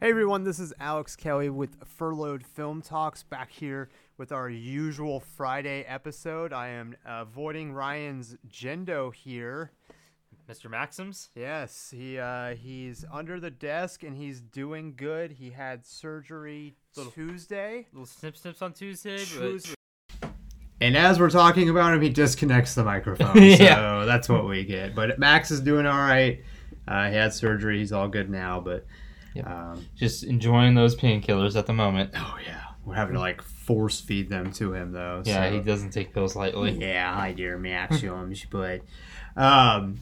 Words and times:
Hey 0.00 0.10
everyone, 0.10 0.44
this 0.44 0.58
is 0.58 0.72
Alex 0.80 1.16
Kelly 1.16 1.48
with 1.48 1.76
Furloughed 1.84 2.44
Film 2.44 2.82
Talks 2.82 3.22
back 3.22 3.50
here 3.50 3.88
with 4.18 4.32
our 4.32 4.50
usual 4.50 5.20
Friday 5.20 5.82
episode. 5.88 6.52
I 6.52 6.68
am 6.68 6.94
avoiding 7.06 7.72
Ryan's 7.72 8.36
Gendo 8.50 9.14
here. 9.14 9.72
Mr. 10.48 10.68
Maxims? 10.70 11.30
Yes, 11.34 11.90
he 11.96 12.18
uh, 12.18 12.54
he's 12.54 13.04
under 13.10 13.40
the 13.40 13.50
desk 13.50 14.02
and 14.02 14.14
he's 14.14 14.40
doing 14.42 14.92
good. 14.94 15.32
He 15.32 15.50
had 15.50 15.86
surgery 15.86 16.74
Little- 16.96 17.12
Tuesday. 17.12 17.86
Little 17.92 18.04
snip 18.06 18.36
snips 18.36 18.60
on 18.60 18.74
Tuesday, 18.74 19.18
Tuesday. 19.24 19.74
but 20.20 20.30
And 20.82 20.98
as 20.98 21.18
we're 21.18 21.30
talking 21.30 21.70
about 21.70 21.94
him, 21.94 22.02
he 22.02 22.10
disconnects 22.10 22.74
the 22.74 22.84
microphone. 22.84 23.36
Yeah. 23.42 23.76
So 24.02 24.06
that's 24.06 24.28
what 24.28 24.46
we 24.46 24.64
get. 24.64 24.94
But 24.94 25.18
Max 25.18 25.50
is 25.50 25.60
doing 25.60 25.86
all 25.86 25.96
right. 25.98 26.42
Uh, 26.86 27.08
he 27.08 27.14
had 27.16 27.32
surgery. 27.32 27.78
He's 27.78 27.92
all 27.92 28.08
good 28.08 28.28
now. 28.28 28.60
But 28.60 28.84
Yep. 29.34 29.46
um, 29.48 29.86
just 29.96 30.24
enjoying 30.24 30.74
those 30.74 30.94
painkillers 30.96 31.56
at 31.56 31.66
the 31.66 31.72
moment. 31.72 32.10
oh 32.16 32.36
yeah, 32.46 32.60
we're 32.84 32.94
having 32.94 33.14
to 33.14 33.20
like 33.20 33.42
force 33.42 34.00
feed 34.00 34.28
them 34.28 34.52
to 34.52 34.72
him 34.74 34.92
though. 34.92 35.22
Yeah, 35.24 35.48
so- 35.48 35.54
he 35.56 35.60
doesn't 35.60 35.90
take 35.90 36.12
pills 36.14 36.36
lightly. 36.36 36.72
Yeah, 36.72 37.14
hi 37.14 37.32
dear 37.32 37.58
Maxiums, 37.58 38.46
but 38.50 38.82
um, 39.36 40.00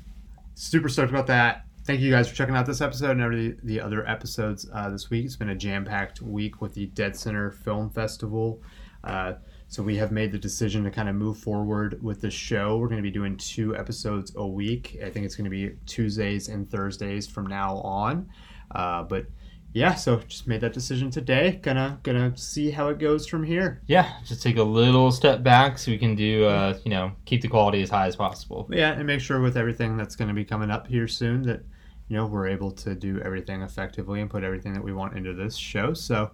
super 0.54 0.88
stoked 0.88 1.10
about 1.10 1.26
that. 1.28 1.64
Thank 1.84 2.00
you 2.00 2.12
guys 2.12 2.28
for 2.28 2.34
checking 2.36 2.54
out 2.54 2.64
this 2.66 2.80
episode 2.80 3.10
and 3.12 3.20
every 3.22 3.56
the 3.64 3.80
other 3.80 4.08
episodes 4.08 4.68
uh, 4.72 4.88
this 4.90 5.10
week. 5.10 5.24
It's 5.24 5.34
been 5.36 5.48
a 5.48 5.56
jam 5.56 5.84
packed 5.84 6.22
week 6.22 6.60
with 6.60 6.74
the 6.74 6.86
Dead 6.86 7.16
Center 7.16 7.50
Film 7.50 7.90
Festival. 7.90 8.62
Uh, 9.02 9.34
so 9.66 9.82
we 9.82 9.96
have 9.96 10.12
made 10.12 10.30
the 10.30 10.38
decision 10.38 10.84
to 10.84 10.90
kind 10.92 11.08
of 11.08 11.16
move 11.16 11.38
forward 11.38 12.00
with 12.02 12.20
the 12.20 12.30
show. 12.30 12.76
We're 12.76 12.86
going 12.88 13.02
to 13.02 13.02
be 13.02 13.10
doing 13.10 13.36
two 13.36 13.74
episodes 13.74 14.32
a 14.36 14.46
week. 14.46 14.98
I 15.04 15.10
think 15.10 15.26
it's 15.26 15.34
going 15.34 15.46
to 15.46 15.50
be 15.50 15.74
Tuesdays 15.86 16.48
and 16.48 16.70
Thursdays 16.70 17.26
from 17.26 17.46
now 17.48 17.78
on. 17.78 18.28
Uh, 18.74 19.02
but 19.02 19.26
yeah, 19.74 19.94
so 19.94 20.18
just 20.18 20.46
made 20.46 20.60
that 20.60 20.74
decision 20.74 21.10
today. 21.10 21.58
Gonna 21.62 21.98
gonna 22.02 22.36
see 22.36 22.70
how 22.70 22.88
it 22.88 22.98
goes 22.98 23.26
from 23.26 23.42
here. 23.42 23.80
Yeah, 23.86 24.12
just 24.24 24.42
take 24.42 24.58
a 24.58 24.62
little 24.62 25.10
step 25.10 25.42
back 25.42 25.78
so 25.78 25.90
we 25.90 25.98
can 25.98 26.14
do, 26.14 26.44
uh, 26.44 26.78
you 26.84 26.90
know, 26.90 27.12
keep 27.24 27.40
the 27.40 27.48
quality 27.48 27.80
as 27.82 27.88
high 27.88 28.06
as 28.06 28.14
possible. 28.14 28.68
Yeah, 28.70 28.92
and 28.92 29.06
make 29.06 29.20
sure 29.20 29.40
with 29.40 29.56
everything 29.56 29.96
that's 29.96 30.14
going 30.14 30.28
to 30.28 30.34
be 30.34 30.44
coming 30.44 30.70
up 30.70 30.86
here 30.86 31.08
soon 31.08 31.42
that 31.44 31.64
you 32.08 32.16
know 32.16 32.26
we're 32.26 32.48
able 32.48 32.70
to 32.70 32.94
do 32.94 33.20
everything 33.20 33.62
effectively 33.62 34.20
and 34.20 34.28
put 34.28 34.44
everything 34.44 34.74
that 34.74 34.84
we 34.84 34.92
want 34.92 35.16
into 35.16 35.32
this 35.32 35.56
show. 35.56 35.94
So 35.94 36.30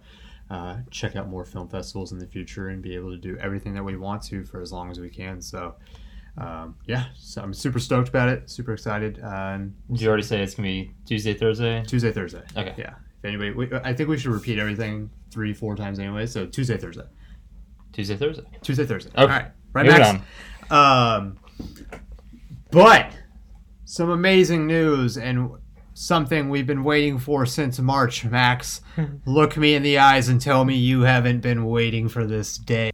uh, 0.49 0.77
check 0.91 1.15
out 1.15 1.29
more 1.29 1.45
film 1.45 1.69
festivals 1.69 2.11
in 2.11 2.19
the 2.19 2.27
future 2.27 2.69
and 2.69 2.81
be 2.81 2.95
able 2.95 3.11
to 3.11 3.17
do 3.17 3.37
everything 3.37 3.73
that 3.75 3.83
we 3.83 3.95
want 3.95 4.21
to 4.23 4.43
for 4.43 4.61
as 4.61 4.71
long 4.73 4.91
as 4.91 4.99
we 4.99 5.09
can. 5.09 5.41
So 5.41 5.75
um, 6.37 6.75
yeah, 6.85 7.05
so 7.15 7.41
I'm 7.41 7.53
super 7.53 7.79
stoked 7.79 8.09
about 8.09 8.29
it. 8.29 8.49
Super 8.49 8.73
excited. 8.73 9.19
Uh, 9.23 9.27
and 9.27 9.75
Did 9.91 10.01
you 10.01 10.07
already 10.07 10.23
say 10.23 10.41
it's 10.41 10.53
to 10.55 10.61
be 10.61 10.91
Tuesday, 11.05 11.33
Thursday? 11.33 11.83
Tuesday, 11.85 12.11
Thursday. 12.11 12.41
Okay. 12.55 12.73
Yeah. 12.77 12.93
If 13.17 13.25
anybody, 13.25 13.51
we, 13.51 13.69
I 13.83 13.93
think 13.93 14.09
we 14.09 14.17
should 14.17 14.31
repeat 14.31 14.59
everything 14.59 15.09
three, 15.31 15.53
four 15.53 15.75
times 15.75 15.99
anyway. 15.99 16.25
So 16.25 16.45
Tuesday, 16.45 16.77
Thursday. 16.77 17.03
Tuesday, 17.91 18.15
Thursday. 18.15 18.43
Tuesday, 18.61 18.85
Thursday. 18.85 19.11
Okay. 19.11 19.21
All 19.21 19.27
right. 19.27 19.51
Right, 19.73 19.85
Moving 19.85 19.99
Max? 19.99 20.71
Um, 20.71 21.39
but 22.71 23.11
some 23.85 24.09
amazing 24.09 24.67
news 24.67 25.17
and 25.17 25.51
something 25.93 26.49
we've 26.49 26.67
been 26.67 26.83
waiting 26.83 27.19
for 27.19 27.45
since 27.45 27.79
March, 27.79 28.23
Max. 28.23 28.81
Look 29.25 29.57
me 29.57 29.75
in 29.75 29.83
the 29.83 29.97
eyes 29.97 30.29
and 30.29 30.39
tell 30.39 30.63
me 30.63 30.75
you 30.75 31.01
haven't 31.01 31.41
been 31.41 31.65
waiting 31.65 32.07
for 32.07 32.25
this 32.25 32.57
day. 32.57 32.91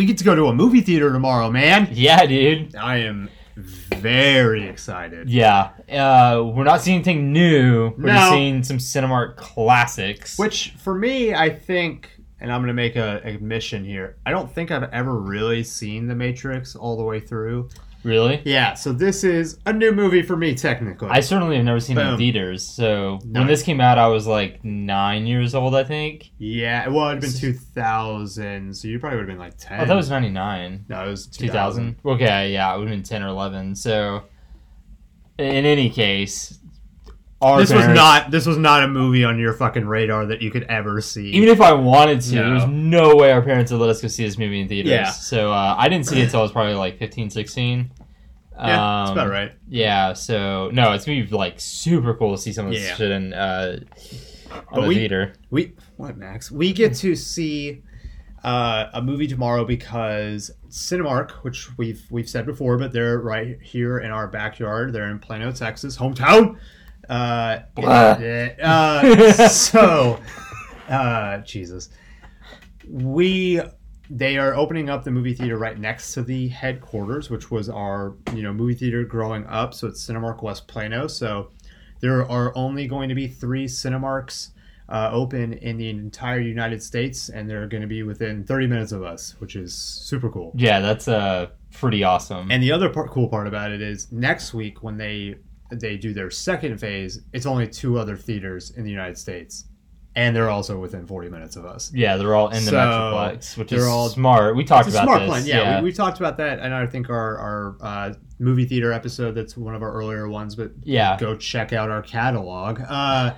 We 0.00 0.06
get 0.06 0.16
to 0.16 0.24
go 0.24 0.34
to 0.34 0.46
a 0.46 0.54
movie 0.54 0.80
theater 0.80 1.12
tomorrow, 1.12 1.50
man. 1.50 1.90
Yeah, 1.92 2.24
dude. 2.24 2.74
I 2.74 2.96
am 3.00 3.28
very 3.54 4.66
excited. 4.66 5.28
Yeah. 5.28 5.72
Uh, 5.92 6.42
we're 6.42 6.64
not 6.64 6.80
seeing 6.80 6.94
anything 6.94 7.34
new. 7.34 7.92
We're 7.98 8.08
just 8.08 8.30
seeing 8.30 8.62
some 8.62 8.78
Cinemark 8.78 9.36
classics. 9.36 10.38
Which, 10.38 10.70
for 10.78 10.94
me, 10.94 11.34
I 11.34 11.50
think, 11.50 12.08
and 12.40 12.50
I'm 12.50 12.60
going 12.60 12.68
to 12.68 12.72
make 12.72 12.96
a 12.96 13.20
admission 13.24 13.84
here, 13.84 14.16
I 14.24 14.30
don't 14.30 14.50
think 14.50 14.70
I've 14.70 14.84
ever 14.84 15.20
really 15.20 15.62
seen 15.62 16.08
The 16.08 16.14
Matrix 16.14 16.74
all 16.74 16.96
the 16.96 17.04
way 17.04 17.20
through. 17.20 17.68
Really? 18.02 18.40
Yeah, 18.44 18.74
so 18.74 18.92
this 18.92 19.24
is 19.24 19.58
a 19.66 19.72
new 19.72 19.92
movie 19.92 20.22
for 20.22 20.36
me, 20.36 20.54
technically. 20.54 21.08
I 21.10 21.20
certainly 21.20 21.56
have 21.56 21.64
never 21.64 21.80
seen 21.80 21.98
it 21.98 22.06
in 22.06 22.16
theaters. 22.16 22.62
So 22.64 23.18
No. 23.24 23.40
when 23.40 23.46
this 23.48 23.62
came 23.62 23.80
out, 23.80 23.98
I 23.98 24.06
was 24.08 24.26
like 24.26 24.64
nine 24.64 25.26
years 25.26 25.54
old, 25.54 25.74
I 25.74 25.84
think. 25.84 26.30
Yeah, 26.38 26.88
well, 26.88 27.08
it'd 27.10 27.20
been 27.20 27.32
2000, 27.32 28.74
so 28.76 28.88
you 28.88 28.98
probably 28.98 29.18
would 29.18 29.28
have 29.28 29.36
been 29.36 29.38
like 29.38 29.56
10. 29.58 29.80
Oh, 29.80 29.84
that 29.86 29.94
was 29.96 30.10
99. 30.10 30.84
no, 30.88 31.06
it 31.06 31.10
was 31.10 31.26
2000. 31.26 31.96
Okay, 32.04 32.52
yeah, 32.52 32.74
it 32.74 32.78
would 32.78 32.88
have 32.88 32.96
been 32.96 33.02
10 33.02 33.22
or 33.22 33.28
11. 33.28 33.74
So, 33.74 34.22
in 35.38 35.64
any 35.64 35.90
case, 35.90 36.58
our 37.42 37.58
This 37.60 37.72
was 37.72 37.86
not 37.88 38.30
this 38.30 38.44
was 38.46 38.58
not 38.58 38.82
a 38.82 38.88
movie 38.88 39.24
on 39.24 39.38
your 39.38 39.52
fucking 39.54 39.86
radar 39.86 40.26
that 40.26 40.42
you 40.42 40.50
could 40.50 40.64
ever 40.64 41.00
see. 41.00 41.30
Even 41.30 41.48
if 41.48 41.60
I 41.60 41.72
wanted 41.72 42.20
to, 42.22 42.34
No. 42.34 42.50
there's 42.50 42.68
no 42.70 43.16
way 43.16 43.32
our 43.32 43.40
parents 43.42 43.72
would 43.72 43.80
let 43.80 43.88
us 43.90 44.02
go 44.02 44.08
see 44.08 44.24
this 44.24 44.36
movie 44.38 44.60
in 44.60 44.68
theaters. 44.68 44.90
Yeah. 44.90 45.10
So, 45.10 45.50
uh, 45.52 45.74
I 45.78 45.88
didn't 45.88 46.06
see 46.06 46.20
it 46.20 46.24
until 46.24 46.40
I 46.40 46.42
was 46.42 46.52
probably 46.52 46.74
like 46.74 46.98
15, 46.98 47.30
16. 47.30 47.90
yeah, 48.58 48.66
that's 48.66 49.10
Um, 49.10 49.16
about 49.18 49.30
right. 49.30 49.52
Yeah, 49.68 50.12
so, 50.12 50.68
no, 50.74 50.92
it's 50.92 51.06
going 51.06 51.22
to 51.24 51.30
be 51.30 51.34
like 51.36 51.54
super 51.58 52.12
cool 52.12 52.36
to 52.36 52.40
see 52.42 52.52
some 52.52 52.66
of 52.66 52.72
this 52.72 52.82
Yeah. 52.86 52.94
shit 52.96 53.10
in 53.10 53.32
uh, 53.32 53.78
on 54.72 54.82
the 54.82 54.88
we- 54.88 54.94
theater. 54.96 55.32
We 55.50 55.72
what 55.96 56.18
Max? 56.18 56.50
We 56.50 56.72
get 56.74 56.94
to 56.96 57.14
see 57.16 57.82
uh, 58.44 58.86
a 58.94 59.02
movie 59.02 59.26
tomorrow 59.26 59.64
because 59.64 60.50
Cinemark, 60.70 61.30
which 61.42 61.76
we've 61.78 62.02
we've 62.10 62.28
said 62.28 62.44
before, 62.46 62.76
but 62.78 62.92
they're 62.92 63.18
right 63.18 63.58
here 63.62 63.98
in 63.98 64.10
our 64.10 64.26
backyard. 64.28 64.92
They're 64.92 65.10
in 65.10 65.18
Plano, 65.18 65.52
Texas, 65.52 65.96
hometown. 65.98 66.56
Uh, 67.10 67.62
uh, 67.76 69.48
so, 69.48 70.20
uh, 70.88 71.38
Jesus, 71.38 71.88
we 72.88 73.60
they 74.08 74.38
are 74.38 74.54
opening 74.54 74.88
up 74.88 75.02
the 75.02 75.10
movie 75.10 75.34
theater 75.34 75.58
right 75.58 75.78
next 75.78 76.12
to 76.14 76.22
the 76.22 76.48
headquarters, 76.48 77.28
which 77.28 77.50
was 77.50 77.68
our 77.68 78.14
you 78.32 78.42
know 78.42 78.52
movie 78.52 78.74
theater 78.74 79.02
growing 79.02 79.44
up. 79.46 79.74
So 79.74 79.88
it's 79.88 80.06
Cinemark 80.06 80.40
West 80.42 80.68
Plano. 80.68 81.08
So 81.08 81.50
there 81.98 82.28
are 82.30 82.56
only 82.56 82.86
going 82.86 83.08
to 83.08 83.16
be 83.16 83.26
three 83.26 83.66
Cinemarks 83.66 84.50
uh, 84.88 85.10
open 85.12 85.54
in 85.54 85.78
the 85.78 85.90
entire 85.90 86.40
United 86.40 86.80
States, 86.80 87.28
and 87.28 87.50
they're 87.50 87.66
going 87.66 87.82
to 87.82 87.88
be 87.88 88.04
within 88.04 88.44
30 88.44 88.66
minutes 88.68 88.92
of 88.92 89.02
us, 89.02 89.34
which 89.38 89.56
is 89.56 89.74
super 89.74 90.30
cool. 90.30 90.52
Yeah, 90.54 90.78
that's 90.78 91.08
uh, 91.08 91.48
pretty 91.72 92.04
awesome. 92.04 92.52
And 92.52 92.62
the 92.62 92.70
other 92.70 92.88
part, 92.88 93.10
cool 93.10 93.28
part 93.28 93.48
about 93.48 93.72
it 93.72 93.82
is 93.82 94.10
next 94.12 94.54
week 94.54 94.82
when 94.82 94.96
they 94.96 95.36
they 95.72 95.96
do 95.96 96.12
their 96.12 96.30
second 96.30 96.78
phase, 96.78 97.20
it's 97.32 97.46
only 97.46 97.66
two 97.68 97.98
other 97.98 98.16
theaters 98.16 98.70
in 98.72 98.84
the 98.84 98.90
United 98.90 99.16
States, 99.18 99.66
and 100.16 100.34
they're 100.34 100.50
also 100.50 100.78
within 100.78 101.06
40 101.06 101.28
minutes 101.28 101.56
of 101.56 101.64
us. 101.64 101.92
yeah, 101.94 102.16
they're 102.16 102.34
all 102.34 102.48
in 102.48 102.64
the 102.64 102.70
So, 102.70 102.76
Metroplex, 102.76 103.56
which 103.56 103.70
they're 103.70 103.78
is 103.80 103.86
all- 103.86 104.08
smart. 104.08 104.56
We 104.56 104.64
talked 104.64 104.88
about 104.88 105.04
smart 105.04 105.20
this. 105.20 105.28
plan. 105.28 105.46
Yeah, 105.46 105.78
We, 105.80 105.84
we 105.84 105.92
talked 105.92 106.18
about 106.18 106.36
that, 106.38 106.58
and 106.58 106.74
I 106.74 106.86
think 106.86 107.08
our 107.10 107.38
our 107.38 107.76
uh, 107.80 108.14
movie 108.38 108.64
theater 108.64 108.92
episode 108.92 109.32
that's 109.34 109.56
one 109.56 109.74
of 109.74 109.82
our 109.82 109.92
earlier 109.92 110.28
ones. 110.28 110.56
But 110.56 110.72
yeah. 110.82 111.16
go 111.18 111.36
check 111.36 111.72
out 111.72 111.90
our 111.90 112.02
catalog. 112.02 112.80
Uh, 112.80 113.34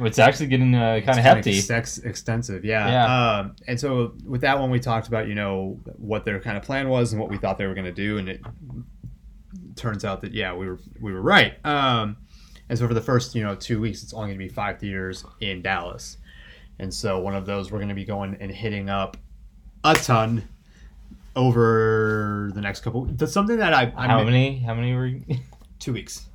It's 0.00 0.18
actually 0.18 0.48
getting 0.48 0.74
uh, 0.74 1.00
kind 1.06 1.18
of 1.18 1.24
hefty. 1.24 1.60
ex- 1.70 1.98
extensive, 1.98 2.64
yeah. 2.64 2.88
Yeah. 2.88 3.38
Um, 3.38 3.56
and 3.68 3.78
so 3.78 4.14
with 4.26 4.40
that 4.40 4.58
one, 4.58 4.70
we 4.70 4.80
talked 4.80 5.06
about 5.06 5.28
you 5.28 5.36
know 5.36 5.78
what 5.98 6.24
their 6.24 6.40
kind 6.40 6.56
of 6.56 6.64
plan 6.64 6.88
was 6.88 7.12
and 7.12 7.20
what 7.20 7.30
we 7.30 7.36
thought 7.38 7.58
they 7.58 7.66
were 7.68 7.74
going 7.74 7.84
to 7.86 7.92
do, 7.92 8.18
and 8.18 8.28
it 8.28 8.40
turns 9.76 10.04
out 10.04 10.20
that 10.22 10.32
yeah, 10.32 10.54
we 10.54 10.68
were 10.68 10.78
we 11.00 11.12
were 11.12 11.22
right. 11.22 11.54
Um, 11.64 12.16
and 12.68 12.78
so 12.78 12.88
for 12.88 12.94
the 12.94 13.00
first 13.00 13.34
you 13.34 13.42
know 13.42 13.54
two 13.54 13.80
weeks, 13.80 14.02
it's 14.02 14.12
only 14.12 14.28
going 14.28 14.38
to 14.38 14.44
be 14.44 14.48
five 14.48 14.78
theaters 14.78 15.24
in 15.40 15.62
Dallas, 15.62 16.18
and 16.78 16.92
so 16.92 17.18
one 17.18 17.34
of 17.34 17.46
those 17.46 17.70
we're 17.70 17.78
going 17.78 17.88
to 17.88 17.94
be 17.94 18.04
going 18.04 18.36
and 18.40 18.50
hitting 18.50 18.88
up 18.88 19.16
a 19.84 19.94
ton 19.94 20.48
over 21.36 22.50
the 22.54 22.60
next 22.60 22.80
couple. 22.80 23.06
That's 23.06 23.32
something 23.32 23.58
that 23.58 23.74
I 23.74 23.92
I'm 23.96 24.10
How 24.10 24.24
many? 24.24 24.58
How 24.58 24.74
many 24.74 24.94
were? 24.94 25.06
You... 25.06 25.22
two 25.78 25.92
weeks. 25.92 26.26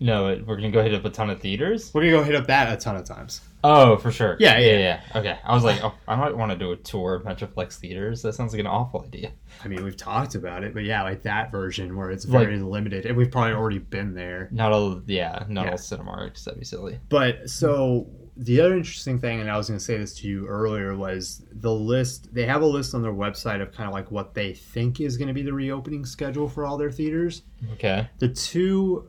no, 0.00 0.42
we're 0.46 0.56
gonna 0.56 0.70
go 0.70 0.82
hit 0.82 0.94
up 0.94 1.04
a 1.04 1.10
ton 1.10 1.30
of 1.30 1.40
theaters. 1.40 1.92
We're 1.92 2.02
gonna 2.02 2.12
go 2.12 2.22
hit 2.22 2.34
up 2.34 2.46
that 2.46 2.72
a 2.72 2.76
ton 2.76 2.96
of 2.96 3.04
times. 3.04 3.40
Oh, 3.64 3.96
for 3.96 4.12
sure. 4.12 4.36
Yeah, 4.38 4.58
yeah, 4.58 4.72
yeah, 4.72 4.78
yeah. 5.14 5.18
Okay, 5.18 5.38
I 5.44 5.52
was 5.54 5.64
like, 5.64 5.82
oh, 5.82 5.92
I 6.06 6.14
might 6.14 6.36
want 6.36 6.52
to 6.52 6.56
do 6.58 6.70
a 6.72 6.76
tour 6.76 7.14
of 7.14 7.24
Metroplex 7.24 7.74
theaters. 7.76 8.22
That 8.22 8.34
sounds 8.34 8.52
like 8.52 8.60
an 8.60 8.66
awful 8.68 9.02
idea. 9.04 9.32
I 9.64 9.68
mean, 9.68 9.82
we've 9.84 9.96
talked 9.96 10.34
about 10.36 10.62
it, 10.62 10.74
but 10.74 10.84
yeah, 10.84 11.02
like 11.02 11.22
that 11.24 11.50
version 11.50 11.96
where 11.96 12.10
it's 12.10 12.26
Like- 12.26 12.44
very 12.46 12.58
limited, 12.60 13.04
and 13.06 13.16
we've 13.16 13.30
probably 13.30 13.54
already 13.54 13.78
been 13.78 14.14
there. 14.14 14.48
Not 14.52 14.72
all, 14.72 15.02
yeah, 15.06 15.44
not 15.48 15.64
Yeah. 15.66 15.70
all 15.72 15.76
Cinemarks. 15.78 16.44
That'd 16.44 16.60
be 16.60 16.64
silly. 16.64 17.00
But 17.08 17.50
so 17.50 18.06
the 18.36 18.60
other 18.60 18.76
interesting 18.76 19.18
thing, 19.18 19.40
and 19.40 19.50
I 19.50 19.56
was 19.56 19.66
going 19.66 19.78
to 19.78 19.84
say 19.84 19.98
this 19.98 20.14
to 20.20 20.28
you 20.28 20.46
earlier, 20.46 20.94
was 20.96 21.44
the 21.50 21.72
list. 21.74 22.32
They 22.32 22.46
have 22.46 22.62
a 22.62 22.66
list 22.66 22.94
on 22.94 23.02
their 23.02 23.12
website 23.12 23.60
of 23.60 23.72
kind 23.72 23.88
of 23.88 23.92
like 23.92 24.12
what 24.12 24.34
they 24.34 24.52
think 24.54 25.00
is 25.00 25.16
going 25.16 25.26
to 25.26 25.34
be 25.34 25.42
the 25.42 25.52
reopening 25.52 26.04
schedule 26.04 26.48
for 26.48 26.64
all 26.64 26.76
their 26.78 26.92
theaters. 26.92 27.42
Okay. 27.72 28.08
The 28.20 28.28
two 28.28 29.08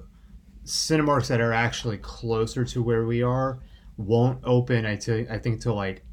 Cinemarks 0.65 1.27
that 1.27 1.41
are 1.41 1.53
actually 1.53 1.97
closer 1.97 2.63
to 2.65 2.83
where 2.83 3.05
we 3.05 3.23
are 3.23 3.59
won't 3.99 4.39
open 4.45 4.85
until 4.85 5.25
I 5.29 5.37
think 5.37 5.61
till 5.61 5.75
like 5.75 6.03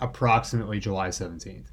approximately 0.00 0.78
July 0.80 1.10
seventeenth. 1.10 1.70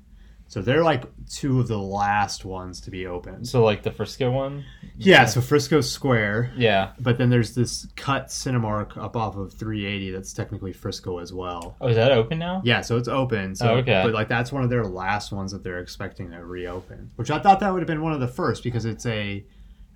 So 0.48 0.63
they're 0.63 0.83
like 0.83 1.04
two 1.30 1.60
of 1.60 1.68
the 1.68 1.77
last 1.77 2.44
ones 2.44 2.81
to 2.81 2.89
be 2.89 3.06
open. 3.06 3.45
So 3.45 3.63
like 3.63 3.83
the 3.83 3.92
Frisco 3.92 4.31
one. 4.31 4.66
Yeah, 4.98 5.25
so 5.25 5.42
Frisco 5.42 5.80
Square, 5.80 6.54
Yeah. 6.57 6.94
but 7.00 7.19
then 7.19 7.30
there's 7.30 7.54
this 7.54 7.86
cut 7.95 8.30
Cinemark 8.30 8.98
up 8.98 9.16
off 9.16 9.36
of 9.38 9.54
380 9.54 10.10
that's 10.10 10.33
technically 10.33 10.74
Frisco 10.74 11.19
as 11.19 11.31
well. 11.31 11.75
Oh, 11.80 11.88
is 11.88 11.95
that 11.98 12.12
open 12.12 12.39
now? 12.39 12.63
Yeah, 12.65 12.81
so 12.81 12.98
it's 12.98 13.07
open. 13.07 13.56
So, 13.56 13.69
Oh, 13.69 13.77
okay. 13.77 14.01
But 14.04 14.13
like 14.15 14.27
that's 14.27 14.51
one 14.51 14.63
of 14.63 14.72
their 14.72 14.86
last 14.86 15.31
ones 15.31 15.51
that 15.51 15.63
they're 15.63 15.81
expecting 15.81 16.31
to 16.31 16.44
reopen, 16.44 17.12
which 17.15 17.30
I 17.30 17.38
thought 17.38 17.60
that 17.60 17.72
would 17.72 17.81
have 17.83 17.88
been 17.88 18.01
one 18.01 18.13
of 18.13 18.19
the 18.19 18.27
first 18.27 18.63
because 18.63 18.86
it's 18.86 19.06
a 19.06 19.45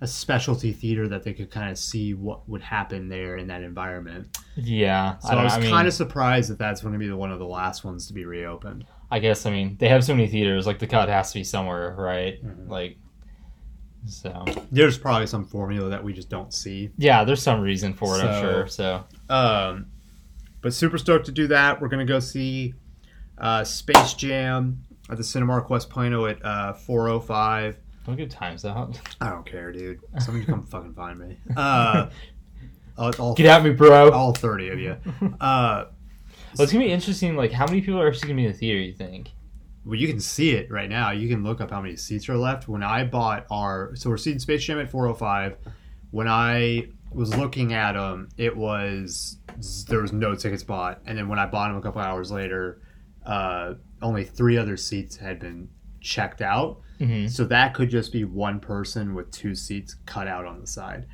a 0.04 0.06
specialty 0.06 0.70
theater 0.70 1.08
that 1.08 1.22
they 1.22 1.32
could 1.32 1.50
kind 1.50 1.70
of 1.70 1.78
see 1.78 2.12
what 2.12 2.46
would 2.46 2.60
happen 2.60 3.08
there 3.08 3.38
in 3.38 3.46
that 3.46 3.62
environment. 3.62 4.36
Yeah. 4.54 5.16
So 5.18 5.30
I, 5.30 5.32
I, 5.40 5.44
was 5.44 5.54
I 5.54 5.60
mean, 5.60 5.70
kind 5.70 5.88
of 5.88 5.94
surprised 5.94 6.50
that 6.50 6.58
that's 6.58 6.82
going 6.82 6.92
to 6.92 6.98
be 6.98 7.08
the, 7.08 7.16
one 7.16 7.32
of 7.32 7.38
the 7.38 7.46
last 7.46 7.84
ones 7.84 8.06
to 8.08 8.12
be 8.12 8.26
reopened. 8.26 8.84
I 9.10 9.18
guess 9.18 9.46
I 9.46 9.50
mean 9.50 9.76
they 9.78 9.88
have 9.88 10.04
so 10.04 10.14
many 10.14 10.28
theaters. 10.28 10.66
Like 10.66 10.78
the 10.78 10.86
cut 10.86 11.08
has 11.08 11.32
to 11.32 11.38
be 11.38 11.44
somewhere, 11.44 11.94
right? 11.98 12.44
Mhm. 12.44 12.68
Like. 12.68 12.98
So 14.06 14.44
There's 14.70 14.98
probably 14.98 15.26
some 15.26 15.46
formula 15.46 15.88
that 15.88 16.04
we 16.04 16.12
just 16.12 16.28
don't 16.28 16.52
see. 16.52 16.90
yeah, 16.98 17.24
there's 17.24 17.40
some 17.42 17.62
reason 17.62 17.94
for 17.94 18.18
it, 18.18 18.24
I'm 18.24 18.42
sure. 18.42 18.66
So 18.66 19.02
Um, 19.30 19.86
but 20.60 20.74
super 20.74 20.98
stoked 20.98 21.24
to 21.26 21.32
do 21.32 21.46
that. 21.46 21.80
We're 21.80 21.88
gonna 21.88 22.04
go 22.04 22.20
see 22.20 22.74
uh, 23.38 23.64
Space 23.64 24.12
Jam 24.12 24.82
at 25.08 25.16
the 25.16 25.22
Cinemark 25.22 25.70
West 25.70 25.88
Plano 25.88 26.26
at 26.26 26.44
uh, 26.44 26.74
405. 26.74 27.78
Don't 28.04 28.16
give 28.16 28.28
times 28.28 28.64
out. 28.64 29.00
I 29.20 29.30
don't 29.30 29.46
care, 29.46 29.72
dude. 29.72 30.00
Somebody 30.20 30.46
come 30.46 30.64
fucking 30.66 30.94
find 30.94 31.18
me. 31.18 31.36
Uh, 31.56 32.10
all, 32.96 33.12
all, 33.18 33.34
Get 33.34 33.46
at 33.46 33.64
me, 33.64 33.70
bro. 33.70 34.10
all 34.10 34.32
30 34.32 34.68
of 34.68 34.78
you. 34.78 34.96
Uh, 35.40 35.86
Well, 36.56 36.62
it's 36.64 36.72
gonna 36.72 36.84
be 36.84 36.92
interesting. 36.92 37.36
Like, 37.36 37.50
how 37.52 37.66
many 37.66 37.80
people 37.80 38.00
are 38.00 38.06
actually 38.08 38.28
gonna 38.28 38.36
be 38.36 38.46
in 38.46 38.52
the 38.52 38.58
theater? 38.58 38.78
You 38.80 38.92
think? 38.92 39.30
well, 39.86 39.96
you 39.98 40.08
can 40.08 40.20
see 40.20 40.52
it 40.52 40.70
right 40.70 40.88
now. 40.88 41.10
You 41.10 41.28
can 41.28 41.42
look 41.42 41.60
up 41.60 41.70
how 41.70 41.80
many 41.82 41.96
seats 41.96 42.28
are 42.30 42.36
left. 42.36 42.68
When 42.68 42.82
I 42.82 43.04
bought 43.04 43.44
our, 43.50 43.94
so 43.96 44.08
we're 44.08 44.16
seeing 44.16 44.38
Space 44.38 44.64
Jam 44.64 44.78
at 44.80 44.90
405. 44.90 45.56
When 46.10 46.26
I 46.28 46.88
was 47.12 47.36
looking 47.36 47.74
at 47.74 47.92
them, 47.92 48.28
it 48.38 48.56
was 48.56 49.38
there 49.88 50.00
was 50.00 50.12
no 50.12 50.34
tickets 50.34 50.62
bought, 50.62 51.00
and 51.06 51.18
then 51.18 51.28
when 51.28 51.38
I 51.38 51.46
bought 51.46 51.68
them 51.68 51.76
a 51.76 51.82
couple 51.82 52.00
hours 52.00 52.30
later, 52.32 52.80
uh, 53.26 53.74
only 54.00 54.24
three 54.24 54.56
other 54.56 54.76
seats 54.76 55.16
had 55.16 55.38
been 55.40 55.68
checked 56.00 56.40
out. 56.40 56.80
Mm-hmm. 57.00 57.26
So 57.28 57.44
that 57.44 57.74
could 57.74 57.90
just 57.90 58.12
be 58.12 58.24
one 58.24 58.60
person 58.60 59.14
with 59.14 59.30
two 59.30 59.54
seats 59.54 59.96
cut 60.06 60.28
out 60.28 60.44
on 60.46 60.60
the 60.60 60.66
side. 60.66 61.06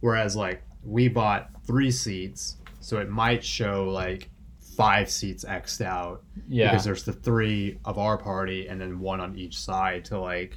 Whereas 0.00 0.34
like 0.36 0.62
we 0.82 1.08
bought 1.08 1.50
three 1.66 1.90
seats, 1.90 2.56
so 2.80 2.98
it 2.98 3.08
might 3.10 3.44
show 3.44 3.88
like 3.88 4.30
five 4.76 5.10
seats 5.10 5.44
xed 5.44 5.84
out 5.84 6.22
Yeah. 6.48 6.70
because 6.70 6.84
there's 6.84 7.02
the 7.04 7.12
three 7.12 7.78
of 7.84 7.98
our 7.98 8.18
party 8.18 8.68
and 8.68 8.80
then 8.80 8.98
one 9.00 9.20
on 9.20 9.36
each 9.36 9.58
side 9.58 10.04
to 10.06 10.18
like, 10.20 10.56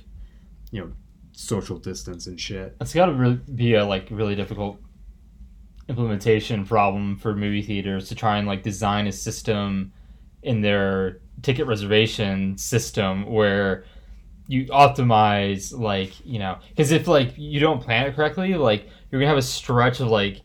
you 0.71 0.81
know, 0.81 0.91
social 1.31 1.77
distance 1.77 2.27
and 2.27 2.39
shit. 2.39 2.75
It's 2.81 2.93
got 2.93 3.05
to 3.07 3.13
really 3.13 3.39
be 3.55 3.75
a 3.75 3.85
like 3.85 4.07
really 4.11 4.35
difficult 4.35 4.79
implementation 5.87 6.65
problem 6.65 7.17
for 7.17 7.35
movie 7.35 7.61
theaters 7.61 8.07
to 8.09 8.15
try 8.15 8.37
and 8.37 8.47
like 8.47 8.61
design 8.61 9.07
a 9.07 9.11
system 9.11 9.91
in 10.43 10.61
their 10.61 11.19
ticket 11.41 11.65
reservation 11.65 12.57
system 12.57 13.25
where 13.25 13.85
you 14.49 14.65
optimize 14.65 15.77
like 15.77 16.25
you 16.25 16.39
know 16.39 16.57
because 16.69 16.91
if 16.91 17.07
like 17.07 17.37
you 17.37 17.59
don't 17.59 17.81
plan 17.81 18.07
it 18.07 18.15
correctly 18.15 18.55
like 18.55 18.89
you're 19.09 19.21
gonna 19.21 19.29
have 19.29 19.37
a 19.37 19.41
stretch 19.43 19.99
of 19.99 20.07
like 20.07 20.41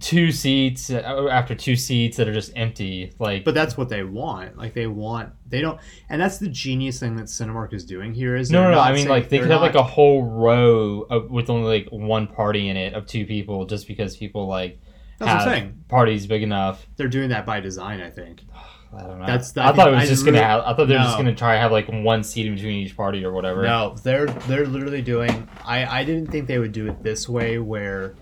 two 0.00 0.32
seats 0.32 0.90
uh, 0.90 1.28
after 1.30 1.54
two 1.54 1.76
seats 1.76 2.16
that 2.16 2.26
are 2.26 2.32
just 2.32 2.50
empty 2.56 3.12
like 3.18 3.44
But 3.44 3.54
that's 3.54 3.76
what 3.76 3.90
they 3.90 4.02
want. 4.02 4.56
Like 4.56 4.74
they 4.74 4.86
want 4.86 5.32
they 5.46 5.60
don't 5.60 5.78
and 6.08 6.20
that's 6.20 6.38
the 6.38 6.48
genius 6.48 6.98
thing 6.98 7.16
that 7.16 7.26
Cinemark 7.26 7.72
is 7.74 7.84
doing 7.84 8.12
here 8.12 8.34
is 8.34 8.50
No, 8.50 8.64
no, 8.64 8.72
no. 8.72 8.80
I 8.80 8.90
mean, 8.92 9.00
saying- 9.00 9.08
like 9.08 9.28
they 9.28 9.38
could 9.38 9.50
have 9.50 9.60
like 9.60 9.74
a 9.74 9.82
whole 9.82 10.24
row 10.24 11.02
of, 11.10 11.30
with 11.30 11.48
only 11.50 11.80
like 11.80 11.88
one 11.90 12.26
party 12.26 12.70
in 12.70 12.76
it 12.76 12.94
of 12.94 13.06
two 13.06 13.26
people, 13.26 13.66
just 13.66 13.86
because 13.86 14.16
people 14.16 14.46
like 14.48 14.80
That's 15.18 15.44
have 15.44 15.88
parties 15.88 16.26
big 16.26 16.42
enough. 16.42 16.86
They're 16.96 17.08
doing 17.08 17.28
that 17.28 17.44
by 17.44 17.60
design, 17.60 18.00
I 18.00 18.10
think. 18.10 18.42
I 18.92 19.02
don't 19.02 19.20
know. 19.20 19.26
That's- 19.26 19.56
I, 19.56 19.68
I 19.68 19.72
thought 19.72 19.88
it 19.88 19.94
was 19.94 20.04
I 20.04 20.06
just 20.06 20.24
really- 20.24 20.38
gonna. 20.38 20.46
Have, 20.46 20.60
I 20.62 20.74
thought 20.74 20.88
they 20.88 20.94
were 20.94 21.00
just 21.00 21.16
gonna 21.16 21.34
try 21.34 21.54
to 21.54 21.60
have 21.60 21.70
like 21.72 21.88
one 21.88 22.24
seat 22.24 22.46
in 22.46 22.54
between 22.54 22.76
each 22.78 22.96
party 22.96 23.24
or 23.24 23.32
whatever. 23.32 23.62
No, 23.62 23.94
they're 24.02 24.26
they're 24.26 24.66
literally 24.66 25.02
doing. 25.02 25.48
I 25.64 26.00
I 26.00 26.04
didn't 26.04 26.26
think 26.30 26.46
they 26.46 26.58
would 26.58 26.72
do 26.72 26.88
it 26.88 27.02
this 27.02 27.28
way, 27.28 27.58
where 27.58 28.14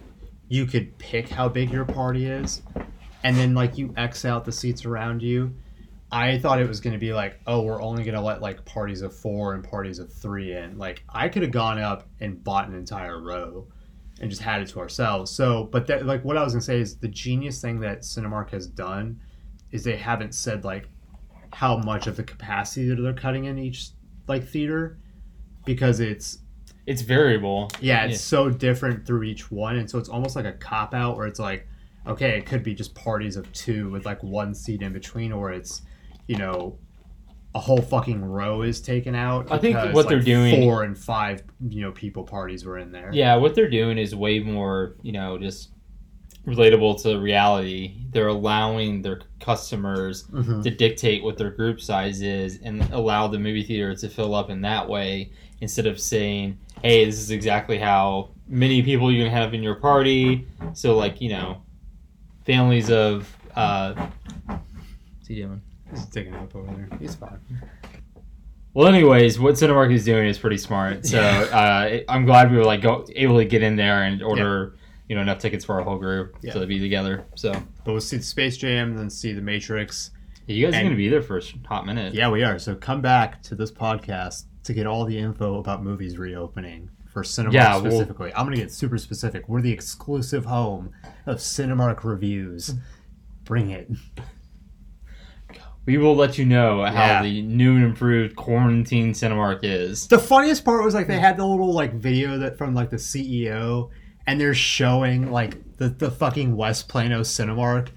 you 0.48 0.66
could 0.66 0.96
pick 0.98 1.28
how 1.28 1.48
big 1.48 1.70
your 1.70 1.84
party 1.84 2.26
is, 2.26 2.62
and 3.22 3.36
then 3.36 3.54
like 3.54 3.78
you 3.78 3.94
X 3.96 4.24
out 4.24 4.44
the 4.44 4.52
seats 4.52 4.84
around 4.84 5.22
you. 5.22 5.54
I 6.10 6.38
thought 6.38 6.58
it 6.58 6.66
was 6.66 6.80
going 6.80 6.94
to 6.94 6.98
be 6.98 7.12
like, 7.12 7.38
oh, 7.46 7.60
we're 7.60 7.82
only 7.82 8.02
going 8.02 8.14
to 8.14 8.22
let 8.22 8.40
like 8.40 8.64
parties 8.64 9.02
of 9.02 9.14
four 9.14 9.52
and 9.52 9.62
parties 9.62 9.98
of 9.98 10.10
three 10.10 10.54
in. 10.56 10.78
Like 10.78 11.02
I 11.06 11.28
could 11.28 11.42
have 11.42 11.50
gone 11.50 11.78
up 11.78 12.08
and 12.20 12.42
bought 12.42 12.66
an 12.66 12.74
entire 12.74 13.20
row, 13.22 13.66
and 14.20 14.30
just 14.30 14.40
had 14.42 14.62
it 14.62 14.68
to 14.68 14.80
ourselves. 14.80 15.30
So, 15.30 15.64
but 15.64 15.86
that 15.88 16.06
like 16.06 16.24
what 16.24 16.36
I 16.38 16.42
was 16.42 16.54
going 16.54 16.60
to 16.60 16.66
say 16.66 16.80
is 16.80 16.96
the 16.96 17.08
genius 17.08 17.60
thing 17.60 17.80
that 17.80 18.00
Cinemark 18.00 18.50
has 18.50 18.66
done 18.66 19.20
is 19.72 19.84
they 19.84 19.96
haven't 19.96 20.34
said 20.34 20.64
like 20.64 20.88
how 21.52 21.78
much 21.78 22.06
of 22.06 22.16
the 22.16 22.22
capacity 22.22 22.88
that 22.88 22.96
they're 23.00 23.12
cutting 23.12 23.44
in 23.46 23.58
each 23.58 23.90
like 24.26 24.46
theater 24.46 24.98
because 25.64 26.00
it's 26.00 26.38
it's 26.86 27.02
variable. 27.02 27.68
yeah 27.80 28.04
it's 28.04 28.20
so 28.20 28.48
different 28.50 29.06
through 29.06 29.22
each 29.22 29.50
one 29.50 29.76
and 29.76 29.88
so 29.90 29.98
it's 29.98 30.08
almost 30.08 30.36
like 30.36 30.44
a 30.44 30.52
cop 30.52 30.94
out 30.94 31.16
where 31.16 31.26
it's 31.26 31.38
like 31.40 31.66
okay 32.06 32.38
it 32.38 32.46
could 32.46 32.62
be 32.62 32.74
just 32.74 32.94
parties 32.94 33.36
of 33.36 33.50
two 33.52 33.90
with 33.90 34.06
like 34.06 34.22
one 34.22 34.54
seat 34.54 34.82
in 34.82 34.92
between 34.92 35.32
or 35.32 35.50
it's 35.52 35.82
you 36.26 36.36
know 36.36 36.78
a 37.54 37.58
whole 37.58 37.80
fucking 37.80 38.22
row 38.22 38.60
is 38.62 38.80
taken 38.80 39.14
out 39.14 39.50
I 39.50 39.56
think 39.58 39.76
what 39.94 40.08
they're 40.08 40.20
doing- 40.20 40.62
four 40.62 40.84
and 40.84 40.96
five 40.96 41.42
you 41.68 41.80
know 41.82 41.92
people 41.92 42.22
parties 42.24 42.64
were 42.64 42.78
in 42.78 42.92
there 42.92 43.10
Yeah, 43.12 43.36
what 43.36 43.54
they're 43.54 43.70
doing 43.70 43.96
is 43.98 44.14
way 44.14 44.38
more, 44.40 44.96
you 45.02 45.12
know, 45.12 45.38
just 45.38 45.70
relatable 46.48 47.00
to 47.02 47.18
reality. 47.18 47.94
They're 48.10 48.28
allowing 48.28 49.02
their 49.02 49.20
customers 49.40 50.24
Mhm. 50.32 50.62
to 50.62 50.70
dictate 50.70 51.22
what 51.22 51.36
their 51.36 51.50
group 51.50 51.80
size 51.80 52.22
is 52.22 52.58
and 52.62 52.82
allow 52.92 53.28
the 53.28 53.38
movie 53.38 53.62
theater 53.62 53.94
to 53.94 54.08
fill 54.08 54.34
up 54.34 54.48
in 54.50 54.62
that 54.62 54.88
way 54.88 55.30
instead 55.60 55.86
of 55.86 56.00
saying, 56.00 56.56
hey, 56.82 57.04
this 57.04 57.18
is 57.18 57.30
exactly 57.30 57.78
how 57.78 58.30
many 58.48 58.82
people 58.82 59.12
you 59.12 59.22
can 59.24 59.30
have 59.32 59.52
in 59.54 59.62
your 59.62 59.74
party. 59.74 60.46
So, 60.72 60.96
like, 60.96 61.20
you 61.20 61.28
know, 61.30 61.58
families 62.46 62.90
of. 62.90 63.32
Uh, 63.54 63.94
what's 64.46 65.28
he 65.28 65.34
doing? 65.36 65.60
he's 65.90 66.04
taking 66.06 66.34
up 66.34 66.54
over 66.54 66.66
there 66.74 66.86
he's 67.00 67.14
fine 67.14 67.38
Well, 68.74 68.86
anyways, 68.88 69.40
what 69.40 69.54
Cinemark 69.54 69.90
is 69.92 70.04
doing 70.04 70.28
is 70.28 70.38
pretty 70.38 70.58
smart. 70.58 71.06
So 71.06 71.18
uh, 71.20 72.00
I'm 72.08 72.26
glad 72.26 72.50
we 72.52 72.58
were 72.58 72.64
like 72.64 72.82
go, 72.82 73.06
able 73.16 73.38
to 73.38 73.44
get 73.46 73.62
in 73.62 73.74
there 73.76 74.02
and 74.04 74.22
order 74.22 74.74
you 75.08 75.16
know 75.16 75.22
enough 75.22 75.38
tickets 75.38 75.64
for 75.64 75.76
our 75.76 75.82
whole 75.82 75.98
group 75.98 76.36
Yeah. 76.42 76.52
to 76.54 76.66
be 76.66 76.78
together. 76.78 77.26
So 77.34 77.52
but 77.84 77.92
we'll 77.92 78.00
see 78.00 78.18
the 78.18 78.22
space 78.22 78.56
jam 78.56 78.96
then 78.96 79.08
see 79.10 79.32
the 79.32 79.40
matrix 79.42 80.10
you 80.46 80.64
guys 80.64 80.74
are 80.76 80.80
going 80.80 80.90
to 80.92 80.96
be 80.96 81.08
there 81.10 81.20
for 81.22 81.36
a 81.38 81.42
hot 81.68 81.84
minute. 81.84 82.14
Yeah, 82.14 82.30
we 82.30 82.42
are. 82.42 82.58
So 82.58 82.74
come 82.74 83.02
back 83.02 83.42
to 83.44 83.54
this 83.54 83.70
podcast 83.70 84.44
to 84.64 84.72
get 84.72 84.86
all 84.86 85.04
the 85.04 85.18
info 85.18 85.58
about 85.58 85.82
movies 85.82 86.16
reopening 86.16 86.88
for 87.12 87.22
Cinemark 87.22 87.52
Yeah, 87.52 87.76
well- 87.76 87.90
specifically. 87.90 88.32
I'm 88.34 88.46
going 88.46 88.56
to 88.56 88.62
get 88.62 88.72
super 88.72 88.96
specific. 88.96 89.46
We're 89.46 89.60
the 89.60 89.72
exclusive 89.72 90.46
home 90.46 90.90
of 91.26 91.36
Cinemark 91.36 92.02
reviews. 92.02 92.74
Bring 93.44 93.70
it. 93.70 93.90
We 95.86 95.96
will 95.96 96.14
let 96.16 96.36
you 96.36 96.44
know 96.44 96.82
Yeah. 96.84 97.16
how 97.16 97.22
the 97.22 97.40
new 97.42 97.76
and 97.76 97.84
improved 97.84 98.36
quarantine 98.36 99.12
Cinemark 99.12 99.60
is. 99.62 100.06
The 100.08 100.18
funniest 100.18 100.64
part 100.64 100.84
was 100.84 100.92
like 100.94 101.06
they 101.06 101.18
had 101.18 101.36
the 101.38 101.46
little 101.46 101.72
like 101.72 101.94
video 101.94 102.38
that 102.38 102.58
from 102.58 102.74
like 102.74 102.90
the 102.90 102.96
CEO 102.96 103.88
and 104.28 104.38
they're 104.38 104.52
showing 104.52 105.32
like 105.32 105.78
the, 105.78 105.88
the 105.88 106.10
fucking 106.10 106.54
West 106.54 106.86
Plano 106.86 107.22
Cinemark 107.22 107.88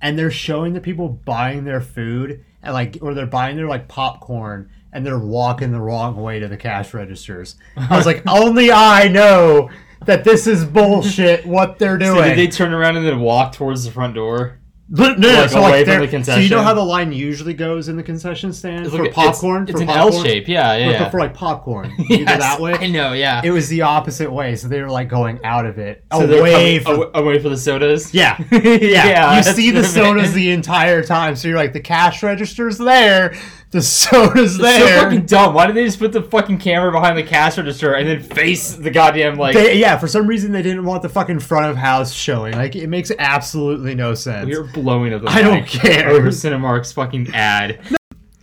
and 0.00 0.16
they're 0.16 0.30
showing 0.30 0.72
the 0.72 0.80
people 0.80 1.08
buying 1.08 1.64
their 1.64 1.80
food 1.80 2.44
and 2.62 2.72
like 2.72 2.98
or 3.02 3.12
they're 3.12 3.26
buying 3.26 3.56
their 3.56 3.66
like 3.66 3.88
popcorn 3.88 4.70
and 4.92 5.04
they're 5.04 5.18
walking 5.18 5.72
the 5.72 5.80
wrong 5.80 6.14
way 6.14 6.38
to 6.38 6.46
the 6.46 6.56
cash 6.56 6.94
registers. 6.94 7.56
I 7.76 7.96
was 7.96 8.06
like, 8.06 8.22
only 8.28 8.70
I 8.70 9.08
know 9.08 9.68
that 10.06 10.22
this 10.22 10.46
is 10.46 10.64
bullshit 10.64 11.44
what 11.44 11.80
they're 11.80 11.98
doing. 11.98 12.18
So 12.18 12.22
did 12.22 12.38
they 12.38 12.46
turn 12.46 12.72
around 12.72 12.96
and 12.96 13.04
then 13.04 13.18
walk 13.18 13.52
towards 13.52 13.84
the 13.84 13.90
front 13.90 14.14
door? 14.14 14.59
No, 14.92 15.14
no, 15.14 15.28
Like, 15.28 15.50
so 15.50 15.60
like 15.60 16.24
So 16.24 16.36
you 16.36 16.48
know 16.50 16.64
how 16.64 16.74
the 16.74 16.82
line 16.84 17.12
usually 17.12 17.54
goes 17.54 17.88
in 17.88 17.96
the 17.96 18.02
concession 18.02 18.52
stand 18.52 18.86
It's 18.86 18.94
for 18.94 19.04
like- 19.04 19.12
popcorn? 19.12 19.62
It's, 19.62 19.72
for 19.72 19.82
an 19.82 19.86
popcorn? 19.86 20.14
L 20.14 20.22
shape. 20.24 20.48
Yeah, 20.48 20.76
yeah. 20.76 20.84
For- 20.86 20.92
yeah. 20.92 21.10
For, 21.10 21.20
like 21.20 21.34
popcorn. 21.34 21.92
You 22.10 22.18
go 22.18 22.36
that 22.36 22.60
way. 22.60 22.74
I 22.74 22.88
know. 22.88 23.12
Yeah. 23.12 23.40
It 23.44 23.52
was 23.52 23.68
the 23.68 23.82
opposite 23.82 24.32
way, 24.32 24.56
so 24.56 24.66
they 24.66 24.82
were 24.82 24.90
like 24.90 25.08
going 25.08 25.38
out 25.44 25.64
of 25.64 25.78
it 25.78 26.04
so 26.12 26.24
away 26.24 26.80
from. 26.80 27.08
away 27.14 27.38
for 27.38 27.48
the 27.48 27.56
sodas. 27.56 28.12
Yeah, 28.12 28.36
yeah. 28.50 28.58
yeah. 28.80 29.36
you 29.36 29.42
see 29.44 29.70
the 29.70 29.84
sodas 29.84 30.32
the 30.32 30.50
entire 30.50 31.04
time, 31.04 31.36
so 31.36 31.46
you're 31.46 31.56
like 31.56 31.72
the 31.72 31.80
cash 31.80 32.24
register's 32.24 32.76
there, 32.78 33.36
the 33.70 33.80
sodas 33.82 34.54
It's 34.54 34.62
there. 34.62 34.98
so 34.98 35.04
fucking 35.04 35.26
dumb. 35.26 35.54
Why 35.54 35.66
did 35.66 35.76
they 35.76 35.84
just 35.84 35.98
put 35.98 36.12
the 36.12 36.22
fucking 36.22 36.58
camera 36.58 36.90
behind 36.90 37.16
the 37.16 37.22
cash 37.22 37.56
register 37.56 37.94
and 37.94 38.08
then 38.08 38.20
face 38.20 38.74
the 38.74 38.90
goddamn 38.90 39.36
like? 39.36 39.54
They- 39.54 39.78
yeah, 39.78 39.96
for 39.96 40.08
some 40.08 40.26
reason 40.26 40.50
they 40.52 40.62
didn't 40.62 40.84
want 40.84 41.02
the 41.02 41.08
fucking 41.08 41.38
front 41.40 41.66
of 41.66 41.76
house 41.76 42.12
showing. 42.12 42.54
Like 42.54 42.74
it 42.76 42.88
makes 42.88 43.12
absolutely 43.18 43.94
no 43.94 44.14
sense. 44.14 44.46
we 44.46 44.56
are 44.56 44.64
blowing 44.64 45.14
up 45.14 45.22
the 45.22 45.28
I 45.30 45.42
don't 45.42 45.66
care. 45.66 46.08
over 46.10 46.28
Cinemark's 46.28 46.92
fucking 46.92 47.32
ad. 47.34 47.80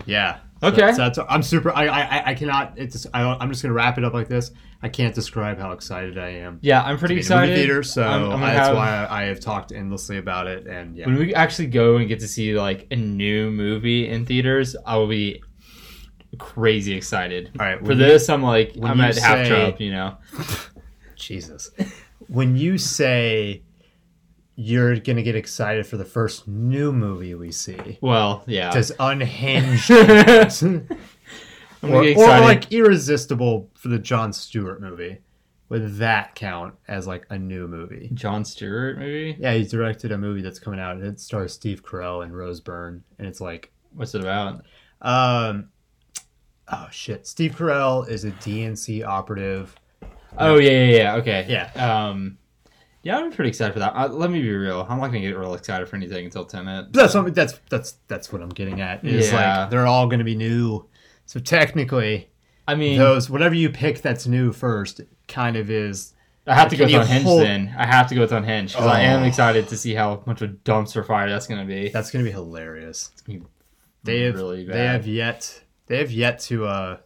Yeah. 0.05 0.37
So 0.61 0.67
Okay. 0.69 0.77
that's- 0.77 0.97
that's- 0.97 1.19
I'm 1.29 1.43
super. 1.43 1.69
I, 1.75 1.87
I 1.87 2.29
I 2.29 2.33
cannot. 2.33 2.73
It's. 2.77 3.05
I, 3.13 3.23
I'm 3.23 3.49
just 3.49 3.61
gonna 3.61 3.73
wrap 3.73 3.97
it 3.97 4.05
up 4.05 4.13
like 4.13 4.29
this. 4.29 4.51
I 4.83 4.89
can't 4.89 5.15
describe 5.15 5.57
how 5.59 5.71
excited 5.71 6.17
I 6.19 6.29
am. 6.29 6.59
Yeah, 6.61 6.83
I'm 6.83 6.97
pretty 6.99 7.15
be 7.15 7.21
in 7.21 7.27
the 7.27 7.33
excited. 7.33 7.55
theater, 7.55 7.81
so 7.83 8.03
I'm- 8.03 8.31
I'm 8.31 8.43
I- 8.43 8.53
that's 8.53 8.67
have- 8.67 8.75
why 8.75 8.89
I, 9.05 9.21
I 9.23 9.25
have 9.25 9.39
talked 9.39 9.71
endlessly 9.71 10.17
about 10.17 10.45
it. 10.47 10.67
And 10.67 10.95
yeah, 10.95 11.07
when 11.07 11.17
we 11.17 11.33
actually 11.33 11.67
go 11.67 11.97
and 11.97 12.07
get 12.07 12.19
to 12.19 12.27
see 12.27 12.53
like 12.59 12.85
a 12.91 12.95
new 12.95 13.49
movie 13.51 14.07
in 14.07 14.25
theaters, 14.25 14.75
I 14.85 14.97
will 14.97 15.07
be 15.07 15.41
crazy 16.37 16.93
excited. 16.93 17.51
all 17.59 17.65
right. 17.65 17.79
For 17.83 17.93
you- 17.93 17.97
this, 17.97 18.29
I'm 18.29 18.43
like 18.43 18.73
I'm 18.83 19.01
at 19.01 19.17
half 19.17 19.47
trump, 19.47 19.79
you 19.81 19.91
know. 19.91 20.17
Jesus, 21.15 21.71
when 22.27 22.55
you 22.55 22.77
say 22.77 23.63
you're 24.59 24.95
gonna 24.99 25.21
get 25.23 25.35
excited 25.35 25.85
for 25.87 25.97
the 25.97 26.05
first 26.05 26.47
new 26.47 26.91
movie 26.91 27.33
we 27.35 27.51
see, 27.51 27.97
Well, 28.01 28.43
yeah. 28.47 28.71
does 28.71 28.91
unhinged 28.99 29.89
or, 31.83 31.89
gonna 32.03 32.11
or 32.13 32.39
like 32.41 32.71
irresistible 32.71 33.69
for 33.75 33.87
the 33.89 33.99
Jon 33.99 34.33
Stewart 34.33 34.81
movie? 34.81 35.19
Would 35.69 35.97
that 35.97 36.33
count 36.35 36.75
as 36.87 37.07
like 37.07 37.25
a 37.29 37.37
new 37.37 37.67
movie? 37.67 38.09
Jon 38.13 38.45
Stewart 38.45 38.97
movie. 38.97 39.35
Yeah, 39.39 39.53
he 39.53 39.65
directed 39.65 40.11
a 40.13 40.17
movie 40.17 40.41
that's 40.41 40.59
coming 40.59 40.79
out. 40.79 40.95
and 40.95 41.05
It 41.05 41.19
stars 41.19 41.53
Steve 41.53 41.83
Carell 41.83 42.23
and 42.23 42.35
Rose 42.35 42.61
Byrne, 42.61 43.03
and 43.19 43.27
it's 43.27 43.41
like, 43.41 43.71
What's 43.93 44.15
it 44.15 44.21
about? 44.21 44.63
um, 45.01 45.69
oh 46.71 46.87
shit, 46.91 47.27
Steve 47.27 47.55
Carell 47.57 48.07
is 48.09 48.23
a 48.25 48.31
DNC 48.31 49.05
operative. 49.05 49.75
Oh 50.37 50.57
yeah, 50.57 50.71
yeah, 50.71 50.97
yeah. 50.97 51.15
Okay. 51.15 51.45
Yeah. 51.49 51.71
Um. 52.07 52.37
Yeah, 53.03 53.17
I'm 53.17 53.31
pretty 53.31 53.49
excited 53.49 53.73
for 53.73 53.79
that. 53.79 53.93
Uh, 53.95 54.07
let 54.09 54.29
me 54.29 54.41
be 54.41 54.51
real. 54.51 54.85
I'm 54.89 54.99
not 54.99 55.07
gonna 55.07 55.21
get 55.21 55.37
real 55.37 55.53
excited 55.53 55.87
for 55.87 55.95
anything 55.95 56.25
until 56.25 56.45
Tenet. 56.45 56.91
That's 56.93 57.13
what 57.15 57.33
that's 57.33 57.59
that's 57.69 57.93
that's 58.07 58.31
what 58.33 58.41
I'm 58.41 58.49
getting 58.49 58.81
at. 58.81 59.05
Is 59.05 59.31
Yeah. 59.31 59.61
like 59.61 59.69
they're 59.69 59.87
all 59.87 60.07
going 60.07 60.19
to 60.19 60.25
be 60.25 60.35
new. 60.35 60.85
So 61.27 61.39
technically, 61.39 62.29
I 62.67 62.73
mean, 62.75 62.97
those 62.97 63.29
whatever 63.29 63.53
you 63.53 63.69
pick 63.69 64.01
that's 64.01 64.25
new 64.25 64.51
first 64.51 65.01
kind 65.27 65.55
of 65.55 65.69
is. 65.69 66.13
I 66.47 66.55
have 66.55 66.69
to 66.69 66.77
go 66.77 66.85
with 66.85 66.93
Unhinged 66.95 67.25
hold- 67.25 67.41
then. 67.43 67.75
I 67.77 67.85
have 67.85 68.07
to 68.07 68.15
go 68.15 68.21
with 68.21 68.31
Unhinged 68.31 68.73
because 68.73 68.87
I 68.89 69.01
am 69.01 69.23
Oh. 69.23 69.25
excited 69.25 69.67
to 69.67 69.75
see 69.77 69.93
how 69.93 70.23
much 70.25 70.41
of 70.41 70.49
a 70.49 70.53
dumpster 70.53 71.05
fire 71.05 71.29
that's 71.29 71.45
gonna 71.45 71.65
be. 71.65 71.89
That's 71.89 72.09
going 72.09 72.23
to 72.23 72.29
be 72.29 72.33
hilarious. 72.33 73.11
gonna 73.27 73.39
be 73.39 73.45
They 74.05 74.21
have 74.21 74.35
really 74.35 74.63
they 74.65 74.85
have 74.85 75.05
yet 75.05 75.61
they 75.87 75.97
have 75.97 76.09
yet 76.11 76.39
to 76.39 76.65
uh 76.65 76.97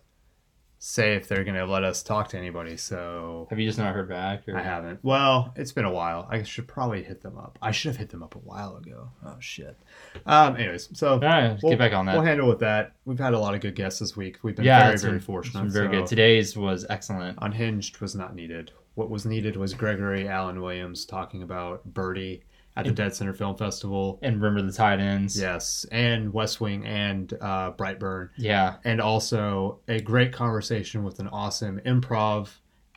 say 0.83 1.13
if 1.13 1.27
they're 1.27 1.43
going 1.43 1.55
to 1.55 1.65
let 1.65 1.83
us 1.83 2.01
talk 2.01 2.27
to 2.29 2.37
anybody. 2.37 2.75
So 2.75 3.45
Have 3.51 3.59
you 3.59 3.67
just 3.67 3.77
not 3.77 3.93
heard 3.93 4.09
back? 4.09 4.49
Or? 4.49 4.57
I 4.57 4.63
haven't. 4.63 4.99
Well, 5.03 5.53
it's 5.55 5.71
been 5.71 5.85
a 5.85 5.91
while. 5.91 6.27
I 6.29 6.41
should 6.41 6.67
probably 6.67 7.03
hit 7.03 7.21
them 7.21 7.37
up. 7.37 7.59
I 7.61 7.69
should 7.69 7.89
have 7.89 7.97
hit 7.97 8.09
them 8.09 8.23
up 8.23 8.33
a 8.33 8.39
while 8.39 8.75
ago. 8.77 9.09
Oh 9.23 9.35
shit. 9.39 9.77
Um. 10.25 10.55
Anyways, 10.55 10.89
so 10.93 11.19
right, 11.19 11.57
we'll, 11.61 11.73
get 11.73 11.79
back 11.79 11.93
on 11.93 12.07
that. 12.07 12.15
We'll 12.15 12.25
handle 12.25 12.49
with 12.49 12.59
that. 12.59 12.93
We've 13.05 13.19
had 13.19 13.33
a 13.33 13.39
lot 13.39 13.53
of 13.53 13.61
good 13.61 13.75
guests 13.75 13.99
this 13.99 14.17
week. 14.17 14.39
We've 14.41 14.55
been 14.55 14.65
yeah, 14.65 14.87
very 14.87 14.97
very 14.97 15.13
been- 15.13 15.21
fortunate. 15.21 15.71
Very 15.71 15.85
so 15.85 15.91
good. 15.91 16.07
Today's 16.07 16.57
was 16.57 16.85
excellent. 16.89 17.37
Unhinged 17.41 18.01
was 18.01 18.15
not 18.15 18.35
needed. 18.35 18.71
What 18.95 19.11
was 19.11 19.25
needed 19.25 19.55
was 19.57 19.75
Gregory 19.75 20.27
Alan 20.27 20.61
Williams 20.61 21.05
talking 21.05 21.43
about 21.43 21.85
Birdie 21.85 22.43
at 22.75 22.85
the 22.85 22.91
Dead 22.91 23.13
Center 23.13 23.33
Film 23.33 23.55
Festival. 23.57 24.19
And 24.21 24.41
remember 24.41 24.61
the 24.61 24.71
Titans. 24.75 25.39
Yes, 25.39 25.85
and 25.91 26.31
West 26.33 26.61
Wing 26.61 26.85
and 26.85 27.33
uh, 27.41 27.71
Brightburn. 27.73 28.29
Yeah. 28.37 28.75
and 28.85 29.01
also 29.01 29.79
a 29.87 29.99
great 30.01 30.31
conversation 30.31 31.03
with 31.03 31.19
an 31.19 31.27
awesome 31.27 31.79
improv 31.85 32.49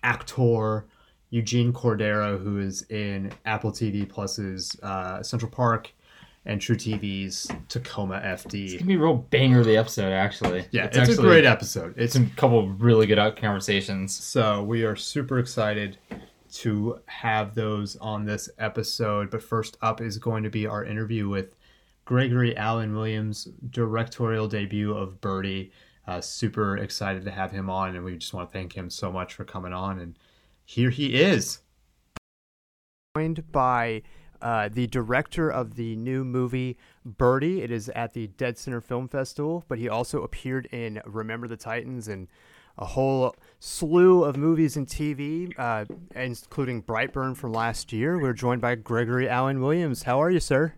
actor, 0.02 0.86
Eugene 1.30 1.72
Cordero, 1.72 2.40
who 2.42 2.60
is 2.60 2.82
in 2.90 3.32
Apple 3.44 3.72
TV 3.72 4.08
Plus's 4.08 4.76
uh, 4.82 5.22
Central 5.22 5.50
Park 5.50 5.92
and 6.46 6.60
truTV's 6.60 7.50
Tacoma 7.68 8.20
It's 8.22 8.44
FD. 8.44 8.74
gonna 8.78 8.86
be 8.86 8.94
a 8.94 8.98
real 8.98 9.14
banger 9.14 9.60
of 9.60 9.66
the 9.66 9.76
episode, 9.78 10.12
actually. 10.12 10.66
Yeah, 10.70 10.84
it's, 10.84 10.98
actually 10.98 11.14
a 11.14 11.20
great 11.20 11.44
episode. 11.46 11.94
It's 11.96 12.14
It's 12.14 12.32
a 12.32 12.36
couple 12.36 12.58
of 12.60 12.82
really 12.82 13.06
good 13.06 13.18
conversations. 13.36 14.14
so 14.14 14.62
we 14.62 14.84
are 14.84 14.94
super 14.94 15.38
excited 15.38 15.96
to 16.54 17.00
have 17.06 17.54
those 17.54 17.96
on 17.96 18.24
this 18.24 18.48
episode. 18.58 19.30
But 19.30 19.42
first 19.42 19.76
up 19.82 20.00
is 20.00 20.18
going 20.18 20.44
to 20.44 20.50
be 20.50 20.66
our 20.66 20.84
interview 20.84 21.28
with 21.28 21.56
Gregory 22.04 22.56
Alan 22.56 22.94
Williams' 22.94 23.48
directorial 23.70 24.48
debut 24.48 24.92
of 24.92 25.20
Birdie. 25.20 25.72
Uh, 26.06 26.20
super 26.20 26.76
excited 26.76 27.24
to 27.24 27.30
have 27.30 27.50
him 27.50 27.70
on, 27.70 27.96
and 27.96 28.04
we 28.04 28.16
just 28.16 28.34
want 28.34 28.48
to 28.48 28.52
thank 28.52 28.74
him 28.74 28.90
so 28.90 29.10
much 29.10 29.34
for 29.34 29.44
coming 29.44 29.72
on. 29.72 29.98
And 29.98 30.18
here 30.64 30.90
he 30.90 31.14
is. 31.14 31.60
Joined 33.16 33.50
by 33.50 34.02
uh, 34.42 34.68
the 34.68 34.86
director 34.86 35.50
of 35.50 35.76
the 35.76 35.96
new 35.96 36.24
movie 36.24 36.76
Birdie. 37.04 37.62
It 37.62 37.70
is 37.70 37.88
at 37.90 38.12
the 38.12 38.26
Dead 38.26 38.58
Center 38.58 38.80
Film 38.80 39.08
Festival, 39.08 39.64
but 39.68 39.78
he 39.78 39.88
also 39.88 40.22
appeared 40.22 40.66
in 40.66 41.00
Remember 41.06 41.48
the 41.48 41.56
Titans 41.56 42.08
and 42.08 42.28
a 42.76 42.84
whole 42.84 43.34
slew 43.64 44.22
of 44.24 44.36
movies 44.36 44.76
and 44.76 44.86
TV, 44.86 45.50
uh, 45.58 45.86
including 46.14 46.82
Brightburn 46.82 47.34
from 47.34 47.52
last 47.54 47.94
year. 47.94 48.18
We're 48.20 48.34
joined 48.34 48.60
by 48.60 48.74
Gregory 48.74 49.26
Alan 49.26 49.62
Williams. 49.62 50.02
How 50.02 50.20
are 50.22 50.30
you, 50.30 50.38
sir? 50.38 50.74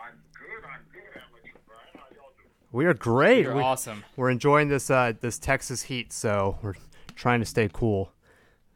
I'm 0.00 0.10
good. 0.34 0.64
I'm 0.68 0.80
good, 0.92 1.02
Amateur 1.14 1.58
Brian. 1.68 1.80
How 1.94 2.00
y'all 2.16 2.32
doing? 2.36 2.48
We 2.72 2.84
are 2.86 2.94
great. 2.94 3.44
You're 3.44 3.54
We- 3.54 3.62
awesome. 3.62 4.02
We're 4.16 4.30
enjoying 4.30 4.68
this 4.70 4.90
uh, 4.90 5.12
this 5.20 5.38
Texas 5.38 5.82
heat, 5.82 6.12
so 6.12 6.58
we're 6.62 6.74
trying 7.14 7.38
to 7.38 7.46
stay 7.46 7.70
cool. 7.72 8.10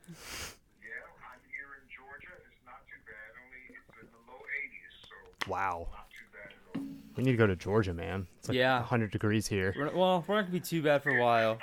Yeah, 0.09 0.14
I'm 0.14 1.40
here 1.50 1.66
in 1.83 1.88
Georgia. 1.90 2.28
It's 2.47 2.64
not 2.64 2.87
too 2.87 3.02
bad. 3.05 3.35
Only 3.43 3.66
it's 3.69 4.00
in 4.00 4.07
the 4.12 4.33
low 4.33 4.38
80s, 4.38 5.09
so 5.43 5.50
Wow. 5.50 5.88
not 5.90 6.09
too 6.11 6.26
bad 6.33 6.52
at 6.52 6.81
all. 6.81 6.87
We 7.16 7.25
need 7.25 7.33
to 7.33 7.37
go 7.37 7.49
to 7.49 7.57
Georgia, 7.57 7.93
man. 7.93 8.28
It's 8.38 8.49
like 8.49 8.57
Yeah. 8.57 8.78
100 8.78 9.11
degrees 9.11 9.49
here. 9.49 9.75
We're, 9.76 9.90
well, 9.93 10.25
we're 10.28 10.37
not 10.37 10.43
gonna 10.43 10.52
be 10.52 10.61
too 10.61 10.83
bad 10.83 11.02
for 11.02 11.11
a 11.11 11.21
while. 11.21 11.59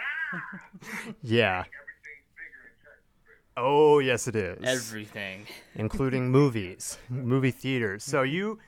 Yeah. 1.22 1.60
Everything's 1.60 2.30
bigger 2.36 2.62
in 2.66 2.75
Texas. 2.84 3.54
Oh, 3.56 4.00
yes, 4.00 4.28
it 4.28 4.36
is. 4.36 4.63
Everything. 4.63 5.46
including 5.75 6.32
movies, 6.32 6.98
movie 7.10 7.52
theaters. 7.52 8.04
So 8.04 8.24
you 8.24 8.60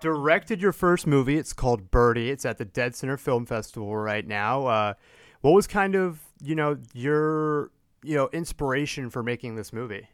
directed 0.00 0.60
your 0.60 0.72
first 0.72 1.06
movie. 1.06 1.36
It's 1.38 1.52
called 1.52 1.90
Birdie. 1.90 2.30
It's 2.30 2.44
at 2.44 2.58
the 2.58 2.64
Dead 2.64 2.94
Center 2.94 3.16
Film 3.16 3.46
Festival 3.46 3.94
right 3.96 4.26
now. 4.26 4.66
Uh, 4.66 4.94
what 5.40 5.52
was 5.52 5.66
kind 5.66 5.94
of 5.94 6.20
you 6.42 6.54
know 6.54 6.76
your 6.92 7.70
you 8.02 8.14
know 8.16 8.28
inspiration 8.32 9.10
for 9.10 9.22
making 9.22 9.56
this 9.56 9.72
movie? 9.72 10.08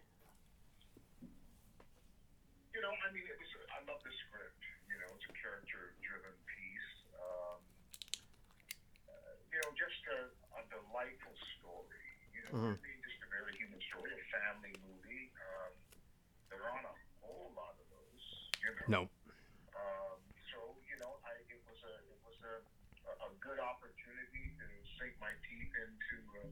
You 2.74 2.80
know, 2.82 2.90
I 2.90 3.12
mean, 3.12 3.22
it 3.26 3.38
was. 3.38 3.48
I 3.70 3.78
love 3.90 4.02
the 4.02 4.10
script. 4.28 4.58
You 4.90 4.98
know, 4.98 5.10
it's 5.14 5.26
a 5.30 5.34
character-driven 5.34 6.34
piece. 6.46 6.90
Um, 7.16 7.58
uh, 9.08 9.14
you 9.50 9.58
know, 9.62 9.70
just 9.78 10.02
a, 10.10 10.30
a 10.58 10.62
delightful 10.70 11.32
know, 12.52 12.76
just 12.76 13.20
a 13.24 13.28
very 13.32 13.52
human 13.56 13.80
story, 13.88 14.12
a 14.12 14.26
family 14.28 14.76
movie. 14.84 15.32
Um, 15.40 15.72
there 16.52 16.60
aren't 16.60 16.84
a 16.84 16.96
whole 17.24 17.48
lot 17.56 17.72
of 17.80 17.86
those. 17.88 18.24
You 18.60 18.70
know. 18.76 18.84
No. 18.88 19.00
Um, 19.72 20.20
so 20.52 20.76
you 20.84 21.00
know, 21.00 21.16
I 21.24 21.32
it 21.48 21.60
was 21.64 21.80
a 21.80 21.94
it 22.12 22.20
was 22.20 22.38
a, 22.44 22.54
a, 23.08 23.12
a 23.26 23.30
good 23.40 23.56
opportunity 23.56 24.52
to 24.60 24.66
sink 25.00 25.16
my 25.16 25.32
teeth 25.48 25.72
into 25.72 26.16
a, 26.44 26.46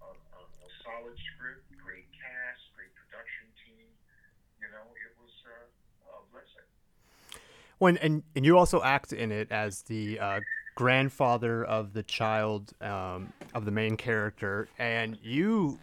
a, 0.00 0.08
a, 0.16 0.40
a 0.48 0.68
solid 0.80 1.16
script, 1.36 1.68
great 1.76 2.08
cast, 2.16 2.62
great 2.72 2.92
production 2.96 3.44
team. 3.60 3.88
You 4.56 4.72
know, 4.72 4.88
it 4.96 5.12
was 5.20 5.34
uh, 5.44 6.16
a 6.16 6.24
blessing. 6.32 6.68
When 7.76 8.00
and 8.00 8.22
and 8.32 8.46
you 8.46 8.56
also 8.56 8.80
act 8.80 9.12
in 9.12 9.28
it 9.32 9.52
as 9.52 9.82
the 9.84 10.16
uh, 10.18 10.40
grandfather 10.74 11.64
of 11.64 11.92
the 11.92 12.02
child 12.02 12.72
um, 12.80 13.32
of 13.54 13.64
the 13.64 13.70
main 13.70 13.96
character, 13.96 14.68
and 14.78 15.18
you 15.22 15.78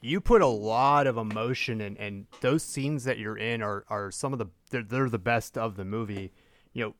you 0.00 0.20
put 0.20 0.42
a 0.42 0.46
lot 0.46 1.06
of 1.06 1.16
emotion 1.16 1.80
in, 1.80 1.96
and 1.96 2.26
those 2.40 2.62
scenes 2.62 3.04
that 3.04 3.18
you're 3.18 3.38
in 3.38 3.62
are 3.62 3.84
are 3.88 4.10
some 4.10 4.32
of 4.32 4.38
the 4.38 4.46
they're, 4.70 4.82
they're 4.82 5.08
the 5.10 5.18
best 5.18 5.58
of 5.58 5.76
the 5.76 5.84
movie. 5.84 6.32
You 6.72 6.84
know, 6.84 6.94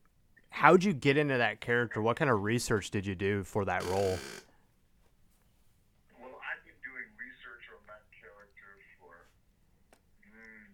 how'd 0.51 0.83
you 0.85 0.93
get 0.93 1.17
into 1.17 1.37
that 1.39 1.61
character? 1.61 2.01
What 2.03 2.17
kind 2.17 2.31
of 2.31 2.43
research 2.43 2.91
did 2.91 3.07
you 3.07 3.15
do 3.15 3.45
for 3.45 3.65
that 3.67 3.85
role? 3.85 4.19
Well, 6.19 6.35
I've 6.43 6.65
been 6.67 6.79
doing 6.83 7.09
research 7.21 7.65
on 7.71 7.81
that 7.87 8.03
character 8.11 8.71
for 8.99 9.15
mm, 10.27 10.73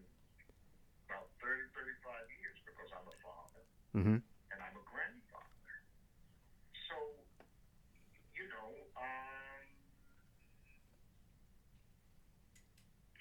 about 1.11 1.28
30, 1.42 1.61
35 1.76 2.25
years 2.40 2.59
because 2.64 2.90
I'm 2.94 3.06
a 3.11 3.16
father. 3.21 3.62
Mm-hmm. 3.99 4.18
and 4.23 4.59
I'm 4.62 4.76
a 4.78 4.85
grandfather. 4.88 5.75
So, 6.88 6.94
you 8.38 8.47
know, 8.50 8.68
um, 8.99 9.64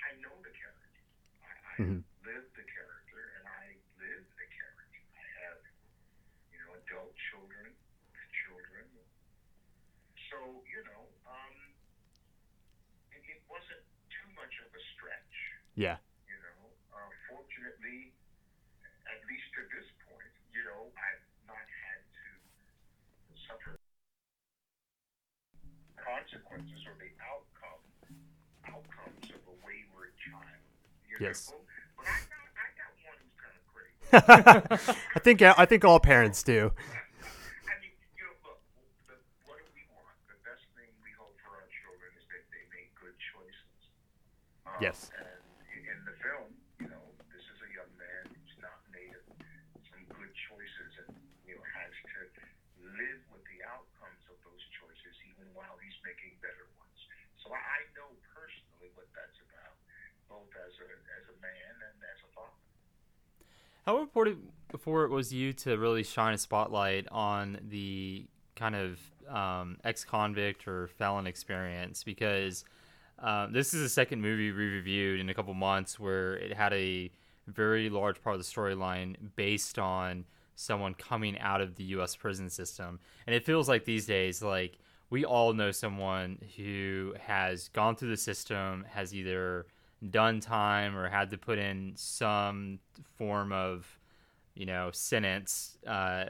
I 0.01 0.09
know 0.21 0.33
the 0.41 0.53
character. 0.53 1.01
I, 1.73 1.81
Mhm. 1.81 2.03
live 2.23 2.45
the 2.53 2.63
character, 2.69 3.33
and 3.39 3.47
I 3.49 3.65
live 3.97 4.25
the 4.37 4.45
character. 4.45 5.01
I 5.17 5.25
have, 5.41 5.57
you 6.53 6.59
know, 6.61 6.73
adult 6.85 7.15
children, 7.31 7.73
children. 8.45 8.85
So, 10.29 10.61
you 10.69 10.83
know, 10.85 11.09
um, 11.25 11.55
it, 13.11 13.25
it 13.25 13.41
wasn't 13.49 13.81
too 14.13 14.27
much 14.37 14.53
of 14.61 14.69
a 14.69 14.81
stretch. 14.93 15.33
Yeah. 15.73 15.97
You 16.29 16.37
know, 16.37 16.69
uh, 16.93 17.09
fortunately, 17.27 18.13
at 19.09 19.25
least 19.25 19.49
to 19.57 19.61
this 19.73 19.89
point, 20.05 20.29
you 20.53 20.63
know, 20.65 20.93
I've 20.93 21.25
not 21.49 21.65
had 21.65 22.01
to 22.05 22.29
suffer 23.49 23.73
consequences 25.97 26.85
or 26.85 26.93
the 27.01 27.09
outcome 27.25 27.81
outcomes 28.69 29.25
of 29.33 29.41
a 29.47 29.55
wayward 29.65 30.13
child. 30.29 30.61
Yes. 31.19 31.53
I 34.11 34.11
got, 34.11 34.13
I 34.13 34.43
got 34.43 34.43
kind 34.43 34.77
of. 34.77 34.97
I 35.15 35.19
think 35.19 35.41
I 35.41 35.65
think 35.65 35.85
all 35.85 35.99
parents 35.99 36.43
do. 36.43 36.71
I 37.67 37.73
mean, 37.81 37.93
you 38.17 38.23
know, 38.23 38.33
look, 38.45 38.59
the, 39.07 39.15
what 39.47 39.57
do 39.57 39.65
we 39.73 39.83
want? 39.93 40.13
The 40.29 40.37
best 40.45 40.63
thing 40.77 40.89
we 41.01 41.11
hope 41.17 41.33
for 41.45 41.57
our 41.57 41.67
children 41.83 42.09
is 42.17 42.25
that 42.29 42.43
they 42.53 42.63
make 42.73 42.93
good 42.99 43.15
choices. 43.33 43.77
Um, 44.67 44.77
Yes. 44.81 45.09
And 45.17 45.25
in- 45.73 45.87
in 45.89 45.99
the 46.05 46.15
film, 46.21 46.49
you 46.81 46.89
know, 46.93 47.03
this 47.33 47.45
is 47.49 47.57
a 47.65 47.69
young 47.73 47.89
man 47.97 48.23
who's 48.33 48.55
not 48.61 48.77
made 48.93 49.13
some 49.89 50.03
good 50.13 50.33
choices 50.49 50.91
and, 51.07 51.17
you 51.47 51.55
know, 51.57 51.65
has 51.73 51.93
to 52.13 52.19
live 52.93 53.21
with 53.33 53.43
the 53.49 53.59
outcomes 53.69 54.21
of 54.29 54.37
those 54.45 54.63
choices 54.77 55.15
even 55.33 55.47
while 55.57 55.77
he's 55.81 55.97
making 56.05 56.35
better 56.43 56.67
ones. 56.77 56.99
So 57.41 57.49
I, 57.53 57.61
I 57.61 57.79
know 57.97 58.09
personally 58.33 58.91
what 58.95 59.09
that's 59.17 59.37
about, 59.49 59.75
both 60.29 60.51
as 60.65 60.73
a, 60.81 60.87
as 61.17 61.25
a 61.33 61.37
man 61.41 61.73
and 61.89 61.97
as 62.03 62.19
a 62.25 62.29
father. 62.35 62.61
How 63.85 63.99
important 63.99 64.37
before 64.71 65.03
it 65.03 65.09
was 65.09 65.33
you 65.33 65.51
to 65.53 65.77
really 65.77 66.03
shine 66.03 66.33
a 66.33 66.37
spotlight 66.37 67.05
on 67.11 67.59
the 67.69 68.25
kind 68.55 68.75
of 68.75 68.99
um, 69.27 69.77
ex-convict 69.83 70.67
or 70.69 70.87
felon 70.87 71.27
experience? 71.27 72.01
Because 72.01 72.63
um, 73.19 73.51
this 73.51 73.73
is 73.73 73.81
the 73.81 73.89
second 73.89 74.21
movie 74.21 74.51
we 74.51 74.63
reviewed 74.63 75.19
in 75.19 75.29
a 75.29 75.33
couple 75.33 75.53
months 75.53 75.99
where 75.99 76.35
it 76.37 76.53
had 76.53 76.71
a 76.71 77.11
very 77.47 77.89
large 77.89 78.23
part 78.23 78.37
of 78.37 78.41
the 78.41 78.47
storyline 78.47 79.17
based 79.35 79.77
on 79.77 80.23
someone 80.55 80.93
coming 80.93 81.37
out 81.39 81.59
of 81.59 81.75
the 81.75 81.83
U.S. 81.85 82.15
prison 82.15 82.49
system, 82.49 82.99
and 83.27 83.35
it 83.35 83.45
feels 83.45 83.67
like 83.67 83.83
these 83.83 84.05
days, 84.05 84.41
like 84.41 84.77
we 85.09 85.25
all 85.25 85.51
know 85.51 85.71
someone 85.71 86.39
who 86.55 87.13
has 87.19 87.67
gone 87.69 87.97
through 87.97 88.11
the 88.11 88.17
system, 88.17 88.85
has 88.89 89.13
either 89.13 89.65
done 90.09 90.39
time 90.39 90.95
or 90.95 91.09
had 91.09 91.31
to 91.31 91.37
put 91.37 91.59
in 91.59 91.93
some 91.95 92.79
form 93.17 93.51
of, 93.51 93.97
you 94.55 94.65
know, 94.65 94.89
sentence 94.91 95.77
uh, 95.87 96.25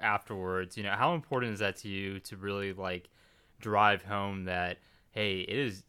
afterwards. 0.00 0.76
You 0.76 0.82
know, 0.82 0.92
how 0.92 1.14
important 1.14 1.52
is 1.54 1.60
that 1.60 1.76
to 1.78 1.88
you 1.88 2.20
to 2.20 2.36
really 2.36 2.72
like 2.72 3.08
drive 3.60 4.02
home 4.02 4.44
that 4.44 4.78
hey, 5.12 5.40
it 5.40 5.56
is 5.56 5.84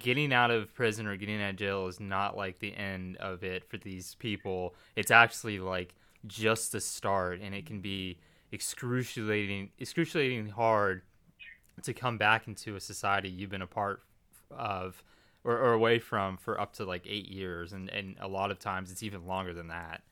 getting 0.00 0.32
out 0.32 0.50
of 0.50 0.72
prison 0.74 1.06
or 1.06 1.16
getting 1.16 1.42
out 1.42 1.50
of 1.50 1.56
jail 1.56 1.86
is 1.86 2.00
not 2.00 2.36
like 2.36 2.58
the 2.58 2.74
end 2.76 3.16
of 3.18 3.42
it 3.42 3.68
for 3.68 3.76
these 3.76 4.14
people. 4.14 4.74
It's 4.94 5.10
actually 5.10 5.58
like 5.58 5.94
just 6.26 6.72
the 6.72 6.80
start, 6.80 7.40
and 7.40 7.54
it 7.54 7.66
can 7.66 7.80
be 7.80 8.18
excruciating, 8.52 9.70
excruciating 9.78 10.48
hard 10.48 11.02
to 11.82 11.92
come 11.92 12.16
back 12.16 12.48
into 12.48 12.76
a 12.76 12.80
society 12.80 13.28
you've 13.28 13.50
been 13.50 13.62
a 13.62 13.66
part 13.66 14.02
of 14.50 15.02
or, 15.46 15.56
or 15.56 15.72
away 15.72 15.98
from 15.98 16.36
for 16.36 16.60
up 16.60 16.72
to 16.74 16.84
like 16.84 17.06
eight 17.06 17.28
years, 17.30 17.72
and 17.72 17.88
and 17.88 18.16
a 18.20 18.26
lot 18.28 18.50
of 18.50 18.58
times 18.58 18.90
it's 18.90 19.02
even 19.02 19.26
longer 19.26 19.54
than 19.54 19.68
that. 19.68 20.02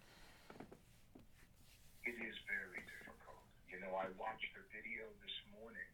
It 2.06 2.14
is 2.22 2.36
very 2.46 2.80
difficult. 2.86 3.42
You 3.66 3.82
know, 3.82 3.92
I 3.98 4.06
watched 4.14 4.52
a 4.54 4.64
video 4.70 5.02
this 5.26 5.36
morning 5.58 5.90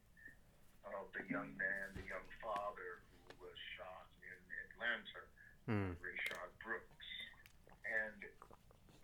of 0.85 1.09
the 1.17 1.25
young 1.31 1.49
man, 1.57 1.87
the 1.97 2.05
young 2.05 2.27
father 2.45 3.01
who 3.25 3.47
was 3.49 3.57
shot 3.79 4.07
in 4.21 4.37
Atlanta, 4.69 5.23
Hmm. 5.69 5.95
Rayshard 6.03 6.51
Brooks. 6.65 7.07
And 7.87 8.21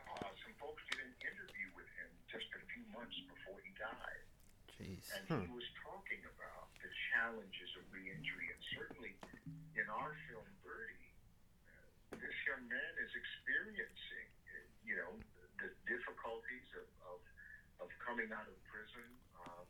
uh, 0.03 0.31
some 0.43 0.55
folks 0.59 0.83
did 0.91 0.99
an 1.05 1.15
interview 1.23 1.69
with 1.79 1.87
him 1.99 2.11
just 2.27 2.47
a 2.55 2.63
few 2.75 2.83
months 2.91 3.15
before 3.31 3.59
he 3.63 3.71
died. 3.79 4.23
Jeez. 4.75 5.07
And 5.15 5.47
he 5.47 5.51
was 5.55 5.67
talking 5.83 6.23
about 6.27 6.66
challenges 7.17 7.71
of 7.81 7.85
reentry. 7.89 8.53
And 8.53 8.61
certainly 8.77 9.13
in 9.73 9.87
our 9.89 10.13
film, 10.29 10.45
Birdie, 10.61 11.09
uh, 12.13 12.21
this 12.21 12.37
young 12.45 12.61
man 12.69 12.93
is 13.01 13.13
experiencing, 13.17 14.29
you 14.85 15.01
know, 15.01 15.17
the 15.57 15.73
difficulties 15.89 16.69
of, 16.77 16.89
of, 17.09 17.21
of 17.81 17.89
coming 18.05 18.29
out 18.37 18.45
of 18.45 18.57
prison, 18.69 19.09
um, 19.41 19.65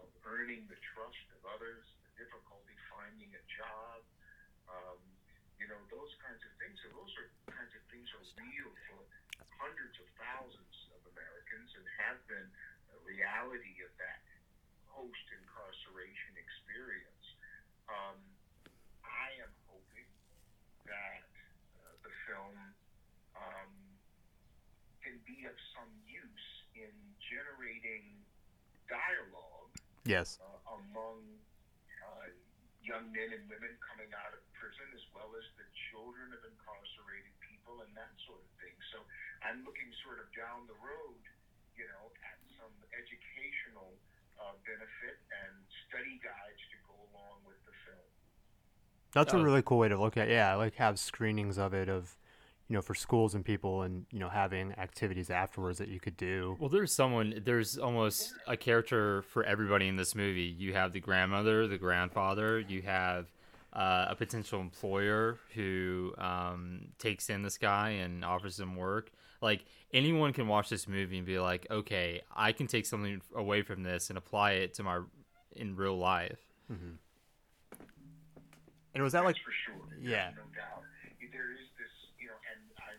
of 0.00 0.08
earning 0.24 0.64
the 0.72 0.80
trust 0.96 1.26
of 1.36 1.40
others, 1.52 1.84
the 2.08 2.24
difficulty 2.24 2.76
finding 2.88 3.28
a 3.36 3.44
job, 3.52 4.00
um, 4.72 5.00
you 5.60 5.68
know, 5.68 5.76
those 5.92 6.12
kinds 6.24 6.40
of 6.40 6.52
things. 6.56 6.80
And 6.88 6.96
those 6.96 7.12
are 7.20 7.28
kinds 7.52 7.76
of 7.76 7.84
things 7.92 8.08
are 8.16 8.24
real 8.40 8.72
for 8.88 9.04
hundreds 9.60 10.00
of 10.00 10.08
thousands 10.16 10.76
of 10.96 11.00
Americans 11.12 11.68
and 11.76 11.84
have 12.08 12.20
been 12.24 12.48
a 12.96 12.98
reality 13.04 13.84
of 13.84 13.92
that 14.00 14.24
post 14.96 15.26
incarceration 15.28 16.32
experience. 16.40 17.24
Um, 17.92 18.16
I 19.04 19.28
am 19.44 19.52
hoping 19.68 20.08
that 20.88 21.28
uh, 21.84 21.92
the 22.00 22.12
film 22.24 22.56
um, 23.36 23.72
can 25.04 25.20
be 25.28 25.44
of 25.44 25.54
some 25.76 25.92
use 26.08 26.48
in 26.72 26.92
generating 27.28 28.24
dialogue 28.88 29.68
Yes. 30.08 30.38
uh, 30.40 30.80
among 30.80 31.20
uh, 32.00 32.30
young 32.80 33.10
men 33.12 33.34
and 33.36 33.44
women 33.50 33.74
coming 33.84 34.08
out 34.16 34.32
of 34.32 34.40
prison, 34.56 34.86
as 34.96 35.02
well 35.12 35.28
as 35.36 35.44
the 35.60 35.66
children 35.90 36.30
of 36.32 36.40
incarcerated 36.46 37.34
people 37.44 37.82
and 37.84 37.90
that 37.98 38.14
sort 38.24 38.38
of 38.40 38.50
thing. 38.62 38.72
So 38.94 39.02
I'm 39.44 39.66
looking 39.66 39.90
sort 40.06 40.22
of 40.22 40.30
down 40.32 40.70
the 40.70 40.78
road, 40.78 41.20
you 41.74 41.84
know, 41.90 42.14
at 42.22 42.38
some 42.54 42.70
educational 42.94 43.98
uh, 44.40 44.52
benefit 44.64 45.16
and 45.44 45.54
study 45.88 46.20
guides 46.22 46.60
to 46.72 46.76
go 46.88 46.94
along 47.12 47.40
with 47.46 47.56
the 47.66 47.72
film. 47.86 47.98
That's 49.12 49.32
a 49.32 49.36
Oh. 49.38 49.42
really 49.42 49.62
cool 49.62 49.78
way 49.78 49.88
to 49.88 49.98
look 49.98 50.16
at. 50.16 50.28
Yeah, 50.28 50.54
like 50.54 50.74
have 50.76 50.98
screenings 50.98 51.58
of 51.58 51.72
it 51.74 51.88
of, 51.88 52.16
you 52.68 52.74
know, 52.74 52.82
for 52.82 52.94
schools 52.94 53.34
and 53.34 53.44
people, 53.44 53.82
and 53.82 54.06
you 54.10 54.18
know, 54.18 54.28
having 54.28 54.72
activities 54.78 55.30
afterwards 55.30 55.78
that 55.78 55.88
you 55.88 56.00
could 56.00 56.16
do. 56.16 56.56
Well, 56.58 56.68
there's 56.68 56.92
someone. 56.92 57.40
There's 57.44 57.78
almost 57.78 58.34
a 58.46 58.56
character 58.56 59.22
for 59.22 59.44
everybody 59.44 59.88
in 59.88 59.96
this 59.96 60.14
movie. 60.14 60.42
You 60.58 60.74
have 60.74 60.92
the 60.92 61.00
grandmother, 61.00 61.66
the 61.68 61.78
grandfather. 61.78 62.58
You 62.58 62.82
have 62.82 63.26
uh, 63.72 64.06
a 64.08 64.16
potential 64.16 64.60
employer 64.60 65.38
who 65.54 66.12
um, 66.18 66.88
takes 66.98 67.30
in 67.30 67.42
this 67.42 67.56
guy 67.58 67.90
and 67.90 68.24
offers 68.24 68.58
him 68.58 68.74
work. 68.74 69.10
Like 69.46 69.62
anyone 69.94 70.34
can 70.34 70.50
watch 70.50 70.66
this 70.74 70.90
movie 70.90 71.22
and 71.22 71.26
be 71.26 71.38
like, 71.38 71.70
okay, 71.70 72.20
I 72.34 72.50
can 72.50 72.66
take 72.66 72.82
something 72.84 73.22
away 73.30 73.62
from 73.62 73.86
this 73.86 74.10
and 74.10 74.18
apply 74.18 74.58
it 74.66 74.74
to 74.74 74.82
my 74.82 74.98
in 75.54 75.78
real 75.78 75.94
life. 75.94 76.42
Mm-hmm. 76.66 76.98
And 78.94 78.98
was 79.06 79.14
that 79.14 79.22
like, 79.22 79.38
for 79.46 79.54
sure. 79.70 79.86
yeah. 80.02 80.34
There's 80.34 80.42
no 80.42 80.50
doubt. 80.50 80.82
There 81.30 81.52
is 81.54 81.68
this, 81.78 81.94
you 82.18 82.26
know, 82.26 82.38
and 82.50 82.58
I 82.80 82.98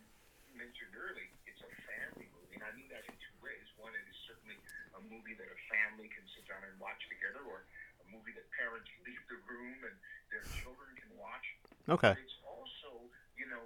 mentioned 0.55 0.93
early, 0.95 1.27
it's 1.49 1.59
a 1.59 1.71
family 1.89 2.31
movie, 2.31 2.55
and 2.55 2.63
I 2.63 2.71
mean 2.79 2.87
that 2.95 3.03
in 3.11 3.15
two 3.17 3.35
ways. 3.43 3.65
One, 3.75 3.91
it 3.91 4.05
is 4.07 4.15
certainly 4.29 4.55
a 4.95 5.01
movie 5.03 5.35
that 5.35 5.49
a 5.51 5.59
family 5.73 6.07
can 6.15 6.23
sit 6.31 6.47
down 6.47 6.63
and 6.63 6.77
watch 6.79 7.01
together, 7.11 7.43
or 7.49 7.65
a 7.99 8.05
movie 8.13 8.31
that 8.39 8.47
parents 8.55 8.87
leave 9.03 9.19
the 9.27 9.39
room 9.51 9.79
and 9.83 9.95
their 10.31 10.45
children 10.63 10.95
can 10.95 11.11
watch. 11.19 11.45
okay, 11.91 12.13
it's 12.15 12.39
also, 12.45 13.03
you 13.35 13.49
know, 13.51 13.63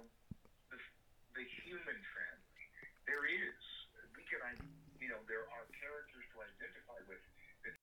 the, 0.72 0.78
the 1.36 1.44
human 1.62 2.00
family. 2.16 2.64
There 3.04 3.28
is, 3.28 3.60
we 4.16 4.24
can, 4.24 4.40
I, 4.40 4.56
you 5.02 5.10
know, 5.12 5.20
there 5.28 5.44
are 5.52 5.64
characters 5.76 6.24
to 6.32 6.36
identify 6.48 6.96
with. 7.10 7.20
that 7.66 7.76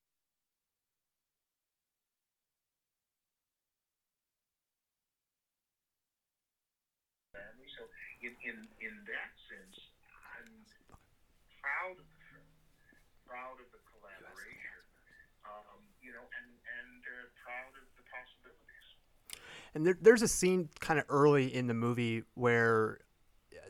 Family. 7.30 7.68
So, 7.78 7.86
in, 8.20 8.32
in, 8.44 8.56
in 8.80 8.94
that 9.08 9.32
sense, 9.48 9.76
I'm 10.36 10.52
proud 11.60 11.98
of 11.98 12.06
proud 13.30 13.62
of 13.62 13.70
the 13.70 13.78
collaboration, 13.86 14.82
um, 15.46 15.78
you 16.02 16.10
know, 16.10 16.26
and, 16.34 16.50
and 16.50 17.02
uh, 17.06 17.30
proud 17.38 17.70
of 17.78 17.86
the 17.94 18.02
possibilities. 18.10 18.86
and 19.74 19.86
there, 19.86 19.96
there's 20.02 20.22
a 20.22 20.28
scene 20.28 20.68
kind 20.80 20.98
of 20.98 21.06
early 21.08 21.54
in 21.54 21.68
the 21.68 21.74
movie 21.74 22.24
where 22.34 22.98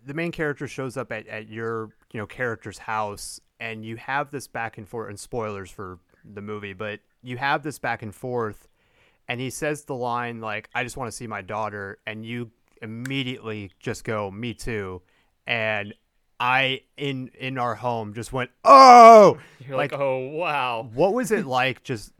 the 0.04 0.14
main 0.14 0.32
character 0.32 0.66
shows 0.66 0.96
up 0.96 1.12
at, 1.12 1.26
at 1.26 1.48
your 1.48 1.90
you 2.12 2.18
know 2.18 2.26
character's 2.26 2.78
house, 2.78 3.38
and 3.60 3.84
you 3.84 3.96
have 3.96 4.30
this 4.30 4.46
back 4.46 4.78
and 4.78 4.88
forth. 4.88 5.10
And 5.10 5.20
spoilers 5.20 5.70
for 5.70 5.98
the 6.24 6.40
movie, 6.42 6.72
but 6.72 7.00
you 7.22 7.36
have 7.36 7.62
this 7.62 7.78
back 7.78 8.02
and 8.02 8.14
forth, 8.14 8.66
and 9.28 9.40
he 9.40 9.50
says 9.50 9.84
the 9.84 9.94
line 9.94 10.40
like, 10.40 10.70
"I 10.74 10.84
just 10.84 10.96
want 10.96 11.10
to 11.10 11.16
see 11.16 11.26
my 11.26 11.42
daughter," 11.42 11.98
and 12.06 12.24
you 12.24 12.50
immediately 12.80 13.72
just 13.80 14.04
go, 14.04 14.30
"Me 14.30 14.54
too," 14.54 15.02
and 15.46 15.94
I 16.38 16.82
in 16.96 17.30
in 17.38 17.58
our 17.58 17.74
home 17.74 18.14
just 18.14 18.32
went, 18.32 18.50
"Oh!" 18.64 19.38
You're 19.66 19.76
like, 19.76 19.92
oh 19.92 20.28
wow. 20.28 20.88
What 20.94 21.12
was 21.14 21.30
it 21.30 21.46
like 21.46 21.82
just 21.84 22.12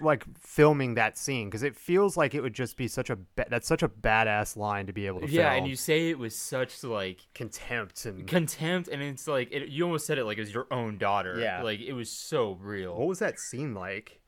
like 0.00 0.24
filming 0.38 0.94
that 0.94 1.18
scene? 1.18 1.48
Because 1.48 1.62
it 1.62 1.76
feels 1.76 2.16
like 2.16 2.34
it 2.34 2.40
would 2.40 2.54
just 2.54 2.76
be 2.76 2.88
such 2.88 3.10
a 3.10 3.16
ba- 3.16 3.46
that's 3.50 3.68
such 3.68 3.82
a 3.82 3.88
badass 3.88 4.56
line 4.56 4.86
to 4.86 4.92
be 4.92 5.06
able 5.06 5.20
to 5.20 5.28
Yeah, 5.28 5.50
film. 5.50 5.58
and 5.58 5.68
you 5.68 5.76
say 5.76 6.10
it 6.10 6.18
with 6.18 6.32
such 6.32 6.82
like 6.82 7.26
contempt 7.34 8.06
and 8.06 8.26
contempt, 8.26 8.88
and 8.88 9.02
it's 9.02 9.28
like 9.28 9.48
it, 9.52 9.68
you 9.68 9.84
almost 9.84 10.06
said 10.06 10.18
it 10.18 10.24
like 10.24 10.38
it 10.38 10.42
was 10.42 10.54
your 10.54 10.66
own 10.70 10.96
daughter. 10.98 11.38
Yeah. 11.38 11.62
like 11.62 11.80
it 11.80 11.92
was 11.92 12.10
so 12.10 12.52
real. 12.60 12.96
what 12.96 13.06
was 13.08 13.18
that 13.18 13.38
scene 13.38 13.74
like? 13.74 14.20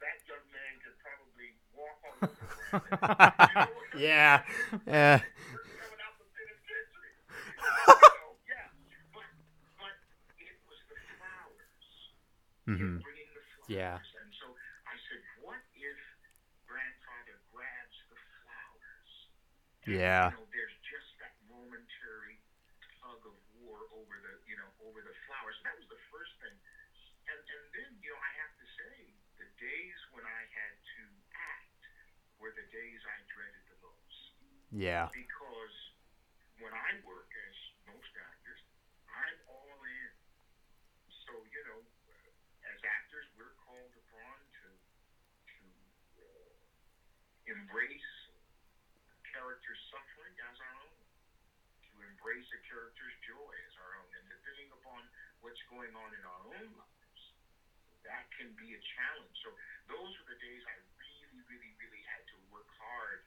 that 0.00 0.16
young 0.28 0.44
man 0.52 0.74
could 0.84 0.96
probably 1.00 1.56
walk 1.72 1.98
on 2.04 2.16
the. 2.20 2.28
You 2.70 3.54
know 3.56 3.72
what 3.72 3.88
I 3.92 3.96
mean? 3.96 4.02
Yeah. 4.04 4.42
Yeah. 4.86 5.18
coming 5.80 6.00
out 6.04 6.14
the 6.20 6.26
penitentiary. 6.30 7.14
so, 7.86 8.36
yeah, 8.46 8.68
but 9.14 9.26
but 9.80 9.94
it 10.38 10.54
was 10.68 10.78
the 10.88 10.96
flowers. 11.16 11.94
Mhm. 12.70 13.02
Bringing 13.02 13.32
the 13.34 13.42
flowers. 13.58 13.66
Yeah. 13.68 13.98
And 14.22 14.30
so 14.38 14.54
I 14.86 14.94
said, 15.08 15.20
what 15.42 15.58
if 15.74 15.98
grandfather 16.66 17.34
grabs 17.50 17.96
the 18.08 18.14
flowers? 18.14 19.10
Yeah. 19.86 20.30
You 20.30 20.36
know, 20.38 20.46
there's 20.54 20.76
just 20.86 21.10
that 21.18 21.34
momentary 21.50 22.38
tug 23.00 23.26
of 23.26 23.34
war 23.50 23.86
over 23.90 24.20
the, 24.22 24.38
you 24.46 24.54
know, 24.54 24.70
over 24.78 25.02
the 25.02 25.14
flowers. 25.26 25.56
And 25.58 25.66
that 25.66 25.74
was 25.76 25.88
the 25.88 25.98
first 26.14 26.30
thing. 26.38 26.54
And 27.26 27.38
and 27.50 27.66
then, 27.74 27.90
you 28.02 28.10
know, 28.10 28.20
I 28.22 28.30
have 28.38 28.54
to 28.58 28.66
say, 28.78 29.14
the 29.38 29.46
days 29.58 29.98
when 30.10 30.24
I 30.24 30.42
had 30.54 30.74
to 30.96 31.02
act 31.34 31.80
were 32.38 32.50
the 32.54 32.66
days 32.70 33.00
I 33.04 33.18
dreaded 33.34 33.62
the 33.66 33.78
most 33.82 34.30
Yeah. 34.70 35.08
because 35.12 35.74
when 36.58 36.72
I 36.72 36.94
work 37.02 37.30
as 37.48 37.56
most 37.86 38.10
actors, 38.16 38.60
I'm 39.08 39.38
all 39.46 39.78
in. 39.84 40.10
So 41.26 41.44
you 41.52 41.62
know, 41.64 41.80
as 42.64 42.78
actors, 42.84 43.26
we're 43.34 43.54
called 43.64 43.92
upon 43.96 44.36
to 44.60 44.68
to 45.58 45.64
uh, 46.18 46.52
embrace 47.50 48.12
a 49.10 49.18
character's 49.34 49.80
suffering 49.90 50.34
as 50.46 50.56
our 50.60 50.74
own, 50.86 50.98
to 51.90 51.94
embrace 52.06 52.46
a 52.54 52.60
character's 52.70 53.16
joy 53.26 53.52
as 53.66 53.74
our 53.82 53.92
own, 53.98 54.08
and 54.14 54.24
depending 54.30 54.70
upon 54.70 55.02
what's 55.42 55.60
going 55.66 55.90
on 55.94 56.10
in 56.14 56.22
our 56.22 56.42
own 56.54 56.68
lives, 56.78 57.22
that 58.06 58.24
can 58.38 58.48
be 58.56 58.74
a 58.74 58.80
challenge. 58.96 59.34
So 59.42 59.50
those 59.90 60.10
were 60.18 60.28
the 60.32 60.40
days 60.40 60.62
I 60.66 60.76
really, 60.96 61.42
really, 61.50 61.72
really 61.82 62.02
had 62.14 62.22
to 62.32 62.36
work 62.48 62.70
hard, 62.78 63.26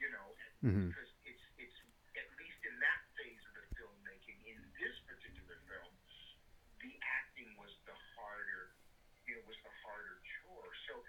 you 0.00 0.10
know, 0.10 0.34
Mhm. 0.64 0.88
because 0.90 1.10
it's 1.24 1.44
it's 1.58 1.78
at 2.16 2.28
least 2.36 2.60
in 2.64 2.76
that 2.80 3.00
phase 3.16 3.40
of 3.46 3.52
the 3.56 3.64
filmmaking, 3.76 4.44
in 4.44 4.58
this 4.76 4.96
particular 5.08 5.56
film, 5.68 5.92
the 6.80 6.92
acting 7.00 7.56
was 7.56 7.72
the 7.88 7.94
harder, 8.16 8.74
you 9.24 9.36
know, 9.36 9.42
was 9.48 9.56
the 9.62 9.70
harder 9.80 10.20
chore. 10.20 10.74
So, 10.88 11.04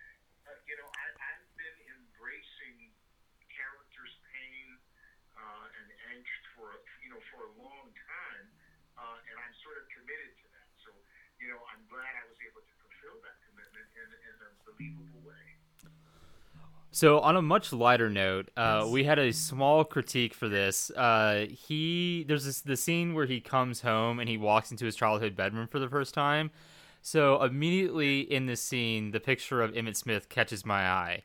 uh, 0.48 0.56
you 0.68 0.78
know, 0.78 0.88
I, 0.88 1.06
I've 1.34 1.48
been 1.58 1.78
embracing 1.92 2.94
characters' 3.50 4.16
pain 4.32 4.80
uh, 5.36 5.66
and 5.82 5.88
angst 6.14 6.43
for 6.56 6.70
you 7.04 7.10
know 7.14 7.22
for 7.34 7.50
a 7.50 7.52
long 7.60 7.90
time, 7.94 8.46
uh, 8.98 9.28
and 9.30 9.36
I'm 9.38 9.56
sort 9.62 9.82
of 9.82 9.86
committed 9.90 10.32
to 10.40 10.46
that. 10.54 10.68
So, 10.82 10.90
you 11.42 11.50
know, 11.52 11.60
I'm 11.74 11.84
glad 11.90 12.14
I 12.14 12.26
was 12.30 12.40
able 12.42 12.64
to 12.64 12.74
fulfill 12.82 13.18
that 13.26 13.38
commitment 13.46 13.88
in, 13.98 14.08
in 14.08 14.36
a 14.42 14.50
believable 14.66 15.22
way. 15.26 15.46
So, 16.94 17.20
on 17.20 17.36
a 17.36 17.42
much 17.42 17.74
lighter 17.74 18.10
note, 18.10 18.52
uh, 18.56 18.88
we 18.88 19.04
had 19.04 19.18
a 19.18 19.34
small 19.34 19.84
critique 19.84 20.34
for 20.34 20.48
this. 20.48 20.92
Uh, 20.92 21.48
he 21.50 22.24
there's 22.28 22.46
this 22.46 22.62
the 22.62 22.78
scene 22.78 23.14
where 23.16 23.26
he 23.26 23.42
comes 23.42 23.82
home 23.82 24.20
and 24.20 24.30
he 24.30 24.38
walks 24.38 24.70
into 24.70 24.86
his 24.86 24.96
childhood 24.96 25.36
bedroom 25.36 25.68
for 25.68 25.80
the 25.80 25.90
first 25.90 26.14
time. 26.14 26.52
So 27.02 27.42
immediately 27.44 28.22
in 28.22 28.46
this 28.46 28.62
scene, 28.62 29.12
the 29.12 29.20
picture 29.20 29.62
of 29.62 29.74
Emmitt 29.74 29.98
Smith 29.98 30.30
catches 30.30 30.66
my 30.66 30.88
eye, 30.88 31.24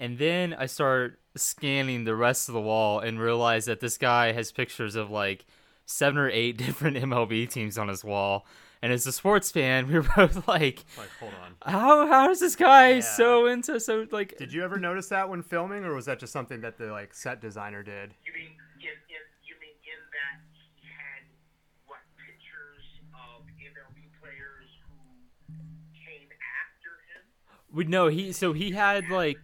and 0.00 0.18
then 0.18 0.52
I 0.54 0.66
start 0.66 1.20
scanning 1.36 2.02
the 2.04 2.16
rest 2.16 2.48
of 2.48 2.54
the 2.54 2.60
wall 2.60 2.98
and 2.98 3.20
realize 3.20 3.66
that 3.66 3.78
this 3.80 3.96
guy 3.98 4.32
has 4.32 4.50
pictures 4.50 4.96
of 4.96 5.10
like 5.10 5.44
seven 5.86 6.18
or 6.18 6.28
eight 6.30 6.56
different 6.66 6.96
MLB 6.96 7.48
teams 7.48 7.78
on 7.78 7.86
his 7.88 8.02
wall. 8.02 8.46
And 8.82 8.92
as 8.92 9.06
a 9.06 9.12
sports 9.12 9.50
fan, 9.52 9.86
we 9.92 9.94
were 9.94 10.08
both 10.16 10.48
like, 10.48 10.84
Like, 10.96 11.10
hold 11.20 11.34
on. 11.44 11.70
"How 11.70 12.06
how 12.08 12.30
is 12.30 12.40
this 12.40 12.56
guy 12.56 12.94
Yeah. 12.94 13.00
so 13.00 13.46
into 13.46 13.78
so 13.78 14.06
like?" 14.10 14.36
Did 14.38 14.52
you 14.52 14.64
ever 14.64 14.78
notice 14.78 15.08
that 15.08 15.28
when 15.28 15.42
filming, 15.42 15.84
or 15.84 15.94
was 15.94 16.06
that 16.06 16.18
just 16.18 16.32
something 16.32 16.62
that 16.62 16.78
the 16.78 16.86
like 16.86 17.12
set 17.14 17.40
designer 17.42 17.82
did? 17.82 18.14
You 18.24 18.32
mean 18.32 18.50
in, 18.80 18.88
in 18.88 19.22
you 19.46 19.54
mean 19.60 19.76
in 19.84 20.00
that 20.16 20.40
he 20.56 20.88
had 20.88 21.28
what 21.86 22.00
pictures 22.16 22.86
of 23.12 23.44
MLB 23.60 24.08
players 24.18 24.66
who 24.88 25.54
came 25.92 26.28
after 26.32 26.90
him? 27.12 27.22
We 27.70 27.84
no, 27.84 28.08
he 28.08 28.32
so 28.32 28.54
he 28.54 28.70
had 28.72 29.10
like 29.10 29.36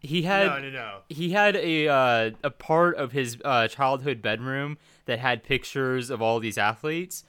he 0.00 0.22
had 0.22 0.46
no, 0.46 0.58
no, 0.60 0.70
no. 0.70 0.98
he 1.08 1.30
had 1.30 1.56
a 1.56 1.88
uh, 1.88 2.30
a 2.42 2.50
part 2.50 2.96
of 2.96 3.12
his 3.12 3.36
uh, 3.44 3.68
childhood 3.68 4.20
bedroom 4.22 4.78
that 5.06 5.18
had 5.18 5.42
pictures 5.42 6.10
of 6.10 6.20
all 6.22 6.40
these 6.40 6.56
athletes, 6.58 7.24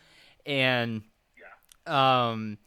and 0.45 1.03
Yeah. 1.87 2.29
um, 2.29 2.57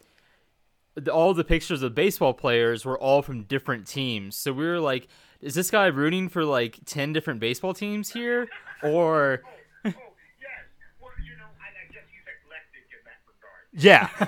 the, 0.95 1.11
all 1.11 1.33
the 1.33 1.43
pictures 1.43 1.81
of 1.83 1.93
baseball 1.95 2.33
players 2.33 2.85
were 2.85 2.97
all 2.99 3.21
from 3.21 3.43
different 3.43 3.87
teams. 3.87 4.35
So 4.35 4.53
we 4.53 4.65
were 4.65 4.79
like, 4.79 5.07
is 5.41 5.53
this 5.55 5.69
guy 5.71 5.87
rooting 5.87 6.29
for 6.29 6.45
like 6.45 6.79
ten 6.85 7.11
different 7.13 7.39
baseball 7.39 7.73
teams 7.73 8.11
here, 8.11 8.47
or 8.83 9.41
Oh, 9.85 9.89
oh 9.89 10.13
yes. 10.39 10.65
Well, 11.01 11.11
you 11.23 11.35
know, 11.37 11.49
I, 11.61 11.67
I 11.73 11.85
guess 11.93 12.05
he's 12.09 12.25
eclectic 12.25 12.85
in 12.93 13.01
that 13.05 13.19
regard. 13.27 13.65
Yeah. 13.73 14.07
I, 14.17 14.25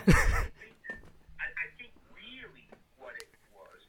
think, 0.60 0.76
I, 1.40 1.46
I 1.50 1.68
think 1.80 1.92
really 2.14 2.68
what 3.02 3.16
it 3.18 3.32
was, 3.56 3.80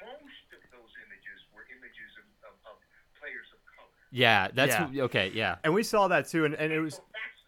most 0.00 0.48
of 0.54 0.62
those 0.72 0.92
images 1.04 1.38
were 1.52 1.66
images 1.68 2.14
of, 2.20 2.26
of, 2.48 2.54
of 2.72 2.76
players 3.20 3.48
of 3.52 3.60
color. 3.68 4.03
Yeah, 4.14 4.46
that's 4.54 4.70
Yeah. 4.94 5.04
okay, 5.10 5.32
yeah, 5.34 5.58
and 5.66 5.74
we 5.74 5.82
saw 5.82 6.06
that 6.08 6.28
too, 6.30 6.44
and, 6.46 6.54
and 6.54 6.70
it 6.72 6.78
was 6.78 6.94
So 6.94 7.02
that's 7.10 7.38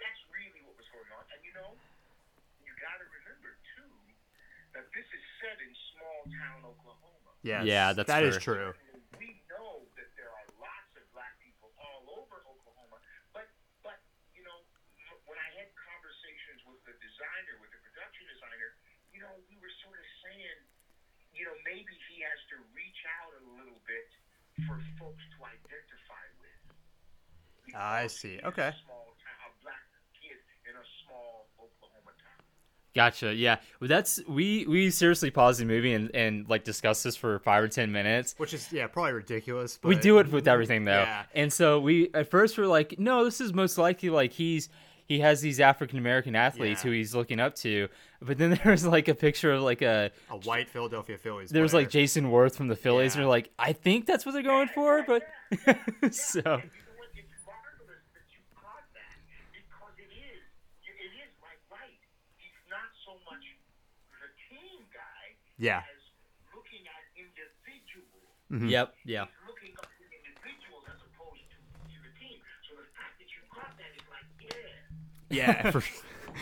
that's 0.00 0.22
really 0.32 0.64
what 0.64 0.72
was 0.80 0.88
going 0.88 1.12
on. 1.12 1.24
And 1.28 1.40
you 1.44 1.52
know, 1.60 1.76
you 2.64 2.72
got 2.80 2.96
to 2.96 3.04
remember 3.04 3.52
too 3.76 3.92
that 4.72 4.88
this 4.96 5.04
is 5.12 5.22
set 5.44 5.60
in 5.60 5.72
small 5.92 6.24
town 6.40 6.64
Oklahoma. 6.64 7.36
yes, 7.44 7.68
Yeah, 7.68 7.92
that's 7.92 8.08
that 8.08 8.24
is 8.24 8.40
fair. 8.40 8.72
true. 8.72 8.72
We 9.20 9.36
know 9.52 9.84
that 10.00 10.08
there 10.16 10.32
are 10.32 10.46
lots 10.56 10.88
of 10.96 11.04
black 11.12 11.36
people 11.44 11.68
all 11.76 12.00
over 12.16 12.40
Oklahoma, 12.40 12.96
but 13.36 13.44
but 13.84 14.00
you 14.32 14.40
know, 14.40 14.56
m- 15.04 15.20
when 15.28 15.36
I 15.36 15.48
had 15.60 15.68
conversations 15.76 16.64
with 16.64 16.80
the 16.88 16.96
designer, 16.96 17.60
with 17.60 17.68
the 17.76 17.80
production 17.84 18.24
designer, 18.32 18.72
you 19.12 19.20
know, 19.20 19.36
we 19.52 19.60
were 19.60 19.72
sort 19.84 20.00
of 20.00 20.08
saying, 20.24 20.58
you 21.36 21.44
know, 21.44 21.52
maybe 21.68 21.92
he 22.08 22.24
has 22.24 22.40
to 22.56 22.64
reach 22.72 23.00
out 23.20 23.36
a 23.36 23.42
little 23.60 23.76
bit 23.84 24.08
for 24.66 24.78
folks 24.98 25.22
to 25.38 25.44
identify 25.44 26.24
with. 26.40 27.74
I 27.76 28.06
see. 28.08 28.38
Okay. 28.44 28.68
A 28.68 28.74
small 28.84 29.06
town, 29.22 29.38
a 29.46 29.62
black 29.62 29.82
kid 30.20 30.36
in 30.68 30.76
a 30.76 30.84
small 31.04 31.46
Oklahoma 31.58 32.12
town. 32.18 32.44
gotcha, 32.94 33.34
yeah. 33.34 33.56
Well, 33.80 33.88
that's 33.88 34.20
we 34.28 34.66
we 34.66 34.90
seriously 34.90 35.30
paused 35.30 35.60
the 35.60 35.64
movie 35.64 35.92
and 35.94 36.10
and 36.14 36.48
like 36.48 36.64
discussed 36.64 37.04
this 37.04 37.16
for 37.16 37.38
five 37.40 37.62
or 37.62 37.68
ten 37.68 37.92
minutes. 37.92 38.34
Which 38.38 38.54
is 38.54 38.72
yeah, 38.72 38.86
probably 38.88 39.12
ridiculous. 39.12 39.78
But 39.80 39.88
we 39.88 39.96
do 39.96 40.18
it 40.18 40.30
with 40.32 40.48
everything 40.48 40.84
though 40.84 40.92
Yeah. 41.02 41.22
and 41.34 41.52
so 41.52 41.80
we 41.80 42.10
at 42.14 42.28
first 42.30 42.58
were 42.58 42.66
like 42.66 42.98
no 42.98 43.24
this 43.24 43.40
is 43.40 43.52
most 43.52 43.78
likely 43.78 44.10
like 44.10 44.32
he's 44.32 44.68
he 45.10 45.18
has 45.18 45.40
these 45.40 45.58
african 45.58 45.98
american 45.98 46.36
athletes 46.36 46.84
Yeah. 46.84 46.90
who 46.90 46.96
he's 46.96 47.14
looking 47.16 47.40
up 47.40 47.56
to 47.56 47.88
but 48.22 48.38
then 48.38 48.50
there's 48.64 48.86
like 48.86 49.08
a 49.08 49.14
picture 49.14 49.52
of 49.52 49.62
like 49.62 49.82
a 49.82 50.12
a 50.30 50.36
white 50.36 50.68
Philadelphia 50.68 51.18
Phillies. 51.18 51.50
there's 51.50 51.72
player. 51.72 51.82
like 51.82 51.90
Jayson 51.90 52.26
Werth 52.30 52.54
from 52.54 52.68
the 52.68 52.76
phillies 52.76 53.14
and 53.14 53.20
Yeah. 53.20 53.24
you're 53.24 53.30
like 53.30 53.50
i 53.58 53.72
think 53.72 54.06
that's 54.06 54.24
what 54.24 54.32
they're 54.32 54.42
going 54.54 54.68
for 54.68 55.04
but 55.06 55.22
so 56.14 56.62
And 68.50 68.70
you 68.70 68.76
know 68.76 68.84
what? 68.84 69.30
Yeah. 75.30 75.70
For. 75.70 75.78
Yes. 75.80 76.34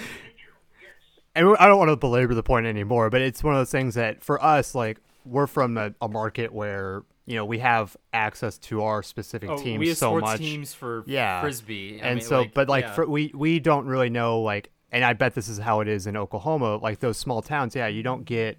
and 1.35 1.57
I 1.59 1.66
don't 1.66 1.79
want 1.79 1.90
to 1.90 1.96
belabor 1.96 2.35
the 2.35 2.42
point 2.42 2.66
anymore, 2.66 3.11
but 3.11 3.20
it's 3.20 3.42
one 3.42 3.55
of 3.55 3.61
those 3.61 3.70
things 3.70 3.94
that 3.94 4.22
for 4.22 4.42
us, 4.42 4.74
like 4.74 4.98
we're 5.24 5.46
from 5.46 5.77
a, 5.79 5.94
a 6.01 6.09
market 6.09 6.53
where 6.53 7.03
you 7.27 7.35
know 7.37 7.44
we 7.44 7.59
have 7.59 7.96
access 8.14 8.57
to 8.59 8.83
our 8.83 9.03
specific 9.03 9.51
oh, 9.51 9.59
teams 9.59 9.79
we 9.79 9.88
have 9.88 9.98
so 9.98 10.11
sports 10.12 10.22
much. 10.24 10.38
teams 10.40 10.72
for 10.74 11.05
Yeah. 11.07 11.42
frisbee 11.42 12.01
I 12.03 12.07
and 12.09 12.18
mean, 12.18 12.27
so 12.27 12.46
but 12.55 12.68
like 12.68 12.85
yeah. 12.85 12.94
for, 12.94 13.07
we 13.07 13.31
we 13.35 13.59
don't 13.61 13.85
really 13.87 14.09
know 14.09 14.40
like 14.40 14.70
and 14.90 15.05
i 15.05 15.12
bet 15.12 15.35
this 15.35 15.46
is 15.46 15.59
how 15.59 15.81
it 15.81 15.88
is 15.88 16.07
in 16.07 16.16
oklahoma 16.16 16.77
like 16.79 17.01
those 17.01 17.18
small 17.18 17.42
towns 17.42 17.77
yeah 17.77 17.87
you 17.87 18.03
don't 18.03 18.24
get 18.24 18.57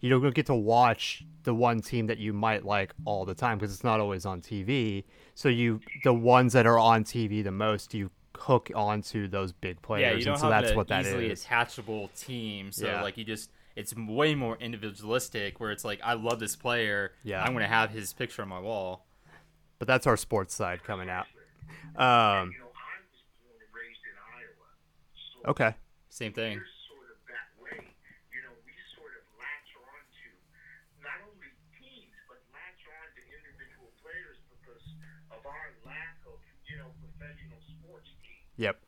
you 0.00 0.10
don't 0.10 0.34
get 0.34 0.44
to 0.46 0.54
watch 0.54 1.24
the 1.44 1.54
one 1.54 1.80
team 1.80 2.08
that 2.08 2.18
you 2.18 2.34
might 2.34 2.66
like 2.66 2.92
all 3.06 3.24
the 3.24 3.34
time 3.34 3.56
because 3.56 3.72
it's 3.72 3.84
not 3.84 4.00
always 4.00 4.26
on 4.26 4.42
tv 4.42 5.04
so 5.34 5.48
you 5.48 5.80
the 6.04 6.12
ones 6.12 6.52
that 6.52 6.66
are 6.66 6.78
on 6.78 7.02
tv 7.04 7.42
the 7.42 7.50
most 7.50 7.94
you 7.94 8.10
hook 8.40 8.70
onto 8.74 9.28
those 9.28 9.52
big 9.52 9.80
players, 9.82 10.02
yeah, 10.02 10.18
you 10.18 10.24
don't 10.24 10.34
and 10.34 10.40
so 10.40 10.50
have 10.50 10.62
that's 10.62 10.70
an 10.72 10.76
what 10.76 10.88
that 10.88 11.04
easily 11.06 11.30
is. 11.30 11.42
attachable 11.42 12.08
team. 12.16 12.72
So 12.72 12.86
Yeah. 12.86 13.02
like 13.02 13.16
you 13.16 13.24
just 13.24 13.50
it's 13.76 13.94
way 13.94 14.34
more 14.34 14.56
individualistic 14.58 15.60
where 15.60 15.70
it's 15.70 15.84
like 15.84 16.00
I 16.02 16.14
love 16.14 16.40
this 16.40 16.56
player. 16.56 17.12
Yeah. 17.22 17.42
I'm 17.42 17.52
gonna 17.52 17.66
have 17.68 17.90
his 17.90 18.12
picture 18.12 18.42
on 18.42 18.48
my 18.48 18.58
wall. 18.60 19.06
But 19.78 19.86
that's 19.88 20.06
our 20.06 20.16
sports 20.16 20.54
side 20.54 20.82
coming 20.84 21.08
out. 21.08 21.26
Um, 21.96 22.50
You 22.52 22.58
know, 22.58 22.66
I 22.66 23.00
was 23.00 23.22
born 23.40 23.56
and 23.60 23.74
raised 23.74 24.00
in 24.04 24.16
Iowa. 24.36 24.66
So 25.44 25.50
okay. 25.50 25.74
Same 26.08 26.32
thing. 26.32 26.60
Yep. 38.60 38.78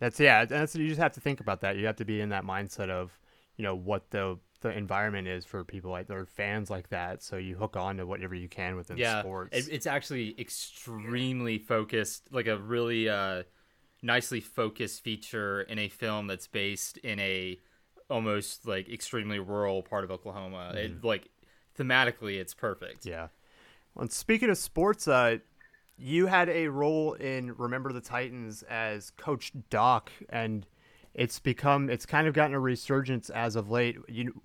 That's 0.00 0.18
yeah. 0.18 0.44
That's 0.44 0.74
you 0.74 0.88
just 0.88 1.00
have 1.00 1.12
to 1.12 1.20
think 1.20 1.40
about 1.40 1.60
that. 1.60 1.76
You 1.76 1.86
have 1.86 1.96
to 1.96 2.04
be 2.04 2.20
in 2.20 2.30
that 2.30 2.44
mindset 2.44 2.90
of, 2.90 3.16
you 3.56 3.62
know, 3.62 3.74
what 3.76 4.10
the 4.10 4.38
the 4.60 4.76
environment 4.76 5.28
is 5.28 5.44
for 5.44 5.64
people 5.64 5.90
like 5.90 6.10
or 6.10 6.26
fans 6.26 6.68
like 6.68 6.88
that. 6.90 7.22
So 7.22 7.36
you 7.36 7.56
hook 7.56 7.76
on 7.76 7.96
to 7.98 8.06
whatever 8.06 8.34
you 8.34 8.48
can 8.48 8.76
within 8.76 8.98
yeah, 8.98 9.20
sports. 9.20 9.56
it- 9.56 9.72
it's 9.72 9.86
actually 9.86 10.34
extremely 10.38 11.58
focused, 11.58 12.28
like 12.32 12.46
a 12.46 12.58
really 12.58 13.08
uh, 13.08 13.44
nicely 14.02 14.40
focused 14.40 15.02
feature 15.02 15.62
in 15.62 15.78
a 15.78 15.88
film 15.88 16.26
that's 16.26 16.46
based 16.46 16.98
in 16.98 17.18
a 17.20 17.58
almost 18.10 18.66
like 18.66 18.88
extremely 18.88 19.38
rural 19.38 19.82
part 19.82 20.02
of 20.04 20.10
Oklahoma. 20.10 20.72
It 20.74 21.04
like 21.04 21.28
thematically, 21.78 22.38
it's 22.40 22.54
perfect. 22.54 23.06
Yeah. 23.06 23.28
Well, 23.94 24.02
and 24.02 24.12
speaking 24.12 24.50
of 24.50 24.58
sports, 24.58 25.06
uh, 25.08 25.38
you 26.00 26.26
had 26.26 26.48
a 26.48 26.68
role 26.68 27.12
in 27.14 27.54
Remember 27.56 27.92
the 27.92 28.00
Titans 28.00 28.62
as 28.64 29.10
Coach 29.10 29.52
Doc, 29.68 30.10
and 30.30 30.66
it's 31.14 31.38
become 31.38 31.90
it's 31.90 32.06
kind 32.06 32.26
of 32.26 32.34
gotten 32.34 32.54
a 32.54 32.60
resurgence 32.60 33.30
as 33.30 33.54
of 33.54 33.70
late. 33.70 33.96
You, 34.08 34.40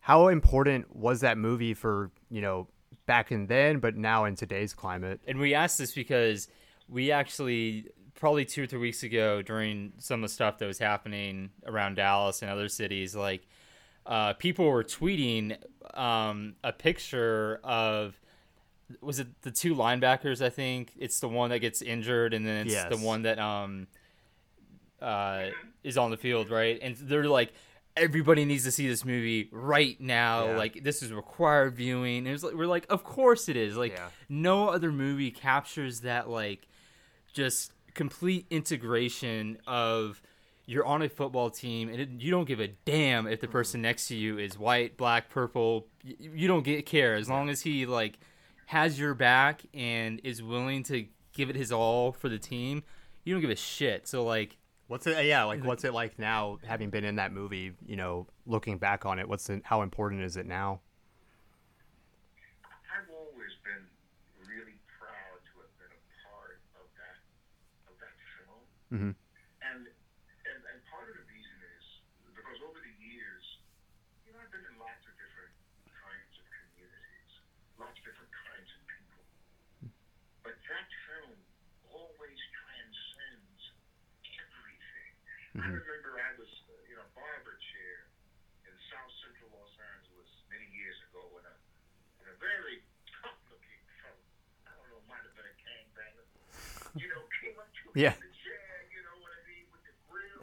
how 0.00 0.28
important 0.28 0.94
was 0.96 1.20
that 1.20 1.36
movie 1.36 1.74
for 1.74 2.10
you 2.30 2.40
know 2.40 2.68
back 3.06 3.30
in 3.30 3.46
then, 3.46 3.78
but 3.78 3.96
now 3.96 4.24
in 4.24 4.34
today's 4.34 4.72
climate? 4.72 5.20
And 5.26 5.38
we 5.38 5.54
asked 5.54 5.78
this 5.78 5.92
because 5.92 6.48
we 6.88 7.10
actually 7.10 7.86
probably 8.14 8.44
two 8.44 8.62
or 8.62 8.66
three 8.66 8.78
weeks 8.78 9.02
ago 9.02 9.42
during 9.42 9.92
some 9.98 10.24
of 10.24 10.30
the 10.30 10.34
stuff 10.34 10.58
that 10.58 10.66
was 10.66 10.78
happening 10.78 11.50
around 11.66 11.96
Dallas 11.96 12.40
and 12.40 12.50
other 12.50 12.68
cities, 12.68 13.14
like 13.14 13.46
uh, 14.06 14.32
people 14.34 14.66
were 14.66 14.84
tweeting 14.84 15.56
um, 15.92 16.54
a 16.62 16.72
picture 16.72 17.60
of 17.62 18.18
was 19.00 19.18
it 19.18 19.28
the 19.42 19.50
two 19.50 19.74
linebackers? 19.74 20.44
I 20.44 20.50
think 20.50 20.92
it's 20.98 21.20
the 21.20 21.28
one 21.28 21.50
that 21.50 21.60
gets 21.60 21.80
injured, 21.82 22.34
and 22.34 22.46
then 22.46 22.66
it's 22.66 22.74
Yes. 22.74 22.88
the 22.90 22.98
one 23.04 23.22
that 23.22 23.38
um 23.38 23.86
uh 25.00 25.46
is 25.82 25.98
on 25.98 26.10
the 26.10 26.16
field, 26.16 26.50
right? 26.50 26.78
And 26.80 26.96
they're 26.96 27.24
like. 27.28 27.52
Everybody 27.96 28.44
needs 28.44 28.64
to 28.64 28.72
see 28.72 28.88
this 28.88 29.04
movie 29.04 29.48
right 29.52 29.96
now. 30.00 30.46
Yeah. 30.46 30.56
Like 30.56 30.82
this 30.82 31.00
is 31.00 31.12
required 31.12 31.76
viewing. 31.76 32.18
And 32.18 32.26
it 32.26 32.32
was 32.32 32.42
like 32.42 32.54
we're 32.54 32.66
like, 32.66 32.86
of 32.90 33.04
course 33.04 33.48
it 33.48 33.54
is. 33.56 33.76
Like 33.76 33.92
Yeah. 33.92 34.08
no 34.28 34.68
other 34.68 34.90
movie 34.90 35.30
captures 35.30 36.00
that 36.00 36.28
like 36.28 36.66
just 37.32 37.70
complete 37.94 38.46
integration 38.50 39.58
of 39.64 40.20
you're 40.66 40.84
on 40.84 41.02
a 41.02 41.08
football 41.08 41.50
team 41.50 41.88
and 41.88 42.00
it, 42.00 42.08
you 42.18 42.32
don't 42.32 42.48
give 42.48 42.58
a 42.58 42.66
damn 42.84 43.28
if 43.28 43.40
the 43.40 43.46
person 43.46 43.80
next 43.80 44.08
to 44.08 44.16
you 44.16 44.38
is 44.38 44.58
white, 44.58 44.96
black, 44.96 45.28
purple. 45.30 45.86
You, 46.02 46.32
you 46.34 46.48
don't 46.48 46.64
get 46.64 46.86
care 46.86 47.14
as 47.14 47.28
long 47.28 47.48
as 47.48 47.60
he 47.60 47.86
like 47.86 48.18
has 48.66 48.98
your 48.98 49.14
back 49.14 49.62
and 49.74 50.20
is 50.24 50.42
willing 50.42 50.82
to 50.84 51.06
give 51.32 51.50
it 51.50 51.56
his 51.56 51.72
all 51.72 52.12
for 52.12 52.28
the 52.28 52.38
team. 52.38 52.82
You 53.24 53.34
don't 53.34 53.40
give 53.40 53.50
a 53.50 53.56
shit. 53.56 54.06
So 54.08 54.24
like 54.24 54.56
What's 54.86 55.06
it? 55.06 55.24
Yeah, 55.24 55.44
like 55.44 55.64
what's 55.64 55.82
it 55.84 55.94
like 55.94 56.18
now, 56.18 56.58
having 56.62 56.90
been 56.90 57.04
in 57.04 57.16
that 57.16 57.32
movie? 57.32 57.72
You 57.86 57.96
know, 57.96 58.26
looking 58.44 58.76
back 58.76 59.06
on 59.06 59.18
it, 59.18 59.26
what's 59.26 59.46
the, 59.46 59.62
how 59.64 59.80
important 59.80 60.20
is 60.22 60.36
it 60.36 60.44
now? 60.44 60.80
I've 62.92 63.08
always 63.08 63.56
been 63.64 63.88
really 64.44 64.76
proud 65.00 65.40
to 65.40 65.52
have 65.64 65.72
been 65.80 65.88
a 65.88 66.02
part 66.28 66.60
of 66.76 66.84
that 67.00 67.16
of 67.88 67.96
that 67.96 68.12
film. 68.36 68.60
Mhm. 68.92 69.12
And, 69.64 69.88
and 69.88 70.58
and 70.68 70.78
part 70.92 71.08
of 71.08 71.16
the 71.16 71.24
reason 71.32 71.56
is 71.80 71.84
because 72.36 72.60
over 72.60 72.76
the 72.76 72.94
years, 73.00 73.44
you 74.28 74.36
know, 74.36 74.44
I've 74.44 74.52
been 74.52 74.68
in 74.68 74.76
lots 74.76 75.00
of 75.08 75.16
different 75.16 75.56
kinds 75.96 76.34
of 76.36 76.44
communities, 76.44 77.32
lots 77.80 77.96
of 77.96 78.04
different 78.04 78.32
kinds 78.36 78.68
of 78.68 78.80
people. 78.84 79.22
But 80.44 80.60
that 80.60 80.86
film 81.08 81.40
always 81.88 82.40
transcends 82.52 83.72
everything. 85.54 85.62
I 85.62 85.68
remember 85.70 86.18
I 86.18 86.32
was, 86.38 86.50
uh, 86.66 86.74
you 86.90 86.96
know, 86.98 87.06
barber 87.14 87.54
chair 87.74 87.96
in 88.66 88.74
South 88.90 89.12
Central 89.22 89.50
Los 89.54 89.74
Angeles 89.78 90.30
many 90.50 90.66
years 90.74 90.98
ago 91.10 91.22
in 91.38 91.44
a, 91.46 91.54
in 92.22 92.26
a 92.32 92.36
very 92.42 92.82
tough 93.22 93.38
looking 93.50 93.80
fellow. 94.02 94.24
I 94.66 94.74
don't 94.74 94.88
know, 94.90 95.00
might 95.06 95.22
have 95.22 95.34
been 95.38 95.46
a 95.46 95.56
gangbanger. 95.62 96.26
You 96.98 97.08
know, 97.10 97.22
came 97.42 97.58
up 97.58 97.70
to 97.70 97.82
me 97.94 98.02
Yeah. 98.02 98.14
the 98.18 98.30
chair, 98.34 98.86
you 98.90 99.00
know 99.06 99.16
what 99.22 99.30
I 99.34 99.40
mean, 99.46 99.66
with 99.70 99.82
the 99.86 99.94
grill. 100.06 100.38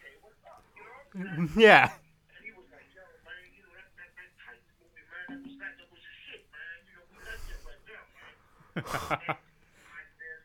hey, 0.00 0.14
what's 0.24 0.44
up? 0.48 0.60
You 0.72 0.84
know? 0.84 1.48
yeah. 1.60 1.92
And 2.36 2.42
he 2.44 2.52
was 2.56 2.68
like, 2.72 2.88
yo, 2.96 3.04
man, 3.24 3.40
you 3.52 3.64
know, 3.64 3.72
that, 3.76 3.88
that, 4.00 4.10
that 4.16 4.30
tight 4.44 4.60
movie, 4.80 5.04
man, 5.08 5.24
that 5.28 5.40
was, 5.44 5.54
that, 5.60 5.72
that 5.80 5.88
was 5.92 6.00
the 6.00 6.14
shit, 6.28 6.44
man. 6.52 6.76
You 6.88 6.92
know, 7.00 7.04
we 7.12 7.16
like 7.24 7.40
that 7.48 7.60
right 7.64 7.82
there, 7.88 8.04
man. 8.16 8.32
And 8.74 9.86
I've 9.96 10.12
been, 10.20 10.40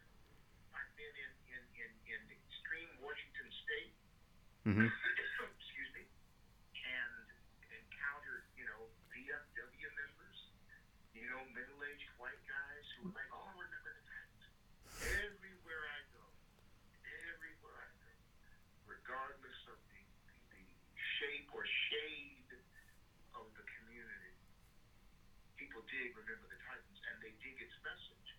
I've 0.75 0.93
been 0.95 1.13
in, 1.15 1.31
in, 1.51 1.63
in, 1.75 1.91
in 2.07 2.21
extreme 2.31 2.91
Washington 3.03 3.47
State, 3.51 3.91
Mhm. 4.69 4.85
excuse 4.85 5.89
me, 5.97 6.05
and 6.85 7.25
encountered, 7.73 8.45
you 8.53 8.69
know, 8.69 8.85
VFW 9.09 9.89
members, 9.97 10.37
you 11.17 11.25
know, 11.25 11.41
middle-aged 11.57 12.09
white 12.21 12.37
guys 12.45 12.85
who 12.93 13.09
were 13.09 13.17
like, 13.17 13.33
oh, 13.33 13.49
remember 13.57 13.97
the 13.97 14.05
Titans. 14.05 14.45
Everywhere 15.25 15.89
I 15.89 16.01
go, 16.13 16.21
everywhere 17.01 17.81
I 17.81 17.89
go, 17.97 18.13
regardless 18.85 19.57
of 19.73 19.81
the, 19.89 20.05
the, 20.29 20.37
the 20.53 20.65
shape 21.17 21.49
or 21.49 21.65
shade 21.89 22.53
of 23.33 23.49
the 23.57 23.65
community, 23.81 24.37
people 25.57 25.81
dig 25.89 26.13
Remember 26.13 26.45
the 26.45 26.61
Titans 26.61 26.99
and 27.09 27.17
they 27.25 27.33
dig 27.41 27.57
its 27.57 27.73
message. 27.81 28.29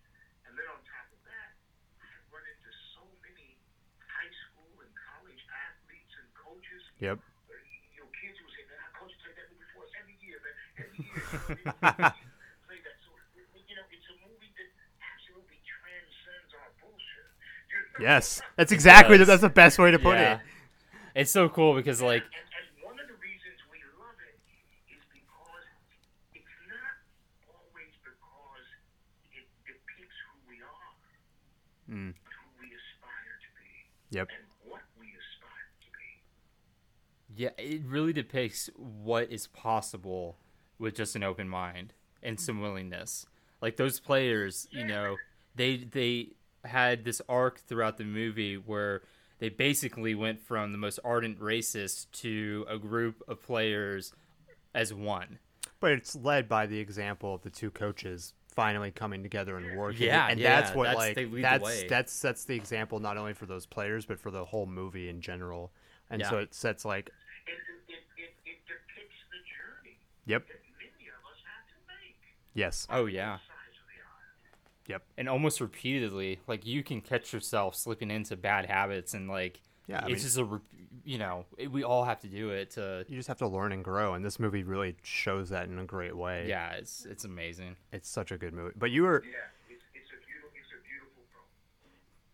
And 0.47 0.55
then 0.55 0.67
on 0.71 0.79
top 0.87 1.11
of 1.11 1.19
that, 1.27 1.59
I've 1.99 2.23
run 2.31 2.47
into 2.47 2.71
so 2.95 3.03
many 3.19 3.59
high 4.21 4.33
school 4.51 4.69
and 4.85 4.91
college 5.09 5.41
athletes 5.49 6.13
and 6.19 6.27
coaches. 6.37 6.83
Yep. 7.01 7.17
You 7.17 8.05
know, 8.05 8.09
kids 8.13 8.37
who 8.37 8.45
say, 8.53 8.63
man, 8.69 8.77
our 8.85 8.93
coach 9.01 9.13
played 9.25 9.35
that 9.35 9.49
movie 9.49 9.69
for 9.73 9.81
us 9.83 9.91
every 9.97 10.15
year, 10.21 10.37
man. 10.45 10.55
Every 10.85 11.01
year. 11.01 12.13
Play 12.69 12.79
that. 12.85 12.95
So, 13.01 13.09
you 13.57 13.75
know, 13.75 13.85
it's 13.89 14.07
a 14.07 14.15
movie 14.21 14.51
that 14.53 14.69
absolutely 15.01 15.59
transcends 15.65 16.51
our 16.53 16.69
bullshit. 16.77 17.25
You 17.73 18.05
know? 18.05 18.05
Yes, 18.05 18.41
that's 18.55 18.71
exactly 18.71 19.17
the, 19.17 19.25
that's 19.25 19.41
the 19.41 19.49
best 19.49 19.79
way 19.81 19.89
to 19.91 19.99
put 19.99 20.15
yeah. 20.21 20.37
it. 20.37 21.25
It's 21.25 21.31
so 21.31 21.49
cool 21.49 21.73
because 21.75 22.01
like 22.01 22.23
And, 22.23 22.31
and 22.31 22.67
one 22.87 22.95
of 23.01 23.07
the 23.09 23.17
reasons 23.19 23.57
we 23.73 23.81
love 23.99 24.15
it 24.21 24.37
is 24.93 25.03
because 25.11 25.65
it's 26.37 26.55
not 26.71 26.95
always 27.49 27.91
because 28.05 28.65
it 29.35 29.43
depicts 29.67 30.17
who 30.29 30.37
we 30.47 30.61
are, 30.63 30.93
Mm. 31.91 32.13
but 32.23 32.31
who 32.31 32.47
we 32.63 32.69
aspire 32.71 33.35
to 33.43 33.49
be, 33.59 33.69
Yep. 34.15 34.27
and 34.31 34.47
what 34.71 34.85
we 34.95 35.11
aspire 35.11 35.67
to 35.83 35.89
be. 35.99 36.09
Yeah, 37.41 37.49
it 37.57 37.81
really 37.87 38.13
depicts 38.13 38.69
what 38.75 39.31
is 39.31 39.47
possible 39.47 40.37
with 40.77 40.95
just 40.95 41.15
an 41.15 41.23
open 41.23 41.49
mind 41.49 41.93
and 42.21 42.39
some 42.39 42.61
willingness. 42.61 43.25
Like 43.63 43.77
those 43.77 43.99
players, 43.99 44.67
you 44.69 44.85
know, 44.85 45.15
they 45.55 45.77
they 45.77 46.33
had 46.65 47.03
this 47.03 47.19
arc 47.27 47.59
throughout 47.61 47.97
the 47.97 48.03
movie 48.03 48.57
where 48.57 49.01
they 49.39 49.49
basically 49.49 50.13
went 50.13 50.39
from 50.39 50.71
the 50.71 50.77
most 50.77 50.99
ardent 51.03 51.39
racist 51.39 52.11
to 52.21 52.63
a 52.69 52.77
group 52.77 53.23
of 53.27 53.41
players 53.41 54.13
as 54.75 54.93
one. 54.93 55.39
But 55.79 55.93
it's 55.93 56.15
led 56.15 56.47
by 56.47 56.67
the 56.67 56.77
example 56.77 57.33
of 57.33 57.41
the 57.41 57.49
two 57.49 57.71
coaches 57.71 58.35
finally 58.49 58.91
coming 58.91 59.23
together 59.23 59.57
and 59.57 59.75
working. 59.79 60.05
Yeah, 60.05 60.27
and 60.29 60.39
yeah, 60.39 60.61
that's 60.61 60.75
what 60.75 60.83
that's- 60.83 61.17
like 61.17 61.41
that's 61.41 61.83
that's 61.89 62.13
sets 62.13 62.45
the 62.45 62.55
example 62.55 62.99
not 62.99 63.17
only 63.17 63.33
for 63.33 63.47
those 63.47 63.65
players 63.65 64.05
but 64.05 64.19
for 64.19 64.29
the 64.29 64.45
whole 64.45 64.67
movie 64.67 65.09
in 65.09 65.21
general. 65.21 65.71
And 66.11 66.21
so 66.29 66.37
it 66.39 66.53
sets 66.53 66.83
like 66.83 67.09
yep, 70.31 70.47
that 70.47 70.53
many 70.79 71.07
of 71.09 71.31
us 71.31 71.37
have 71.45 71.67
to 71.69 71.75
make. 71.87 72.15
yes, 72.53 72.87
Oh 72.89 73.05
yeah. 73.05 73.33
Sides 73.35 73.77
of 73.79 73.85
the 73.87 74.01
aisle. 74.01 74.57
yep, 74.87 75.03
And 75.17 75.29
almost 75.29 75.61
repeatedly, 75.61 76.39
like 76.47 76.65
you 76.65 76.83
can 76.83 77.01
catch 77.01 77.33
yourself 77.33 77.75
slipping 77.75 78.09
into 78.11 78.35
bad 78.35 78.65
habits 78.65 79.13
and 79.13 79.27
like 79.29 79.61
Yeah, 79.87 79.97
I 79.97 79.99
it's 79.99 80.07
mean- 80.07 80.15
just 80.17 80.37
a 80.37 80.61
you 81.05 81.17
know, 81.17 81.45
it, 81.57 81.71
we 81.71 81.83
all 81.83 82.03
have 82.03 82.19
to 82.19 82.27
do 82.27 82.49
it 82.51 82.71
to 82.71 83.05
you 83.07 83.15
just 83.15 83.27
have 83.29 83.37
to 83.39 83.47
learn 83.47 83.71
and 83.71 83.83
grow, 83.83 84.13
and 84.13 84.23
this 84.25 84.39
movie 84.39 84.63
really 84.63 84.95
shows 85.03 85.49
that 85.49 85.67
in 85.67 85.79
a 85.79 85.85
great 85.85 86.15
way. 86.15 86.45
yeah, 86.47 86.71
it's 86.73 87.05
it's 87.05 87.23
amazing. 87.23 87.75
it's 87.91 88.09
such 88.09 88.31
a 88.31 88.37
good 88.37 88.53
movie. 88.53 88.73
But 88.75 88.91
you 88.91 89.03
were 89.03 89.23
Yeah, 89.25 89.37
it's, 89.69 89.83
it's 89.95 90.09
a 90.11 90.19
beautiful, 90.27 90.51
it's 90.53 90.69
a 90.71 90.81
beautiful 90.87 91.23
film. 91.31 91.45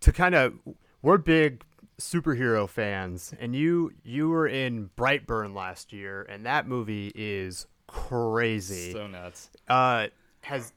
to 0.01 0.11
kind 0.11 0.35
of 0.35 0.53
we're 1.01 1.17
big 1.19 1.63
superhero 2.01 2.67
fans, 2.67 3.33
and 3.39 3.55
you 3.55 3.91
you 4.03 4.27
were 4.29 4.47
in 4.47 4.89
Brightburn 4.97 5.53
last 5.55 5.93
year, 5.93 6.23
and 6.27 6.45
that 6.45 6.67
movie 6.67 7.11
is 7.15 7.67
crazy. 7.87 8.91
So 8.93 9.07
nuts. 9.07 9.49
uh, 9.67 10.07
has 10.41 10.71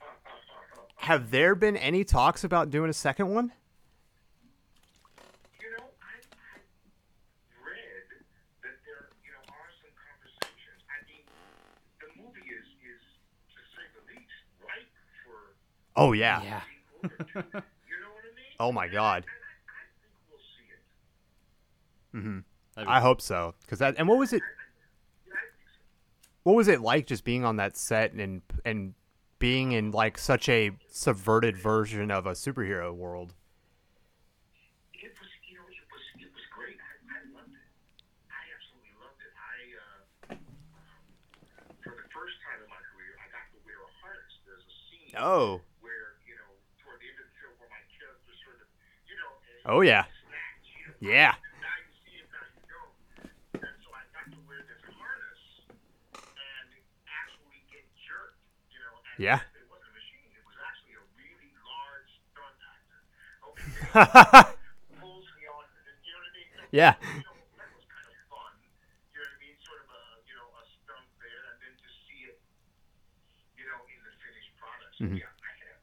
have 0.96 1.30
there 1.30 1.54
been 1.54 1.76
any 1.76 2.02
talks 2.04 2.42
about 2.44 2.70
doing 2.70 2.90
a 2.90 2.94
second 2.94 3.28
one? 3.32 3.52
You 5.60 5.70
know, 5.78 5.84
I, 6.02 6.04
I 6.36 6.58
read 7.64 8.04
that 8.62 8.76
there, 8.84 9.08
you 9.24 9.30
know, 9.32 9.38
are 9.48 9.70
some 9.80 9.92
conversations. 9.96 10.84
I 10.88 10.90
mean, 11.08 11.24
the 12.00 12.08
movie 12.22 12.50
is, 12.52 12.66
is 12.66 13.00
to 13.54 13.60
say 13.74 13.84
the 13.94 14.00
least, 14.12 14.32
ripe 14.60 14.90
for 15.24 15.38
Oh 15.96 16.12
yeah. 16.12 16.42
Yeah. 16.42 16.60
sequel 16.60 17.10
or 17.10 17.24
two. 17.24 17.30
You 17.88 17.96
know 18.00 18.10
what 18.14 18.24
I 18.24 18.26
mean? 18.36 18.52
Oh 18.60 18.72
my 18.72 18.88
god. 18.88 19.24
And 19.24 19.38
I, 19.38 19.40
I 19.72 19.74
think 20.02 20.14
we'll 20.28 20.38
see 20.38 20.68
it. 20.72 20.80
hmm 22.86 22.90
I 22.90 23.00
hope 23.00 23.20
so. 23.20 23.54
Cause 23.68 23.78
that 23.80 23.96
and 23.98 24.08
what 24.08 24.18
was 24.18 24.32
it? 24.32 24.42
Yeah, 25.26 25.34
I 25.34 25.36
think 25.56 25.68
so. 25.74 25.80
What 26.42 26.56
was 26.56 26.68
it 26.68 26.80
like 26.80 27.06
just 27.06 27.24
being 27.24 27.44
on 27.44 27.56
that 27.56 27.76
set 27.76 28.12
and 28.12 28.42
and 28.64 28.94
being 29.38 29.72
in 29.72 29.90
like 29.90 30.18
such 30.18 30.48
a 30.48 30.70
subverted 30.90 31.56
version 31.56 32.10
of 32.10 32.26
a 32.26 32.32
superhero 32.32 32.94
world? 32.94 33.34
It 34.92 35.12
was, 35.16 35.30
you 35.48 35.56
know, 35.56 35.64
it 35.64 35.80
was, 35.88 36.04
it 36.20 36.28
was 36.32 36.44
great. 36.52 36.76
I, 36.76 36.92
I 37.08 37.18
loved 37.32 37.52
it. 37.52 37.64
I 38.28 38.42
absolutely 38.52 38.92
loved 39.00 39.20
it. 39.24 39.32
I, 39.32 39.56
uh, 39.80 40.36
for 41.80 41.92
the 41.96 42.08
first 42.12 42.36
time 42.44 42.60
in 42.60 42.68
my 42.68 42.80
career, 42.92 43.16
I 43.16 43.26
got 43.32 43.48
to 43.52 43.58
wear 43.64 43.80
a 43.80 43.90
harness. 44.04 44.32
There's 44.44 44.64
a 44.64 44.74
scene 44.92 45.16
Oh. 45.16 45.64
where, 45.80 46.20
you 46.28 46.36
know, 46.36 46.52
toward 46.84 47.00
the 47.00 47.08
end 47.08 47.16
of 47.20 47.32
the 47.32 47.36
film 47.40 47.52
where 47.64 47.72
my 47.72 47.80
character 47.96 48.32
sort 48.44 48.60
of, 48.60 48.68
you 49.08 49.16
know, 49.16 49.32
Oh 49.72 49.80
yeah. 49.80 50.04
snatch, 50.04 50.68
you 50.76 50.84
know, 50.84 51.16
Yeah. 51.16 51.32
in 73.90 74.00
the 74.06 74.14
finished 74.22 74.56
product. 74.56 74.96
So, 74.96 75.04
mm-hmm. 75.04 75.16
yeah, 75.16 75.28
I 75.42 75.52
had, 75.58 75.76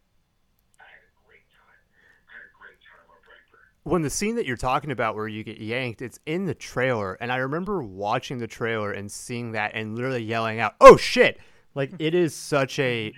I 0.80 0.90
had 0.90 1.04
a 1.04 1.14
great 1.28 1.46
time. 1.52 1.78
I 2.26 2.34
had 2.34 2.48
a 2.48 2.54
great 2.58 2.80
time 2.82 3.06
on 3.12 3.20
Brightburn. 3.22 3.92
when 3.92 4.02
the 4.02 4.10
scene 4.10 4.36
that 4.36 4.48
you're 4.48 4.58
talking 4.58 4.90
about 4.90 5.16
where 5.16 5.28
you 5.28 5.44
get 5.44 5.60
yanked, 5.60 6.02
it's 6.02 6.20
in 6.26 6.46
the 6.46 6.56
trailer, 6.56 7.14
and 7.16 7.32
I 7.32 7.38
remember 7.38 7.84
watching 7.84 8.40
the 8.40 8.48
trailer 8.48 8.92
and 8.92 9.12
seeing 9.12 9.52
that 9.52 9.74
and 9.76 9.96
literally 9.96 10.24
yelling 10.24 10.60
out, 10.60 10.76
"Oh 10.82 10.98
shit!" 10.98 11.38
Like 11.78 11.92
it 12.00 12.14
is 12.16 12.34
such 12.36 12.80
a, 12.80 13.14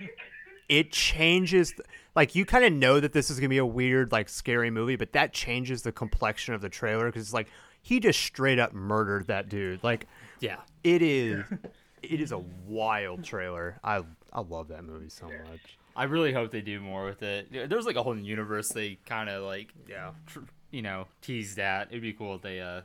it 0.68 0.92
changes. 0.92 1.74
Like 2.14 2.34
you 2.34 2.44
kind 2.44 2.64
of 2.64 2.72
know 2.72 3.00
that 3.00 3.12
this 3.14 3.30
is 3.30 3.40
gonna 3.40 3.48
be 3.48 3.56
a 3.58 3.64
weird, 3.66 4.12
like 4.12 4.28
scary 4.28 4.70
movie, 4.70 4.96
but 4.96 5.12
that 5.14 5.32
changes 5.32 5.80
the 5.82 5.92
complexion 5.92 6.52
of 6.54 6.60
the 6.60 6.68
trailer 6.68 7.06
because 7.06 7.22
it's 7.22 7.32
like 7.32 7.48
he 7.82 7.98
just 8.00 8.20
straight 8.20 8.58
up 8.58 8.74
murdered 8.74 9.26
that 9.28 9.48
dude. 9.48 9.82
Like 9.82 10.06
Yeah. 10.40 10.56
it 10.84 11.00
is, 11.02 11.42
it 12.02 12.20
is 12.20 12.32
a 12.32 12.38
wild 12.66 13.24
trailer. 13.24 13.80
I 13.82 14.02
I 14.32 14.40
love 14.42 14.68
that 14.68 14.84
movie 14.84 15.08
so 15.08 15.26
much. 15.26 15.78
I 15.96 16.04
really 16.04 16.32
hope 16.32 16.50
they 16.50 16.60
do 16.60 16.80
more 16.80 17.04
with 17.06 17.22
it. 17.22 17.48
There's 17.70 17.86
like 17.86 17.96
a 17.96 18.02
whole 18.02 18.16
universe 18.16 18.68
they 18.68 18.98
kind 19.06 19.28
of 19.30 19.42
like, 19.44 19.72
Yeah. 19.88 20.10
tr- 20.26 20.40
you 20.70 20.82
know, 20.82 21.06
teased 21.22 21.58
at. 21.58 21.88
It'd 21.90 22.02
be 22.02 22.12
cool 22.12 22.34
if 22.36 22.42
they 22.42 22.60
uh 22.60 22.82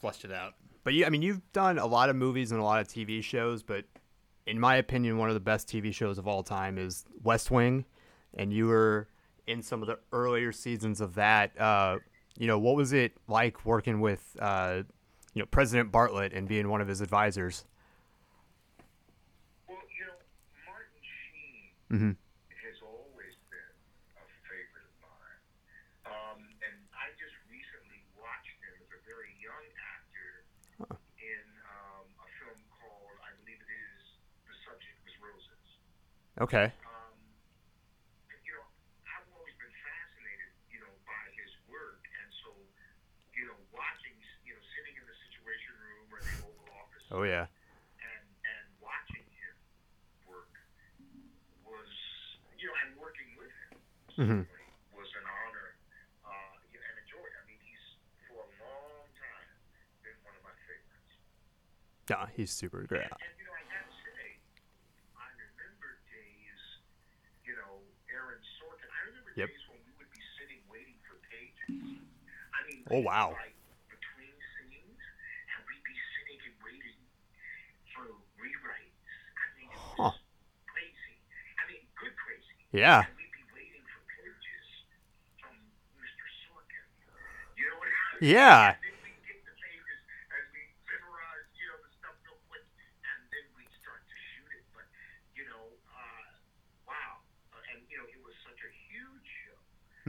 fleshed 0.00 0.24
it 0.24 0.32
out. 0.32 0.54
But 0.84 0.94
you, 0.94 1.06
I 1.06 1.10
mean, 1.10 1.22
you've 1.22 1.40
done 1.52 1.78
a 1.78 1.86
lot 1.86 2.08
of 2.10 2.16
movies 2.16 2.50
and 2.50 2.60
a 2.60 2.64
lot 2.64 2.80
of 2.80 2.88
TV 2.88 3.22
shows, 3.22 3.62
but 3.62 3.84
in 4.46 4.58
my 4.58 4.76
opinion, 4.76 5.18
one 5.18 5.28
of 5.28 5.34
the 5.34 5.40
best 5.40 5.68
TV 5.68 5.92
shows 5.94 6.18
of 6.18 6.26
all 6.26 6.42
time 6.42 6.78
is 6.78 7.04
West 7.22 7.50
Wing, 7.50 7.84
and 8.34 8.52
you 8.52 8.66
were 8.66 9.08
in 9.46 9.62
some 9.62 9.82
of 9.82 9.88
the 9.88 9.98
earlier 10.12 10.52
seasons 10.52 11.00
of 11.00 11.14
that. 11.14 11.58
Uh, 11.60 11.98
you 12.38 12.46
know, 12.46 12.58
what 12.58 12.76
was 12.76 12.92
it 12.92 13.12
like 13.28 13.64
working 13.66 14.00
with, 14.00 14.36
uh, 14.40 14.82
you 15.34 15.40
know, 15.42 15.46
President 15.46 15.92
Bartlet 15.92 16.36
and 16.36 16.48
being 16.48 16.68
one 16.68 16.80
of 16.80 16.88
his 16.88 17.00
advisors? 17.00 17.64
Well, 19.68 19.78
you 19.98 20.06
know, 20.06 20.18
Martin 20.66 21.00
Sheen 21.02 21.70
Mm-hmm. 21.92 22.12
has 22.64 22.78
always 22.80 23.36
been 23.52 23.72
a 24.16 24.24
favorite 24.48 24.88
of 24.88 24.96
mine. 25.04 25.40
Um, 26.08 26.40
and 26.64 26.76
I 26.96 27.12
just 27.20 27.36
recently 27.52 28.00
watched 28.16 28.56
him 28.64 28.74
as 28.80 28.88
a 28.96 29.00
very 29.04 29.28
young 29.36 29.66
actor 29.76 30.48
in 31.20 31.44
um, 31.68 32.08
a 32.16 32.28
film 32.40 32.58
called, 32.80 33.12
I 33.20 33.36
believe 33.44 33.60
it 33.60 33.70
is, 33.76 34.00
The 34.48 34.56
Subject 34.64 34.96
Was 35.04 35.14
Roses. 35.20 35.66
Okay. 36.40 36.72
Um, 36.88 37.12
you 38.44 38.52
know, 38.56 38.64
I've 39.04 39.28
always 39.36 39.52
been 39.60 39.74
fascinated, 39.84 40.50
you 40.72 40.80
know, 40.80 40.92
by 41.04 41.22
his 41.36 41.52
work. 41.68 42.00
And 42.08 42.28
so, 42.42 42.50
you 43.36 43.44
know, 43.52 43.58
watching, 43.70 44.16
you 44.48 44.56
know, 44.56 44.62
sitting 44.76 44.96
in 44.96 45.04
the 45.04 45.16
Situation 45.28 45.72
Room 45.76 46.06
or 46.08 46.20
the 46.24 46.34
Oval 46.48 46.68
Office 46.80 47.06
Oh 47.12 47.22
yeah. 47.28 47.46
and 48.00 48.24
and 48.48 48.64
watching 48.80 49.22
him 49.28 49.54
work 50.24 50.48
was 51.68 51.92
you 52.56 52.66
know 52.66 52.76
and 52.88 52.96
working 52.96 53.28
with 53.36 53.52
him 54.16 54.48
was 54.96 55.08
an 55.20 55.26
honor 55.28 55.76
and 55.76 56.96
a 56.98 57.04
joy. 57.06 57.22
I 57.28 57.42
mean, 57.46 57.60
he's 57.62 57.84
for 58.26 58.40
a 58.42 58.50
long 58.64 59.04
time 59.20 59.48
been 60.02 60.16
one 60.24 60.34
of 60.34 60.42
my 60.42 60.56
favorites. 60.66 61.12
Yeah, 62.10 62.26
he's 62.34 62.50
super 62.50 62.82
great. 62.88 63.06
And, 63.06 63.12
and 63.12 63.34
you 63.38 63.46
know, 63.46 63.54
I 63.54 63.62
gotta 63.70 63.92
say, 64.02 64.40
I 65.14 65.28
remember 65.38 66.00
days, 66.10 66.62
you 67.46 67.54
know, 67.60 67.78
Aaron 68.10 68.40
Sorkin. 68.58 68.88
I 68.90 69.00
remember 69.06 69.21
Yep. 69.21 69.21
days 69.21 69.21
when 69.21 69.21
we 69.21 69.21
would 69.21 69.21
be 69.21 69.21
sitting 69.21 69.21
waiting 69.21 69.21
for 69.21 69.21
pages. 69.21 69.21
I 69.21 69.21
mean, 69.21 69.21
Oh, 69.21 69.21
we'd 69.21 69.21
be, 69.21 69.21
wow. 69.21 69.21
Like 69.21 69.21
between 69.21 69.21
scenes, 69.21 69.21
and 69.21 69.21
we'd 69.21 69.21
be 69.21 69.21
sitting 69.21 69.21
and 69.21 69.21
waiting 69.21 69.21
for 69.21 69.21
rewrites. 69.21 69.21
I 69.21 69.21
mean, 79.56 79.68
oh, 79.72 79.76
it 79.76 79.96
was 79.96 79.96
Huh. 79.96 80.12
crazy. 80.66 81.16
I 81.58 81.62
mean, 81.68 81.82
good 82.00 82.14
crazy. 82.16 82.54
Yeah. 82.72 83.04
And 83.06 83.14
we'd 83.16 83.32
be 83.32 83.44
waiting 83.52 83.84
for 83.88 84.00
pages 84.16 84.66
from 85.40 85.54
Mr. 86.00 86.24
Sorkin. 86.48 86.86
You 87.56 87.68
know 87.68 87.76
what 87.78 87.88
I 87.88 87.96
mean? 88.20 88.32
Yeah. 88.32 88.74
And 88.74 88.80
then 88.82 88.96
we'd 89.04 89.22
get 89.28 89.40
the 89.44 89.54
pages 89.56 90.00
and 90.32 90.44
we 90.52 90.62
memorize, 90.88 91.46
you 91.56 91.66
know, 91.68 91.78
the 91.84 91.90
stuff 92.00 92.16
real 92.24 92.40
quick, 92.48 92.64
and 93.04 93.20
then 93.32 93.44
we'd 93.56 93.72
start 93.80 94.02
to 94.04 94.16
shoot 94.34 94.50
it. 94.56 94.64
But, 94.72 94.86
you 95.36 95.44
know, 95.48 95.64
uh, 95.92 96.26
wow. 96.88 97.20
Uh, 97.52 97.70
and, 97.72 97.84
you 97.88 97.96
know, 98.00 98.08
it 98.08 98.20
was 98.24 98.34
such 98.44 98.60
a 98.64 98.70
huge 98.88 99.26
show 99.46 99.58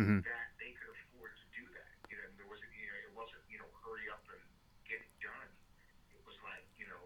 Mhm. 0.03 0.23
that 0.23 0.51
they 0.59 0.71
could 0.75 0.91
afford 0.91 1.31
to 1.39 1.45
do 1.55 1.63
that. 1.73 1.87
You 2.11 2.17
know, 2.19 2.27
there 2.37 2.47
wasn't, 2.47 2.69
you 2.75 2.87
know, 2.91 2.99
it 3.07 3.13
wasn't, 3.15 3.41
you 3.49 3.57
know, 3.59 3.69
hurry 3.83 4.09
up 4.11 4.21
and 4.29 4.41
get 4.87 4.99
it 4.99 5.13
done. 5.23 5.49
It 6.11 6.21
was 6.27 6.35
like, 6.43 6.67
you 6.77 6.85
know, 6.87 6.99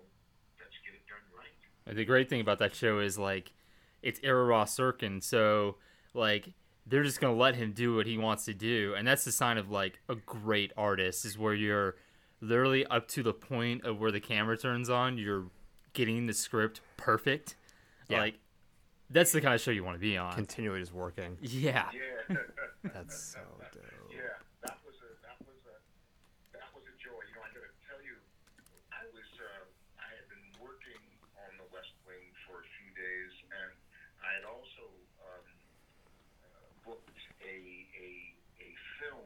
let's 0.60 0.78
get 0.84 0.94
it 0.98 1.06
done 1.08 1.22
right. 1.38 1.54
And 1.86 1.98
the 1.98 2.06
great 2.06 2.30
thing 2.30 2.42
about 2.42 2.60
that 2.60 2.74
show 2.76 3.00
is 3.00 3.18
like 3.18 3.54
it's 4.02 4.20
Aaron 4.24 4.50
Sorkin, 4.66 5.24
so 5.24 5.78
like 6.14 6.54
they're 6.86 7.04
just 7.04 7.20
gonna 7.20 7.36
let 7.36 7.56
him 7.56 7.74
do 7.74 7.96
what 7.96 8.06
he 8.08 8.18
wants 8.18 8.46
to 8.46 8.54
do, 8.54 8.94
and 8.96 9.08
that's 9.08 9.26
the 9.26 9.32
sign 9.32 9.58
of 9.58 9.70
like 9.70 10.00
a 10.08 10.16
great 10.16 10.72
artist 10.78 11.26
is 11.26 11.38
where 11.38 11.54
you're 11.54 11.96
literally 12.40 12.86
up 12.88 13.08
to 13.10 13.24
the 13.24 13.34
point 13.34 13.84
of 13.84 14.00
where 14.00 14.12
the 14.12 14.20
camera 14.20 14.58
turns 14.58 14.90
on, 14.90 15.18
you're 15.18 15.46
getting 15.94 16.28
the 16.28 16.34
script 16.34 16.82
perfect. 16.96 17.56
Yeah. 18.08 18.20
Like 18.22 18.40
that's 19.10 19.32
the 19.32 19.42
kind 19.42 19.56
of 19.56 19.62
show 19.62 19.72
you 19.72 19.84
want 19.84 19.96
to 19.96 20.02
be 20.04 20.18
on. 20.18 20.34
Continually 20.34 20.80
just 20.80 20.94
working. 20.94 21.38
yeah. 21.42 21.88
Yeah. 21.94 22.36
That's 22.94 23.36
so 23.36 23.40
dope. 23.74 23.84
Yeah, 24.12 24.36
that 24.64 24.78
was 24.84 24.96
a 25.04 25.10
that 25.24 25.40
was 25.44 25.60
a 25.68 25.76
that 26.56 26.68
was 26.76 26.84
a 26.88 26.96
joy. 27.00 27.20
You 27.28 27.36
know, 27.36 27.44
I 27.44 27.52
gotta 27.56 27.72
tell 27.88 28.00
you, 28.04 28.16
I 28.92 29.04
was 29.12 29.28
uh, 29.40 29.64
I 30.00 30.08
had 30.12 30.28
been 30.32 30.44
working 30.60 31.00
on 31.40 31.52
the 31.60 31.68
West 31.72 31.96
Wing 32.08 32.32
for 32.48 32.64
a 32.64 32.68
few 32.80 32.90
days, 32.96 33.34
and 33.52 33.72
I 34.24 34.30
had 34.40 34.46
also 34.48 34.88
um, 35.24 35.46
uh, 36.48 36.68
booked 36.88 37.20
a 37.44 37.56
a 37.96 38.08
a 38.60 38.70
film. 39.04 39.24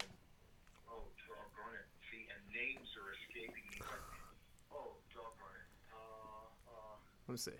Oh, 0.89 1.05
doggone 1.25 1.75
it! 1.77 1.87
See, 2.09 2.25
and 2.29 2.41
names 2.53 2.89
are 2.97 3.09
escaping 3.17 3.65
me. 3.73 3.79
But, 3.81 4.01
oh, 4.73 4.93
doggone 5.13 5.57
it! 5.57 5.69
Uh, 5.93 6.45
uh, 6.69 6.95
Let 7.29 7.33
me 7.33 7.41
see. 7.41 7.59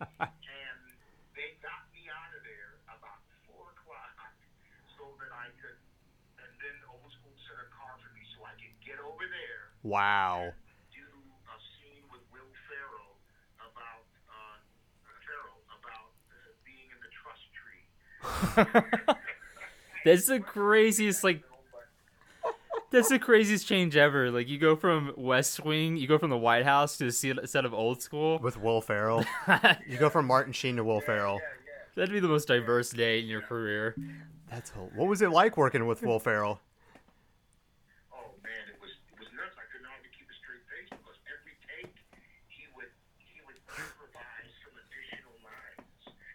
and 0.00 0.78
they 1.36 1.56
got 1.64 1.88
me 1.92 2.04
out 2.12 2.30
of 2.36 2.42
there 2.44 2.76
about 2.90 3.20
4 3.48 3.56
o'clock 3.72 4.16
so 4.96 5.04
that 5.20 5.32
I 5.32 5.48
could, 5.60 5.78
and 6.40 6.50
then 6.60 6.76
Old 6.88 7.08
School 7.16 7.32
sent 7.48 7.60
a 7.64 7.68
car 7.72 7.96
for 8.00 8.10
me 8.12 8.22
so 8.36 8.44
I 8.44 8.52
could 8.60 8.76
get 8.84 8.98
over 9.00 9.24
there 9.28 9.72
Wow. 9.86 10.52
do 10.92 11.04
a 11.06 11.56
scene 11.78 12.02
with 12.10 12.20
Will 12.34 12.50
Ferrell 12.66 13.14
about 13.62 14.04
uh, 14.28 14.58
Ferrell 15.24 15.60
about 15.70 16.10
uh, 16.32 16.50
being 16.66 16.88
in 16.90 16.98
the 17.00 17.12
trust 17.14 17.46
tree. 17.54 17.84
That's 20.04 20.26
the 20.26 20.40
craziest 20.40 21.22
like 21.24 21.42
that's 22.90 23.08
the 23.08 23.18
craziest 23.18 23.66
change 23.66 23.96
ever. 23.96 24.30
Like 24.30 24.48
you 24.48 24.58
go 24.58 24.76
from 24.76 25.12
West 25.16 25.64
Wing, 25.64 25.96
you 25.96 26.06
go 26.06 26.18
from 26.18 26.30
the 26.30 26.38
White 26.38 26.64
House 26.64 26.96
to 26.98 27.06
a 27.06 27.12
set 27.12 27.64
of 27.64 27.74
old 27.74 28.02
school. 28.02 28.38
With 28.38 28.60
Will 28.60 28.80
Ferrell. 28.80 29.24
you 29.88 29.98
go 29.98 30.08
from 30.10 30.26
Martin 30.26 30.52
Sheen 30.52 30.76
to 30.76 30.84
Will 30.84 31.00
Ferrell. 31.00 31.40
That'd 31.96 32.12
be 32.12 32.20
the 32.20 32.28
most 32.28 32.46
diverse 32.48 32.90
day 32.90 33.20
in 33.20 33.26
your 33.26 33.40
career. 33.40 33.96
That's 34.50 34.70
hel- 34.70 34.90
what 34.94 35.08
was 35.08 35.22
it 35.22 35.30
like 35.30 35.56
working 35.56 35.86
with 35.86 36.02
Will 36.02 36.18
Ferrell? 36.20 36.60
Oh 38.12 38.30
man, 38.44 38.52
it 38.68 38.76
was 38.80 38.92
it 39.12 39.18
was 39.18 39.28
nuts. 39.32 39.56
I 39.56 39.64
could 39.72 39.80
not 39.82 39.96
even 40.04 40.12
keep 40.12 40.28
a 40.28 40.36
straight 40.36 40.60
face 40.68 40.92
because 40.92 41.16
every 41.24 41.56
take 41.64 41.96
he 42.52 42.68
would 42.76 42.92
he 43.16 43.40
would 43.48 43.56
improvise 43.64 44.52
some 44.60 44.76
additional 44.76 45.34
lines. 45.40 45.88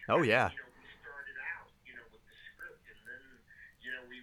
Oh 0.10 0.26
yeah. 0.26 0.49
You 0.49 0.60
know, 0.60 0.74
we 0.76 0.89
started 0.99 1.38
out, 1.56 1.70
you 1.86 1.93
know, 1.93 2.06
with 2.10 2.26
the 2.26 2.36
script, 2.52 2.82
and 2.89 2.99
then 3.06 3.22
you 3.86 3.89
know 3.93 4.02
we 4.10 4.18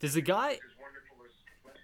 Does 0.00 0.14
the 0.14 0.20
guy 0.20 0.58
wonderful 0.78 1.16
as 1.24 1.32
Westwick. 1.64 1.82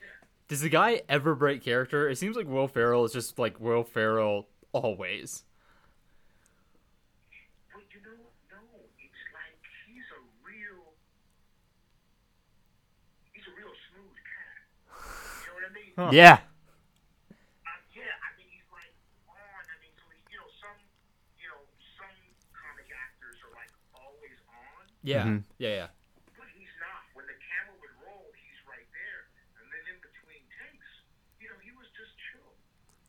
Yeah. 0.00 0.06
does 0.48 0.60
the 0.62 0.68
guy 0.68 1.02
ever 1.08 1.34
break 1.34 1.62
character? 1.62 2.08
It 2.08 2.16
seems 2.16 2.36
like 2.36 2.46
Will 2.48 2.68
Ferrell 2.68 3.04
is 3.04 3.12
just 3.12 3.38
like 3.38 3.60
Will 3.60 3.84
Ferrell 3.84 4.48
always. 4.72 5.44
But 7.72 7.82
you 7.94 8.00
know, 8.02 8.18
no, 8.50 8.60
it's 8.98 9.22
like 9.32 9.60
he's 9.86 10.04
a 10.12 10.20
real, 10.44 10.92
he's 13.32 13.44
a 13.46 13.54
real 13.56 13.72
smooth 13.90 14.16
cat. 14.26 14.58
You 15.42 15.46
know 15.46 15.54
what 15.54 15.64
I 15.64 15.72
mean? 15.74 15.92
Huh. 15.96 16.10
Yeah. 16.12 16.38
Uh, 17.66 17.70
yeah, 17.94 18.14
I 18.24 18.28
mean 18.38 18.48
he's 18.50 18.66
like 18.72 18.92
on. 19.28 19.36
I 19.38 19.76
mean, 19.82 19.92
so 19.98 20.04
he, 20.10 20.18
you 20.32 20.38
know, 20.40 20.48
some, 20.60 20.78
you 21.38 21.48
know, 21.50 21.60
some 21.98 22.14
comic 22.54 22.88
actors 22.94 23.38
are 23.44 23.52
like 23.54 23.70
always 23.94 24.38
on, 24.48 24.82
Yeah. 25.08 25.24
Mhm. 25.24 25.44
Yeah, 25.58 25.68
yeah. 25.68 25.86
but 26.36 26.46
he's 26.56 26.68
not. 26.80 27.00
When 27.14 27.24
the 27.26 27.32
camera 27.40 27.74
would 27.80 27.94
roll, 28.04 28.26
he's 28.36 28.60
right 28.68 28.86
there, 28.92 29.20
and 29.60 29.66
then 29.72 29.82
in 29.94 29.98
between 30.04 30.42
takes, 30.52 30.86
you 31.40 31.48
know, 31.48 31.56
he 31.64 31.70
was 31.72 31.86
just 31.96 32.12
chill. 32.18 32.52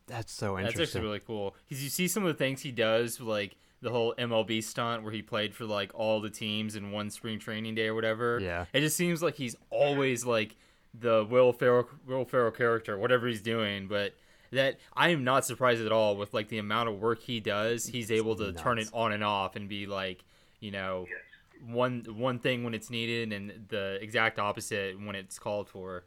That's 0.06 0.32
so 0.32 0.56
interesting. 0.58 0.78
That's 0.80 0.90
actually 0.90 1.06
really 1.06 1.20
cool. 1.20 1.54
Because 1.68 1.82
you 1.84 1.90
see 1.90 2.08
some 2.08 2.24
of 2.24 2.28
the 2.28 2.38
things 2.38 2.62
he 2.62 2.72
does, 2.72 3.20
like 3.20 3.56
the 3.82 3.90
whole 3.90 4.14
MLB 4.18 4.60
stunt 4.62 5.02
where 5.02 5.12
he 5.12 5.22
played 5.22 5.54
for 5.54 5.64
like 5.64 5.90
all 5.94 6.20
the 6.20 6.28
teams 6.30 6.76
in 6.76 6.90
one 6.90 7.08
spring 7.10 7.38
training 7.38 7.74
day 7.74 7.86
or 7.88 7.94
whatever. 7.94 8.38
Yeah. 8.40 8.66
It 8.72 8.80
just 8.80 8.96
seems 8.96 9.22
like 9.22 9.36
he's 9.36 9.56
always 9.70 10.24
like 10.26 10.56
the 10.98 11.24
Will 11.28 11.52
Ferrell, 11.52 11.88
Will 12.06 12.24
Ferrell 12.24 12.50
character, 12.50 12.98
whatever 12.98 13.26
he's 13.28 13.40
doing. 13.42 13.88
But 13.88 14.14
that 14.52 14.78
I 14.94 15.10
am 15.10 15.22
not 15.24 15.46
surprised 15.46 15.80
at 15.80 15.92
all 15.92 16.16
with 16.16 16.34
like 16.34 16.48
the 16.48 16.58
amount 16.58 16.88
of 16.90 16.98
work 17.00 17.20
he 17.22 17.40
does. 17.40 17.86
He's 17.86 18.10
able 18.10 18.36
to 18.36 18.52
turn 18.52 18.78
it 18.78 18.88
on 18.92 19.12
and 19.12 19.22
off 19.24 19.54
and 19.56 19.68
be 19.68 19.86
like, 19.86 20.24
you 20.58 20.72
know, 20.72 21.06
Yes. 21.08 21.18
One 21.66 22.04
one 22.08 22.38
thing 22.38 22.64
when 22.64 22.74
it's 22.74 22.90
needed 22.90 23.32
and 23.32 23.66
the 23.68 23.98
exact 24.02 24.38
opposite 24.38 24.98
when 25.04 25.14
it's 25.14 25.38
called 25.38 25.68
for. 25.68 26.04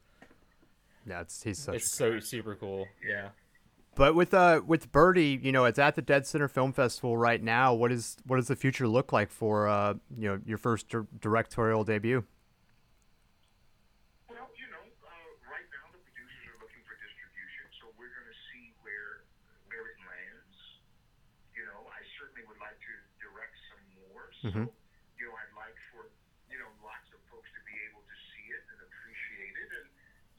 That's 1.05 1.43
he's 1.43 1.59
such. 1.59 1.75
It's 1.75 1.91
so 1.91 2.19
super 2.19 2.55
cool. 2.55 2.87
Yeah. 3.07 3.29
But 3.95 4.15
with 4.15 4.33
uh 4.33 4.61
with 4.65 4.91
Birdie, 4.91 5.39
you 5.41 5.51
know, 5.51 5.65
it's 5.65 5.77
at 5.77 5.95
the 5.95 6.01
Dead 6.01 6.25
Center 6.25 6.47
Film 6.47 6.73
Festival 6.73 7.15
right 7.17 7.41
now. 7.43 7.73
What 7.73 7.91
is 7.91 8.17
what 8.25 8.37
does 8.37 8.47
the 8.47 8.55
future 8.55 8.87
look 8.87 9.11
like 9.13 9.29
for 9.29 9.67
uh 9.67 9.93
you 10.17 10.29
know 10.29 10.39
your 10.45 10.57
first 10.57 10.89
dir- 10.89 11.05
directorial 11.21 11.83
debut? 11.83 12.23
Well, 14.29 14.49
you 14.57 14.65
know, 14.73 14.81
uh, 14.81 15.09
right 15.45 15.67
now 15.69 15.85
the 15.93 16.01
producers 16.01 16.41
are 16.49 16.57
looking 16.57 16.81
for 16.87 16.95
distribution, 16.97 17.65
so 17.77 17.91
we're 17.99 18.09
going 18.17 18.25
to 18.31 18.39
see 18.49 18.73
where 18.81 19.27
where 19.69 19.85
it 19.93 19.99
lands. 20.09 20.57
You 21.53 21.69
know, 21.69 21.85
I 21.85 22.01
certainly 22.17 22.47
would 22.49 22.57
like 22.63 22.79
to 22.81 22.93
direct 23.21 23.53
some 23.69 23.83
more. 24.09 24.23
So, 24.41 24.45
Mhm. 24.49 24.65
you 25.21 25.29
know, 25.29 25.35
I'd 25.37 25.53
like 25.53 25.77
for 25.93 26.09
you 26.49 26.57
know 26.57 26.71
lots 26.81 27.05
of 27.13 27.21
folks 27.29 27.45
to 27.53 27.61
be 27.69 27.77
able 27.93 28.01
to 28.01 28.15
see 28.33 28.45
it 28.49 28.63
and 28.73 28.79
appreciate 28.89 29.53
it, 29.53 29.69
and 29.69 29.87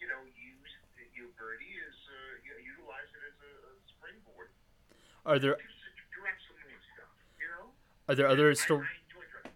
you 0.03 0.11
know, 0.11 0.19
use 0.35 0.73
your 1.15 1.31
birdie 1.39 1.79
as 1.87 1.95
uh, 2.11 2.43
you 2.43 2.51
know, 2.51 2.59
utilize 2.59 3.07
it 3.15 3.23
as 3.31 3.39
a, 3.39 3.53
a 3.71 3.73
springboard 3.87 4.51
Are 4.51 4.59
there 4.91 4.99
to 4.99 4.99
s- 4.99 4.99
direct 4.99 4.99
some 4.99 4.99
more 4.99 5.07
stuff. 5.07 5.14
You 7.39 7.49
know, 7.49 7.71
are 8.09 8.15
there 8.15 8.29
other 8.29 8.51
I, 8.51 8.55
sto- 8.55 8.75
I 8.77 8.79
enjoy 8.79 9.25
directing. 9.33 9.53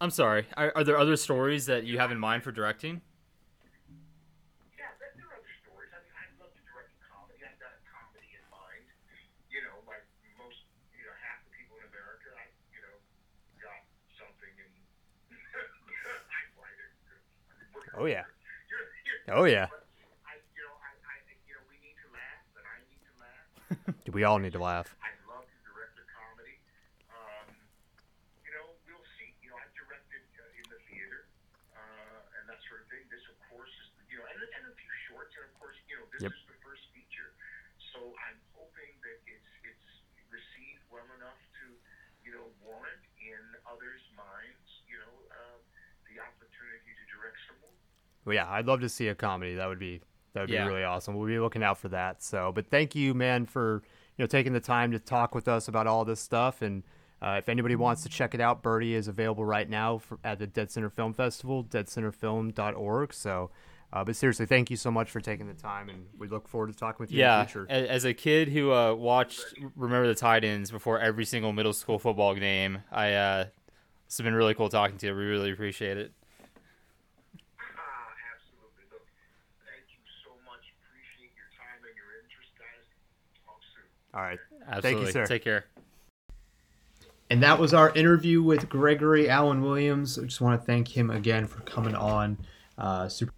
I'm 0.00 0.10
sorry. 0.10 0.46
Are, 0.56 0.72
are 0.76 0.84
there 0.84 0.98
other 0.98 1.16
stories 1.16 1.66
that 1.66 1.84
you 1.84 1.98
have 1.98 2.10
in 2.12 2.18
mind 2.18 2.42
for 2.42 2.52
directing? 2.52 3.00
Yeah, 4.76 4.84
there, 5.00 5.12
there 5.16 5.26
are 5.26 5.36
other 5.40 5.54
stories. 5.64 5.90
I 5.92 5.98
mean, 6.04 6.14
I'd 6.14 6.34
love 6.38 6.52
to 6.54 6.62
direct 6.68 6.92
a 6.94 7.00
comedy. 7.08 7.40
I've 7.42 7.58
got 7.58 7.72
a 7.74 7.82
comedy 7.88 8.28
in 8.36 8.44
mind. 8.52 8.84
You 9.50 9.60
know, 9.64 9.80
like 9.88 10.04
most, 10.38 10.62
you 10.94 11.04
know, 11.08 11.14
half 11.24 11.40
the 11.48 11.52
people 11.56 11.80
in 11.80 11.88
America, 11.88 12.28
I, 12.36 12.44
you 12.70 12.80
know, 12.84 12.96
got 13.58 13.80
something 14.14 14.52
in. 14.60 14.70
I 15.32 16.40
write 16.60 16.78
it. 16.78 16.92
Oh, 17.96 18.06
yeah. 18.06 18.24
You're, 18.68 18.86
you're, 19.26 19.40
Oh 19.40 19.44
yeah, 19.44 19.66
but 19.68 19.84
I, 20.24 20.40
you 20.56 20.62
know, 20.64 20.72
I, 20.80 20.90
I, 21.04 21.14
you 21.44 21.52
know, 21.56 21.64
we 21.68 21.76
need 21.84 21.96
to 22.00 22.08
laugh, 22.12 22.44
and 22.56 22.64
I 22.64 22.76
need 22.88 23.02
to 23.04 23.12
laugh. 23.20 23.57
we 24.12 24.24
all 24.24 24.38
need 24.38 24.52
to 24.56 24.62
laugh. 24.62 24.94
I'd 25.04 25.20
love 25.28 25.44
to 25.44 25.58
direct 25.68 25.96
a 26.00 26.06
comedy. 26.08 26.56
Um, 27.12 27.48
you 28.44 28.52
know, 28.56 28.66
we'll 28.88 29.08
see. 29.20 29.28
You 29.44 29.52
know, 29.52 29.58
I've 29.60 29.74
directed 29.76 30.24
uh, 30.40 30.60
in 30.60 30.66
the 30.72 30.80
theater 30.88 31.28
uh, 31.76 32.36
and 32.40 32.44
that 32.48 32.60
sort 32.68 32.84
of 32.84 32.88
thing. 32.88 33.04
This, 33.12 33.24
of 33.28 33.36
course, 33.52 33.70
is 33.84 33.88
you 34.08 34.16
know, 34.20 34.26
and, 34.28 34.40
and 34.40 34.62
a 34.68 34.74
few 34.74 34.92
shorts, 35.08 35.32
and 35.36 35.44
of 35.48 35.54
course, 35.60 35.76
you 35.88 36.00
know, 36.00 36.06
this 36.12 36.24
Yep. 36.24 36.32
is 36.32 36.44
the 36.48 36.58
first 36.64 36.84
feature. 36.96 37.30
So 37.92 38.12
I'm 38.24 38.40
hoping 38.56 38.92
that 39.04 39.18
it's 39.28 39.50
it's 39.64 39.86
received 40.32 40.84
well 40.88 41.08
enough 41.20 41.40
to, 41.60 41.66
you 42.24 42.32
know, 42.36 42.46
warrant 42.64 43.04
in 43.20 43.42
others' 43.68 44.04
minds, 44.16 44.68
you 44.88 44.96
know, 45.00 45.14
uh, 45.32 45.58
the 46.08 46.20
opportunity 46.20 46.92
to 46.96 47.04
direct 47.12 47.36
some 47.48 47.58
more. 47.60 47.76
Well, 48.24 48.34
yeah, 48.36 48.48
I'd 48.48 48.66
love 48.68 48.80
to 48.80 48.88
see 48.88 49.08
a 49.08 49.16
comedy. 49.16 49.56
That 49.56 49.68
would 49.68 49.78
be 49.80 50.00
that 50.32 50.42
would 50.42 50.50
Yeah. 50.50 50.64
be 50.64 50.70
really 50.70 50.84
awesome. 50.84 51.14
We'll 51.16 51.26
be 51.28 51.38
looking 51.38 51.62
out 51.62 51.78
for 51.78 51.88
that. 51.88 52.22
So, 52.22 52.52
but 52.54 52.66
thank 52.68 52.94
you, 52.94 53.14
man, 53.14 53.46
for 53.46 53.82
you 54.16 54.22
know 54.22 54.26
taking 54.26 54.52
the 54.52 54.60
time 54.60 54.92
to 54.92 54.98
talk 54.98 55.34
with 55.34 55.48
us 55.48 55.68
about 55.68 55.86
all 55.86 56.04
this 56.04 56.20
stuff. 56.20 56.62
And 56.62 56.82
uh, 57.20 57.36
if 57.38 57.48
anybody 57.48 57.74
wants 57.76 58.02
to 58.04 58.08
check 58.08 58.34
it 58.34 58.40
out, 58.40 58.62
Birdie 58.62 58.94
is 58.94 59.08
available 59.08 59.44
right 59.44 59.68
now 59.68 59.98
for, 59.98 60.18
at 60.22 60.38
the 60.38 60.46
Dead 60.46 60.70
Center 60.70 60.88
Film 60.90 61.12
Festival, 61.12 61.64
deadcenterfilm.org. 61.64 63.12
So, 63.12 63.50
uh, 63.92 64.04
but 64.04 64.14
seriously, 64.16 64.46
thank 64.46 64.70
you 64.70 64.76
so 64.76 64.90
much 64.90 65.10
for 65.10 65.20
taking 65.20 65.46
the 65.48 65.54
time, 65.54 65.88
and 65.88 66.06
we 66.18 66.28
look 66.28 66.46
forward 66.46 66.70
to 66.72 66.76
talking 66.78 66.98
with 67.02 67.10
you 67.10 67.20
Yeah. 67.20 67.40
in 67.40 67.46
the 67.46 67.50
future. 67.50 67.66
As 67.70 68.04
a 68.04 68.12
kid 68.14 68.48
who 68.50 68.70
uh, 68.72 68.92
watched 68.94 69.42
Remember 69.76 70.06
the 70.06 70.14
Titans 70.14 70.70
before 70.70 71.00
every 71.00 71.24
single 71.24 71.52
middle 71.52 71.72
school 71.72 71.98
football 71.98 72.34
game, 72.34 72.82
I 72.92 73.14
uh, 73.14 73.44
it's 74.06 74.20
been 74.20 74.34
really 74.34 74.54
cool 74.54 74.68
talking 74.68 74.98
to 74.98 75.06
you. 75.06 75.14
We 75.16 75.24
really 75.24 75.50
appreciate 75.52 75.96
it. 75.96 76.12
Ah, 77.58 78.12
absolutely. 78.34 78.84
Look, 78.92 79.04
thank 79.64 79.88
you 79.90 80.00
so 80.24 80.30
much. 80.44 80.64
Appreciate 80.84 81.32
your 81.36 81.48
time 81.56 81.80
and 81.84 81.96
your 81.96 82.20
interest, 82.22 82.52
guys. 82.60 82.84
Talk 83.44 83.60
soon. 83.72 83.88
All 84.18 84.24
right. 84.24 84.38
Absolutely. 84.66 84.90
Thank 84.90 85.06
you, 85.06 85.12
sir. 85.12 85.26
Take 85.26 85.44
care. 85.44 85.66
And 87.30 87.40
that 87.42 87.58
was 87.58 87.72
our 87.72 87.90
interview 87.94 88.42
with 88.42 88.68
Gregory 88.68 89.30
Alan 89.30 89.62
Williams. 89.62 90.18
I 90.18 90.22
just 90.22 90.40
want 90.40 90.60
to 90.60 90.66
thank 90.66 90.88
him 90.88 91.10
again 91.10 91.46
for 91.46 91.60
coming 91.60 91.94
on 91.94 92.36
uh, 92.78 93.08
super, 93.08 93.32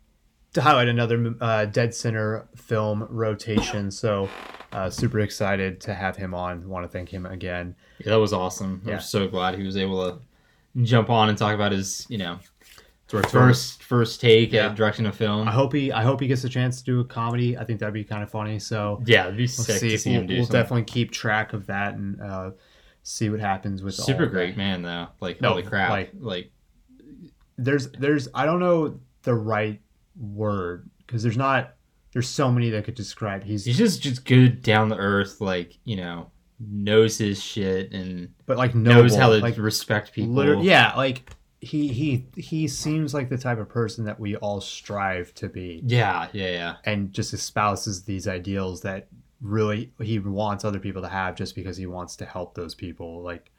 to 0.55 0.63
highlight 0.63 0.89
another 0.89 1.35
uh, 1.41 1.67
Dead 1.67 1.95
Center 1.95 2.49
film 2.57 3.07
rotation. 3.11 3.91
So, 3.91 4.31
uh, 4.73 4.89
super 4.89 5.21
excited 5.21 5.83
to 5.83 5.93
have 5.93 6.17
him 6.17 6.35
on. 6.35 6.67
Want 6.67 6.85
to 6.85 6.89
thank 6.89 7.11
him 7.11 7.27
again. 7.27 7.75
Yeah, 7.99 8.13
that 8.13 8.21
was 8.21 8.33
awesome. 8.33 8.81
Yeah. 8.87 8.95
I'm 8.95 9.01
so 9.01 9.29
glad 9.29 9.59
he 9.59 9.65
was 9.65 9.77
able 9.77 10.11
to 10.11 10.19
jump 10.83 11.11
on 11.11 11.29
and 11.29 11.37
talk 11.37 11.55
about 11.55 11.73
his, 11.73 12.07
you 12.09 12.17
know, 12.17 12.39
Directorial- 13.11 13.49
first 13.49 13.83
first 13.83 14.21
take 14.21 14.53
Yeah. 14.53 14.67
at 14.67 14.77
directing 14.77 15.07
a 15.07 15.13
film. 15.13 15.49
I 15.49 15.53
hope 15.53 15.73
he 15.73 15.91
I 15.93 16.03
hope 16.03 16.21
he 16.21 16.27
gets 16.29 16.45
a 16.45 16.49
chance 16.49 16.79
to 16.79 16.85
do 16.85 17.01
a 17.01 17.05
comedy. 17.05 17.57
I 17.59 17.65
think 17.65 17.81
that'd 17.81 17.93
be 17.95 18.05
kind 18.05 18.23
of 18.23 18.31
funny. 18.31 18.59
So 18.59 19.03
yeah, 19.07 19.25
it'd 19.25 19.37
be 19.37 19.43
we'll 19.43 19.49
sick 19.49 19.77
see 19.79 19.89
to 19.89 19.95
if 19.95 20.01
see 20.03 20.11
we'll, 20.13 20.21
him 20.21 20.27
do 20.27 20.35
we'll 20.35 20.45
something. 20.45 20.61
definitely 20.61 20.85
keep 20.85 21.11
track 21.11 21.53
of 21.53 21.67
that 21.67 21.95
and 21.95 22.21
uh, 22.21 22.51
see 23.03 23.29
what 23.31 23.41
happens 23.41 23.83
with 23.83 23.99
all 23.99 24.07
Super 24.07 24.27
that. 24.27 24.33
great 24.33 24.57
man 24.57 24.83
though. 24.83 25.09
Like 25.21 25.41
No, 25.41 25.51
holy 25.51 25.63
crap. 25.65 25.91
like- 25.91 26.13
Like, 26.19 26.53
there's 27.59 27.91
there's 27.93 28.29
I 28.35 28.47
don't 28.47 28.61
know 28.61 29.01
the 29.23 29.35
right 29.35 29.81
word 30.19 30.89
because 31.07 31.23
there's 31.23 31.37
not 31.37 31.75
there's 32.13 32.29
so 32.29 32.51
many 32.51 32.71
that 32.71 32.85
could 32.85 32.95
describe. 32.97 33.45
He's, 33.45 33.65
He's 33.65 33.79
just 33.79 34.03
just 34.03 34.25
good 34.25 34.63
down 34.63 34.89
the 34.89 34.97
earth, 34.97 35.41
like 35.41 35.79
you 35.85 35.97
know, 35.97 36.31
knows 36.59 37.19
his 37.19 37.43
shit 37.43 37.93
and 37.93 38.29
but 38.47 38.57
like 38.57 38.75
noble, 38.75 39.03
knows 39.03 39.15
how 39.17 39.29
to 39.31 39.39
like 39.39 39.57
respect 39.59 40.13
people. 40.13 40.33
liter- 40.35 40.57
yeah, 40.57 40.93
like 40.97 41.31
he 41.61 41.89
he 41.89 42.27
he 42.37 42.67
seems 42.69 43.13
like 43.13 43.29
the 43.29 43.37
type 43.39 43.59
of 43.59 43.69
person 43.69 44.05
that 44.07 44.19
we 44.19 44.37
all 44.37 44.61
strive 44.61 45.35
to 45.35 45.49
be, 45.49 45.83
yeah, 45.85 46.29
yeah, 46.33 46.51
yeah. 46.51 46.77
and 46.85 47.13
just 47.13 47.33
espouses 47.35 48.05
these 48.05 48.27
ideals 48.27 48.81
that 48.83 49.09
really 49.43 49.93
he 50.01 50.19
wants 50.19 50.65
other 50.65 50.79
people 50.79 51.03
to 51.03 51.09
have 51.09 51.35
just 51.35 51.55
because 51.55 51.77
he 51.77 51.87
wants 51.87 52.17
to 52.17 52.25
help 52.25 52.55
those 52.55 52.75
people. 52.75 53.23
Like 53.23 53.51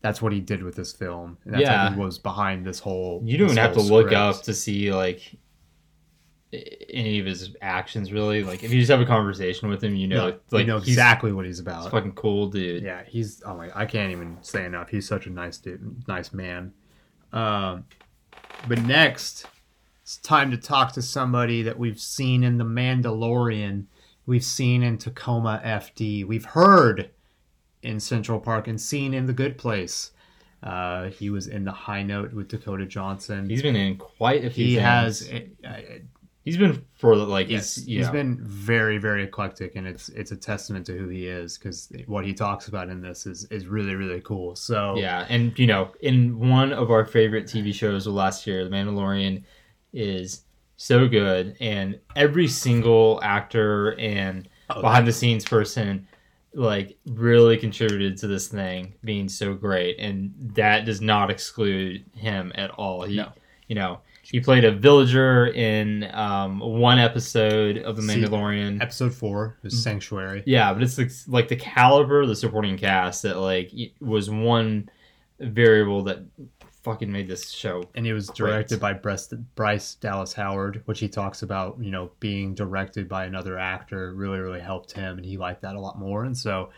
that's 0.00 0.22
what 0.22 0.32
he 0.32 0.40
did 0.40 0.62
with 0.62 0.76
this 0.76 0.92
film. 0.92 1.38
And 1.44 1.54
that's 1.54 1.62
Yeah. 1.62 1.86
I 1.86 1.88
think, 1.88 2.00
was 2.00 2.18
behind 2.18 2.64
this 2.64 2.78
whole. 2.78 3.20
You 3.24 3.36
don't 3.38 3.56
have 3.56 3.72
to 3.74 3.80
whole 3.80 3.88
look 3.88 4.12
up 4.12 4.42
to 4.42 4.54
see 4.54 4.92
like 4.92 5.36
any 6.52 7.18
of 7.18 7.26
his 7.26 7.54
actions. 7.60 8.12
Really, 8.12 8.42
like 8.42 8.62
if 8.62 8.72
you 8.72 8.78
just 8.80 8.90
have 8.90 9.00
a 9.00 9.06
conversation 9.06 9.68
with 9.68 9.82
him, 9.82 9.94
you 9.96 10.06
know, 10.06 10.30
No, 10.30 10.38
like 10.50 10.60
you 10.60 10.66
know 10.66 10.78
exactly 10.78 11.32
what 11.32 11.44
he's 11.44 11.56
He's 11.56 11.60
about. 11.60 11.88
a 11.88 11.90
fucking 11.90 12.12
cool 12.12 12.48
dude. 12.48 12.82
Yeah, 12.82 13.02
he's 13.06 13.42
oh 13.44 13.56
my, 13.56 13.70
I 13.74 13.84
can't 13.84 14.12
even 14.12 14.38
say 14.42 14.64
enough. 14.64 14.88
He's 14.88 15.06
such 15.08 15.26
a 15.26 15.30
nice 15.30 15.58
dude, 15.58 16.06
nice 16.06 16.32
man. 16.32 16.72
Um, 17.32 17.84
but 18.66 18.82
next, 18.82 19.46
it's 20.02 20.16
time 20.16 20.50
to 20.50 20.56
talk 20.56 20.92
to 20.92 21.02
somebody 21.02 21.62
that 21.62 21.78
we've 21.78 22.00
seen 22.00 22.42
in 22.42 22.58
The 22.58 22.64
Mandalorian, 22.64 23.84
we've 24.26 24.44
seen 24.44 24.82
in 24.82 24.98
Tacoma 24.98 25.60
FD, 25.64 26.26
we've 26.26 26.44
heard 26.44 27.10
in 27.82 28.00
Central 28.00 28.40
Park, 28.40 28.68
and 28.68 28.80
seen 28.80 29.14
in 29.14 29.26
The 29.26 29.32
Good 29.32 29.58
Place. 29.58 30.12
Uh, 30.62 31.08
he 31.10 31.30
was 31.30 31.46
in 31.46 31.64
The 31.64 31.72
High 31.72 32.02
Note 32.02 32.32
with 32.32 32.48
Dakota 32.48 32.86
Johnson. 32.86 33.48
He's 33.48 33.62
been 33.62 33.76
in 33.76 33.96
quite 33.96 34.44
a 34.44 34.50
few. 34.50 34.64
he 34.64 34.74
things. 34.74 34.82
has. 34.84 35.30
Uh, 35.64 35.78
He's 36.48 36.56
been 36.56 36.82
for 36.94 37.14
like 37.14 37.50
Yes, 37.50 37.74
he's 37.76 37.84
he's 37.84 38.06
yeah. 38.06 38.10
been 38.10 38.38
very, 38.42 38.96
very 38.96 39.24
eclectic, 39.24 39.76
and 39.76 39.86
it's 39.86 40.08
it's 40.08 40.32
a 40.32 40.36
testament 40.36 40.86
to 40.86 40.96
who 40.96 41.08
he 41.08 41.26
is 41.26 41.58
because 41.58 41.92
what 42.06 42.24
he 42.24 42.32
talks 42.32 42.68
about 42.68 42.88
in 42.88 43.02
this 43.02 43.26
is 43.26 43.44
is 43.50 43.66
really, 43.66 43.94
really 43.94 44.22
cool. 44.22 44.56
So 44.56 44.96
Yeah, 44.96 45.26
and 45.28 45.56
you 45.58 45.66
know, 45.66 45.92
in 46.00 46.38
one 46.38 46.72
of 46.72 46.90
our 46.90 47.04
favorite 47.04 47.44
TV 47.44 47.74
shows 47.74 48.06
of 48.06 48.14
last 48.14 48.46
year, 48.46 48.64
The 48.64 48.70
Mandalorian 48.70 49.42
is 49.92 50.44
so 50.76 51.06
good, 51.06 51.54
and 51.60 52.00
every 52.16 52.48
single 52.48 53.20
actor 53.22 53.98
and 53.98 54.48
Oh, 54.70 54.80
behind 54.80 55.06
the 55.06 55.12
scenes 55.12 55.44
person 55.44 56.06
like 56.54 56.96
really 57.06 57.56
contributed 57.56 58.16
to 58.18 58.26
this 58.26 58.48
thing 58.48 58.94
being 59.04 59.28
so 59.28 59.52
great, 59.52 59.98
and 59.98 60.32
that 60.54 60.86
does 60.86 61.02
not 61.02 61.30
exclude 61.30 62.04
him 62.14 62.52
at 62.54 62.70
all. 62.70 63.02
He, 63.02 63.16
No. 63.16 63.32
You 63.68 63.74
know, 63.74 64.00
he 64.22 64.40
played 64.40 64.64
a 64.64 64.72
villager 64.72 65.46
in 65.46 66.04
um, 66.12 66.58
one 66.60 66.98
episode 66.98 67.78
of 67.78 67.96
The 67.96 68.02
See, 68.02 68.22
Mandalorian. 68.22 68.82
episode 68.82 69.14
four 69.14 69.56
Mm. 69.62 69.66
is 69.68 69.82
Sanctuary. 69.82 70.42
Yeah, 70.46 70.72
but 70.74 70.82
it's 70.82 70.98
like, 70.98 71.10
like 71.26 71.48
the 71.48 71.56
caliber 71.56 72.22
of 72.22 72.28
the 72.28 72.36
supporting 72.36 72.76
cast 72.76 73.22
that 73.22 73.38
like 73.38 73.70
was 74.00 74.28
one 74.28 74.90
variable 75.40 76.02
that 76.04 76.18
fucking 76.82 77.10
made 77.10 77.28
this 77.28 77.50
show. 77.50 77.84
And 77.94 78.04
he 78.04 78.12
was 78.12 78.28
directed 78.28 78.80
by 78.80 78.92
Bryce, 78.92 79.28
Bryce 79.54 79.94
Dallas 79.94 80.32
Howard, 80.32 80.82
which 80.86 81.00
he 81.00 81.08
talks 81.08 81.42
about, 81.42 81.78
you 81.80 81.90
know, 81.90 82.10
being 82.20 82.54
directed 82.54 83.08
by 83.08 83.24
another 83.24 83.58
actor 83.58 84.12
really, 84.14 84.38
really 84.38 84.60
helped 84.60 84.92
him, 84.92 85.16
and 85.18 85.24
he 85.24 85.36
liked 85.36 85.62
that 85.62 85.74
a 85.74 85.80
lot 85.80 85.98
more. 85.98 86.24
And 86.24 86.36
so, 86.36 86.70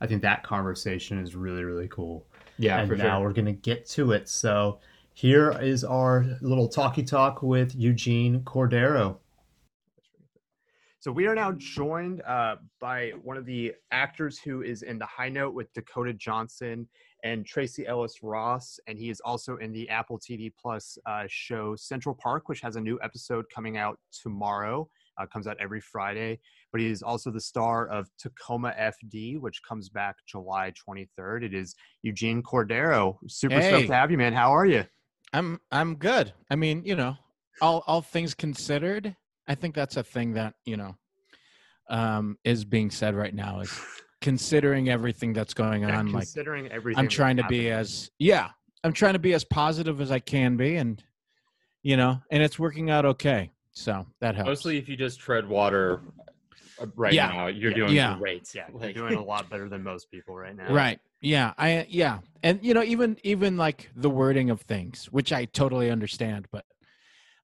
I 0.00 0.06
think 0.06 0.22
that 0.22 0.42
conversation 0.42 1.18
is 1.18 1.34
really, 1.34 1.64
really 1.64 1.88
cool. 1.88 2.24
Yeah, 2.58 2.78
and 2.80 2.88
for 2.88 2.96
now 2.96 3.18
sure. 3.18 3.28
we're 3.28 3.32
gonna 3.32 3.52
get 3.52 3.86
to 3.90 4.12
it. 4.12 4.28
So 4.28 4.78
here 5.16 5.56
is 5.62 5.82
our 5.82 6.26
little 6.42 6.68
talkie 6.68 7.02
talk 7.02 7.42
with 7.42 7.74
Eugene 7.74 8.40
Cordero. 8.40 9.16
So 10.98 11.10
we 11.10 11.26
are 11.26 11.34
now 11.34 11.52
joined 11.52 12.20
uh, 12.20 12.56
by 12.82 13.12
one 13.22 13.38
of 13.38 13.46
the 13.46 13.72
actors 13.92 14.38
who 14.38 14.60
is 14.60 14.82
in 14.82 14.98
the 14.98 15.06
High 15.06 15.30
Note 15.30 15.54
with 15.54 15.72
Dakota 15.72 16.12
Johnson 16.12 16.86
and 17.24 17.46
Tracee 17.46 17.86
Ellis 17.86 18.22
Ross, 18.22 18.78
and 18.88 18.98
he 18.98 19.08
is 19.08 19.20
also 19.20 19.56
in 19.56 19.72
the 19.72 19.88
Apple 19.88 20.18
TV 20.18 20.52
Plus 20.60 20.98
uh, 21.06 21.24
show 21.28 21.74
Central 21.76 22.14
Park, 22.14 22.50
which 22.50 22.60
has 22.60 22.76
a 22.76 22.80
new 22.80 22.98
episode 23.02 23.46
coming 23.48 23.78
out 23.78 23.98
tomorrow. 24.12 24.86
Uh, 25.18 25.24
comes 25.24 25.46
out 25.46 25.56
every 25.58 25.80
Friday, 25.80 26.38
but 26.72 26.78
he 26.82 26.88
is 26.88 27.02
also 27.02 27.30
the 27.30 27.40
star 27.40 27.88
of 27.88 28.06
Tacoma 28.18 28.74
FD, 28.78 29.40
which 29.40 29.62
comes 29.66 29.88
back 29.88 30.16
July 30.26 30.74
23rd. 30.86 31.42
It 31.42 31.54
is 31.54 31.74
Eugene 32.02 32.42
Cordero. 32.42 33.16
Super 33.26 33.54
Hey. 33.54 33.68
stoked 33.68 33.86
to 33.86 33.94
have 33.94 34.10
you, 34.10 34.18
man. 34.18 34.34
How 34.34 34.54
are 34.54 34.66
you? 34.66 34.84
I'm 35.36 35.60
I'm 35.70 35.96
good. 35.96 36.32
I 36.50 36.56
mean, 36.56 36.82
you 36.86 36.96
know, 36.96 37.14
all 37.60 37.84
all 37.86 38.00
things 38.00 38.34
considered, 38.34 39.14
I 39.46 39.54
think 39.54 39.74
that's 39.74 39.98
a 39.98 40.02
thing 40.02 40.32
that 40.32 40.54
you 40.64 40.78
know 40.78 40.96
um, 41.90 42.38
is 42.42 42.64
being 42.64 42.90
said 42.90 43.14
right 43.14 43.34
now. 43.34 43.60
Is 43.60 43.78
considering 44.22 44.88
everything 44.88 45.34
that's 45.34 45.52
going 45.52 45.82
Yeah, 45.82 45.98
on, 45.98 46.06
like 46.06 46.22
considering 46.22 46.68
everything, 46.68 47.04
I'm 47.04 47.08
trying 47.08 47.36
to 47.36 47.44
be 47.44 47.70
as 47.70 48.10
yeah, 48.18 48.48
I'm 48.82 48.94
trying 48.94 49.12
to 49.12 49.18
be 49.18 49.34
as 49.34 49.44
positive 49.44 50.00
as 50.00 50.10
I 50.10 50.20
can 50.20 50.56
be, 50.56 50.76
and 50.76 51.04
you 51.82 51.98
know, 51.98 52.18
and 52.30 52.42
it's 52.42 52.58
working 52.58 52.88
out 52.88 53.04
okay. 53.04 53.50
So 53.72 54.06
that 54.20 54.36
helps. 54.36 54.48
Mostly, 54.48 54.78
if 54.78 54.88
you 54.88 54.96
just 54.96 55.20
tread 55.20 55.46
water 55.46 56.00
uh, 56.80 56.86
right 56.96 57.12
Yeah. 57.12 57.28
now, 57.28 57.46
you're 57.48 57.72
Yeah. 57.72 57.76
doing 57.76 57.94
Yeah. 57.94 58.16
great. 58.16 58.54
yeah, 58.54 58.68
you're 58.80 58.94
doing 58.94 59.16
a 59.16 59.24
lot 59.32 59.50
better 59.50 59.68
than 59.68 59.82
most 59.82 60.10
people 60.10 60.34
right 60.34 60.56
now. 60.56 60.72
Right. 60.72 60.98
Yeah. 61.20 61.54
I 61.58 61.86
yeah. 61.88 62.18
And 62.42 62.62
you 62.62 62.74
know, 62.74 62.82
even 62.82 63.16
even 63.22 63.56
like 63.56 63.90
the 63.96 64.10
wording 64.10 64.50
of 64.50 64.60
things, 64.62 65.06
which 65.06 65.32
I 65.32 65.46
totally 65.46 65.90
understand, 65.90 66.46
but 66.52 66.64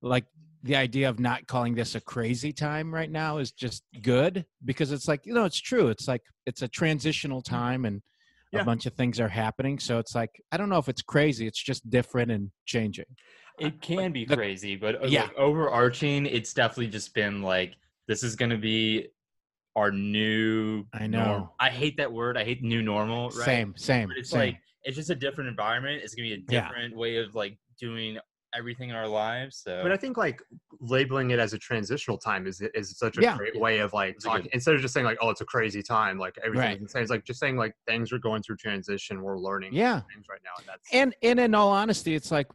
like 0.01 0.27
the 0.63 0.77
idea 0.77 1.09
of 1.09 1.19
not 1.19 1.47
calling 1.49 1.75
this 1.75 1.95
a 1.97 2.01
crazy 2.01 2.53
time 2.53 2.95
right 2.95 3.11
now 3.11 3.39
is 3.39 3.51
just 3.51 3.83
good 4.03 4.45
because 4.65 4.93
it's 4.93 5.09
like, 5.09 5.27
you 5.27 5.35
know, 5.35 5.45
it's 5.45 5.61
true. 5.61 5.89
It's 5.89 6.07
like 6.07 6.23
it's 6.47 6.63
a 6.63 6.69
transitional 6.69 7.43
time 7.43 7.85
and 7.85 8.03
Yeah. 8.53 8.61
a 8.61 8.65
bunch 8.65 8.87
of 8.87 8.93
things 8.95 9.19
are 9.19 9.29
happening. 9.29 9.79
So 9.79 9.99
it's 9.99 10.15
like 10.15 10.31
I 10.53 10.57
don't 10.57 10.69
know 10.69 10.79
if 10.79 10.89
it's 10.89 11.03
crazy, 11.03 11.47
it's 11.47 11.63
just 11.63 11.89
different 11.91 12.31
and 12.31 12.51
changing. 12.67 13.07
It 13.59 13.81
can 13.81 14.13
be 14.13 14.25
the- 14.25 14.37
crazy, 14.37 14.77
but 14.77 15.03
uh, 15.03 15.07
Yeah. 15.07 15.23
like, 15.25 15.35
overarching, 15.37 16.27
it's 16.27 16.53
definitely 16.55 16.89
just 16.89 17.15
been 17.15 17.43
like 17.43 17.75
this 18.09 18.23
is 18.23 18.37
going 18.37 18.51
to 18.51 18.59
be 18.59 19.09
our 19.77 19.91
new. 19.91 20.85
I 20.93 21.07
norm. 21.07 21.11
know. 21.25 21.53
I 21.61 21.71
hate 21.71 21.97
that 21.97 22.13
word. 22.13 22.37
I 22.37 22.45
hate 22.45 22.63
new 22.63 22.83
normal. 22.83 23.31
Right? 23.31 23.45
Same, 23.45 23.75
same. 23.77 24.09
But 24.09 24.19
it's 24.19 24.31
same. 24.31 24.41
like 24.41 24.59
it's 24.85 24.97
just 24.97 25.11
a 25.11 25.15
different 25.15 25.49
environment. 25.49 26.03
It's 26.03 26.15
gonna 26.15 26.29
be 26.29 26.35
a 26.35 26.39
Yeah. 26.49 26.69
different 26.69 26.97
way 26.97 27.17
of 27.17 27.35
like 27.35 27.57
doing 27.79 28.19
everything 28.55 28.91
in 28.91 28.95
our 28.97 29.09
lives. 29.09 29.57
So 29.65 29.81
But 29.83 29.93
I 29.93 29.97
think 29.97 30.19
like 30.19 30.43
labeling 30.81 31.31
it 31.31 31.39
as 31.39 31.55
a 31.55 31.59
transitional 31.59 32.19
time 32.19 32.47
is 32.47 32.61
is 32.75 32.99
such 32.99 33.17
a 33.17 33.23
Yeah. 33.23 33.37
great 33.39 33.59
way 33.59 33.79
of 33.79 33.95
like 33.95 34.17
It's 34.17 34.25
talking 34.25 34.43
good- 34.43 34.51
instead 34.53 34.75
of 34.75 34.83
just 34.83 34.93
saying 34.93 35.07
like 35.07 35.17
oh 35.23 35.31
it's 35.31 35.41
a 35.41 35.45
crazy 35.47 35.83
time 35.83 36.19
like 36.19 36.37
everything 36.45 36.69
Right. 36.69 36.79
insane. 36.81 37.01
It's 37.03 37.11
like 37.11 37.25
just 37.25 37.41
saying 37.41 37.57
like 37.57 37.75
things 37.87 38.13
are 38.13 38.19
going 38.19 38.43
through 38.43 38.57
transition. 38.57 39.23
We're 39.23 39.39
learning 39.39 39.73
Yeah. 39.73 40.01
things 40.13 40.27
right 40.29 40.41
now, 40.45 40.51
and 40.59 40.67
that's 40.69 40.87
and 40.93 41.15
and 41.23 41.41
in 41.41 41.55
all 41.55 41.71
honesty, 41.71 42.15
it's 42.15 42.31
like 42.31 42.49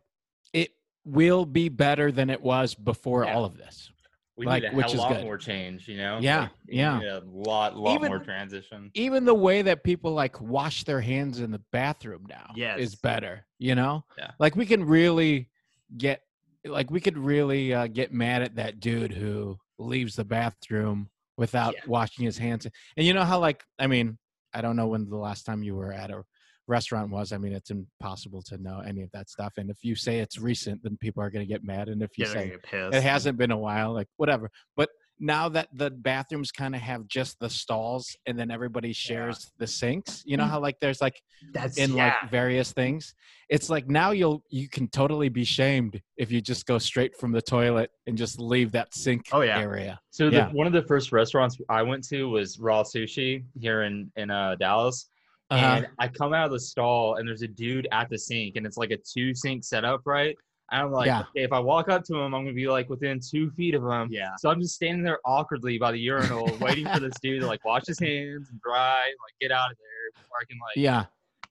it 0.53 0.69
will 1.03 1.45
be 1.45 1.67
better 1.69 2.11
than 2.11 2.29
it 2.29 2.41
was 2.41 2.75
before 2.75 3.23
Yeah. 3.25 3.33
all 3.33 3.43
of 3.45 3.57
this. 3.57 3.91
We 4.37 4.45
like, 4.45 4.63
need 4.63 4.71
a 4.71 4.75
which 4.75 4.85
hell 4.87 4.93
is 4.93 4.99
lot 4.99 5.13
good. 5.13 5.23
more 5.23 5.37
change. 5.37 5.87
You 5.87 5.97
know? 5.97 6.19
Yeah, 6.21 6.41
Like, 6.41 6.49
yeah. 6.67 6.99
a 7.01 7.21
lot, 7.25 7.75
lot 7.75 7.95
Even- 7.95 8.09
more 8.09 8.19
transition. 8.19 8.91
even 8.93 9.25
the 9.25 9.33
way 9.33 9.61
that 9.63 9.83
people 9.83 10.11
like 10.11 10.39
wash 10.39 10.83
their 10.83 11.01
hands 11.01 11.39
in 11.39 11.51
the 11.51 11.61
bathroom 11.71 12.25
now 12.29 12.51
Yes. 12.55 12.79
is 12.79 12.95
better 12.95 13.45
you 13.59 13.73
know 13.75 14.03
Yeah. 14.17 14.31
like 14.39 14.55
we 14.55 14.65
can 14.67 14.83
really 14.85 15.49
get 15.97 16.21
like 16.65 16.91
we 16.91 16.99
could 17.01 17.17
really 17.17 17.73
uh, 17.73 17.87
get 17.87 18.13
mad 18.13 18.41
at 18.43 18.55
that 18.57 18.79
dude 18.79 19.11
who 19.13 19.57
leaves 19.79 20.15
the 20.15 20.25
bathroom 20.25 21.09
without 21.37 21.73
Yeah. 21.73 21.81
washing 21.87 22.25
his 22.25 22.37
hands 22.37 22.67
and 22.97 23.05
you 23.07 23.13
know 23.13 23.23
how 23.23 23.39
like 23.39 23.63
i 23.79 23.87
mean 23.87 24.17
i 24.53 24.61
don't 24.61 24.75
know 24.75 24.87
when 24.87 25.09
the 25.09 25.17
last 25.17 25.45
time 25.45 25.63
you 25.63 25.75
were 25.75 25.91
at 25.93 26.11
a 26.11 26.23
restaurant 26.67 27.09
was 27.09 27.31
i 27.31 27.37
mean 27.37 27.53
it's 27.53 27.69
impossible 27.71 28.41
to 28.41 28.57
know 28.57 28.79
any 28.85 29.01
of 29.01 29.09
that 29.11 29.29
stuff 29.29 29.53
and 29.57 29.69
if 29.69 29.83
you 29.83 29.95
say 29.95 30.19
it's 30.19 30.37
recent 30.37 30.81
then 30.83 30.97
people 30.97 31.23
are 31.23 31.29
going 31.29 31.45
to 31.45 31.51
get 31.51 31.63
mad 31.63 31.87
and 31.89 32.01
if 32.01 32.17
you 32.17 32.25
yeah, 32.25 32.31
say 32.31 32.39
gonna 32.39 32.49
get 32.49 32.63
pissed. 32.63 32.95
it 32.95 33.03
hasn't 33.03 33.37
been 33.37 33.51
a 33.51 33.57
while 33.57 33.93
like 33.93 34.07
whatever 34.17 34.49
but 34.75 34.89
now 35.19 35.49
that 35.49 35.67
the 35.73 35.89
bathrooms 35.89 36.51
kind 36.51 36.75
of 36.75 36.81
have 36.81 37.07
just 37.07 37.39
the 37.39 37.49
stalls 37.49 38.15
and 38.27 38.37
then 38.37 38.51
everybody 38.51 38.93
shares 38.93 39.51
the 39.57 39.65
sinks 39.65 40.21
you 40.25 40.37
know 40.37 40.43
how 40.45 40.59
like 40.59 40.77
there's 40.79 41.01
like 41.01 41.19
That's 41.53 41.77
in 41.77 41.95
yeah. 41.95 42.13
like 42.21 42.29
various 42.29 42.71
things 42.71 43.15
it's 43.49 43.69
like 43.69 43.87
now 43.89 44.11
you'll 44.11 44.43
you 44.49 44.69
can 44.69 44.87
totally 44.89 45.29
be 45.29 45.43
shamed 45.43 45.99
if 46.17 46.31
you 46.31 46.39
just 46.39 46.67
go 46.67 46.77
straight 46.77 47.15
from 47.17 47.31
the 47.31 47.41
toilet 47.41 47.89
and 48.05 48.15
just 48.15 48.39
leave 48.39 48.71
that 48.73 48.93
sink 48.93 49.25
Oh, 49.31 49.41
yeah. 49.41 49.59
area 49.59 49.99
So 50.11 50.29
the, 50.29 50.45
one 50.45 50.67
of 50.67 50.73
the 50.73 50.83
first 50.83 51.11
restaurants 51.11 51.57
I 51.69 51.81
went 51.81 52.03
to 52.09 52.29
was 52.29 52.59
Raw 52.59 52.83
Sushi 52.83 53.43
here 53.55 53.83
in 53.83 54.11
in 54.17 54.29
uh, 54.29 54.55
Dallas, 54.55 55.09
uh-huh. 55.49 55.65
and 55.77 55.87
I 55.99 56.07
come 56.07 56.33
out 56.33 56.45
of 56.45 56.51
the 56.51 56.59
stall 56.59 57.15
and 57.15 57.27
there's 57.27 57.41
a 57.41 57.47
dude 57.47 57.87
at 57.91 58.09
the 58.09 58.17
sink, 58.17 58.55
and 58.55 58.65
it's 58.65 58.77
like 58.77 58.91
a 58.91 58.97
two 58.97 59.33
sink 59.33 59.63
setup, 59.63 60.01
right? 60.05 60.35
And 60.71 60.81
I'm 60.81 60.91
like, 60.91 61.07
Yeah. 61.07 61.21
okay, 61.21 61.43
if 61.43 61.53
I 61.53 61.59
walk 61.59 61.87
up 61.89 62.03
to 62.05 62.15
him, 62.15 62.33
I'm 62.33 62.43
gonna 62.43 62.53
be 62.53 62.67
like 62.67 62.89
within 62.89 63.19
two 63.19 63.49
feet 63.51 63.73
of 63.73 63.83
him. 63.83 64.09
yeah. 64.11 64.35
So 64.37 64.49
I'm 64.49 64.59
just 64.59 64.75
standing 64.75 65.03
there 65.03 65.19
awkwardly 65.25 65.77
by 65.77 65.91
the 65.91 65.99
urinal, 65.99 66.45
waiting 66.61 66.87
for 66.87 66.99
this 66.99 67.13
dude 67.21 67.41
to 67.41 67.47
like 67.47 67.63
wash 67.63 67.85
his 67.87 67.99
hands 67.99 68.49
and 68.49 68.61
dry, 68.61 68.97
and, 69.05 69.15
like 69.23 69.33
get 69.39 69.51
out 69.51 69.71
of 69.71 69.77
there 69.77 70.21
before 70.21 70.37
I 70.41 70.45
can 70.45 70.57
like, 70.59 70.75
yeah 70.75 71.05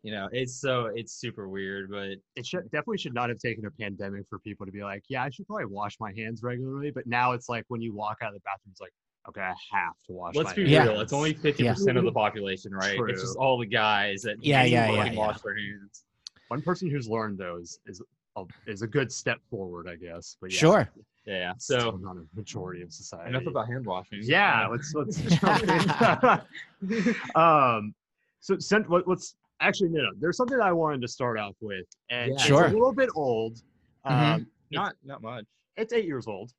you 0.07 0.13
know, 0.13 0.29
it's 0.31 0.61
so 0.61 0.87
it's 0.95 1.15
super 1.15 1.49
weird, 1.49 1.91
but 1.91 2.11
It 2.37 2.47
should 2.47 2.63
definitely 2.71 2.99
should 2.99 3.13
not 3.13 3.29
have 3.29 3.39
taken 3.39 3.67
a 3.67 3.73
pandemic 3.73 4.25
for 4.31 4.39
people 4.39 4.65
to 4.65 4.71
be 4.71 4.85
like, 4.85 5.03
yeah, 5.09 5.25
I 5.25 5.31
should 5.31 5.49
probably 5.49 5.65
wash 5.65 5.97
my 5.99 6.13
hands 6.17 6.45
regularly. 6.45 6.93
But 6.93 7.09
now 7.09 7.33
it's 7.33 7.49
like 7.49 7.65
when 7.67 7.81
you 7.81 7.93
walk 7.93 8.19
out 8.23 8.29
of 8.29 8.35
the 8.35 8.41
bathroom, 8.45 8.71
it's 8.71 8.81
like, 8.81 8.93
Okay, 9.29 9.41
I 9.41 9.55
have 9.73 9.95
to 10.07 10.13
watch. 10.13 10.37
Let's 10.37 10.51
my 10.51 10.55
be 10.55 10.63
Yeah. 10.71 10.85
real. 10.85 11.01
It's 11.01 11.13
only 11.13 11.35
fifty 11.35 11.65
percent 11.67 11.99
of 11.99 12.05
the 12.05 12.13
population, 12.13 12.73
right? 12.73 12.97
True. 12.97 13.09
It's 13.11 13.23
just 13.23 13.37
all 13.37 13.59
the 13.59 13.67
guys 13.67 14.23
that 14.23 14.37
Yeah, 14.45 14.63
yeah, 14.65 14.87
fucking 14.87 15.13
yeah, 15.15 15.19
wash 15.19 15.41
their 15.43 15.57
hands. 15.57 16.05
One 16.49 16.63
person 16.63 16.89
who's 16.89 17.09
learned 17.09 17.39
those 17.39 17.81
is 17.87 18.01
a, 18.37 18.45
is 18.69 18.83
a 18.83 18.87
good 18.87 19.11
step 19.11 19.41
forward, 19.51 19.89
I 19.89 19.97
guess. 19.97 20.37
But 20.41 20.53
yeah, 20.53 20.59
Sure. 20.59 20.91
Yeah. 21.25 21.35
yeah. 21.35 21.53
still 21.59 21.81
So 21.81 21.97
not 21.97 22.17
a 22.17 22.25
majority 22.35 22.83
of 22.83 22.93
society. 22.93 23.31
enough 23.31 23.47
about 23.47 23.67
hand 23.67 23.85
washing. 23.85 24.21
Yeah, 24.23 24.69
let's 24.71 24.95
let's. 24.95 25.19
um, 27.35 27.95
so 28.41 28.59
sent. 28.59 28.89
Let, 28.91 29.09
let's 29.09 29.35
actually 29.61 29.89
no, 29.91 30.03
no. 30.03 30.11
There's 30.19 30.37
something 30.37 30.61
I 30.61 30.73
wanted 30.73 31.01
to 31.03 31.09
start 31.09 31.39
off 31.39 31.57
with, 31.61 31.87
and 32.11 32.31
Yeah. 32.31 32.37
it's 32.39 32.51
a 32.51 32.55
little 32.69 32.93
bit 32.93 33.11
old. 33.15 33.61
Mhm. 34.07 34.11
Um, 34.35 34.47
not 34.71 34.95
not 35.05 35.23
much. 35.23 35.47
it's 35.77 35.93
eight 35.93 36.05
years 36.07 36.27
old. 36.27 36.53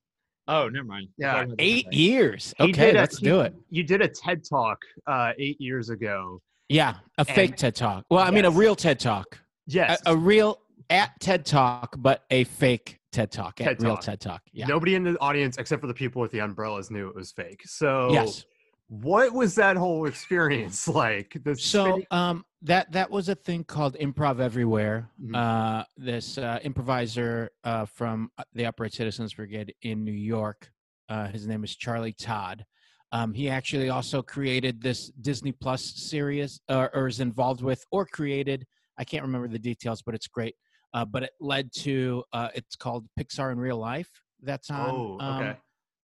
Oh, 0.48 0.70
never 0.70 0.86
mind. 0.86 1.10
Yeah. 1.18 1.46
Eight 1.60 1.92
years. 1.92 2.54
He 2.58 2.66
Okay, 2.66 2.92
a- 2.92 2.94
let's 2.94 3.18
he- 3.18 3.26
do 3.26 3.42
it. 3.42 3.54
You 3.70 3.84
did 3.84 4.02
a 4.02 4.08
TED 4.08 4.44
talk 4.50 4.80
uh, 5.06 5.34
eight 5.38 5.60
years 5.60 5.90
ago. 5.90 6.42
Yeah, 6.70 6.96
a 7.18 7.24
fake 7.26 7.56
TED 7.56 7.76
Talk. 7.76 8.04
Well, 8.10 8.20
I 8.22 8.30
mean, 8.30 8.44
a 8.44 8.52
real 8.52 8.76
TED 8.76 9.00
Talk. 9.00 9.40
Yes. 9.68 10.02
A, 10.06 10.12
a 10.14 10.16
real 10.18 10.60
at 10.90 11.12
TED 11.22 11.46
Talk, 11.46 11.96
but 11.98 12.24
a 12.30 12.44
fake 12.44 13.00
TED 13.14 13.32
Talk. 13.32 13.62
At 13.62 13.66
TED 13.80 13.82
real 13.84 13.96
Talk. 13.96 14.04
TED 14.04 14.20
Talk. 14.20 14.42
Yeah. 14.52 14.68
Nobody 14.68 14.96
in 14.96 15.04
the 15.04 15.18
audience 15.22 15.58
except 15.58 15.80
for 15.80 15.88
the 15.88 15.94
people 15.94 16.22
with 16.22 16.32
the 16.32 16.40
umbrellas 16.40 16.92
knew 16.92 17.08
it 17.08 17.16
was 17.16 17.32
fake. 17.32 17.62
So 17.66 18.10
Yes. 18.12 18.44
What 18.90 19.34
was 19.34 19.56
that 19.56 19.76
whole 19.76 20.06
experience 20.06 20.88
like? 21.04 21.38
The 21.44 21.56
So 21.56 22.02
um, 22.12 22.46
that 22.62 22.92
that 22.94 23.12
was 23.12 23.30
a 23.30 23.36
thing 23.36 23.64
called 23.64 23.96
Improv 24.00 24.40
Everywhere. 24.40 25.10
Mhm. 25.22 25.36
Uh, 25.36 25.84
this 25.98 26.38
uh, 26.38 26.60
improviser 26.64 27.50
uh, 27.64 27.86
from 27.86 28.30
uh, 28.38 28.44
the 28.54 28.66
Upright 28.66 28.94
Citizens 28.94 29.34
Brigade 29.34 29.74
in 29.82 30.04
New 30.04 30.12
York. 30.12 30.72
Uh, 31.10 31.28
his 31.28 31.48
name 31.48 31.64
is 31.64 31.76
Charlie 31.76 32.14
Todd. 32.14 32.66
Um, 33.12 33.34
he 33.34 33.50
actually 33.50 33.90
also 33.90 34.22
created 34.22 34.82
this 34.82 35.08
Disney 35.22 35.54
Plus 35.54 35.82
series, 35.96 36.60
or, 36.70 36.94
or 36.94 37.08
is 37.08 37.22
involved 37.22 37.62
with, 37.62 37.86
or 37.92 38.06
created. 38.06 38.66
I 38.98 39.06
can't 39.06 39.24
remember 39.24 39.48
the 39.48 39.60
details, 39.60 40.02
but 40.02 40.14
it's 40.14 40.28
great. 40.28 40.56
Uh, 40.94 41.06
but 41.06 41.24
it 41.24 41.32
led 41.40 41.72
to 41.72 42.24
uh, 42.34 42.50
it's 42.56 42.76
called 42.76 43.06
Pixar 43.20 43.52
in 43.52 43.60
Real 43.60 43.78
Life. 43.78 44.10
That's 44.42 44.70
on. 44.70 44.90
oh, 44.90 45.18
um, 45.20 45.42
okay. 45.42 45.58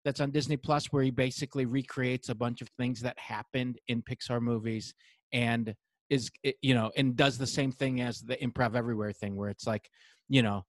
That's 0.04 0.20
on 0.20 0.30
Disney 0.30 0.56
Plus, 0.56 0.86
where 0.86 1.02
he 1.02 1.10
basically 1.10 1.66
recreates 1.66 2.28
a 2.28 2.34
bunch 2.34 2.60
of 2.60 2.68
things 2.78 3.00
that 3.00 3.18
happened 3.18 3.78
in 3.88 4.02
Pixar 4.02 4.40
movies, 4.40 4.94
and 5.32 5.74
is 6.10 6.30
you 6.62 6.74
know, 6.74 6.90
and 6.96 7.16
does 7.16 7.38
the 7.38 7.46
same 7.46 7.72
thing 7.72 8.00
as 8.00 8.20
the 8.20 8.36
Improv 8.36 8.76
Everywhere 8.76 9.12
thing, 9.12 9.36
where 9.36 9.48
it's 9.48 9.66
like, 9.66 9.88
you 10.28 10.42
know, 10.42 10.64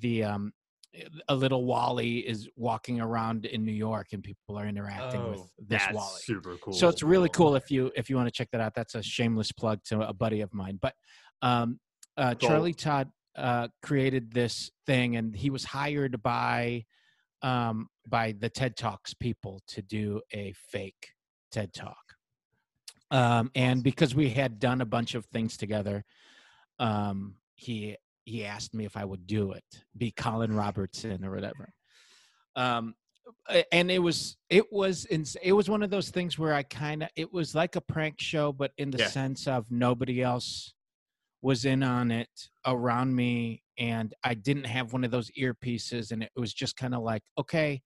the 0.00 0.24
um, 0.24 0.52
a 1.28 1.34
little 1.34 1.64
WALL-E 1.64 2.18
is 2.18 2.48
walking 2.56 3.00
around 3.00 3.44
in 3.44 3.64
New 3.64 3.72
York, 3.72 4.08
and 4.12 4.22
people 4.24 4.58
are 4.58 4.66
interacting 4.66 5.28
with 5.30 5.38
Oh, 5.38 5.48
this 5.68 5.82
That's 5.82 5.94
WALL-E. 5.94 6.20
super 6.22 6.56
cool. 6.56 6.72
So 6.74 6.88
it's 6.88 7.02
really 7.04 7.28
cool 7.28 7.54
if 7.54 7.70
you 7.70 7.92
if 7.94 8.10
you 8.10 8.16
want 8.16 8.26
to 8.26 8.32
check 8.32 8.48
that 8.52 8.60
out. 8.60 8.74
That's 8.74 8.96
a 8.96 9.02
shameless 9.02 9.52
plug 9.52 9.78
to 9.84 10.00
a 10.00 10.12
buddy 10.12 10.40
of 10.40 10.52
mine. 10.52 10.78
But 10.82 10.94
um, 11.42 11.78
uh, 12.16 12.34
Cool. 12.34 12.48
Charlie 12.48 12.74
Todd 12.74 13.08
uh, 13.36 13.68
created 13.82 14.32
this 14.32 14.70
thing, 14.86 15.14
and 15.16 15.34
he 15.34 15.48
was 15.50 15.64
hired 15.64 16.20
by 16.22 16.84
um, 17.42 17.88
by 18.06 18.32
the 18.32 18.48
TED 18.48 18.76
Talks 18.76 19.14
people 19.14 19.60
to 19.68 19.82
do 19.82 20.20
a 20.32 20.52
fake 20.52 21.08
TED 21.52 21.72
Talk. 21.72 21.96
Um, 23.10 23.50
and 23.54 23.82
because 23.82 24.14
we 24.14 24.30
had 24.30 24.58
done 24.60 24.80
a 24.80 24.86
bunch 24.86 25.14
of 25.14 25.24
things 25.26 25.56
together, 25.56 26.04
um, 26.78 27.36
he 27.54 27.96
he 28.24 28.44
asked 28.44 28.74
me 28.74 28.84
if 28.84 28.96
I 28.96 29.04
would 29.04 29.26
do 29.26 29.52
it, 29.52 29.64
be 29.96 30.12
Colin 30.12 30.54
Robertson 30.54 31.24
or 31.24 31.32
whatever. 31.34 31.72
Um, 32.54 32.94
and 33.72 33.90
it 33.90 33.98
was 33.98 34.36
it 34.48 34.72
was 34.72 35.06
ins- 35.06 35.36
it 35.42 35.52
was 35.52 35.68
one 35.68 35.82
of 35.82 35.90
those 35.90 36.10
things 36.10 36.38
where 36.38 36.54
I 36.54 36.62
kind 36.62 37.02
of 37.02 37.08
it 37.16 37.32
was 37.32 37.54
like 37.54 37.74
a 37.76 37.80
prank 37.80 38.20
show, 38.20 38.52
but 38.52 38.72
in 38.78 38.90
the 38.90 38.98
Yeah. 38.98 39.08
sense 39.08 39.48
of 39.48 39.70
nobody 39.70 40.22
else 40.22 40.74
was 41.42 41.64
in 41.64 41.82
on 41.82 42.10
it 42.10 42.48
around 42.66 43.14
me, 43.16 43.62
and 43.80 44.14
I 44.22 44.34
didn't 44.34 44.66
have 44.66 44.92
one 44.92 45.02
of 45.04 45.10
those 45.10 45.30
earpieces, 45.36 46.12
and 46.12 46.22
it 46.22 46.30
was 46.36 46.52
just 46.54 46.76
kind 46.76 46.94
of 46.94 47.02
like 47.02 47.22
okay, 47.38 47.82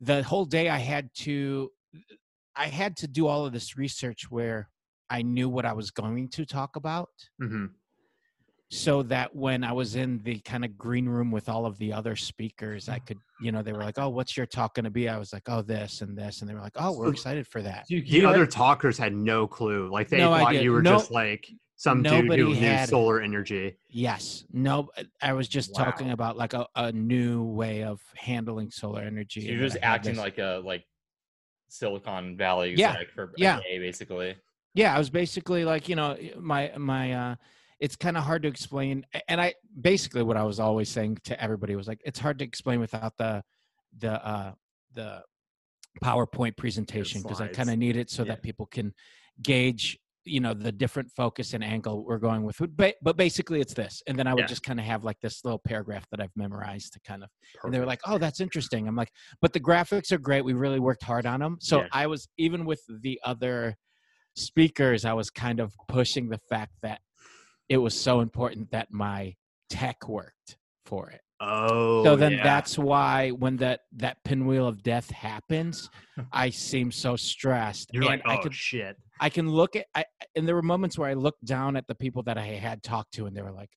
the 0.00 0.22
whole 0.24 0.44
day 0.46 0.68
I 0.68 0.78
had 0.78 1.10
to 1.18 1.70
I 2.56 2.66
had 2.66 2.96
to 2.98 3.06
do 3.06 3.26
all 3.28 3.46
of 3.46 3.52
this 3.52 3.76
research 3.76 4.30
where 4.30 4.68
I 5.10 5.22
knew 5.22 5.48
what 5.48 5.64
I 5.66 5.72
was 5.74 5.90
going 5.90 6.28
to 6.30 6.44
talk 6.44 6.76
about 6.76 7.10
Mhm. 7.40 7.70
so 8.70 9.02
that 9.04 9.34
when 9.36 9.62
I 9.64 9.72
was 9.72 9.96
in 9.96 10.22
the 10.22 10.38
kind 10.40 10.64
of 10.64 10.76
green 10.78 11.06
room 11.06 11.30
with 11.30 11.48
all 11.50 11.66
of 11.66 11.76
the 11.78 11.92
other 11.92 12.16
speakers, 12.16 12.88
I 12.88 12.98
could, 12.98 13.18
you 13.40 13.52
know, 13.52 13.62
they 13.62 13.72
were 13.74 13.80
like, 13.84 13.98
"Oh, 13.98 14.08
what's 14.08 14.34
your 14.36 14.46
talk 14.46 14.74
going 14.74 14.84
to 14.84 14.90
be?" 14.90 15.08
I 15.10 15.18
was 15.18 15.32
like, 15.32 15.46
"Oh, 15.48 15.60
this 15.62 16.00
and 16.00 16.16
this," 16.16 16.40
and 16.40 16.48
they 16.48 16.54
were 16.54 16.60
like, 16.60 16.76
"Oh, 16.76 16.96
we're 16.96 17.10
excited 17.10 17.46
for 17.46 17.60
that." 17.62 17.84
You, 17.90 18.00
The 18.00 18.06
you 18.08 18.28
other 18.28 18.46
talkers 18.46 18.96
had 18.96 19.12
no 19.14 19.46
clue. 19.46 19.90
Like 19.90 20.08
they 20.08 20.18
No 20.18 20.30
thought 20.30 20.48
idea. 20.48 20.62
you 20.62 20.72
were 20.72 20.82
No- 20.82 20.92
just 20.92 21.10
like 21.10 21.46
some 21.82 22.02
dude 22.02 22.12
nobody 22.12 22.42
who 22.42 22.54
knew 22.54 22.86
solar 22.86 23.20
energy. 23.20 23.76
Yes, 23.88 24.44
no, 24.52 24.88
I 25.20 25.32
was 25.32 25.48
just 25.48 25.74
talking 25.74 26.10
about 26.12 26.36
like 26.36 26.54
a, 26.54 26.64
a 26.76 26.92
new 26.92 27.42
way 27.42 27.82
of 27.82 28.00
handling 28.14 28.70
solar 28.70 29.00
energy. 29.02 29.40
so 29.40 29.48
and 29.48 29.58
you're 29.58 29.68
just 29.68 29.82
acting 29.82 30.16
like 30.16 30.38
a 30.38 30.62
like 30.64 30.84
Silicon 31.68 32.36
Valley 32.36 32.74
Yeah, 32.76 32.92
exec 32.92 33.10
for 33.10 33.32
yeah. 33.36 33.58
a 33.58 33.62
day, 33.62 33.78
basically. 33.78 34.36
yeah 34.74 34.94
i 34.94 34.98
was 34.98 35.10
basically 35.10 35.64
like 35.64 35.88
you 35.88 35.96
know 35.96 36.16
my 36.38 36.70
my 36.76 37.12
uh 37.12 37.34
it's 37.80 37.96
kind 37.96 38.16
of 38.16 38.22
hard 38.24 38.42
to 38.42 38.48
explain 38.48 39.04
and 39.28 39.40
i 39.40 39.52
basically 39.80 40.22
what 40.22 40.36
i 40.36 40.44
was 40.44 40.60
always 40.60 40.88
saying 40.88 41.18
to 41.24 41.34
everybody 41.42 41.74
was 41.74 41.88
like 41.88 42.00
it's 42.04 42.18
hard 42.18 42.38
to 42.38 42.44
explain 42.44 42.78
without 42.80 43.16
the 43.16 43.42
the 43.98 44.12
uh 44.26 44.52
the 44.94 45.22
powerpoint 46.02 46.56
presentation 46.56 47.22
because 47.22 47.40
i 47.40 47.48
kind 47.48 47.70
of 47.70 47.76
need 47.78 47.96
it 47.96 48.08
so 48.10 48.22
Yeah. 48.22 48.28
that 48.32 48.42
people 48.42 48.66
can 48.66 48.94
gauge 49.42 49.98
you 50.24 50.40
know 50.40 50.54
the 50.54 50.70
different 50.70 51.10
focus 51.10 51.52
and 51.52 51.64
angle 51.64 52.04
we're 52.04 52.18
going 52.18 52.42
with 52.44 52.56
but 52.76 52.94
but 53.02 53.16
basically 53.16 53.60
it's 53.60 53.74
this 53.74 54.02
and 54.06 54.16
then 54.18 54.26
i 54.26 54.32
would 54.34 54.42
Yeah. 54.42 54.46
just 54.46 54.62
kind 54.62 54.78
of 54.78 54.86
have 54.86 55.02
like 55.04 55.18
this 55.20 55.44
little 55.44 55.58
paragraph 55.58 56.06
that 56.10 56.20
i've 56.20 56.30
memorized 56.36 56.92
to 56.92 57.00
kind 57.00 57.22
of 57.24 57.30
and 57.64 57.72
they 57.74 57.78
were 57.80 57.86
like, 57.86 58.00
"Oh, 58.06 58.18
that's 58.18 58.40
interesting." 58.40 58.86
I'm 58.88 58.96
like, 58.96 59.10
"But 59.40 59.52
the 59.52 59.60
graphics 59.60 60.10
are 60.12 60.18
great. 60.18 60.44
We 60.44 60.52
really 60.54 60.80
worked 60.80 61.02
hard 61.02 61.26
on 61.26 61.40
them." 61.40 61.58
So 61.60 61.80
Yeah. 61.80 61.88
I 61.92 62.06
was 62.06 62.28
even 62.38 62.64
with 62.64 62.80
the 63.02 63.20
other 63.24 63.76
speakers, 64.36 65.04
I 65.04 65.12
was 65.12 65.30
kind 65.30 65.60
of 65.60 65.72
pushing 65.88 66.28
the 66.28 66.38
fact 66.48 66.72
that 66.82 67.00
it 67.68 67.76
was 67.78 67.98
so 67.98 68.20
important 68.20 68.70
that 68.70 68.88
my 68.90 69.34
tech 69.70 70.08
worked 70.08 70.56
for 70.86 71.10
it. 71.10 71.20
Oh, 71.44 72.04
so 72.04 72.14
then 72.14 72.32
yeah. 72.32 72.42
that's 72.44 72.78
why 72.78 73.30
when 73.30 73.56
that 73.56 73.80
that 73.96 74.18
pinwheel 74.24 74.66
of 74.68 74.82
death 74.82 75.10
happens, 75.10 75.90
I 76.32 76.50
seem 76.50 76.92
so 76.92 77.16
stressed. 77.16 77.90
you're 77.92 78.04
like, 78.04 78.20
and 78.22 78.22
oh 78.26 78.38
I 78.38 78.42
could 78.42 78.54
shit. 78.54 78.96
I 79.20 79.28
can 79.28 79.48
look 79.48 79.74
at 79.74 79.86
I 79.94 80.04
and 80.36 80.46
there 80.46 80.54
were 80.54 80.62
moments 80.62 80.96
where 80.98 81.08
I 81.10 81.14
looked 81.14 81.44
down 81.44 81.76
at 81.76 81.86
the 81.88 81.94
people 81.96 82.22
that 82.24 82.38
I 82.38 82.46
had 82.46 82.82
talked 82.82 83.14
to 83.14 83.26
and 83.26 83.36
they 83.36 83.42
were 83.42 83.50
like, 83.52 83.70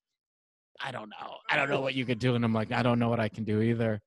I 0.79 0.91
don't 0.91 1.09
know. 1.09 1.37
I 1.49 1.55
don't 1.55 1.69
know 1.69 1.81
what 1.81 1.95
you 1.95 2.05
could 2.05 2.19
do. 2.19 2.35
And 2.35 2.45
I'm 2.45 2.53
like, 2.53 2.71
I 2.71 2.83
don't 2.83 2.99
know 2.99 3.09
what 3.09 3.19
I 3.19 3.29
can 3.29 3.45
do 3.45 3.61
either. 3.61 3.99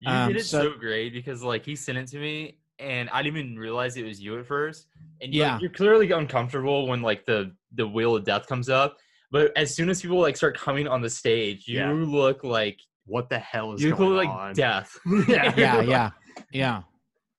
You 0.00 0.10
Um, 0.10 0.28
did 0.32 0.38
it 0.40 0.44
so- 0.44 0.72
so, 0.72 0.78
great 0.78 1.12
because 1.12 1.42
like 1.42 1.64
he 1.64 1.76
sent 1.76 1.98
it 1.98 2.08
to 2.08 2.18
me 2.18 2.58
and 2.80 3.08
I 3.10 3.22
didn't 3.22 3.38
even 3.38 3.56
realize 3.58 3.96
it 3.96 4.04
was 4.04 4.20
you 4.20 4.38
at 4.40 4.46
first. 4.46 4.88
And 5.20 5.32
you're, 5.32 5.46
Yeah. 5.46 5.58
you're 5.60 5.70
clearly 5.70 6.10
uncomfortable 6.10 6.88
when 6.88 7.00
like 7.02 7.26
the 7.26 7.54
the 7.74 7.86
wheel 7.86 8.16
of 8.16 8.24
death 8.24 8.46
comes 8.48 8.68
up. 8.68 8.96
But 9.32 9.56
as 9.56 9.74
soon 9.74 9.88
as 9.88 10.02
people 10.02 10.20
like 10.20 10.36
start 10.36 10.56
coming 10.56 10.86
on 10.86 11.00
the 11.00 11.08
stage, 11.10 11.66
you 11.66 11.78
Yeah. 11.80 11.90
look 11.90 12.44
like 12.44 12.78
What 13.06 13.28
the 13.30 13.38
hell 13.38 13.72
is 13.72 13.82
you 13.82 13.96
look 13.96 14.14
like 14.14 14.28
on? 14.28 14.52
death. 14.54 14.96
yeah. 15.28 15.52
Yeah, 15.56 15.80
yeah. 15.82 16.10
Yeah. 16.52 16.82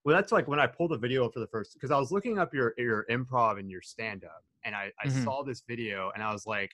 Well, 0.04 0.14
that's 0.14 0.34
like 0.34 0.48
when 0.50 0.60
I 0.60 0.68
pulled 0.68 0.92
the 0.92 0.98
video 0.98 1.26
up 1.26 1.34
for 1.34 1.40
the 1.40 1.48
first 1.48 1.74
because 1.76 1.90
I 1.92 1.98
was 1.98 2.12
looking 2.12 2.38
up 2.38 2.54
your 2.54 2.74
your 2.78 3.06
improv 3.10 3.60
and 3.60 3.72
your 3.72 3.82
stand 3.82 4.26
up, 4.26 4.44
and 4.66 4.76
I, 4.76 4.92
I 5.02 5.08
Mhm. 5.08 5.24
saw 5.24 5.44
this 5.44 5.62
video 5.66 6.12
and 6.16 6.22
I 6.22 6.34
was 6.34 6.46
like, 6.46 6.72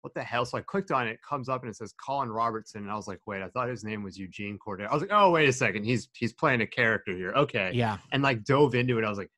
"What 0.00 0.14
the 0.14 0.22
hell?" 0.22 0.46
So 0.46 0.56
I 0.56 0.62
clicked 0.62 0.90
on 0.90 1.06
it. 1.06 1.12
it 1.12 1.20
Comes 1.28 1.50
up 1.50 1.60
and 1.62 1.70
it 1.70 1.74
says 1.76 1.92
Colin 2.02 2.30
Robertson, 2.30 2.80
and 2.82 2.90
I 2.90 2.94
was 2.94 3.06
like, 3.08 3.20
"Wait, 3.26 3.42
I 3.42 3.48
thought 3.48 3.68
his 3.68 3.84
name 3.84 4.02
was 4.02 4.16
Eugene 4.16 4.56
Corday." 4.56 4.86
I 4.86 4.94
was 4.94 5.02
like, 5.02 5.10
"Oh, 5.12 5.30
wait 5.32 5.48
a 5.48 5.52
second, 5.52 5.84
he's 5.84 6.08
he's 6.14 6.32
playing 6.32 6.62
a 6.62 6.66
character 6.66 7.12
here." 7.14 7.32
Okay, 7.32 7.72
Yeah. 7.74 7.98
and 8.12 8.22
like 8.22 8.44
dove 8.44 8.74
into 8.74 8.96
it. 8.98 9.04
I 9.04 9.10
was 9.10 9.18
like, 9.18 9.30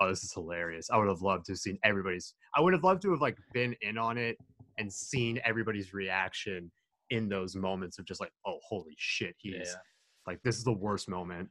"Oh, 0.00 0.08
this 0.08 0.22
is 0.24 0.32
hilarious." 0.32 0.88
I 0.88 0.96
would 0.96 1.08
have 1.08 1.20
loved 1.20 1.44
to 1.46 1.52
have 1.52 1.58
seen 1.58 1.78
everybody's. 1.84 2.32
I 2.54 2.62
would 2.62 2.72
have 2.72 2.84
loved 2.84 3.02
to 3.02 3.10
have 3.10 3.20
like 3.20 3.36
been 3.52 3.76
in 3.82 3.98
on 3.98 4.16
it 4.16 4.38
and 4.78 4.92
seen 4.92 5.40
everybody's 5.44 5.92
reaction 5.94 6.70
in 7.10 7.28
those 7.28 7.54
moments 7.56 7.98
of 7.98 8.04
just 8.04 8.20
like, 8.20 8.32
"Oh, 8.44 8.58
holy 8.62 8.94
shit, 8.98 9.34
he's 9.38 9.54
Yeah. 9.54 9.74
like 10.26 10.42
this 10.42 10.56
is 10.56 10.64
the 10.64 10.72
worst 10.72 11.08
moment." 11.08 11.50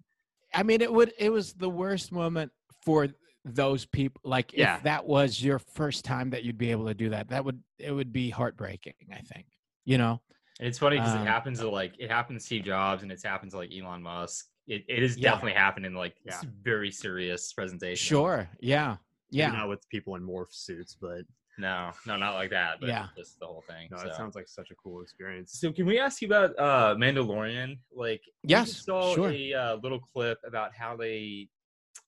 I 0.53 0.63
mean, 0.63 0.82
it 0.82 0.91
would. 0.91 1.13
It 1.17 1.30
was 1.32 1.53
the 1.53 1.69
worst 1.69 2.11
moment 2.11 2.51
for 2.84 3.07
those 3.43 3.86
people. 3.86 4.21
Like, 4.23 4.53
Yeah. 4.53 4.78
if 4.78 4.84
that 4.84 5.05
was 5.05 5.43
your 5.43 5.59
first 5.59 6.03
time 6.05 6.30
that 6.32 6.43
you'd 6.43 6.57
be 6.57 6.71
able 6.71 6.86
to 6.88 6.93
do 6.93 7.09
that, 7.09 7.30
that 7.30 7.43
would 7.45 7.63
it 7.78 7.91
would 7.91 8.11
be 8.13 8.30
heartbreaking. 8.30 8.95
I 9.11 9.21
think. 9.21 9.47
You 9.86 9.97
know. 9.97 10.21
And 10.59 10.67
it's 10.69 10.80
funny 10.80 10.95
because 10.97 11.13
Um, 11.15 11.23
it 11.23 11.26
happens 11.30 11.59
to 11.59 11.69
like 11.69 11.95
it 11.99 12.09
happens 12.09 12.41
to 12.43 12.45
Steve 12.45 12.63
Jobs 12.63 13.03
and 13.03 13.11
it's 13.11 13.23
happened 13.23 13.51
to 13.51 13.57
like 13.57 13.71
Elon 13.73 14.01
Musk. 14.01 14.47
It 14.67 14.86
it 14.88 15.03
is 15.03 15.17
Yeah. 15.17 15.32
definitely 15.32 15.53
happened 15.53 15.86
in 15.86 15.93
like 15.93 16.15
Yeah. 16.26 16.41
very 16.61 16.91
serious 16.91 17.51
presentation. 17.53 18.03
Sure. 18.05 18.49
Yeah. 18.61 18.97
Maybe 19.32 19.39
Yeah. 19.39 19.51
not 19.51 19.69
with 19.69 19.88
people 19.89 20.15
in 20.15 20.23
morph 20.23 20.51
suits, 20.53 20.95
but 20.95 21.26
No, 21.58 21.91
no, 22.06 22.18
not 22.18 22.34
like 22.34 22.49
that. 22.49 22.80
But 22.82 22.89
Yeah. 22.89 23.08
just 23.18 23.39
the 23.39 23.45
whole 23.45 23.64
thing. 23.68 23.88
no, 23.91 23.97
so. 23.97 24.08
it 24.08 24.16
sounds 24.16 24.36
like 24.36 24.47
such 24.47 24.72
a 24.72 24.76
cool 24.76 25.01
experience. 25.01 25.53
So 25.60 25.72
can 25.72 25.86
we 25.86 25.99
ask 25.99 26.22
you 26.22 26.28
about 26.28 26.58
uh 26.60 26.95
Mandalorian? 26.95 27.78
Like 27.95 28.22
we 28.43 28.49
Yes, 28.49 28.84
saw 28.86 29.16
sure. 29.16 29.32
a 29.32 29.53
uh, 29.53 29.76
little 29.78 29.99
clip 29.99 30.39
about 30.45 30.74
how 30.76 30.95
they 30.97 31.49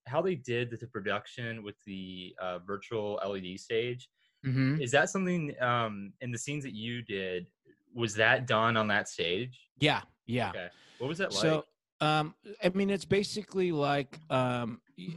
how 0.05 0.21
they 0.21 0.35
did 0.35 0.77
the 0.79 0.87
production 0.87 1.63
with 1.63 1.75
the 1.85 2.35
uh, 2.41 2.59
virtual 2.59 3.19
LED 3.25 3.59
stage. 3.59 4.09
hmm 4.43 4.79
Is 4.79 4.91
that 4.91 5.09
something 5.09 5.53
um, 5.61 6.13
in 6.21 6.31
the 6.31 6.37
scenes 6.37 6.63
that 6.63 6.73
you 6.73 7.01
did? 7.01 7.47
Was 7.93 8.13
that 8.15 8.47
done 8.47 8.77
on 8.77 8.87
that 8.87 9.07
stage? 9.09 9.57
Yeah, 9.79 10.01
yeah. 10.25 10.49
Okay. 10.49 10.67
What 10.97 11.07
was 11.07 11.17
that 11.19 11.31
like? 11.33 11.41
So, 11.41 11.65
um, 12.01 12.35
I 12.63 12.69
mean, 12.69 12.89
it's 12.89 13.05
basically 13.05 13.71
like 13.71 14.19
um, 14.29 14.81
y- 14.97 15.15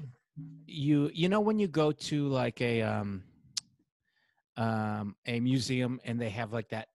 you 0.66 1.10
you 1.12 1.28
know 1.28 1.40
when 1.40 1.58
you 1.58 1.68
go 1.68 1.92
to 1.92 2.28
like 2.28 2.60
a 2.60 2.82
um, 2.82 3.22
um, 4.60 5.16
a 5.26 5.40
museum 5.40 6.00
and 6.04 6.20
they 6.20 6.28
have 6.28 6.52
like 6.52 6.68
that 6.68 6.88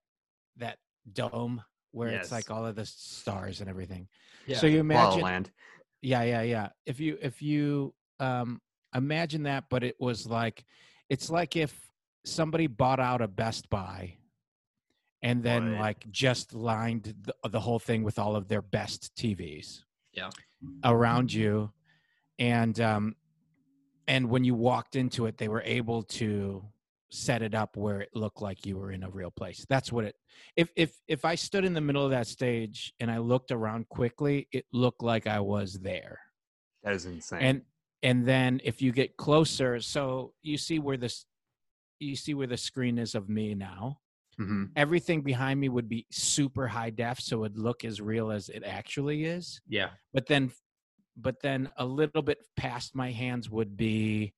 that 0.57 0.77
dome 1.11 1.61
where 1.91 2.09
it's 2.09 2.31
like 2.31 2.51
all 2.51 2.65
of 2.65 2.75
the 2.75 2.85
stars 2.85 3.59
and 3.61 3.69
everything. 3.69 4.07
Yeah. 4.45 4.57
So 4.57 4.67
you 4.67 4.79
imagine, 4.79 5.23
Land. 5.23 5.51
yeah, 6.01 6.21
yeah, 6.23 6.41
yeah. 6.43 6.69
If 6.85 6.99
you 6.99 7.17
if 7.21 7.41
you 7.41 7.93
um, 8.19 8.61
imagine 8.93 9.43
that, 9.43 9.65
but 9.69 9.83
it 9.83 9.95
was 9.99 10.27
like 10.27 10.63
it's 11.09 11.29
like 11.29 11.55
if 11.55 11.73
somebody 12.23 12.67
bought 12.67 12.99
out 12.99 13.21
a 13.21 13.27
Best 13.27 13.69
Buy 13.69 14.17
and 15.21 15.41
then 15.43 15.71
Right. 15.71 15.79
like 15.79 16.11
just 16.11 16.53
lined 16.53 17.15
the, 17.23 17.49
the 17.49 17.59
whole 17.59 17.79
thing 17.79 18.03
with 18.03 18.19
all 18.19 18.35
of 18.35 18.47
their 18.47 18.61
best 18.61 19.15
TVs 19.15 19.83
Yeah. 20.13 20.29
around 20.83 21.33
you 21.33 21.71
and 22.37 22.79
um 22.79 23.15
and 24.07 24.29
when 24.29 24.43
you 24.43 24.53
walked 24.53 24.95
into 24.95 25.25
it 25.25 25.37
they 25.37 25.47
were 25.47 25.61
able 25.63 26.03
to 26.03 26.63
set 27.11 27.41
it 27.41 27.53
up 27.53 27.77
where 27.77 28.01
it 28.01 28.09
looked 28.13 28.41
like 28.41 28.65
you 28.65 28.77
were 28.77 28.91
in 28.91 29.03
a 29.03 29.09
real 29.09 29.31
place 29.31 29.65
that's 29.69 29.91
what 29.91 30.03
it 30.05 30.15
if 30.55 30.69
if 30.75 30.95
if 31.07 31.23
i 31.23 31.35
stood 31.35 31.63
in 31.63 31.73
the 31.73 31.81
middle 31.81 32.03
of 32.03 32.11
that 32.11 32.27
stage 32.27 32.93
and 32.99 33.09
i 33.11 33.17
looked 33.17 33.51
around 33.51 33.87
quickly 33.89 34.47
it 34.51 34.65
looked 34.73 35.03
like 35.03 35.27
i 35.27 35.39
was 35.39 35.73
there 35.79 36.19
That 36.83 36.93
is 36.93 37.05
insane. 37.05 37.39
and 37.41 37.61
and 38.03 38.25
then 38.25 38.59
if 38.63 38.81
you 38.81 38.91
get 38.91 39.17
closer 39.17 39.79
so 39.79 40.33
you 40.41 40.57
see 40.57 40.79
where 40.79 40.97
this 40.97 41.25
you 41.99 42.15
see 42.15 42.33
where 42.33 42.47
the 42.47 42.57
screen 42.57 42.97
is 42.97 43.15
of 43.15 43.29
me 43.29 43.53
now 43.55 43.99
Mhm. 44.37 44.71
everything 44.75 45.21
behind 45.21 45.61
me 45.61 45.69
would 45.69 45.87
be 45.87 46.05
super 46.11 46.67
high 46.67 46.89
def 46.89 47.21
so 47.21 47.37
it 47.37 47.39
would 47.39 47.57
look 47.57 47.85
as 47.85 48.01
real 48.01 48.31
as 48.31 48.49
it 48.49 48.63
actually 48.65 49.23
is 49.23 49.61
yeah. 49.67 49.91
but 50.13 50.25
then 50.25 50.51
but 51.15 51.39
then 51.41 51.69
a 51.77 51.85
little 51.85 52.21
bit 52.21 52.39
past 52.57 52.93
my 52.95 53.11
hands 53.11 53.49
would 53.49 53.77
be 53.77 54.33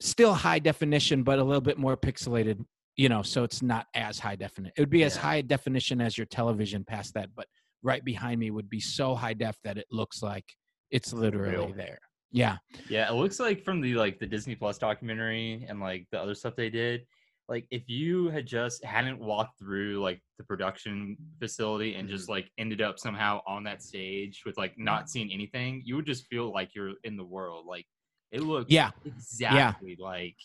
still 0.00 0.34
high 0.34 0.58
definition 0.58 1.22
but 1.22 1.38
a 1.38 1.44
little 1.44 1.60
bit 1.60 1.78
more 1.78 1.96
pixelated 1.96 2.64
you 2.96 3.08
know 3.08 3.22
so 3.22 3.44
it's 3.44 3.62
not 3.62 3.86
as 3.94 4.18
high 4.18 4.36
definition 4.36 4.72
it 4.76 4.80
would 4.80 4.90
be 4.90 5.04
as 5.04 5.16
Yeah. 5.16 5.22
high 5.22 5.40
definition 5.40 6.00
as 6.00 6.16
your 6.16 6.26
television 6.26 6.84
past 6.84 7.14
that 7.14 7.30
but 7.34 7.46
right 7.82 8.04
behind 8.04 8.40
me 8.40 8.50
would 8.50 8.68
be 8.68 8.80
so 8.80 9.14
high 9.14 9.34
def 9.34 9.56
that 9.64 9.78
it 9.78 9.86
looks 9.90 10.22
like 10.22 10.44
it's 10.90 11.12
literally 11.12 11.66
Real. 11.66 11.72
there 11.72 11.98
yeah 12.30 12.58
Yeah, 12.88 13.08
it 13.08 13.14
looks 13.14 13.40
like 13.40 13.64
from 13.64 13.80
the 13.80 13.94
like 13.94 14.18
the 14.18 14.26
Disney 14.26 14.54
Plus 14.54 14.78
documentary 14.78 15.64
and 15.68 15.80
like 15.80 16.06
the 16.10 16.20
other 16.20 16.34
stuff 16.34 16.54
they 16.56 16.70
did, 16.70 17.06
like 17.48 17.66
if 17.70 17.88
you 17.88 18.28
had 18.28 18.46
just 18.46 18.84
hadn't 18.84 19.18
walked 19.18 19.58
through 19.58 20.00
like 20.00 20.20
the 20.36 20.44
production 20.44 21.16
facility 21.40 21.94
and 21.94 22.08
just 22.08 22.24
mm-hmm. 22.24 22.32
like 22.32 22.50
ended 22.58 22.82
up 22.82 22.98
somehow 22.98 23.40
on 23.46 23.64
that 23.64 23.82
stage 23.82 24.42
with 24.44 24.58
like 24.58 24.74
not 24.76 25.08
seeing 25.08 25.32
anything, 25.32 25.82
you 25.84 25.96
would 25.96 26.06
just 26.06 26.26
feel 26.26 26.52
like 26.52 26.74
you're 26.74 26.92
in 27.04 27.16
the 27.16 27.24
world. 27.24 27.66
Like 27.66 27.86
it 28.32 28.42
looked 28.42 28.70
yeah 28.70 28.90
exactly 29.04 29.96
like 29.98 30.36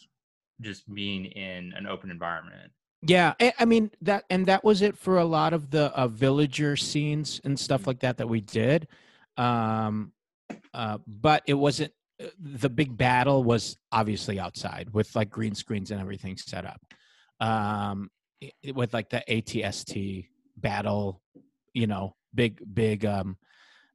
just 0.61 0.91
being 0.93 1.25
in 1.25 1.73
an 1.73 1.85
open 1.87 2.09
environment. 2.11 2.71
Yeah, 3.05 3.33
I 3.41 3.53
I 3.59 3.65
mean 3.65 3.91
that, 4.01 4.23
and 4.29 4.45
that 4.45 4.63
was 4.63 4.81
it 4.81 4.97
for 4.97 5.17
a 5.17 5.25
lot 5.25 5.51
of 5.53 5.69
the 5.71 5.85
uh, 5.93 6.07
villager 6.07 6.77
scenes 6.77 7.41
and 7.43 7.59
stuff 7.59 7.85
like 7.85 7.99
that 7.99 8.17
that 8.17 8.29
we 8.29 8.39
did. 8.39 8.87
Um, 9.35 10.13
uh, 10.73 10.99
but 11.07 11.43
it 11.45 11.55
wasn't. 11.55 11.91
uh, 12.21 12.27
The 12.39 12.69
big 12.69 12.95
battle 12.95 13.43
was 13.43 13.75
obviously 13.91 14.39
outside 14.39 14.89
with 14.93 15.13
like 15.15 15.29
green 15.29 15.53
screens 15.55 15.91
and 15.91 15.99
everything 15.99 16.37
set 16.37 16.65
up. 16.65 16.79
Um, 17.41 18.09
i- 18.41 18.51
i- 18.65 18.71
with 18.71 18.93
like 18.93 19.09
the 19.09 19.21
ATST 19.27 20.27
battle, 20.55 21.21
you 21.73 21.87
know, 21.87 22.15
big 22.33 22.61
big 22.73 23.05
um 23.05 23.37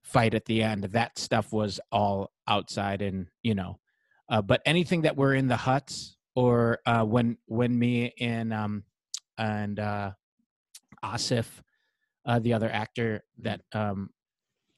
fight 0.03 0.35
at 0.35 0.45
the 0.45 0.63
end. 0.63 0.85
That 0.85 1.19
stuff 1.19 1.51
was 1.53 1.81
all 1.91 2.31
outside, 2.49 3.03
and 3.03 3.29
you 3.43 3.55
know, 3.55 3.79
uh, 4.29 4.43
but 4.43 4.61
anything 4.67 5.03
that 5.03 5.17
we're 5.17 5.35
in 5.35 5.47
the 5.47 5.57
huts 5.57 6.17
or 6.35 6.79
uh, 6.87 7.05
when 7.05 7.37
when 7.47 7.79
me 7.79 8.13
and 8.21 8.53
um 8.53 8.85
and 9.37 9.79
uh, 9.79 10.11
Asif, 11.05 11.47
uh, 12.27 12.39
the 12.41 12.55
other 12.55 12.71
actor 12.71 13.23
that 13.43 13.61
um, 13.73 14.11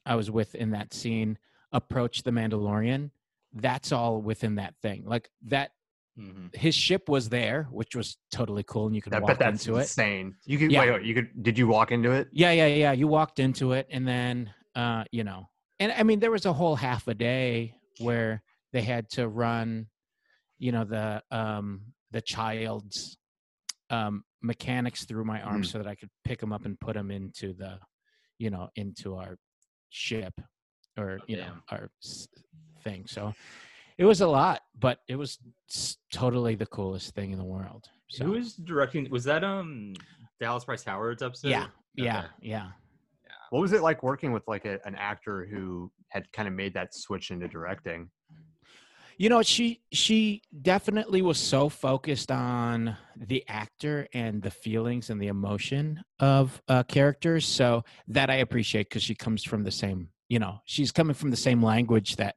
I 0.04 0.14
was 0.16 0.30
with 0.30 0.54
in 0.54 0.70
that 0.72 0.92
scene, 0.92 1.38
approached 1.72 2.24
the 2.24 2.30
Mandalorian. 2.30 3.10
That's 3.52 3.90
all 3.92 4.20
within 4.20 4.56
that 4.56 4.74
thing. 4.82 5.04
Like 5.06 5.30
that, 5.46 5.70
hmm 6.16 6.48
his 6.52 6.74
ship 6.74 7.08
was 7.08 7.28
there, 7.28 7.68
which 7.70 7.94
was 7.94 8.16
totally 8.32 8.64
cool, 8.64 8.86
and 8.86 8.94
you 8.94 9.00
could 9.02 9.14
I 9.14 9.20
walk 9.20 9.28
bet 9.28 9.38
that's 9.38 9.66
into 9.66 9.78
it. 9.78 9.82
insane. 9.82 10.34
You 10.44 10.58
could 10.58 10.72
Yeah. 10.72 10.80
wait, 10.80 10.90
wait, 10.90 11.02
you 11.04 11.14
could 11.14 11.42
did 11.42 11.56
you 11.56 11.68
walk 11.68 11.92
into 11.92 12.10
it? 12.12 12.28
Yeah, 12.32 12.50
yeah, 12.52 12.66
yeah. 12.66 12.92
You 12.92 13.06
walked 13.06 13.38
into 13.38 13.72
it, 13.72 13.86
and 13.90 14.06
then 14.06 14.52
uh, 14.74 15.04
you 15.12 15.24
know, 15.24 15.48
and 15.80 15.90
I 15.92 16.02
mean, 16.04 16.20
there 16.20 16.30
was 16.30 16.46
a 16.46 16.52
whole 16.52 16.76
half 16.76 17.08
a 17.08 17.14
day 17.14 17.74
where 17.98 18.42
they 18.72 18.82
had 18.82 19.08
to 19.10 19.26
run, 19.26 19.86
you 20.58 20.70
know, 20.72 20.84
the 20.84 21.22
um 21.30 21.80
the 22.12 22.20
child's 22.20 23.16
um 23.88 24.22
mechanics 24.42 25.04
through 25.04 25.24
my 25.24 25.40
arm 25.42 25.62
Mhm. 25.62 25.66
so 25.66 25.78
that 25.78 25.86
I 25.86 25.94
could 25.96 26.10
pick 26.24 26.38
them 26.38 26.52
up 26.52 26.64
and 26.64 26.78
put 26.78 26.94
them 26.94 27.10
into 27.10 27.52
the, 27.54 27.78
you 28.38 28.50
know, 28.50 28.68
into 28.76 29.16
our 29.16 29.36
ship 29.88 30.34
or 30.96 31.18
you 31.26 31.36
know 31.36 31.52
our 31.70 31.90
thing. 32.84 33.06
So 33.06 33.34
it 33.98 34.04
was 34.04 34.20
a 34.20 34.26
lot, 34.26 34.62
but 34.78 35.00
it 35.08 35.16
was 35.16 35.38
totally 36.12 36.54
the 36.54 36.66
coolest 36.66 37.14
thing 37.14 37.32
in 37.32 37.38
the 37.38 37.44
world. 37.44 37.88
So 38.08 38.24
Who 38.24 38.30
was 38.32 38.54
directing? 38.54 39.10
Was 39.10 39.24
that 39.24 39.44
um 39.44 39.94
Dallas 40.38 40.64
Price 40.64 40.84
Howard's 40.84 41.22
episode? 41.22 41.48
yeah, 41.48 41.66
yeah, 41.94 42.26
yeah. 42.40 42.68
What 43.50 43.60
was 43.60 43.72
it 43.72 43.82
like 43.82 44.02
working 44.02 44.32
with 44.32 44.46
like 44.46 44.64
a, 44.64 44.78
an 44.84 44.94
actor 44.94 45.46
who 45.50 45.90
had 46.08 46.30
kind 46.32 46.48
of 46.48 46.54
made 46.54 46.74
that 46.74 46.94
switch 46.94 47.30
into 47.30 47.48
directing? 47.48 48.10
You 49.18 49.28
know, 49.28 49.42
she 49.42 49.82
she 49.92 50.40
definitely 50.62 51.20
was 51.20 51.38
so 51.38 51.68
focused 51.68 52.30
on 52.30 52.96
the 53.16 53.44
actor 53.48 54.08
and 54.14 54.40
the 54.40 54.50
feelings 54.50 55.10
and 55.10 55.20
the 55.20 55.26
emotion 55.26 56.02
of 56.20 56.62
uh, 56.68 56.84
characters. 56.84 57.44
So 57.44 57.84
that 58.08 58.30
I 58.30 58.36
appreciate 58.36 58.88
because 58.88 59.02
she 59.02 59.14
comes 59.14 59.44
from 59.44 59.62
the 59.62 59.70
same, 59.70 60.08
you 60.30 60.38
know, 60.38 60.60
she's 60.64 60.90
coming 60.90 61.12
from 61.12 61.30
the 61.30 61.36
same 61.36 61.62
language 61.62 62.16
that 62.16 62.36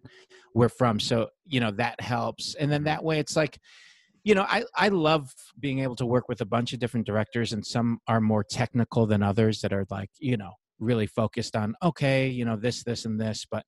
we're 0.53 0.67
from. 0.67 0.99
So 0.99 1.29
you 1.45 1.61
know 1.61 1.71
that 1.71 2.01
helps. 2.01 2.55
And 2.55 2.69
then 2.69 2.83
that 2.83 3.01
way, 3.01 3.19
it's 3.19 3.37
like, 3.37 3.59
you 4.25 4.35
know, 4.35 4.45
I 4.49 4.65
I 4.75 4.89
love 4.89 5.33
being 5.59 5.79
able 5.79 5.95
to 5.97 6.05
work 6.05 6.27
with 6.27 6.41
a 6.41 6.45
bunch 6.45 6.73
of 6.73 6.79
different 6.79 7.05
directors, 7.05 7.53
and 7.53 7.65
some 7.65 7.99
are 8.09 8.19
more 8.19 8.43
technical 8.43 9.05
than 9.05 9.23
others 9.23 9.61
that 9.61 9.71
are 9.71 9.85
like, 9.89 10.09
you 10.19 10.35
know, 10.35 10.51
really 10.83 11.07
focused 11.07 11.55
on 11.55 11.75
okay, 11.81 12.27
you 12.27 12.45
know, 12.45 12.55
this, 12.55 12.83
this, 12.83 13.05
and 13.05 13.19
this, 13.19 13.45
but 13.49 13.65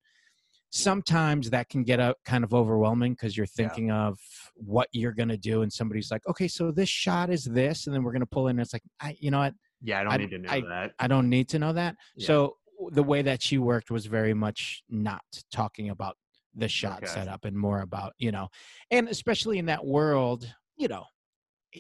sometimes 0.72 1.50
that 1.52 1.70
can 1.70 1.84
get 1.84 2.00
a, 2.00 2.14
kind 2.26 2.44
of 2.44 2.54
overwhelming 2.54 3.14
because 3.14 3.38
you're 3.38 3.46
Yeah. 3.58 3.68
thinking 3.68 3.92
of 3.92 4.20
what 4.56 4.90
you're 4.92 5.14
going 5.14 5.30
to 5.30 5.38
do 5.38 5.62
and 5.62 5.72
somebody's 5.72 6.12
like 6.12 6.22
okay 6.28 6.48
so 6.50 6.70
this 6.72 6.90
shot 6.90 7.30
is 7.30 7.46
this 7.46 7.88
and 7.88 7.96
then 7.96 8.04
we're 8.04 8.12
going 8.12 8.20
to 8.22 8.26
pull 8.26 8.48
in 8.48 8.58
and 8.58 8.62
it's 8.62 8.74
like 8.74 8.84
i 9.00 9.16
you 9.20 9.32
know 9.32 9.40
what 9.40 9.54
Yeah, 9.82 10.02
I 10.02 10.04
don't 10.04 10.14
I- 10.14 10.18
need 10.18 10.30
to 10.32 10.38
know 10.40 10.50
I- 10.52 10.62
that. 10.62 10.92
i 11.00 11.08
don't 11.08 11.30
need 11.30 11.48
to 11.50 11.60
know 11.60 11.72
that 11.74 11.96
Yeah. 12.16 12.28
so 12.28 12.58
the 12.92 13.04
way 13.04 13.22
that 13.22 13.42
she 13.42 13.58
worked 13.58 13.90
was 13.90 14.06
very 14.06 14.34
much 14.34 14.84
not 14.90 15.24
talking 15.52 15.90
about 15.92 16.18
the 16.56 16.68
shot 16.68 16.98
Okay. 16.98 17.08
setup 17.08 17.46
and 17.46 17.56
more 17.56 17.80
about 17.82 18.14
you 18.18 18.32
know 18.34 18.50
and 18.92 19.08
especially 19.08 19.60
in 19.60 19.68
that 19.68 19.86
world 19.86 20.54
you 20.76 20.90
know 20.90 21.06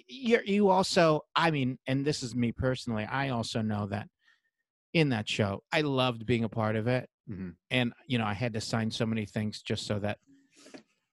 you 0.07 0.39
you 0.45 0.69
also 0.69 1.21
i 1.35 1.51
mean 1.51 1.77
and 1.87 2.05
this 2.05 2.23
is 2.23 2.33
me 2.33 2.51
personally 2.53 3.03
i 3.05 3.29
also 3.29 3.61
know 3.61 3.87
that 3.87 4.07
in 4.95 5.09
that 5.09 5.27
show 5.29 5.61
i 5.71 5.81
loved 5.81 6.25
being 6.25 6.43
a 6.45 6.49
part 6.49 6.75
of 6.75 6.87
it 6.87 7.07
Mhm. 7.29 7.55
and 7.71 7.91
you 8.07 8.17
know 8.19 8.25
i 8.25 8.33
had 8.33 8.53
to 8.53 8.61
sign 8.61 8.89
so 8.91 9.05
many 9.05 9.25
things 9.25 9.61
just 9.61 9.85
so 9.85 9.99
that 9.99 10.17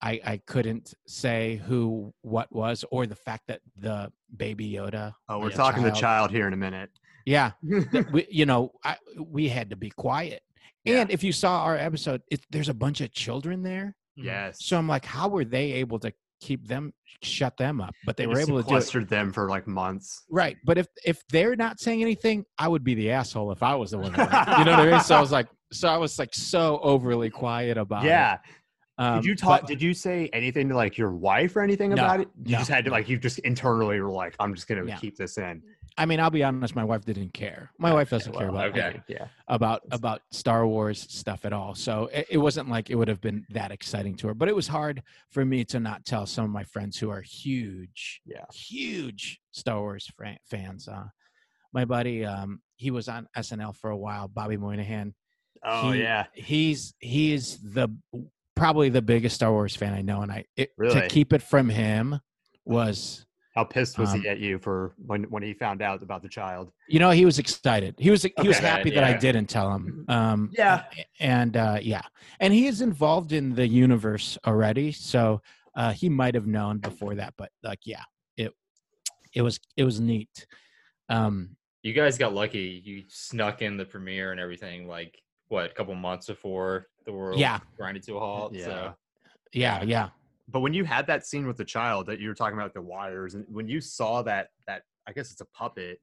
i 0.01 0.21
i 0.33 0.37
couldn't 0.47 0.95
say 1.07 1.61
who 1.67 2.13
what 2.23 2.49
was 2.55 2.85
or 2.91 3.07
the 3.07 3.15
fact 3.17 3.45
that 3.49 3.61
the 3.77 4.11
baby 4.37 4.71
yoda 4.73 5.13
Oh, 5.29 5.39
we're 5.41 5.49
the 5.51 5.57
talking 5.57 5.83
the 5.83 5.91
child- 5.91 6.01
child 6.01 6.31
here 6.31 6.47
in 6.47 6.53
a 6.53 6.57
minute. 6.69 6.91
yeah 7.27 7.53
that 7.93 8.09
we, 8.13 8.27
you 8.31 8.47
know 8.47 8.73
I, 8.85 8.97
we 9.19 9.49
had 9.49 9.71
to 9.71 9.77
be 9.77 9.91
quiet 9.91 10.43
Yeah. 10.85 11.01
and 11.03 11.11
if 11.11 11.23
you 11.25 11.33
saw 11.33 11.63
our 11.65 11.77
episode 11.77 12.21
it, 12.31 12.41
there's 12.51 12.69
a 12.69 12.75
bunch 12.75 13.01
of 13.01 13.13
children 13.13 13.63
there 13.63 13.95
Yes. 14.17 14.65
so 14.65 14.77
i'm 14.79 14.89
like 14.89 15.05
how 15.05 15.29
were 15.29 15.45
they 15.45 15.73
able 15.85 15.99
to 16.01 16.13
keep 16.43 16.67
them 16.67 16.93
shut 17.23 17.57
them 17.57 17.81
up 17.81 17.95
but 18.05 18.17
they, 18.17 18.27
were 18.27 18.39
able 18.39 18.61
to 18.61 18.69
do 18.69 18.75
it 18.77 18.81
sequestered 18.83 19.09
them 19.09 19.33
for 19.33 19.49
like 19.49 19.67
months. 19.69 20.25
right 20.29 20.57
but 20.65 20.77
if 20.77 20.89
if 21.05 21.23
they're 21.29 21.55
not 21.55 21.79
saying 21.79 22.03
anything 22.03 22.45
i 22.59 22.67
would 22.67 22.83
be 22.83 22.95
the 22.95 23.11
asshole 23.13 23.53
if 23.53 23.63
i 23.63 23.75
was 23.75 23.93
the 23.93 23.99
one 23.99 24.13
that- 24.13 24.59
you 24.59 24.65
know 24.65 24.73
what 24.73 24.89
i 24.89 24.91
mean 24.91 25.01
so 25.01 25.15
i 25.17 25.21
was 25.27 25.31
like 25.31 25.47
so 25.73 25.89
i 25.89 25.97
was 25.97 26.19
like 26.19 26.35
so 26.35 26.81
overly 26.83 27.31
quiet 27.31 27.79
about 27.79 28.05
it 28.05 28.09
Yeah. 28.09 28.39
um, 28.99 29.17
did 29.21 29.25
you 29.27 29.37
talk? 29.37 29.61
but- 29.63 29.69
Did 29.69 29.81
you 29.81 29.95
say 29.95 30.29
anything 30.33 30.69
to 30.71 30.75
like 30.77 30.99
your 30.99 31.13
wife 31.13 31.55
or 31.57 31.63
anything 31.63 31.91
No, 31.91 31.95
about 32.03 32.21
it? 32.21 32.29
You 32.45 32.53
no. 32.53 32.59
just 32.59 32.71
had 32.71 32.85
to 32.87 32.91
like 32.91 33.09
you 33.09 33.19
just 33.19 33.39
internally 33.41 34.01
were 34.01 34.11
like, 34.11 34.35
I'm 34.41 34.53
just 34.55 34.67
gonna 34.69 34.97
keep 34.99 35.17
this 35.17 35.39
in. 35.39 35.63
I 35.99 36.07
mean, 36.07 36.21
I'll 36.21 36.31
be 36.31 36.43
honest. 36.43 36.75
My 36.75 36.85
wife 36.85 37.05
didn't 37.05 37.35
care. 37.35 37.71
My 37.79 37.93
wife 37.93 38.09
doesn't 38.11 38.33
care 38.33 38.49
about 38.49 38.71
okay. 38.71 39.03
Yeah. 39.09 39.27
about 39.47 39.83
about 39.91 40.23
Star 40.31 40.67
Wars 40.67 41.01
stuff 41.11 41.45
at 41.45 41.53
all. 41.53 41.75
So 41.75 42.07
it, 42.13 42.27
it 42.31 42.39
wasn't 42.39 42.71
like 42.71 42.89
it 42.91 42.95
would 42.95 43.09
have 43.09 43.21
been 43.21 43.45
that 43.51 43.71
exciting 43.71 44.15
to 44.17 44.29
her. 44.29 44.35
But 44.35 44.49
it 44.49 44.57
was 44.57 44.69
hard 44.69 45.03
for 45.31 45.45
me 45.45 45.65
to 45.67 45.81
not 45.81 46.05
tell 46.07 46.25
some 46.27 46.45
of 46.47 46.51
my 46.51 46.65
friends 46.65 46.99
who 46.99 47.11
are 47.11 47.21
huge, 47.21 48.23
Yeah. 48.25 48.45
huge 48.53 49.41
Star 49.51 49.81
Wars 49.81 50.11
fran- 50.17 50.39
fans. 50.51 50.89
Uh, 50.89 51.05
my 51.75 51.85
buddy, 51.85 52.25
um, 52.25 52.61
he 52.77 52.91
was 52.91 53.09
on 53.09 53.29
SNL 53.37 53.75
for 53.77 53.91
a 53.91 53.97
while. 53.97 54.29
Bobby 54.29 54.57
Moynihan. 54.57 55.15
Oh 55.63 55.93
He- 55.93 56.01
yeah. 56.01 56.27
He's 56.33 56.95
he's 57.01 57.59
the 57.59 57.89
probably 58.57 58.89
the 58.89 59.03
biggest 59.03 59.35
Star 59.35 59.53
Wars 59.53 59.77
fan 59.77 59.93
I 59.93 60.01
know, 60.03 60.23
and 60.23 60.33
I 60.33 60.45
it, 60.57 60.71
Really? 60.79 61.01
to 61.03 61.09
keep 61.09 61.33
it 61.33 61.43
from 61.43 61.69
him 61.69 62.19
was 62.65 63.27
How 63.55 63.65
pissed 63.65 63.99
was 63.99 64.13
Um, 64.15 64.23
he 64.23 64.29
at 64.29 64.39
you 64.39 64.59
for 64.59 64.95
when 65.07 65.25
when 65.25 65.43
he 65.43 65.53
found 65.53 65.83
out 65.83 66.03
about 66.03 66.23
the 66.23 66.29
child? 66.29 66.73
you 66.89 66.99
know 66.99 67.11
he 67.11 67.25
was 67.27 67.39
excited. 67.39 67.95
He 67.99 68.11
was 68.11 68.23
he 68.23 68.49
was 68.49 68.57
Okay. 68.59 68.67
happy 68.67 68.91
that 68.91 69.05
I 69.05 69.13
didn't 69.19 69.47
tell 69.47 69.73
him. 69.75 70.05
Um, 70.09 70.51
Yeah. 70.53 70.85
and 71.21 71.57
uh, 71.57 71.79
yeah, 71.83 72.03
and 72.41 72.53
he 72.53 72.67
is 72.67 72.81
involved 72.81 73.33
in 73.33 73.55
the 73.55 73.67
universe 73.67 74.39
already, 74.47 74.91
so 74.93 75.43
uh, 75.75 75.93
he 75.93 76.09
might 76.09 76.35
have 76.35 76.47
known 76.47 76.79
before 76.79 77.15
that. 77.17 77.35
But 77.37 77.51
like, 77.63 77.81
yeah, 77.85 78.05
it 78.37 78.53
it 79.35 79.43
was 79.43 79.61
it 79.77 79.85
was 79.85 80.01
neat. 80.01 80.47
Um, 81.11 81.57
You 81.83 81.93
guys 81.93 82.17
got 82.17 82.33
lucky. 82.33 82.81
You 82.85 83.03
snuck 83.09 83.61
in 83.61 83.77
the 83.77 83.85
premiere 83.85 84.33
and 84.33 84.41
everything. 84.41 84.87
Like 84.89 85.21
what? 85.49 85.71
A 85.71 85.75
couple 85.75 85.95
months 85.95 86.27
before 86.27 86.87
the 87.05 87.13
world 87.13 87.39
Yeah. 87.39 87.59
grinded 87.77 88.03
to 88.05 88.17
a 88.17 88.21
halt. 88.21 88.55
Yeah. 88.55 88.65
So 88.65 88.95
yeah, 89.53 89.83
yeah. 89.83 90.09
But 90.53 90.61
when 90.61 90.75
you 90.75 90.85
had 90.85 91.07
that 91.07 91.27
scene 91.27 91.47
with 91.47 91.57
the 91.57 91.65
child 91.65 92.07
that 92.07 92.21
you 92.21 92.29
were 92.29 92.35
talking 92.35 92.59
about 92.59 92.75
the 92.75 92.83
wires, 92.83 93.35
and 93.35 93.45
when 93.49 93.69
you 93.69 93.81
saw 93.81 94.23
that 94.23 94.49
that 94.67 94.83
I 95.07 95.13
guess 95.13 95.33
it's 95.33 95.41
a 95.41 95.47
puppet, 95.47 96.01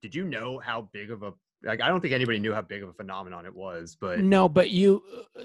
did 0.00 0.14
you 0.14 0.24
know 0.24 0.58
how 0.58 0.88
big 0.92 1.10
of 1.10 1.22
a 1.24 1.34
like 1.64 1.80
I 1.80 1.88
don't 1.88 2.00
think 2.00 2.14
anybody 2.14 2.38
knew 2.38 2.54
how 2.54 2.62
big 2.62 2.82
of 2.82 2.88
a 2.88 2.92
phenomenon 2.92 3.44
it 3.44 3.54
was, 3.54 3.96
but 4.00 4.20
No, 4.20 4.48
but 4.48 4.70
you, 4.70 5.02
uh, 5.36 5.42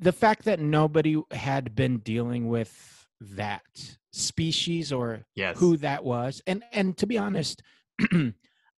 the 0.00 0.12
fact 0.12 0.44
that 0.44 0.58
nobody 0.58 1.22
had 1.30 1.74
been 1.76 1.98
dealing 1.98 2.48
with 2.48 3.06
that 3.20 3.62
species 4.10 4.92
or 4.92 5.24
yes, 5.36 5.56
who 5.58 5.76
that 5.78 6.04
was, 6.04 6.42
and 6.46 6.64
and 6.72 6.96
to 6.98 7.06
be 7.06 7.16
honest, 7.16 7.62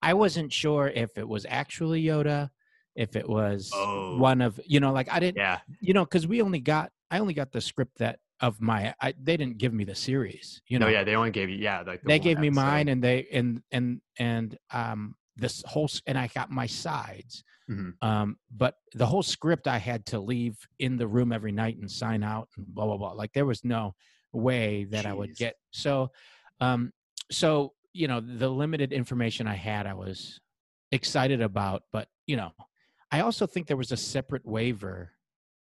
I 0.01 0.13
wasn't 0.13 0.53
sure 0.53 0.87
if 0.87 1.17
it 1.17 1.27
was 1.27 1.45
actually 1.49 2.03
Yoda, 2.03 2.51
if 2.95 3.15
it 3.15 3.27
was 3.27 3.71
Oh. 3.73 4.17
one 4.17 4.41
of 4.41 4.59
you 4.65 4.79
know, 4.79 4.93
like 4.93 5.11
I 5.11 5.19
didn't, 5.19 5.37
yeah, 5.37 5.59
you 5.81 5.93
know, 5.93 6.05
because 6.05 6.27
we 6.27 6.41
only 6.43 6.59
got 6.59 6.91
I 7.09 7.17
only 7.17 7.33
got 7.33 7.51
the 7.51 7.61
script 7.61 7.97
that 7.97 8.19
of 8.41 8.61
my 8.61 8.93
I, 9.01 9.13
they 9.21 9.37
didn't 9.37 9.57
give 9.57 9.73
me 9.73 9.83
the 9.83 9.95
series, 9.95 10.61
you 10.67 10.79
know, 10.79 10.85
no, 10.85 10.91
yeah, 10.91 11.03
they 11.03 11.15
only 11.15 11.31
gave 11.31 11.49
you 11.49 11.57
yeah, 11.57 11.83
like 11.85 12.01
the 12.01 12.07
they 12.07 12.19
gave 12.19 12.39
me 12.39 12.49
mine 12.49 12.87
and 12.87 13.03
they 13.03 13.27
and 13.31 13.61
and 13.71 14.01
and 14.17 14.57
um 14.71 15.15
this 15.35 15.63
whole 15.65 15.89
and 16.07 16.17
I 16.17 16.27
got 16.27 16.51
my 16.51 16.65
sides. 16.65 17.43
Mhm. 17.69 17.93
Um, 18.01 18.37
but 18.49 18.75
the 18.93 19.05
whole 19.05 19.21
script 19.23 19.67
I 19.67 19.77
had 19.77 20.05
to 20.07 20.19
leave 20.19 20.57
in 20.79 20.97
the 20.97 21.07
room 21.07 21.31
every 21.31 21.51
night 21.51 21.77
and 21.77 21.89
sign 21.89 22.23
out 22.23 22.49
and 22.57 22.65
blah 22.67 22.85
blah 22.85 22.97
blah. 22.97 23.11
Like 23.11 23.33
there 23.33 23.45
was 23.45 23.63
no 23.63 23.93
way 24.33 24.85
that 24.85 25.05
I 25.05 25.13
would 25.13 25.35
get 25.35 25.55
so 25.71 26.11
um 26.59 26.93
so 27.31 27.73
you 27.93 28.07
know 28.07 28.19
the 28.19 28.49
limited 28.49 28.93
information 28.93 29.47
I 29.47 29.55
had 29.55 29.85
I 29.87 29.93
was 29.93 30.39
excited 30.91 31.41
about, 31.41 31.83
but 31.91 32.07
you 32.25 32.37
know, 32.37 32.51
I 33.11 33.21
also 33.21 33.45
think 33.47 33.67
there 33.67 33.77
was 33.77 33.91
a 33.91 33.97
separate 33.97 34.45
waiver 34.45 35.11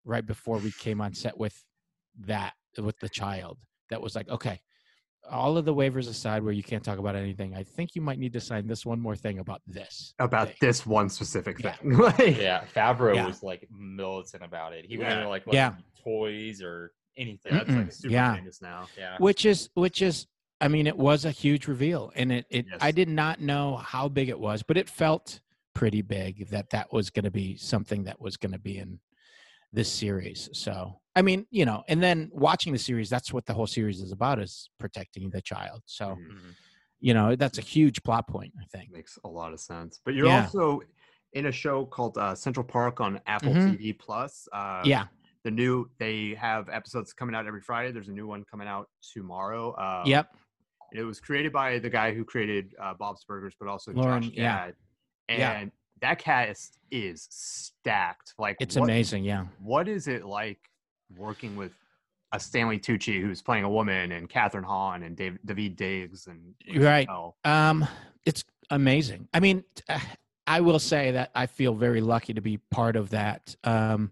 right 0.05 0.25
before 0.25 0.57
we 0.57 0.71
came 0.71 1.01
on 1.01 1.13
set 1.13 1.37
with 1.37 1.63
that 2.19 2.53
with 2.83 2.97
the 2.99 3.09
child 3.09 3.57
that 3.89 4.01
was 4.01 4.15
like, 4.15 4.29
okay, 4.29 4.59
all 5.29 5.57
of 5.57 5.65
the 5.65 5.73
waivers 5.73 6.07
aside 6.07 6.41
where 6.43 6.53
you 6.53 6.63
can't 6.63 6.83
talk 6.83 6.99
about 6.99 7.15
anything, 7.15 7.53
I 7.55 7.63
think 7.63 7.95
you 7.95 8.01
might 8.01 8.17
need 8.19 8.33
to 8.33 8.39
sign 8.41 8.65
this 8.67 8.85
one 8.85 8.99
more 8.99 9.15
thing 9.15 9.39
about 9.39 9.61
this. 9.67 10.13
about 10.19 10.47
thing. 10.49 10.57
this 10.61 10.85
one 10.85 11.09
specific 11.09 11.59
Yeah. 11.61 11.73
thing. 11.73 11.97
Like, 11.97 12.37
yeah, 12.37 12.63
Favreau 12.75 13.15
Yeah. 13.15 13.27
was 13.27 13.43
like 13.43 13.67
militant 13.71 14.43
about 14.43 14.73
it. 14.73 14.85
He 14.85 14.95
Yeah. 14.95 15.09
wouldn't 15.09 15.29
like 15.29 15.45
let 15.47 15.53
Yeah. 15.53 15.73
toys 16.03 16.61
or 16.61 16.93
anything. 17.17 17.53
yeah, 17.55 17.61
it's 17.61 17.69
like 17.69 17.77
Mm-mm. 17.87 17.93
super 17.93 18.13
Yeah. 18.13 18.35
famous 18.35 18.61
now. 18.61 18.87
Yeah. 18.97 19.17
Which 19.19 19.45
is 19.45 19.69
which 19.73 20.01
is 20.01 20.27
I 20.61 20.69
mean, 20.69 20.87
it 20.87 20.97
was 20.97 21.25
a 21.25 21.31
huge 21.31 21.67
reveal 21.67 22.11
and 22.15 22.31
it, 22.31 22.45
it 22.49 22.65
I 22.79 22.91
did 22.91 23.09
not 23.09 23.39
know 23.41 23.75
how 23.77 24.07
big 24.09 24.29
it 24.29 24.39
was, 24.39 24.63
but 24.63 24.75
it 24.77 24.89
felt 24.89 25.39
pretty 25.75 26.01
big 26.01 26.47
that 26.49 26.69
that 26.71 26.91
was 26.91 27.09
going 27.11 27.25
to 27.25 27.31
be 27.31 27.55
something 27.57 28.05
that 28.05 28.19
was 28.19 28.37
going 28.37 28.53
to 28.53 28.57
be 28.59 28.77
in 28.79 28.99
this 29.73 29.91
series. 29.91 30.49
So, 30.53 30.99
I 31.17 31.21
mean, 31.23 31.47
you 31.49 31.65
know, 31.65 31.83
and 31.87 32.01
then 32.01 32.29
watching 32.31 32.73
the 32.73 32.79
series, 32.79 33.09
that's 33.09 33.33
what 33.33 33.45
the 33.47 33.53
whole 33.53 33.65
series 33.65 34.01
is 34.01 34.11
about 34.11 34.39
is 34.39 34.69
protecting 34.79 35.29
the 35.31 35.41
child. 35.41 35.81
So, 35.87 36.09
Mhm. 36.09 36.29
Mhm. 36.31 36.55
you 36.99 37.13
know, 37.15 37.35
that's 37.35 37.57
a 37.57 37.61
huge 37.61 38.03
plot 38.03 38.27
point, 38.27 38.53
I 38.61 38.65
think. 38.65 38.91
Makes 38.91 39.17
a 39.23 39.27
lot 39.27 39.51
of 39.51 39.59
sense. 39.59 39.99
But 40.05 40.13
you're 40.13 40.27
Yeah. 40.27 40.43
also 40.43 40.81
in 41.33 41.47
a 41.47 41.51
show 41.51 41.85
called 41.85 42.17
uh, 42.19 42.35
Central 42.35 42.63
Park 42.63 43.01
on 43.01 43.19
Apple 43.25 43.51
Mhm. 43.53 43.71
TV 43.77 43.93
Plus. 43.93 44.47
Uh, 44.53 44.81
yeah. 44.85 45.07
the 45.43 45.51
new 45.51 45.89
they 45.97 46.33
have 46.35 46.67
episodes 46.67 47.13
coming 47.13 47.33
out 47.33 47.45
every 47.47 47.61
Friday. 47.61 47.91
There's 47.91 48.09
a 48.09 48.11
new 48.11 48.27
one 48.27 48.43
coming 48.51 48.67
out 48.67 48.89
tomorrow. 49.13 49.71
Uh, 49.71 50.03
Yep. 50.05 50.35
It 50.93 51.03
was 51.03 51.21
created 51.21 51.53
by 51.53 51.79
the 51.79 51.89
guy 51.89 52.13
who 52.13 52.25
created 52.25 52.75
uh, 52.81 52.93
Bob's 52.95 53.23
Burgers, 53.23 53.55
but 53.57 53.67
also 53.69 53.93
Loren, 53.93 54.23
Josh 54.23 54.31
yeah. 54.33 54.65
Gad. 54.65 54.75
And 55.29 55.39
Yeah. 55.39 55.65
that 56.01 56.19
cast 56.19 56.77
is 56.91 57.27
stacked. 57.31 58.33
Like 58.37 58.57
It's 58.59 58.75
what- 58.75 58.85
amazing. 58.89 59.23
Yeah. 59.23 59.45
What 59.59 59.87
is 59.87 60.07
it 60.09 60.25
like 60.25 60.59
working 61.15 61.55
with 61.55 61.71
a 62.33 62.39
Stanley 62.39 62.77
Tucci 62.77 63.21
who's 63.21 63.41
playing 63.41 63.63
a 63.63 63.69
woman, 63.69 64.11
and 64.11 64.29
Kathryn 64.29 64.63
Hahn 64.63 65.03
and 65.03 65.15
Dave, 65.15 65.37
Daveed 65.45 65.75
Diggs, 65.75 66.27
and 66.27 66.53
Right. 66.75 67.07
Um, 67.45 67.87
it's 68.25 68.43
amazing. 68.69 69.27
I 69.33 69.39
mean, 69.39 69.63
uh, 69.87 69.99
I 70.45 70.61
will 70.61 70.79
say 70.79 71.11
that 71.11 71.31
I 71.35 71.45
feel 71.45 71.73
very 71.73 72.01
lucky 72.01 72.33
to 72.33 72.41
be 72.41 72.57
part 72.71 72.95
of 72.95 73.09
that. 73.11 73.55
Um, 73.63 74.11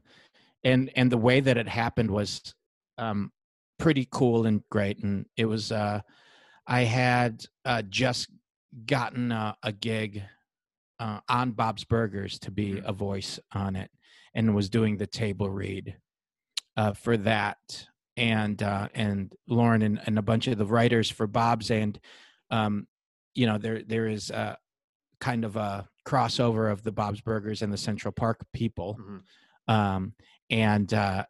and 0.63 0.91
and 0.95 1.11
the 1.11 1.17
way 1.17 1.39
that 1.39 1.57
it 1.57 1.67
happened 1.67 2.09
was 2.09 2.53
um, 2.97 3.31
pretty 3.79 4.07
cool 4.11 4.45
and 4.45 4.61
great. 4.69 4.99
And 5.03 5.25
it 5.37 5.45
was 5.45 5.71
uh, 5.71 6.01
I 6.67 6.81
had 6.81 7.45
uh, 7.65 7.83
just 7.83 8.29
gotten 8.85 9.31
a, 9.31 9.55
a 9.63 9.71
gig 9.71 10.23
uh, 10.99 11.19
on 11.29 11.51
Bob's 11.51 11.83
Burgers 11.83 12.39
to 12.39 12.51
be 12.51 12.81
a 12.83 12.93
voice 12.93 13.39
on 13.51 13.75
it, 13.75 13.91
and 14.33 14.55
was 14.55 14.69
doing 14.69 14.97
the 14.97 15.07
table 15.07 15.49
read 15.49 15.97
uh, 16.77 16.93
for 16.93 17.17
that. 17.17 17.87
And 18.17 18.63
uh, 18.63 18.87
and 18.93 19.33
Loren 19.47 19.81
and, 19.81 19.99
and 20.05 20.17
a 20.17 20.21
bunch 20.21 20.47
of 20.47 20.57
the 20.57 20.65
writers 20.65 21.09
for 21.11 21.27
Bob's 21.27 21.69
and 21.69 21.99
um, 22.49 22.87
you 23.33 23.45
know 23.45 23.57
there 23.57 23.81
there 23.83 24.07
is 24.07 24.29
a 24.29 24.57
kind 25.19 25.43
of 25.43 25.57
a 25.57 25.89
crossover 26.07 26.71
of 26.71 26.81
the 26.83 26.93
Bob's 26.93 27.19
Burgers 27.19 27.61
and 27.61 27.73
the 27.73 27.77
Central 27.77 28.13
Park 28.13 28.45
people, 28.53 28.97
Mhm. 29.01 29.73
um, 29.73 30.13
and 30.49 30.93
uh, 30.93 31.25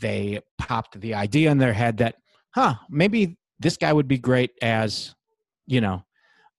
they 0.00 0.40
popped 0.58 1.00
the 1.00 1.14
idea 1.14 1.50
in 1.52 1.58
their 1.58 1.72
head 1.72 1.98
that, 1.98 2.16
huh, 2.50 2.74
maybe 2.90 3.36
this 3.60 3.76
guy 3.76 3.92
would 3.92 4.08
be 4.08 4.18
great 4.18 4.50
as, 4.62 5.14
you 5.66 5.80
know, 5.80 6.02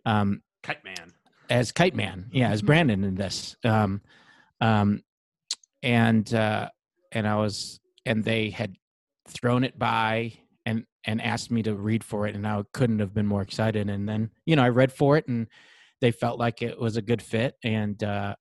um, 0.05 0.41
Kite 0.63 0.83
Man. 0.85 1.11
as 1.49 1.71
Kite 1.73 1.95
Man, 1.95 2.29
yeah, 2.31 2.51
as 2.51 2.61
Brandon 2.61 3.03
in 3.03 3.15
this, 3.15 3.55
um, 3.65 4.01
um, 4.61 5.01
and 5.83 6.31
uh, 6.33 6.69
and 7.11 7.27
I 7.27 7.35
was 7.35 7.79
and 8.05 8.23
they 8.23 8.49
had 8.49 8.75
thrown 9.27 9.63
it 9.63 9.77
by 9.79 10.33
and 10.65 10.85
and 11.05 11.21
asked 11.21 11.51
me 11.51 11.61
to 11.63 11.75
read 11.75 12.03
for 12.03 12.27
it, 12.27 12.35
and 12.35 12.47
I 12.47 12.63
couldn't 12.73 12.99
have 12.99 13.13
been 13.13 13.27
more 13.27 13.41
excited. 13.41 13.89
And 13.89 14.07
then 14.07 14.31
you 14.45 14.55
know 14.55 14.63
I 14.63 14.69
read 14.69 14.91
for 14.91 15.17
it, 15.17 15.27
and 15.27 15.47
they 16.01 16.11
felt 16.11 16.39
like 16.39 16.61
it 16.61 16.79
was 16.79 16.97
a 16.97 17.01
good 17.01 17.21
fit, 17.21 17.55
and 17.63 18.01
uh, 18.03 18.35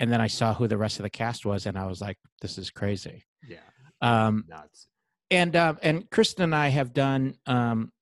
and 0.00 0.10
then 0.10 0.20
I 0.20 0.26
saw 0.26 0.54
who 0.54 0.66
the 0.66 0.76
rest 0.78 0.98
of 0.98 1.04
the 1.04 1.10
cast 1.10 1.44
was, 1.44 1.66
and 1.66 1.78
I 1.78 1.86
was 1.86 2.00
like, 2.00 2.16
this 2.40 2.58
is 2.58 2.70
crazy. 2.70 3.24
Yeah, 3.46 3.58
Um, 4.00 4.44
nuts. 4.48 4.88
and 5.30 5.54
uh, 5.54 5.74
and 5.82 6.10
Kristen 6.10 6.42
and 6.44 6.54
I 6.54 6.68
have 6.68 6.92
done 6.92 7.34
um, 7.46 7.92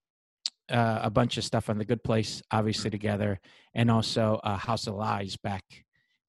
uh, 0.71 1.01
a 1.03 1.11
bunch 1.11 1.37
of 1.37 1.45
stuff 1.45 1.69
on 1.69 1.79
the 1.79 1.85
Good 1.85 2.03
Place, 2.05 2.43
obviously 2.51 2.91
together, 2.91 3.41
and 3.75 3.91
also 3.91 4.41
uh, 4.45 4.57
House 4.57 4.87
of 4.87 4.95
Lies 4.95 5.37
back 5.37 5.65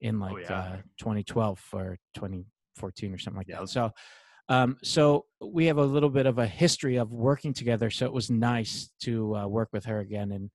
in 0.01 0.19
like 0.19 0.33
Oh, 0.33 0.39
yeah. 0.39 0.59
uh, 0.59 0.75
2012 0.97 1.63
or 1.73 1.97
2014 2.15 3.13
or 3.13 3.17
something 3.19 3.37
like 3.37 3.47
Yeah, 3.47 3.59
that. 3.59 3.69
So, 3.69 3.91
um, 4.51 4.77
so 4.83 5.25
we 5.39 5.65
have 5.67 5.77
a 5.77 5.85
little 5.85 6.09
bit 6.09 6.25
of 6.25 6.37
a 6.37 6.45
history 6.45 6.97
of 6.97 7.11
working 7.11 7.53
together. 7.53 7.89
So 7.89 8.05
it 8.05 8.11
was 8.11 8.29
nice 8.29 8.91
to 9.03 9.35
uh, 9.37 9.47
work 9.47 9.69
with 9.71 9.85
her 9.85 9.99
again, 9.99 10.31
and 10.33 10.51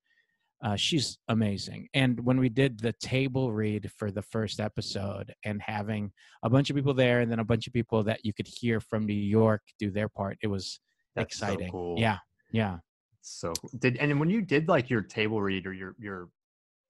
uh, 0.63 0.77
she's 0.77 1.19
amazing. 1.29 1.89
And 1.95 2.21
when 2.21 2.39
we 2.39 2.51
did 2.51 2.79
the 2.81 2.93
table 3.01 3.53
read 3.53 3.91
for 3.97 4.11
the 4.11 4.21
first 4.23 4.61
episode, 4.61 5.33
and 5.45 5.63
having 5.63 6.13
a 6.43 6.51
bunch 6.51 6.69
of 6.69 6.77
people 6.77 6.93
there, 6.95 7.21
and 7.21 7.31
then 7.33 7.39
a 7.39 7.45
bunch 7.45 7.67
of 7.67 7.73
people 7.73 8.03
that 8.05 8.21
you 8.23 8.35
could 8.35 8.47
hear 8.47 8.81
from 8.81 9.07
New 9.07 9.15
York 9.15 9.63
do 9.79 9.91
their 9.91 10.11
part, 10.11 10.37
it 10.43 10.49
was 10.49 10.79
That's 11.15 11.39
so 11.39 11.47
exciting. 11.47 11.71
cool. 11.71 11.99
Yeah, 11.99 12.19
yeah. 12.53 12.79
So 13.23 13.55
did 13.79 13.97
and 13.97 14.21
when 14.21 14.31
you 14.31 14.43
did 14.43 14.69
like 14.69 14.91
your 14.91 15.03
table 15.03 15.41
read 15.41 15.67
or 15.67 15.73
your 15.73 15.97
your 15.99 16.29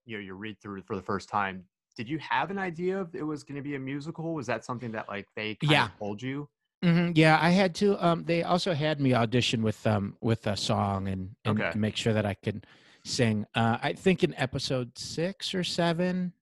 you 0.04 0.16
know 0.16 0.22
your 0.22 0.34
read 0.34 0.60
through 0.60 0.82
for 0.82 0.96
the 0.96 1.02
first 1.02 1.28
time, 1.28 1.64
did 1.96 2.08
you 2.08 2.18
have 2.18 2.50
an 2.50 2.58
idea 2.58 3.00
of 3.00 3.14
it 3.14 3.22
was 3.22 3.44
going 3.44 3.56
to 3.56 3.62
be 3.62 3.74
a 3.76 3.78
musical? 3.78 4.34
Was 4.34 4.46
that 4.48 4.64
something 4.64 4.90
that 4.92 5.08
like 5.08 5.26
they 5.36 5.54
kind 5.54 5.70
Yeah. 5.70 5.84
of 5.86 5.98
told 5.98 6.20
you? 6.20 6.48
Hmm 6.82 7.12
Yeah, 7.14 7.38
I 7.40 7.50
had 7.50 7.74
to. 7.76 8.04
Um, 8.04 8.24
they 8.24 8.42
also 8.42 8.74
had 8.74 9.00
me 9.00 9.14
audition 9.14 9.62
with 9.62 9.86
um 9.86 10.16
with 10.20 10.46
a 10.46 10.56
song 10.56 11.08
and 11.08 11.34
and 11.44 11.60
Okay. 11.60 11.78
make 11.78 11.96
sure 11.96 12.12
that 12.12 12.26
I 12.26 12.34
could 12.34 12.66
sing. 13.04 13.46
Uh, 13.54 13.78
I 13.82 13.92
think 13.92 14.24
in 14.24 14.34
episode 14.36 14.96
six 14.98 15.54
or 15.54 15.64
seven, 15.64 16.32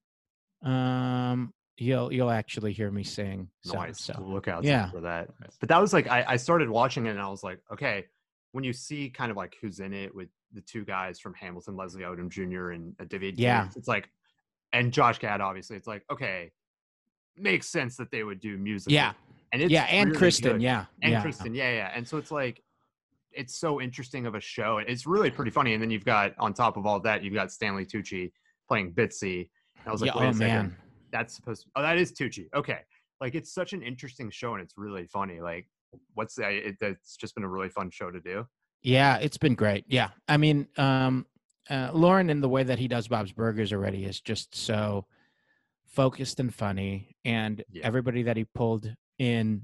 um, 0.63 1.53
you'll 1.77 2.13
you'll 2.13 2.31
actually 2.31 2.73
hear 2.73 2.91
me 2.91 3.03
sing. 3.05 3.49
So, 3.63 3.75
Nice. 3.79 4.01
so. 4.01 4.15
Look 4.27 4.49
out 4.49 4.65
Yeah. 4.65 4.91
for 4.91 5.01
that. 5.03 5.29
But 5.61 5.69
that 5.69 5.81
was 5.81 5.93
like 5.93 6.09
I, 6.09 6.25
I 6.29 6.37
started 6.37 6.69
watching 6.69 7.07
it 7.07 7.11
and 7.11 7.21
I 7.21 7.29
was 7.29 7.43
like, 7.43 7.61
okay, 7.73 8.07
when 8.53 8.65
you 8.65 8.73
see 8.73 9.11
kind 9.11 9.31
of 9.31 9.37
like 9.37 9.57
who's 9.61 9.81
in 9.81 9.93
it 9.93 10.15
with 10.15 10.29
the 10.53 10.61
two 10.61 10.85
guys 10.85 11.19
from 11.19 11.35
Hamilton, 11.35 11.77
Leslie 11.77 12.03
Odom 12.03 12.29
Jr. 12.29 12.71
and 12.71 12.95
uh, 13.01 13.05
David 13.05 13.39
Yeah. 13.39 13.65
Yates, 13.65 13.77
it's 13.77 13.89
like, 13.89 14.09
and 14.73 14.93
Josh 14.93 15.19
Gad, 15.19 15.41
obviously, 15.41 15.77
it's 15.77 15.89
like, 15.89 16.05
okay, 16.11 16.53
makes 17.37 17.67
sense 17.69 17.97
that 17.97 18.11
they 18.13 18.23
would 18.23 18.41
do 18.41 18.57
music. 18.57 18.93
Yeah, 18.93 19.13
and 19.55 19.63
it's 19.63 19.71
yeah, 19.73 19.85
and 19.85 20.09
really 20.11 20.19
Kristen, 20.19 20.53
good. 20.55 20.63
yeah, 20.63 20.85
and 21.01 21.13
yeah. 21.13 21.23
Kristen, 21.23 21.55
yeah, 21.55 21.71
yeah. 21.73 21.93
And 21.95 22.07
so 22.07 22.19
it's 22.19 22.31
like, 22.31 22.61
it's 23.33 23.57
so 23.59 23.81
interesting 23.81 24.27
of 24.27 24.35
a 24.35 24.41
show. 24.41 24.79
It's 24.79 25.07
really 25.07 25.31
pretty 25.31 25.51
funny. 25.51 25.73
And 25.75 25.83
then 25.83 25.91
you've 25.91 26.05
got 26.05 26.35
on 26.39 26.53
top 26.53 26.77
of 26.77 26.85
all 26.87 27.01
that, 27.01 27.23
you've 27.23 27.35
got 27.35 27.51
Stanley 27.53 27.87
Tucci 27.87 28.33
playing 28.69 28.93
Bitsy. 28.93 29.49
And 29.79 29.87
I 29.89 29.93
was 29.93 30.03
like, 30.03 30.15
yeah, 30.15 30.21
wait 30.21 30.27
oh 30.27 30.31
a 30.31 30.33
second 30.35 30.49
man, 30.49 30.77
that's 31.13 31.35
supposed 31.35 31.63
to, 31.63 31.69
oh 31.77 31.83
that 31.83 31.97
is 31.99 32.13
Tucci. 32.13 32.49
Okay. 32.55 32.81
Like 33.21 33.35
it's 33.35 33.53
such 33.55 33.73
an 33.73 33.83
interesting 33.83 34.31
show 34.31 34.55
and 34.55 34.63
it's 34.63 34.75
really 34.77 35.07
funny. 35.07 35.41
Like 35.41 35.67
what's 36.15 36.35
that? 36.35 36.53
It, 36.53 36.77
it's 36.81 37.17
just 37.17 37.35
been 37.35 37.45
a 37.45 37.49
really 37.49 37.69
fun 37.71 37.91
show 37.91 38.11
to 38.11 38.21
do. 38.21 38.47
yeah, 38.83 39.17
it's 39.19 39.39
been 39.39 39.55
great. 39.55 39.85
Yeah, 39.89 40.11
I 40.29 40.37
mean, 40.37 40.67
um, 40.77 41.27
uh, 41.71 41.91
Loren 41.93 42.29
in 42.31 42.41
the 42.41 42.49
way 42.49 42.65
that 42.65 42.79
he 42.79 42.89
does 42.89 43.09
Bob's 43.09 43.33
Burgers 43.33 43.73
already 43.73 44.05
is 44.05 44.21
just 44.21 44.55
so 44.55 45.07
focused 45.87 46.41
and 46.41 46.53
funny, 46.55 47.17
and 47.25 47.63
Yeah. 47.73 47.87
everybody 47.87 48.23
that 48.25 48.37
he 48.37 48.45
pulled 48.45 48.93
in, 49.19 49.63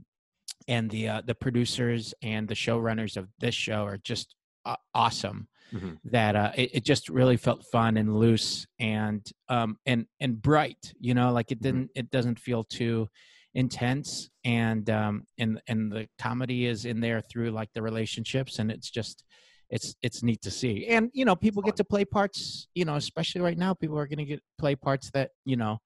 and 0.69 0.91
the 0.91 1.09
uh, 1.09 1.23
the 1.25 1.35
producers 1.35 2.15
and 2.23 2.49
the 2.49 2.55
showrunners 2.55 3.17
of 3.17 3.29
this 3.39 3.55
show 3.55 3.85
are 3.85 3.99
just 3.99 4.35
uh, 4.65 4.77
awesome. 4.95 5.49
Mhm. 5.73 5.99
That 6.05 6.35
uh, 6.37 6.53
it, 6.57 6.71
it 6.75 6.85
just 6.85 7.09
really 7.09 7.37
felt 7.37 7.65
fun 7.71 7.97
and 7.97 8.17
loose 8.17 8.67
and 8.79 9.25
um 9.49 9.79
and 9.87 10.07
and 10.19 10.41
bright. 10.41 10.93
You 10.99 11.15
know, 11.15 11.33
like 11.33 11.53
it 11.53 11.63
didn't 11.63 11.91
it 11.95 12.11
doesn't 12.11 12.39
feel 12.41 12.65
too 12.65 13.09
intense 13.55 14.31
and 14.45 14.89
um 14.91 15.25
and 15.39 15.61
and 15.67 15.91
the 15.91 16.07
comedy 16.21 16.67
is 16.67 16.85
in 16.85 17.01
there 17.01 17.21
through 17.21 17.51
like 17.51 17.69
the 17.75 17.83
relationships 17.83 18.61
and 18.61 18.71
it's 18.71 18.89
just 18.89 19.25
it's 19.71 19.97
it's 20.03 20.23
neat 20.23 20.41
to 20.41 20.53
see 20.53 20.87
and 20.87 21.11
you 21.13 21.25
know 21.25 21.35
people 21.35 21.61
get 21.61 21.75
to 21.75 21.83
play 21.83 22.05
parts 22.05 22.69
you 22.77 22.85
know 22.85 22.95
especially 22.95 23.41
right 23.41 23.59
now 23.59 23.75
people 23.75 23.99
are 23.99 24.07
going 24.07 24.19
to 24.19 24.25
get 24.25 24.41
play 24.57 24.77
parts 24.77 25.11
that 25.11 25.31
you 25.45 25.57
know 25.57 25.79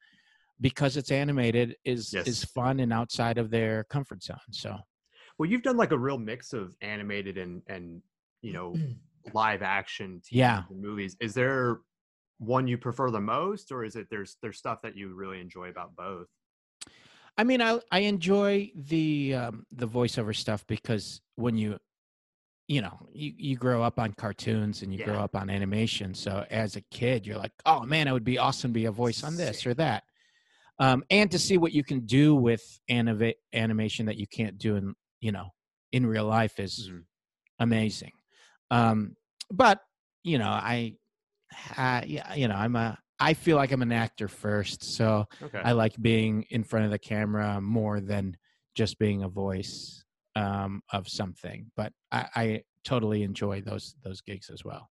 because 0.60 0.96
it's 0.96 1.10
animated 1.10 1.76
is 1.84 2.12
Yes. 2.14 2.26
is 2.28 2.44
fun 2.44 2.80
and 2.80 2.92
outside 2.92 3.38
of 3.38 3.50
their 3.50 3.84
comfort 3.84 4.22
zone 4.22 4.38
so 4.50 4.76
Well, 5.38 5.48
you've 5.50 5.62
done 5.62 5.76
like 5.76 5.92
a 5.92 5.98
real 5.98 6.18
mix 6.18 6.52
of 6.52 6.76
animated 6.80 7.38
and 7.38 7.62
and 7.66 8.02
you 8.42 8.52
know 8.52 8.78
live 9.32 9.62
action 9.62 10.20
TV 10.20 10.36
Yeah. 10.38 10.62
movies. 10.70 11.16
Is 11.20 11.34
there 11.34 11.80
one 12.38 12.66
you 12.66 12.76
prefer 12.78 13.10
the 13.10 13.20
most, 13.20 13.72
or 13.72 13.84
is 13.84 13.96
it 13.96 14.08
there's 14.10 14.36
there's 14.42 14.58
stuff 14.58 14.82
that 14.82 14.96
you 14.96 15.14
really 15.14 15.40
enjoy 15.40 15.68
about 15.70 15.96
both? 15.96 16.28
I 17.36 17.44
mean, 17.44 17.60
I 17.60 17.80
I 17.90 18.00
enjoy 18.00 18.70
the 18.74 19.34
um, 19.34 19.66
the 19.72 19.88
voiceover 19.88 20.34
stuff 20.34 20.64
because 20.66 21.20
when 21.36 21.56
you 21.56 21.78
you 22.68 22.80
know 22.80 23.08
you 23.12 23.32
you 23.36 23.56
grow 23.56 23.82
up 23.82 23.98
on 23.98 24.12
cartoons 24.14 24.82
and 24.82 24.92
you 24.92 25.02
grow 25.02 25.18
up 25.18 25.34
on 25.34 25.50
animation, 25.50 26.14
so 26.14 26.46
as 26.50 26.76
a 26.76 26.80
kid 26.90 27.26
you're 27.26 27.38
like, 27.38 27.52
oh 27.66 27.82
man, 27.84 28.06
it 28.08 28.12
would 28.12 28.24
be 28.24 28.38
awesome 28.38 28.70
to 28.70 28.74
be 28.74 28.84
a 28.86 28.92
voice 28.92 29.24
on 29.24 29.36
this 29.36 29.66
or 29.66 29.74
that, 29.74 30.04
um, 30.78 31.04
and 31.10 31.30
to 31.30 31.38
see 31.38 31.58
what 31.58 31.72
you 31.72 31.84
can 31.84 32.00
do 32.06 32.34
with 32.34 32.80
anima- 32.88 33.34
animation 33.52 34.06
that 34.06 34.16
you 34.16 34.26
can't 34.26 34.58
do 34.58 34.76
in 34.76 34.94
you 35.20 35.32
know 35.32 35.50
in 35.92 36.06
real 36.06 36.26
life 36.26 36.58
is 36.58 36.88
Mhm. 36.90 37.04
amazing. 37.60 38.12
Um, 38.70 39.16
but 39.50 39.80
you 40.22 40.38
know, 40.38 40.48
I, 40.48 40.96
I 41.76 42.04
yeah, 42.06 42.34
you 42.34 42.48
know, 42.48 42.56
I'm 42.56 42.76
a 42.76 42.98
I 43.20 43.34
feel 43.34 43.56
like 43.56 43.70
I'm 43.72 43.82
an 43.82 43.92
actor 43.92 44.26
first, 44.28 44.82
so. 44.82 45.26
Okay. 45.42 45.60
I 45.64 45.72
like 45.72 45.94
being 46.02 46.44
in 46.50 46.64
front 46.64 46.84
of 46.86 46.90
the 46.90 46.98
camera 46.98 47.60
more 47.60 48.00
than 48.00 48.36
just 48.74 48.98
being 48.98 49.22
a 49.22 49.28
voice 49.28 50.04
um, 50.34 50.82
of 50.92 51.08
something. 51.08 51.70
But 51.76 51.92
I, 52.10 52.28
I 52.34 52.62
totally 52.82 53.22
enjoy 53.22 53.60
those 53.60 53.94
those 54.02 54.20
gigs 54.20 54.50
as 54.50 54.64
well. 54.64 54.90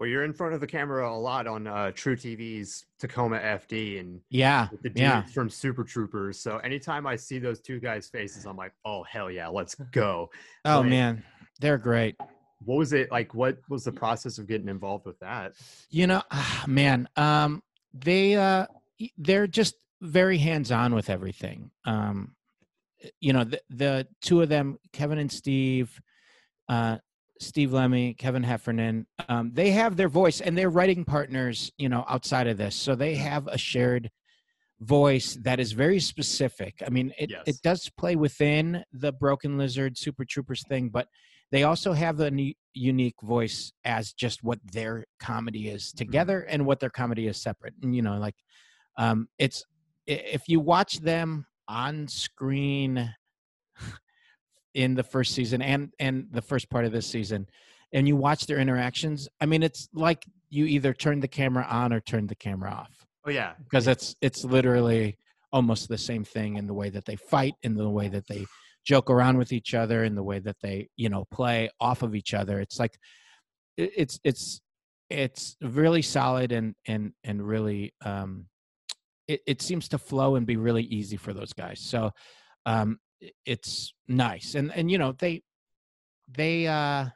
Well, 0.00 0.08
you're 0.08 0.24
in 0.24 0.32
front 0.32 0.54
of 0.54 0.60
the 0.62 0.66
camera 0.66 1.06
a 1.06 1.14
lot 1.14 1.46
on 1.46 1.66
uh, 1.66 1.92
truTV's 1.94 2.86
Tacoma 2.98 3.38
FD 3.38 4.00
and 4.00 4.22
Yeah, 4.30 4.68
the 4.82 4.88
dudes 4.88 4.98
yeah. 4.98 5.22
from 5.26 5.50
Super 5.50 5.84
Troopers. 5.84 6.40
So 6.40 6.56
anytime 6.56 7.06
I 7.06 7.16
see 7.16 7.38
those 7.38 7.60
two 7.60 7.78
guys' 7.80 8.08
faces, 8.08 8.46
I'm 8.46 8.56
like, 8.56 8.72
oh 8.86 9.02
hell 9.02 9.30
yeah, 9.30 9.48
let's 9.48 9.74
go. 9.92 10.30
Oh 10.64 10.80
Right. 10.80 10.88
man, 10.88 11.22
they're 11.60 11.76
great. 11.76 12.16
What 12.64 12.78
was 12.78 12.94
it 12.94 13.10
like? 13.10 13.34
What 13.34 13.58
was 13.68 13.84
the 13.84 13.92
process 13.92 14.38
of 14.38 14.46
getting 14.48 14.68
involved 14.70 15.04
with 15.04 15.18
that? 15.18 15.52
You 15.90 16.06
know, 16.06 16.22
ah, 16.30 16.64
man, 16.66 17.06
um, 17.16 17.62
they 17.92 18.36
uh, 18.36 18.68
they're 19.18 19.46
just 19.46 19.74
very 20.00 20.38
hands 20.38 20.72
on 20.72 20.94
with 20.94 21.10
everything. 21.10 21.70
Um, 21.84 22.34
you 23.20 23.34
know, 23.34 23.44
the 23.44 23.60
the 23.68 24.06
two 24.22 24.40
of 24.40 24.48
them, 24.48 24.78
Kevin 24.94 25.18
and 25.18 25.30
Steve, 25.30 26.00
uh, 26.70 26.98
Steve 27.40 27.72
Lemme, 27.72 28.14
Kevin 28.14 28.42
Heffernan, 28.42 29.06
um, 29.28 29.50
they 29.52 29.70
have 29.70 29.96
their 29.96 30.08
voice 30.08 30.40
and 30.40 30.56
they're 30.56 30.70
writing 30.70 31.04
partners. 31.04 31.72
You 31.78 31.88
know, 31.88 32.04
outside 32.08 32.46
of 32.46 32.58
this, 32.58 32.76
so 32.76 32.94
they 32.94 33.14
have 33.16 33.46
a 33.48 33.58
shared 33.58 34.10
voice 34.80 35.36
that 35.42 35.60
is 35.60 35.72
very 35.72 36.00
specific. 36.00 36.82
I 36.86 36.90
mean, 36.90 37.12
it 37.18 37.30
Yes. 37.30 37.42
it 37.46 37.56
does 37.62 37.90
play 37.96 38.16
within 38.16 38.84
the 38.92 39.12
Broken 39.12 39.58
Lizard 39.58 39.98
Super 39.98 40.24
Troopers 40.24 40.62
thing, 40.68 40.88
but 40.90 41.08
they 41.50 41.64
also 41.64 41.92
have 41.92 42.20
a 42.20 42.30
ne- 42.30 42.56
unique 42.74 43.20
voice 43.22 43.72
as 43.84 44.12
just 44.12 44.42
what 44.42 44.58
their 44.72 45.04
comedy 45.18 45.68
is 45.68 45.92
together 45.92 46.42
and 46.42 46.64
what 46.64 46.78
their 46.80 46.90
comedy 46.90 47.26
is 47.26 47.42
separate. 47.42 47.74
And 47.82 47.94
you 47.94 48.02
know, 48.02 48.18
like 48.18 48.36
um, 48.96 49.28
it's 49.38 49.64
if 50.06 50.48
you 50.48 50.60
watch 50.60 50.98
them 51.00 51.46
on 51.68 52.08
screen 52.08 53.14
in 54.74 54.94
the 54.94 55.02
first 55.02 55.34
season 55.34 55.62
and 55.62 55.92
and 55.98 56.28
the 56.30 56.42
first 56.42 56.70
part 56.70 56.84
of 56.84 56.92
this 56.92 57.06
season, 57.06 57.46
and 57.92 58.06
you 58.06 58.16
watch 58.16 58.46
their 58.46 58.58
interactions, 58.58 59.28
I 59.40 59.46
mean, 59.46 59.62
it's 59.62 59.88
like 59.92 60.24
you 60.48 60.66
either 60.66 60.92
turn 60.92 61.20
the 61.20 61.28
camera 61.28 61.66
on 61.68 61.92
or 61.92 62.00
turn 62.00 62.26
the 62.26 62.34
camera 62.34 62.70
off. 62.70 63.06
Oh 63.26 63.30
yeah, 63.30 63.52
because 63.64 63.86
it's 63.86 64.16
it's 64.20 64.44
literally 64.44 65.18
almost 65.52 65.88
the 65.88 65.98
same 65.98 66.24
thing 66.24 66.56
in 66.56 66.66
the 66.66 66.74
way 66.74 66.90
that 66.90 67.04
they 67.04 67.16
fight 67.16 67.54
in 67.62 67.74
the 67.74 67.88
way 67.88 68.08
that 68.08 68.26
they 68.28 68.46
joke 68.84 69.10
around 69.10 69.36
with 69.36 69.52
each 69.52 69.74
other 69.74 70.04
in 70.04 70.14
the 70.14 70.22
way 70.22 70.38
that 70.38 70.56
they 70.62 70.88
you 70.96 71.08
know 71.08 71.24
play 71.30 71.68
off 71.80 72.02
of 72.02 72.14
each 72.14 72.34
other. 72.34 72.60
It's 72.60 72.78
like 72.78 72.96
it's 73.76 74.18
it's 74.24 74.60
it's 75.08 75.56
really 75.60 76.02
solid 76.02 76.52
and 76.52 76.74
and 76.86 77.12
and 77.24 77.46
really 77.46 77.92
um 78.04 78.46
it, 79.28 79.40
it 79.46 79.62
seems 79.62 79.88
to 79.88 79.98
flow 79.98 80.36
and 80.36 80.46
be 80.46 80.56
really 80.56 80.84
easy 80.84 81.16
for 81.16 81.32
those 81.32 81.52
guys. 81.52 81.80
So 81.80 82.10
um 82.66 82.98
it's 83.44 83.92
nice 84.08 84.54
and 84.54 84.72
and 84.74 84.90
you 84.90 84.98
know 84.98 85.12
they 85.12 85.42
they 86.28 86.66
uh 86.66 87.06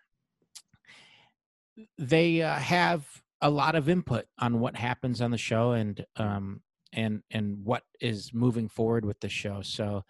they 1.99 2.43
uh, 2.43 2.55
have 2.55 3.07
a 3.41 3.51
lot 3.51 3.75
of 3.75 3.89
input 3.89 4.27
on 4.39 4.61
what 4.61 4.77
happens 4.77 5.21
on 5.21 5.31
the 5.31 5.39
show 5.39 5.73
and 5.73 6.05
um 6.17 6.61
and 6.93 7.23
and 7.31 7.65
what 7.65 7.83
is 8.01 8.33
moving 8.33 8.69
forward 8.69 9.05
with 9.05 9.19
the 9.21 9.29
show. 9.29 9.61
So 9.63 10.05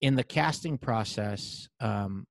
in 0.00 0.14
the 0.14 0.24
casting 0.24 0.78
process 0.78 1.68
um 1.80 2.26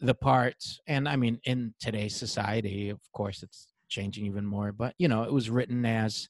the 0.00 0.14
parts 0.14 0.80
and 0.86 1.08
i 1.08 1.16
mean 1.16 1.38
in 1.44 1.72
today's 1.78 2.16
society 2.16 2.90
of 2.90 3.00
course 3.12 3.42
it's 3.42 3.68
changing 3.88 4.26
even 4.26 4.44
more 4.44 4.72
but 4.72 4.94
you 4.98 5.06
know 5.06 5.22
it 5.22 5.32
was 5.32 5.48
written 5.48 5.86
as 5.86 6.28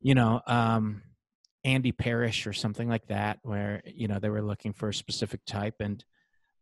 you 0.00 0.14
know 0.14 0.40
um 0.46 1.02
andy 1.64 1.92
parrish 1.92 2.46
or 2.46 2.52
something 2.52 2.88
like 2.88 3.06
that 3.06 3.38
where 3.42 3.82
you 3.84 4.08
know 4.08 4.18
they 4.18 4.30
were 4.30 4.42
looking 4.42 4.72
for 4.72 4.88
a 4.88 4.94
specific 4.94 5.40
type 5.46 5.74
and 5.80 6.04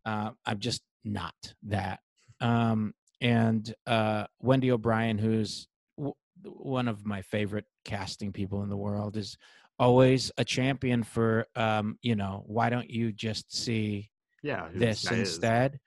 uh, 0.04 0.30
i'm 0.46 0.58
just 0.58 0.82
not 1.04 1.34
that 1.62 2.00
um 2.40 2.92
and 3.20 3.74
uh 3.86 4.24
wendy 4.40 4.70
o'brien 4.70 5.18
who's 5.18 5.68
w- 5.96 6.14
one 6.44 6.88
of 6.88 7.04
my 7.06 7.22
favorite 7.22 7.64
casting 7.84 8.32
people 8.32 8.62
in 8.62 8.68
the 8.68 8.76
world 8.76 9.16
is 9.16 9.36
always 9.78 10.30
a 10.38 10.44
champion 10.44 11.02
for 11.02 11.46
um 11.56 11.96
you 12.02 12.16
know 12.16 12.42
why 12.46 12.68
don't 12.68 12.90
you 12.90 13.12
just 13.12 13.54
see 13.54 14.10
yeah. 14.42 14.68
this 14.74 15.10
instead 15.10 15.78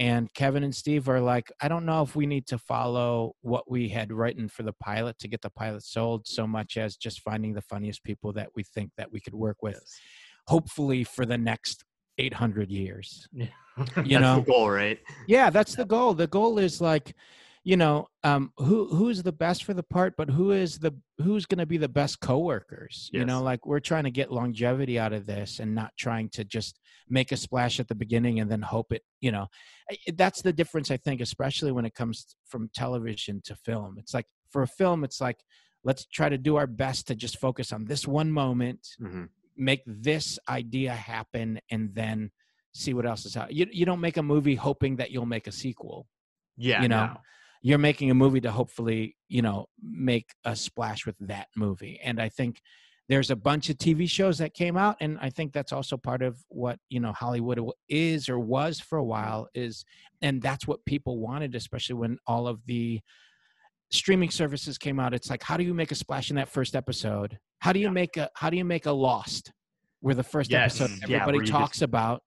and 0.00 0.32
kevin 0.34 0.64
and 0.64 0.74
steve 0.74 1.08
are 1.08 1.20
like 1.20 1.52
i 1.60 1.68
don't 1.68 1.84
know 1.86 2.02
if 2.02 2.16
we 2.16 2.26
need 2.26 2.46
to 2.46 2.58
follow 2.58 3.34
what 3.42 3.70
we 3.70 3.88
had 3.88 4.10
written 4.12 4.48
for 4.48 4.62
the 4.64 4.72
pilot 4.72 5.16
to 5.18 5.28
get 5.28 5.42
the 5.42 5.50
pilot 5.50 5.84
sold 5.84 6.26
so 6.26 6.46
much 6.46 6.76
as 6.76 6.96
just 6.96 7.20
finding 7.20 7.52
the 7.52 7.60
funniest 7.62 8.02
people 8.02 8.32
that 8.32 8.48
we 8.56 8.62
think 8.64 8.90
that 8.96 9.12
we 9.12 9.20
could 9.20 9.34
work 9.34 9.58
with 9.62 9.74
Yes. 9.74 10.00
hopefully 10.48 11.04
for 11.04 11.24
the 11.26 11.38
next 11.38 11.84
800 12.18 12.70
years 12.70 13.28
That's 13.96 14.08
know? 14.08 14.36
the 14.40 14.46
goal, 14.50 14.70
right? 14.70 14.98
yeah 15.28 15.50
that's 15.50 15.74
the 15.76 15.84
goal 15.84 16.14
the 16.14 16.26
goal 16.26 16.58
is 16.58 16.80
like 16.80 17.14
you 17.62 17.76
know 17.76 18.08
um 18.24 18.52
who 18.56 18.88
who's 18.88 19.22
the 19.22 19.32
best 19.32 19.64
for 19.64 19.74
the 19.74 19.82
part 19.82 20.14
but 20.16 20.30
who 20.30 20.50
is 20.50 20.78
the 20.78 20.92
who's 21.18 21.44
going 21.44 21.58
to 21.58 21.66
be 21.66 21.76
the 21.76 21.88
best 21.88 22.18
coworkers 22.20 23.10
you 23.12 23.24
know 23.26 23.42
like 23.42 23.66
we're 23.66 23.80
trying 23.80 24.04
to 24.04 24.10
get 24.10 24.32
longevity 24.32 24.98
out 24.98 25.12
of 25.12 25.26
this 25.26 25.60
and 25.60 25.74
not 25.74 25.92
trying 25.98 26.30
to 26.30 26.42
just 26.42 26.79
make 27.10 27.32
a 27.32 27.36
splash 27.36 27.80
at 27.80 27.88
the 27.88 27.94
beginning 27.94 28.40
and 28.40 28.50
then 28.50 28.62
hope 28.62 28.92
it 28.92 29.02
you 29.20 29.32
know 29.32 29.46
that's 30.14 30.42
the 30.42 30.52
difference 30.52 30.90
i 30.90 30.96
think 30.96 31.20
especially 31.20 31.72
when 31.72 31.84
it 31.84 31.94
comes 31.94 32.36
from 32.46 32.70
television 32.72 33.40
to 33.44 33.54
film 33.56 33.96
it's 33.98 34.14
like 34.14 34.26
for 34.50 34.62
a 34.62 34.66
film, 34.66 35.04
it's 35.04 35.20
like 35.20 35.38
let's 35.84 36.04
try 36.06 36.28
to 36.28 36.36
do 36.36 36.56
our 36.56 36.66
best 36.66 37.06
to 37.08 37.14
just 37.14 37.38
focus 37.38 37.72
on 37.72 37.86
this 37.86 38.06
one 38.06 38.30
moment, 38.30 38.86
hmm 38.98 39.24
make 39.56 39.82
this 39.86 40.38
idea 40.48 40.90
happen, 40.92 41.60
and 41.70 41.94
then 41.94 42.30
see 42.72 42.94
what 42.94 43.04
else 43.04 43.26
is 43.26 43.36
out. 43.36 43.52
You 43.52 43.66
you 43.70 43.84
don't 43.84 44.00
make 44.00 44.16
a 44.16 44.22
movie 44.22 44.54
hoping 44.54 44.96
that 44.96 45.10
you'll 45.10 45.26
make 45.26 45.46
a 45.46 45.52
sequel. 45.52 46.06
Yeah, 46.56 46.82
You 46.82 46.88
know, 46.88 47.06
no. 47.06 47.16
You're 47.62 47.78
making 47.78 48.10
a 48.10 48.14
movie 48.14 48.40
to 48.40 48.50
hopefully 48.50 49.16
you 49.28 49.42
know 49.42 49.66
make 49.82 50.30
a 50.44 50.56
splash 50.56 51.04
with 51.04 51.16
that 51.20 51.48
movie, 51.56 52.00
and 52.02 52.20
I 52.20 52.28
think 52.30 52.60
there's 53.10 53.32
a 53.32 53.36
bunch 53.36 53.68
of 53.70 53.76
TV 53.76 54.08
shows 54.08 54.38
that 54.38 54.54
came 54.54 54.76
out, 54.76 54.96
and 55.00 55.18
I 55.20 55.30
think 55.30 55.52
that's 55.52 55.72
also 55.72 55.96
part 55.96 56.22
of 56.22 56.38
what 56.48 56.78
you 56.90 57.00
know 57.00 57.12
Hollywood 57.12 57.60
is 57.88 58.28
or 58.28 58.38
was 58.38 58.78
for 58.78 58.98
a 58.98 59.04
while 59.04 59.48
is, 59.52 59.84
and 60.22 60.40
that's 60.40 60.68
what 60.68 60.84
people 60.84 61.18
wanted, 61.18 61.56
especially 61.56 61.96
when 61.96 62.18
all 62.28 62.46
of 62.46 62.64
the 62.66 63.00
streaming 63.90 64.30
services 64.30 64.78
came 64.78 65.00
out. 65.00 65.12
It's 65.12 65.28
like, 65.28 65.42
how 65.42 65.56
do 65.56 65.64
you 65.64 65.74
make 65.74 65.90
a 65.90 65.96
splash 65.96 66.30
in 66.30 66.36
that 66.36 66.48
first 66.48 66.76
episode? 66.76 67.36
How 67.58 67.72
do 67.72 67.80
you 67.80 67.86
Yeah. 67.86 67.92
make 67.92 68.16
a 68.16 68.30
how 68.36 68.48
do 68.48 68.56
you 68.56 68.64
make 68.64 68.86
a 68.86 68.92
Lost, 68.92 69.52
where 69.98 70.14
the 70.14 70.22
first 70.22 70.52
Yes, 70.52 70.80
episode 70.80 71.02
everybody 71.02 71.38
you 71.38 71.46
talks 71.46 71.78
just- 71.78 71.82
about, 71.82 72.22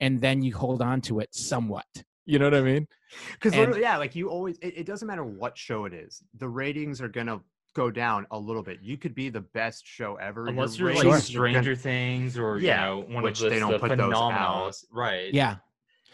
and 0.00 0.20
then 0.20 0.42
you 0.42 0.54
hold 0.54 0.82
on 0.82 1.00
to 1.02 1.20
it 1.20 1.34
somewhat. 1.34 1.86
You 2.26 2.38
know 2.38 2.44
what 2.50 2.54
I 2.54 2.60
mean? 2.60 2.86
Because 3.32 3.54
yeah, 3.78 3.96
like 3.96 4.14
you 4.14 4.28
always, 4.28 4.58
it, 4.58 4.74
it 4.76 4.86
doesn't 4.86 5.08
matter 5.08 5.24
what 5.24 5.56
show 5.56 5.86
it 5.86 5.94
is. 5.94 6.22
The 6.34 6.48
ratings 6.50 7.00
are 7.00 7.08
gonna 7.08 7.40
go 7.74 7.90
down 7.90 8.26
a 8.30 8.38
little 8.38 8.62
bit. 8.62 8.78
You 8.82 8.96
could 8.96 9.14
be 9.14 9.28
the 9.30 9.40
best 9.40 9.86
show 9.86 10.16
ever. 10.16 10.42
your 10.42 10.48
Unless 10.50 10.78
you're 10.78 10.88
ratings 10.88 11.04
like 11.04 11.08
are 11.08 11.10
gonna- 11.16 11.22
Stranger 11.22 11.76
Things 11.76 12.38
or 12.38 12.58
Yeah, 12.58 12.94
you 12.94 13.00
know 13.06 13.14
one 13.14 13.22
which 13.24 13.38
of 13.40 13.44
the, 13.44 13.50
they 13.50 13.58
don't 13.58 13.72
the 13.72 13.78
put 13.78 13.88
those 13.90 14.00
out. 14.00 14.32
phenomenals, 14.32 14.84
right? 14.90 15.32
Yeah. 15.32 15.56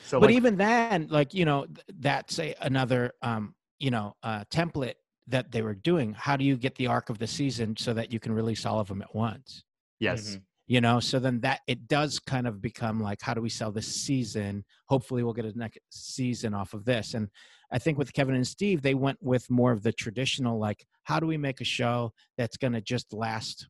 So, 0.04 0.20
but 0.20 0.26
like, 0.28 0.36
even 0.36 0.56
then 0.56 1.08
like 1.10 1.34
you 1.34 1.44
know 1.44 1.66
th- 1.66 1.78
that's 1.98 2.38
a, 2.38 2.54
another 2.60 3.12
um 3.22 3.54
you 3.80 3.90
know 3.90 4.14
uh 4.22 4.44
template 4.50 4.94
that 5.26 5.50
they 5.50 5.60
were 5.60 5.74
doing 5.74 6.14
how 6.14 6.36
do 6.36 6.44
you 6.44 6.56
get 6.56 6.74
the 6.76 6.86
arc 6.86 7.10
of 7.10 7.18
the 7.18 7.26
season 7.26 7.76
so 7.76 7.92
that 7.94 8.12
you 8.12 8.20
can 8.20 8.32
release 8.32 8.64
all 8.64 8.78
of 8.80 8.86
them 8.88 9.02
at 9.02 9.12
once 9.14 9.64
yes, 9.98 10.36
Mhm. 10.36 10.42
you 10.68 10.80
know 10.80 11.00
so 11.00 11.18
then 11.18 11.40
that 11.40 11.60
it 11.66 11.88
does 11.88 12.20
kind 12.20 12.46
of 12.46 12.62
become 12.62 13.00
like 13.02 13.20
how 13.20 13.34
do 13.34 13.42
we 13.42 13.48
sell 13.50 13.72
this 13.72 13.88
season 14.02 14.64
hopefully 14.86 15.22
we'll 15.24 15.34
get 15.34 15.44
a 15.44 15.58
next 15.58 15.80
season 15.90 16.54
off 16.54 16.72
of 16.74 16.84
this 16.84 17.14
and 17.14 17.28
i 17.70 17.78
think 17.78 17.98
with 17.98 18.12
kevin 18.12 18.34
and 18.34 18.46
steve 18.46 18.82
they 18.82 18.94
went 18.94 19.18
with 19.22 19.48
more 19.50 19.72
of 19.72 19.82
the 19.82 19.92
traditional 19.92 20.58
like 20.58 20.86
how 21.04 21.18
do 21.20 21.26
we 21.26 21.36
make 21.36 21.60
a 21.60 21.64
show 21.64 22.12
that's 22.36 22.56
going 22.56 22.72
to 22.72 22.80
just 22.80 23.12
last 23.12 23.68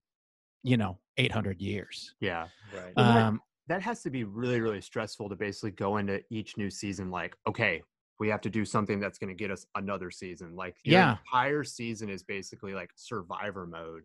you 0.62 0.76
know 0.76 0.98
800 1.16 1.60
years 1.60 2.14
yeah. 2.20 2.48
Right. 2.74 2.92
Well, 2.96 3.06
that- 3.06 3.22
um 3.26 3.40
That 3.68 3.82
has 3.82 4.02
to 4.02 4.10
be 4.10 4.24
really, 4.24 4.60
really 4.60 4.80
stressful 4.80 5.28
to 5.28 5.36
basically 5.36 5.72
go 5.72 5.98
into 5.98 6.22
each 6.30 6.56
new 6.56 6.70
season 6.70 7.10
like, 7.10 7.36
okay, 7.46 7.82
we 8.18 8.28
have 8.30 8.40
to 8.42 8.50
do 8.50 8.64
something 8.64 8.98
that's 8.98 9.18
going 9.18 9.28
to 9.28 9.34
get 9.34 9.50
us 9.50 9.66
another 9.74 10.10
season. 10.10 10.56
Like, 10.56 10.76
your 10.84 11.00
Yeah. 11.00 11.16
entire 11.18 11.64
season 11.64 12.08
is 12.08 12.22
basically 12.22 12.72
like 12.72 12.90
survivor 12.96 13.66
mode. 13.66 14.04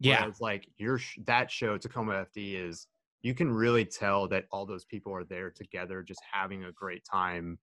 yeah 0.00 0.22
Whereas, 0.22 0.40
like 0.40 0.68
your 0.78 0.98
sh- 0.98 1.18
that 1.26 1.50
show 1.50 1.78
Tacoma 1.78 2.26
FD 2.26 2.54
is 2.68 2.86
you 3.22 3.34
can 3.34 3.50
really 3.52 3.84
tell 3.84 4.26
that 4.28 4.44
all 4.50 4.66
those 4.66 4.84
people 4.84 5.12
are 5.14 5.24
there 5.24 5.50
together, 5.50 6.02
just 6.02 6.20
having 6.32 6.64
a 6.64 6.72
great 6.72 7.04
time, 7.04 7.58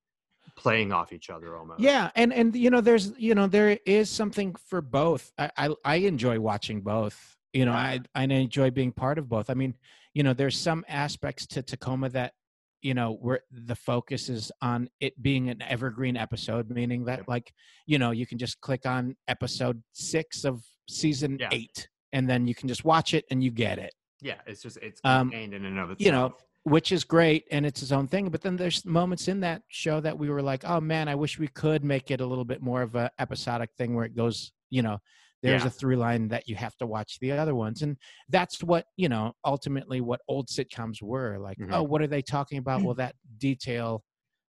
playing 0.56 0.92
off 0.92 1.12
each 1.14 1.30
other 1.30 1.56
almost. 1.58 1.80
Yeah, 1.80 2.12
and 2.16 2.34
and 2.34 2.56
you 2.56 2.70
know, 2.70 2.82
there's 2.82 3.14
you 3.18 3.36
know, 3.36 3.48
there 3.48 3.78
is 3.86 4.10
something 4.10 4.56
for 4.56 4.82
both. 4.82 5.32
I 5.38 5.52
I, 5.58 5.70
I 5.86 5.96
enjoy 5.96 6.40
watching 6.40 6.82
both. 6.82 7.38
You 7.54 7.66
know, 7.66 7.74
I 7.74 8.00
I 8.16 8.24
enjoy 8.24 8.72
being 8.72 8.92
part 8.92 9.18
of 9.18 9.28
both. 9.28 9.50
I 9.50 9.54
mean, 9.56 9.76
you 10.14 10.24
know, 10.24 10.34
there's 10.34 10.58
some 10.58 10.86
aspects 10.88 11.46
to 11.48 11.62
Tacoma 11.62 12.10
that 12.10 12.34
you 12.82 12.94
know 12.94 13.14
where 13.22 13.42
the 13.52 13.76
focus 13.76 14.30
is 14.30 14.52
on 14.62 14.90
it 15.00 15.22
being 15.22 15.50
an 15.50 15.62
evergreen 15.62 16.18
episode, 16.18 16.70
meaning 16.70 17.06
that 17.06 17.28
like 17.28 17.54
you 17.86 18.00
know 18.00 18.12
you 18.12 18.26
can 18.26 18.38
just 18.38 18.60
click 18.62 18.86
on 18.86 19.16
episode 19.28 19.82
six 19.94 20.44
of 20.46 20.64
season 20.88 21.38
Yeah. 21.40 21.50
eight, 21.52 21.88
and 22.14 22.30
then 22.30 22.48
you 22.48 22.56
can 22.56 22.68
just 22.68 22.84
watch 22.86 23.14
it 23.14 23.26
and 23.30 23.44
you 23.44 23.52
get 23.52 23.78
it. 23.80 23.94
yeah. 24.22 24.36
It's 24.48 24.62
just 24.62 24.78
it's 24.78 25.00
Um, 25.04 25.30
contained 25.30 25.54
in 25.54 25.66
and 25.66 25.78
of 25.80 25.92
itself. 25.92 26.06
you 26.06 26.12
know, 26.12 26.36
which 26.64 26.92
is 26.92 27.04
great 27.04 27.46
and 27.52 27.66
it's 27.66 27.80
his 27.80 27.92
own 27.92 28.08
thing. 28.08 28.30
But 28.30 28.42
then 28.42 28.56
there's 28.56 28.86
moments 28.86 29.28
in 29.28 29.40
that 29.42 29.64
show 29.70 30.00
that 30.00 30.18
we 30.18 30.30
were 30.30 30.42
like, 30.42 30.64
oh 30.64 30.80
man, 30.80 31.08
I 31.08 31.16
wish 31.16 31.40
we 31.40 31.48
could 31.48 31.84
make 31.84 32.12
it 32.12 32.22
a 32.22 32.26
little 32.26 32.46
bit 32.46 32.62
more 32.62 32.82
of 32.82 32.96
a 32.96 33.10
episodic 33.20 33.72
thing 33.78 33.96
where 33.96 34.06
it 34.06 34.16
goes, 34.16 34.52
you 34.70 34.82
know, 34.84 35.00
there's 35.42 35.64
Yeah. 35.64 35.68
a 35.68 35.72
through 35.72 35.96
line 35.96 36.28
that 36.28 36.48
you 36.48 36.56
have 36.56 36.76
to 36.78 36.86
watch 36.86 37.18
the 37.20 37.32
other 37.32 37.56
ones. 37.56 37.82
And 37.82 37.98
that's 38.30 38.64
what, 38.64 38.86
you 38.96 39.10
know, 39.10 39.34
ultimately 39.44 40.02
what 40.02 40.22
old 40.28 40.50
sitcoms 40.50 41.02
were 41.02 41.40
like, 41.40 41.58
Mhm. 41.58 41.70
oh, 41.74 41.82
what 41.84 42.02
are 42.02 42.08
they 42.08 42.22
talking 42.22 42.60
about? 42.60 42.82
well, 42.86 42.96
that 42.96 43.16
detail 43.40 44.04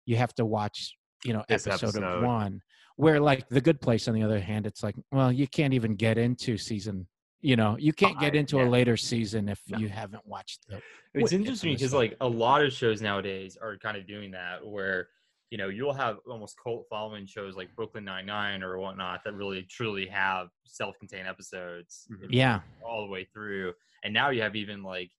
you 0.05 0.17
have 0.17 0.35
to 0.35 0.45
watch, 0.45 0.95
you 1.25 1.33
know, 1.33 1.45
This 1.49 1.67
episode, 1.67 2.03
of 2.03 2.25
one. 2.25 2.61
Where 2.97 3.21
like 3.21 3.49
the 3.49 3.61
good 3.63 3.81
place, 3.81 4.07
on 4.07 4.15
the 4.15 4.23
other 4.23 4.39
hand, 4.39 4.67
it's 4.67 4.83
like, 4.83 4.97
well, 5.11 5.33
you 5.33 5.49
can't 5.49 5.73
even 5.73 5.95
get 5.97 6.19
into 6.19 6.59
season. 6.59 7.09
You 7.43 7.57
know, 7.57 7.77
you 7.77 7.93
can't 7.93 8.19
get 8.21 8.35
into 8.37 8.57
yeah. 8.59 8.65
a 8.65 8.69
later 8.69 8.97
season 8.97 9.49
if 9.49 9.61
No. 9.69 9.79
you 9.79 9.89
haven't 9.89 10.25
watched 10.27 10.69
the 10.69 10.81
It's 11.15 11.33
interesting 11.33 11.75
because 11.75 11.93
like 11.93 12.17
a 12.21 12.29
lot 12.29 12.65
of 12.65 12.73
shows 12.73 13.03
nowadays 13.03 13.59
are 13.61 13.77
kind 13.77 13.97
of 13.97 14.07
doing 14.07 14.31
that 14.31 14.65
where 14.65 15.09
you 15.51 15.59
know 15.59 15.69
you'll 15.69 15.93
have 15.93 16.19
almost 16.27 16.57
cult 16.63 16.87
following 16.89 17.27
shows 17.27 17.57
like 17.57 17.75
Brooklyn 17.75 18.05
Nine 18.05 18.27
Nine 18.27 18.63
or 18.63 18.79
whatnot 18.79 19.23
that 19.25 19.35
really 19.35 19.63
truly 19.65 20.07
have 20.07 20.49
self-contained 20.65 21.27
episodes 21.29 22.07
Mhm. 22.11 22.29
Yeah. 22.31 22.61
all 22.83 23.05
the 23.05 23.11
way 23.11 23.25
through, 23.25 23.75
and 24.05 24.15
now 24.15 24.31
you 24.31 24.41
have 24.41 24.55
even 24.57 24.83
like 24.85 25.11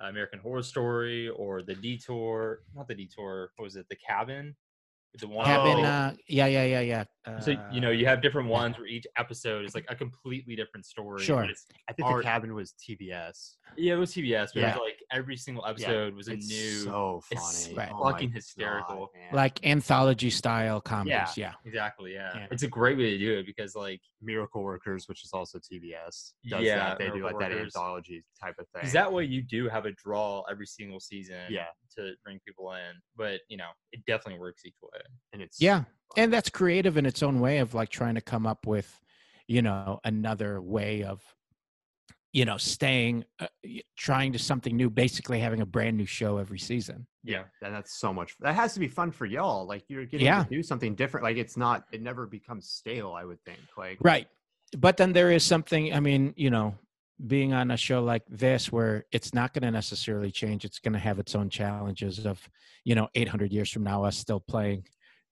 American 0.00 0.40
Horror 0.40 0.62
Story 0.64 1.28
or 1.28 1.62
The 1.62 1.74
Detour, 1.74 2.60
not 2.74 2.86
The 2.88 2.94
Detour, 2.96 3.52
what 3.56 3.64
was 3.64 3.76
it, 3.76 3.86
The 3.88 3.96
Cabin, 3.96 4.54
the 5.18 5.26
one 5.26 5.46
Cabin, 5.46 5.84
uh, 5.84 6.14
yeah, 6.28 6.46
yeah, 6.46 6.64
yeah, 6.64 6.80
yeah. 6.80 7.40
so 7.40 7.50
you 7.72 7.80
know 7.80 7.90
you 7.90 8.06
Uh, 8.06 8.10
have 8.10 8.20
different 8.22 8.48
ones 8.48 8.76
where 8.78 8.86
each 8.86 9.06
episode 9.16 9.64
is 9.64 9.74
like 9.74 9.84
a 9.88 9.94
completely 9.96 10.54
different 10.54 10.84
story. 10.86 11.22
Sure. 11.24 11.40
but 11.42 11.50
it's, 11.50 11.66
I 11.88 11.92
think 11.94 12.06
art- 12.08 12.18
the 12.18 12.22
cabin 12.24 12.54
was 12.54 12.74
TBS. 12.74 13.56
yeah, 13.76 13.94
it 13.94 13.96
was 13.96 14.12
TBS. 14.12 14.50
but 14.54 14.60
Yeah. 14.60 14.68
it 14.70 14.74
was 14.74 14.80
like 14.80 15.00
every 15.10 15.36
single 15.36 15.64
episode 15.66 16.14
was 16.14 16.28
a 16.28 16.34
it's 16.34 16.48
new, 16.48 16.70
so 16.84 17.20
funny. 17.32 17.40
it's 17.40 17.70
Right. 17.74 17.90
Oh 17.92 18.04
fucking 18.04 18.30
hysterical. 18.32 19.10
God, 19.30 19.34
like 19.36 19.66
anthology 19.66 20.30
style 20.30 20.80
comedies. 20.80 21.36
Yeah. 21.36 21.52
Exactly. 21.64 22.12
Yeah. 22.14 22.32
Yeah. 22.36 22.46
It's 22.50 22.62
a 22.62 22.68
great 22.68 22.98
way 22.98 23.10
to 23.10 23.18
do 23.18 23.38
it 23.38 23.46
because 23.46 23.74
like 23.74 24.00
Miracle 24.22 24.62
Workers, 24.62 25.08
which 25.08 25.24
is 25.24 25.30
also 25.32 25.58
TBS, 25.58 26.32
does 26.48 26.62
Yeah, 26.62 26.76
that. 26.78 26.98
They 26.98 27.06
do 27.06 27.14
Miracle 27.14 27.40
like 27.40 27.50
that 27.50 27.58
anthology 27.58 28.22
type 28.40 28.54
of 28.58 28.66
thing. 28.68 28.80
because 28.80 28.92
that 28.92 29.10
way 29.12 29.24
you 29.24 29.42
do 29.42 29.68
have 29.68 29.86
a 29.86 29.92
draw 29.92 30.42
every 30.50 30.66
single 30.66 31.00
season. 31.00 31.40
Yeah. 31.50 31.66
To 31.98 32.12
bring 32.24 32.38
people 32.46 32.72
in, 32.72 32.94
but 33.16 33.40
you 33.48 33.56
know 33.56 33.70
it 33.92 34.00
definitely 34.06 34.38
works 34.40 34.62
each 34.64 34.76
way. 34.82 35.00
and 35.32 35.42
it's 35.42 35.60
Yeah. 35.60 35.84
And 36.16 36.32
that's 36.32 36.48
creative 36.48 36.96
in 36.96 37.04
its 37.06 37.22
own 37.22 37.38
way 37.40 37.58
of 37.58 37.74
like 37.74 37.90
trying 37.90 38.14
to 38.14 38.20
come 38.22 38.46
up 38.46 38.66
with, 38.66 38.88
you 39.46 39.60
know, 39.62 40.00
another 40.04 40.60
way 40.62 41.02
of, 41.02 41.20
you 42.32 42.44
know, 42.46 42.56
staying, 42.56 43.24
uh, 43.40 43.46
trying 43.96 44.32
to 44.32 44.38
something 44.38 44.74
new, 44.76 44.88
basically 44.88 45.38
having 45.40 45.60
a 45.60 45.66
brand 45.66 45.96
new 45.98 46.06
show 46.06 46.38
every 46.38 46.58
season. 46.58 47.06
yeah, 47.24 47.44
and 47.62 47.74
that's 47.74 47.98
so 47.98 48.12
much. 48.12 48.34
That 48.40 48.54
has 48.54 48.72
to 48.74 48.80
be 48.80 48.88
fun 48.88 49.10
for 49.10 49.26
y'all. 49.26 49.66
Like 49.66 49.84
you're 49.88 50.06
getting 50.06 50.26
Yeah. 50.26 50.44
to 50.44 50.48
do 50.50 50.62
something 50.62 50.94
different. 50.94 51.24
Like 51.24 51.36
it's 51.36 51.56
not. 51.56 51.84
It 51.92 52.00
never 52.00 52.26
becomes 52.26 52.70
stale. 52.70 53.12
I 53.12 53.24
would 53.24 53.42
think. 53.44 53.60
Like 53.76 53.98
Right. 54.00 54.28
But 54.78 54.96
then 54.98 55.12
there 55.12 55.30
is 55.32 55.44
something, 55.44 55.92
I 55.92 56.00
mean, 56.00 56.32
you 56.36 56.50
know, 56.50 56.74
being 57.26 57.52
on 57.52 57.70
a 57.70 57.76
show 57.76 58.02
like 58.02 58.22
this 58.28 58.70
where 58.70 59.04
it's 59.12 59.34
not 59.34 59.52
going 59.52 59.62
to 59.62 59.70
necessarily 59.70 60.30
change, 60.30 60.64
it's 60.64 60.78
going 60.78 60.92
to 60.92 60.98
have 60.98 61.18
its 61.18 61.34
own 61.34 61.50
challenges 61.50 62.24
of, 62.24 62.40
you 62.84 62.94
know, 62.94 63.08
800 63.14 63.52
years 63.52 63.70
from 63.70 63.82
now, 63.84 64.04
us 64.04 64.16
still 64.16 64.40
playing 64.40 64.84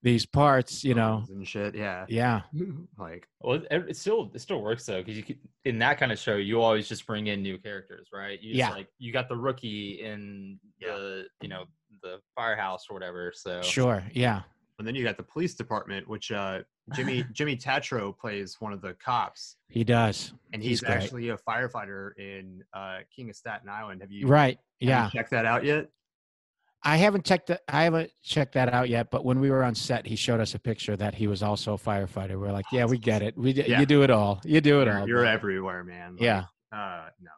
these 0.02 0.26
parts, 0.26 0.84
you 0.84 0.94
know. 0.94 1.24
and 1.28 1.46
shit. 1.46 1.74
Yeah. 1.74 2.04
Yeah. 2.08 2.42
Like 2.98 3.28
Well, 3.40 3.56
it, 3.56 3.66
it 3.70 3.96
still 3.96 4.30
it 4.34 4.40
still 4.40 4.62
works 4.62 4.84
though 4.86 5.00
because 5.00 5.16
you 5.16 5.22
could, 5.22 5.38
in 5.64 5.78
that 5.80 5.98
kind 5.98 6.10
of 6.12 6.18
show 6.18 6.36
you 6.36 6.60
always 6.62 6.88
just 6.88 7.06
bring 7.06 7.26
in 7.28 7.42
new 7.42 7.58
characters, 7.58 8.08
right? 8.12 8.40
You 8.40 8.50
just, 8.54 8.58
Yeah. 8.58 8.70
Like 8.70 8.88
you 8.98 9.12
got 9.12 9.28
the 9.28 9.36
rookie 9.36 10.00
in 10.02 10.58
the 10.80 11.26
you 11.42 11.48
know 11.48 11.64
the 12.02 12.18
firehouse 12.34 12.86
or 12.90 12.94
whatever. 12.94 13.32
So 13.34 13.62
Sure. 13.62 14.02
Yeah. 14.12 14.42
and 14.78 14.86
then 14.86 14.94
you 14.94 15.04
got 15.04 15.16
the 15.16 15.22
police 15.22 15.54
department, 15.54 16.08
which 16.08 16.30
uh 16.32 16.60
Jimmy 16.94 17.24
Jimmy 17.32 17.56
Tatro 17.56 18.12
plays 18.12 18.56
one 18.60 18.72
of 18.72 18.80
the 18.80 18.94
cops, 18.94 19.56
He 19.68 19.82
does. 19.84 20.32
and 20.52 20.62
He's 20.62 20.80
he's, 20.80 20.88
actually 20.88 21.28
a 21.30 21.36
firefighter 21.38 22.10
in 22.18 22.62
uh 22.72 22.98
King 23.14 23.30
of 23.30 23.36
Staten 23.36 23.68
Island. 23.68 24.00
Have 24.02 24.10
you 24.12 24.26
Right. 24.26 24.56
have 24.56 24.62
you 24.80 24.88
Yeah. 24.88 25.10
checked 25.10 25.30
that 25.30 25.44
out 25.46 25.64
yet? 25.64 25.88
I 26.82 26.98
haven't 26.98 27.24
checked 27.24 27.48
that. 27.48 27.62
I 27.66 27.82
haven't 27.84 28.12
checked 28.22 28.54
that 28.54 28.72
out 28.72 28.88
yet. 28.88 29.10
But 29.10 29.24
when 29.24 29.40
we 29.40 29.50
were 29.50 29.64
on 29.64 29.74
set, 29.74 30.06
he 30.06 30.14
showed 30.14 30.38
us 30.38 30.54
a 30.54 30.58
picture 30.60 30.96
that 30.96 31.14
he 31.16 31.26
was 31.26 31.42
also 31.42 31.72
a 31.74 31.78
firefighter. 31.78 32.38
We're 32.38 32.52
like, 32.52 32.66
yeah, 32.70 32.84
we 32.84 32.98
get 32.98 33.22
it. 33.22 33.36
We 33.36 33.50
Yeah. 33.52 33.80
you 33.80 33.86
do 33.86 34.02
it 34.02 34.10
all. 34.10 34.40
You 34.44 34.60
do 34.60 34.80
it 34.82 34.84
You're, 34.86 35.00
all. 35.00 35.08
you're 35.08 35.22
bro." 35.22 35.28
everywhere, 35.30 35.82
man. 35.82 36.12
Like, 36.12 36.22
Yeah. 36.22 36.44
Uh, 36.70 37.08
no, 37.20 37.30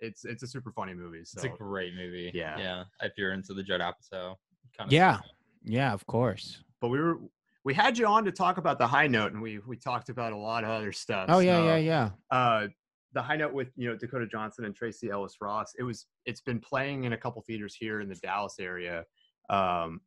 it's 0.00 0.24
it's 0.24 0.42
a 0.42 0.46
super 0.48 0.72
funny 0.72 0.94
movie. 0.94 1.24
So 1.24 1.36
it's 1.36 1.44
a 1.44 1.48
great 1.56 1.94
movie. 1.94 2.32
Yeah. 2.34 2.58
Yeah. 2.58 2.84
If 3.00 3.12
you're 3.16 3.32
into 3.32 3.54
the 3.54 3.62
Judd 3.62 3.80
Apatow 3.80 4.34
kind 4.76 4.88
of 4.88 4.92
Yeah. 4.92 5.20
Yeah. 5.62 5.92
Of 5.92 6.04
course. 6.06 6.64
but 6.80 6.88
we 6.88 6.98
were 7.00 7.18
we 7.66 7.74
had 7.74 7.98
you 7.98 8.06
on 8.06 8.24
to 8.24 8.30
talk 8.30 8.58
about 8.58 8.78
the 8.78 8.86
high 8.86 9.08
note, 9.08 9.32
and 9.32 9.42
we 9.42 9.58
we 9.66 9.76
talked 9.76 10.08
about 10.08 10.32
a 10.32 10.36
lot 10.36 10.62
of 10.62 10.70
other 10.70 10.92
stuff. 10.92 11.26
Oh 11.28 11.40
yeah, 11.40 11.58
so, 11.58 11.64
yeah, 11.64 11.76
yeah. 11.76 12.10
Uh, 12.30 12.68
the 13.12 13.20
high 13.20 13.34
note 13.34 13.52
with 13.52 13.72
you 13.76 13.88
know 13.88 13.96
Dakota 13.96 14.24
Johnson 14.24 14.64
and 14.64 14.74
Tracee 14.74 15.10
Ellis 15.10 15.34
Ross. 15.40 15.72
It 15.76 15.82
was 15.82 16.06
it's 16.26 16.40
been 16.40 16.60
playing 16.60 17.04
in 17.04 17.12
a 17.12 17.16
couple 17.16 17.42
theaters 17.42 17.74
here 17.74 18.00
in 18.00 18.08
the 18.08 18.14
Dallas 18.14 18.54
area. 18.60 19.04
Um, 19.50 20.00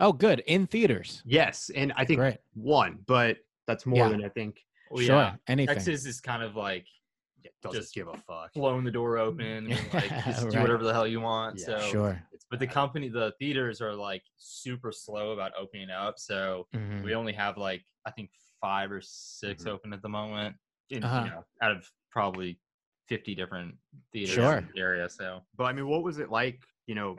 Oh, 0.00 0.12
good. 0.12 0.44
In 0.46 0.66
theaters. 0.68 1.22
yes, 1.26 1.70
and 1.74 1.92
I 1.96 2.04
think 2.04 2.20
Great. 2.20 2.36
one, 2.54 3.00
but 3.06 3.36
that's 3.66 3.84
more 3.84 4.06
Yeah. 4.06 4.10
than 4.10 4.24
I 4.24 4.28
think. 4.28 4.60
Well, 4.90 5.02
sure, 5.04 5.16
yeah. 5.16 5.34
anything. 5.48 5.74
Texas 5.74 6.06
is 6.06 6.20
kind 6.20 6.42
of 6.42 6.54
like 6.56 6.86
doesn't 7.62 7.80
Just 7.80 7.94
give 7.94 8.08
a 8.08 8.16
fuck. 8.16 8.52
blowing 8.54 8.84
the 8.84 8.90
door 8.90 9.18
open 9.18 9.44
and 9.70 9.92
like 9.94 10.10
just 10.24 10.48
do 10.50 10.60
whatever 10.60 10.84
the 10.84 10.92
hell 10.92 11.06
you 11.06 11.20
want. 11.20 11.58
Yeah, 11.58 11.66
so 11.66 11.90
Sure. 11.90 12.22
It's 12.32 12.44
But 12.50 12.58
the 12.60 12.66
company, 12.66 13.08
the 13.08 13.32
theaters 13.38 13.80
are 13.80 13.94
like 13.94 14.22
super 14.36 14.92
slow 14.92 15.32
about 15.32 15.52
opening 15.58 15.90
up. 15.90 16.18
So 16.18 16.66
Mhm. 16.74 17.02
we 17.04 17.14
only 17.14 17.32
have 17.32 17.56
like 17.56 17.84
I 18.06 18.10
think 18.10 18.30
five 18.60 18.90
or 18.90 19.00
6 19.00 19.64
Mhm. 19.64 19.66
open 19.68 19.92
at 19.92 20.02
the 20.02 20.08
moment. 20.08 20.56
In, 20.90 21.04
Uh-huh. 21.04 21.24
you 21.24 21.30
know, 21.30 21.44
out 21.62 21.72
of 21.72 21.90
probably 22.10 22.58
fifty 23.08 23.34
different 23.34 23.76
theaters 24.12 24.34
Sure. 24.34 24.56
in 24.58 24.68
the 24.74 24.80
area. 24.80 25.08
So 25.08 25.42
But 25.56 25.64
I 25.64 25.72
mean, 25.72 25.86
what 25.88 26.02
was 26.02 26.18
it 26.18 26.30
like, 26.30 26.62
you 26.86 26.94
know, 26.94 27.18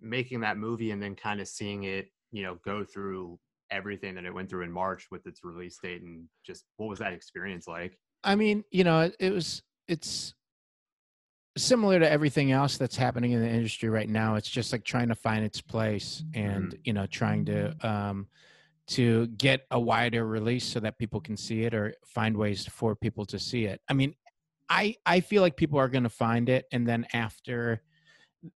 making 0.00 0.40
that 0.40 0.56
movie 0.56 0.90
and 0.92 1.02
then 1.02 1.14
kind 1.14 1.40
of 1.40 1.48
seeing 1.48 1.84
it, 1.84 2.10
you 2.32 2.42
know, 2.42 2.54
go 2.56 2.84
through 2.84 3.38
everything 3.70 4.14
that 4.16 4.24
it 4.24 4.32
went 4.34 4.48
through 4.50 4.62
in 4.62 4.72
March 4.72 5.10
with 5.10 5.26
its 5.26 5.44
release 5.44 5.78
date 5.78 6.02
and 6.02 6.28
just 6.44 6.64
what 6.76 6.88
was 6.88 6.98
that 6.98 7.12
experience 7.12 7.66
like? 7.68 7.98
I 8.22 8.34
mean, 8.34 8.64
you 8.70 8.84
know, 8.84 9.00
it, 9.00 9.16
it 9.18 9.32
was 9.32 9.62
it's 9.88 10.34
similar 11.56 11.98
to 11.98 12.10
everything 12.10 12.52
else 12.52 12.76
that's 12.76 12.96
happening 12.96 13.32
in 13.32 13.40
the 13.40 13.48
industry 13.48 13.88
right 13.88 14.08
now. 14.08 14.36
It's 14.36 14.48
just 14.48 14.72
like 14.72 14.84
trying 14.84 15.08
to 15.08 15.14
find 15.14 15.44
its 15.44 15.60
place 15.60 16.22
and 16.34 16.76
you 16.84 16.92
know 16.92 17.06
trying 17.06 17.44
to 17.46 17.74
um, 17.86 18.26
to 18.88 19.26
get 19.28 19.66
a 19.70 19.80
wider 19.80 20.26
release 20.26 20.64
so 20.64 20.80
that 20.80 20.98
people 20.98 21.20
can 21.20 21.36
see 21.36 21.62
it 21.62 21.74
or 21.74 21.94
find 22.04 22.36
ways 22.36 22.66
for 22.66 22.94
people 22.94 23.24
to 23.26 23.38
see 23.38 23.64
it. 23.64 23.80
I 23.88 23.94
mean, 23.94 24.14
I 24.68 24.96
I 25.06 25.20
feel 25.20 25.42
like 25.42 25.56
people 25.56 25.78
are 25.78 25.88
going 25.88 26.04
to 26.04 26.08
find 26.08 26.48
it, 26.48 26.66
and 26.72 26.86
then 26.86 27.06
after, 27.12 27.82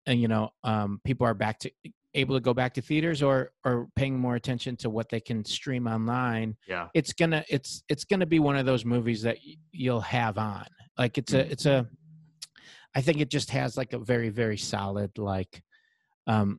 uh, 0.08 0.12
you 0.12 0.28
know, 0.28 0.50
um, 0.64 1.00
people 1.04 1.26
are 1.26 1.34
back 1.34 1.58
to 1.60 1.70
able 2.14 2.34
to 2.36 2.40
go 2.40 2.52
back 2.54 2.74
to 2.74 2.82
theaters 2.82 3.22
or 3.22 3.50
or 3.64 3.88
paying 3.96 4.18
more 4.18 4.34
attention 4.34 4.76
to 4.76 4.90
what 4.90 5.08
they 5.08 5.20
can 5.20 5.44
stream 5.44 5.86
online 5.86 6.56
Yeah. 6.68 6.88
it's 6.94 7.12
gonna 7.12 7.44
it's 7.48 7.82
it's 7.88 8.04
gonna 8.04 8.26
be 8.26 8.38
one 8.38 8.56
of 8.56 8.66
those 8.66 8.84
movies 8.84 9.22
that 9.22 9.38
you'll 9.72 10.00
have 10.02 10.36
on 10.38 10.66
like 10.98 11.16
it's 11.18 11.32
a 11.32 11.50
it's 11.50 11.66
a 11.66 11.86
i 12.94 13.00
think 13.00 13.20
it 13.20 13.30
just 13.30 13.50
has 13.50 13.76
like 13.76 13.92
a 13.94 13.98
very 13.98 14.28
very 14.28 14.58
solid 14.58 15.16
like 15.16 15.62
um 16.26 16.58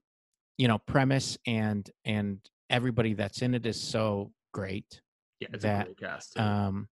you 0.58 0.68
know 0.68 0.80
premise 0.80 1.38
and 1.46 1.90
and 2.06 2.40
everybody 2.70 3.14
that's 3.14 3.42
in 3.42 3.54
it 3.54 3.66
is 3.66 3.80
so 3.80 4.32
great 4.54 5.02
yeah, 5.40 5.50
it's 5.54 5.64
That, 5.64 5.82
a 5.82 5.86
great 5.86 5.98
cast. 6.00 6.34
too. 6.34 6.42
um 6.42 6.88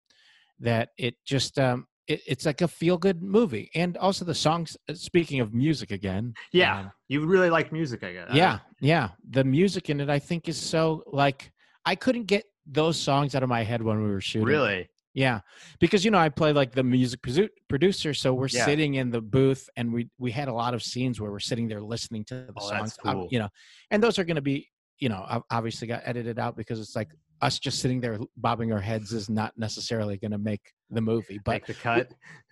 that 0.59 0.89
it 0.97 1.15
just 1.25 1.57
um 1.57 1.88
it, 2.07 2.22
it's 2.28 2.45
like 2.45 2.61
a 2.61 2.68
feel 2.68 2.98
good 2.98 3.22
movie 3.22 3.69
and 3.76 3.98
also 3.98 4.26
the 4.26 4.34
songs 4.34 4.76
uh, 4.90 4.94
speaking 4.94 5.40
of 5.40 5.53
music 5.53 5.91
again 5.91 6.34
Yeah. 6.52 6.80
um, 6.80 6.91
You 7.07 7.26
really 7.26 7.49
like 7.49 7.72
music, 7.72 8.03
I 8.03 8.14
guess. 8.14 8.30
yeah 8.34 8.60
yeah 8.80 9.10
the 9.30 9.44
music 9.44 9.90
in 9.90 9.99
it 10.02 10.10
i 10.10 10.19
think 10.19 10.48
is 10.49 10.57
so 10.60 11.03
like 11.07 11.52
i 11.86 11.95
couldn't 11.95 12.26
get 12.26 12.45
those 12.65 12.98
songs 12.99 13.36
out 13.36 13.44
of 13.44 13.49
my 13.49 13.64
head 13.64 13.82
when 13.82 14.02
we 14.03 14.10
were 14.10 14.22
shooting 14.22 14.48
Really? 14.48 14.88
Yeah, 15.14 15.41
because 15.82 16.06
you 16.06 16.11
know 16.11 16.19
I 16.19 16.30
play 16.30 16.53
like 16.53 16.72
the 16.72 16.84
music 16.84 17.19
producer, 17.68 18.14
so 18.14 18.34
we're 18.34 18.48
Yeah. 18.48 18.64
sitting 18.64 18.94
in 18.95 19.10
the 19.11 19.19
booth, 19.19 19.68
and 19.76 19.91
we 19.91 20.07
we 20.18 20.32
had 20.32 20.48
a 20.48 20.53
lot 20.53 20.73
of 20.73 20.82
scenes 20.82 21.19
where 21.19 21.30
we're 21.30 21.40
sitting 21.52 21.68
there 21.68 21.82
listening 21.82 22.23
to 22.26 22.36
the 22.48 22.53
Oh, 22.56 22.69
songs, 22.69 22.95
cool. 23.03 23.28
you 23.30 23.40
know, 23.40 23.49
and 23.91 24.02
those 24.02 24.18
are 24.19 24.23
going 24.23 24.38
to 24.38 24.41
be, 24.53 24.69
you 24.99 25.10
know, 25.10 25.22
ob- 25.30 25.44
obviously 25.52 25.86
got 25.86 26.02
edited 26.06 26.40
out 26.40 26.56
because 26.56 26.80
it's 26.80 26.95
like 26.95 27.10
us 27.41 27.57
just 27.59 27.80
sitting 27.80 27.99
there 28.01 28.19
bobbing 28.38 28.72
our 28.72 28.80
heads 28.81 29.13
is 29.13 29.30
not 29.30 29.51
necessarily 29.57 30.18
going 30.18 30.31
to 30.31 30.38
make 30.38 30.61
the 30.89 31.01
movie, 31.01 31.39
but 31.43 31.51
Make 31.53 31.65
the 31.68 31.73
cut. 31.73 32.11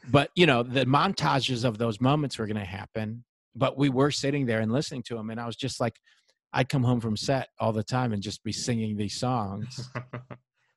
but 0.10 0.30
you 0.36 0.45
know 0.45 0.64
the 0.64 0.86
montages 0.86 1.64
of 1.66 1.78
those 1.78 1.99
moments 2.02 2.38
were 2.40 2.48
going 2.48 2.57
to 2.57 2.66
happen, 2.66 3.24
but 3.56 3.78
we 3.78 3.90
were 3.90 4.11
sitting 4.11 4.45
there 4.45 4.61
and 4.61 4.72
listening 4.72 5.03
to 5.03 5.16
them, 5.16 5.30
and 5.30 5.40
I 5.40 5.45
was 5.45 5.56
just 5.56 5.80
like, 5.80 5.95
I'd 6.53 6.70
come 6.70 6.84
home 6.84 6.99
from 6.99 7.16
set 7.16 7.49
all 7.60 7.72
the 7.72 7.84
time 7.84 8.11
and 8.14 8.22
just 8.24 8.44
be 8.44 8.52
singing 8.52 8.98
these 8.98 9.18
songs. 9.20 9.90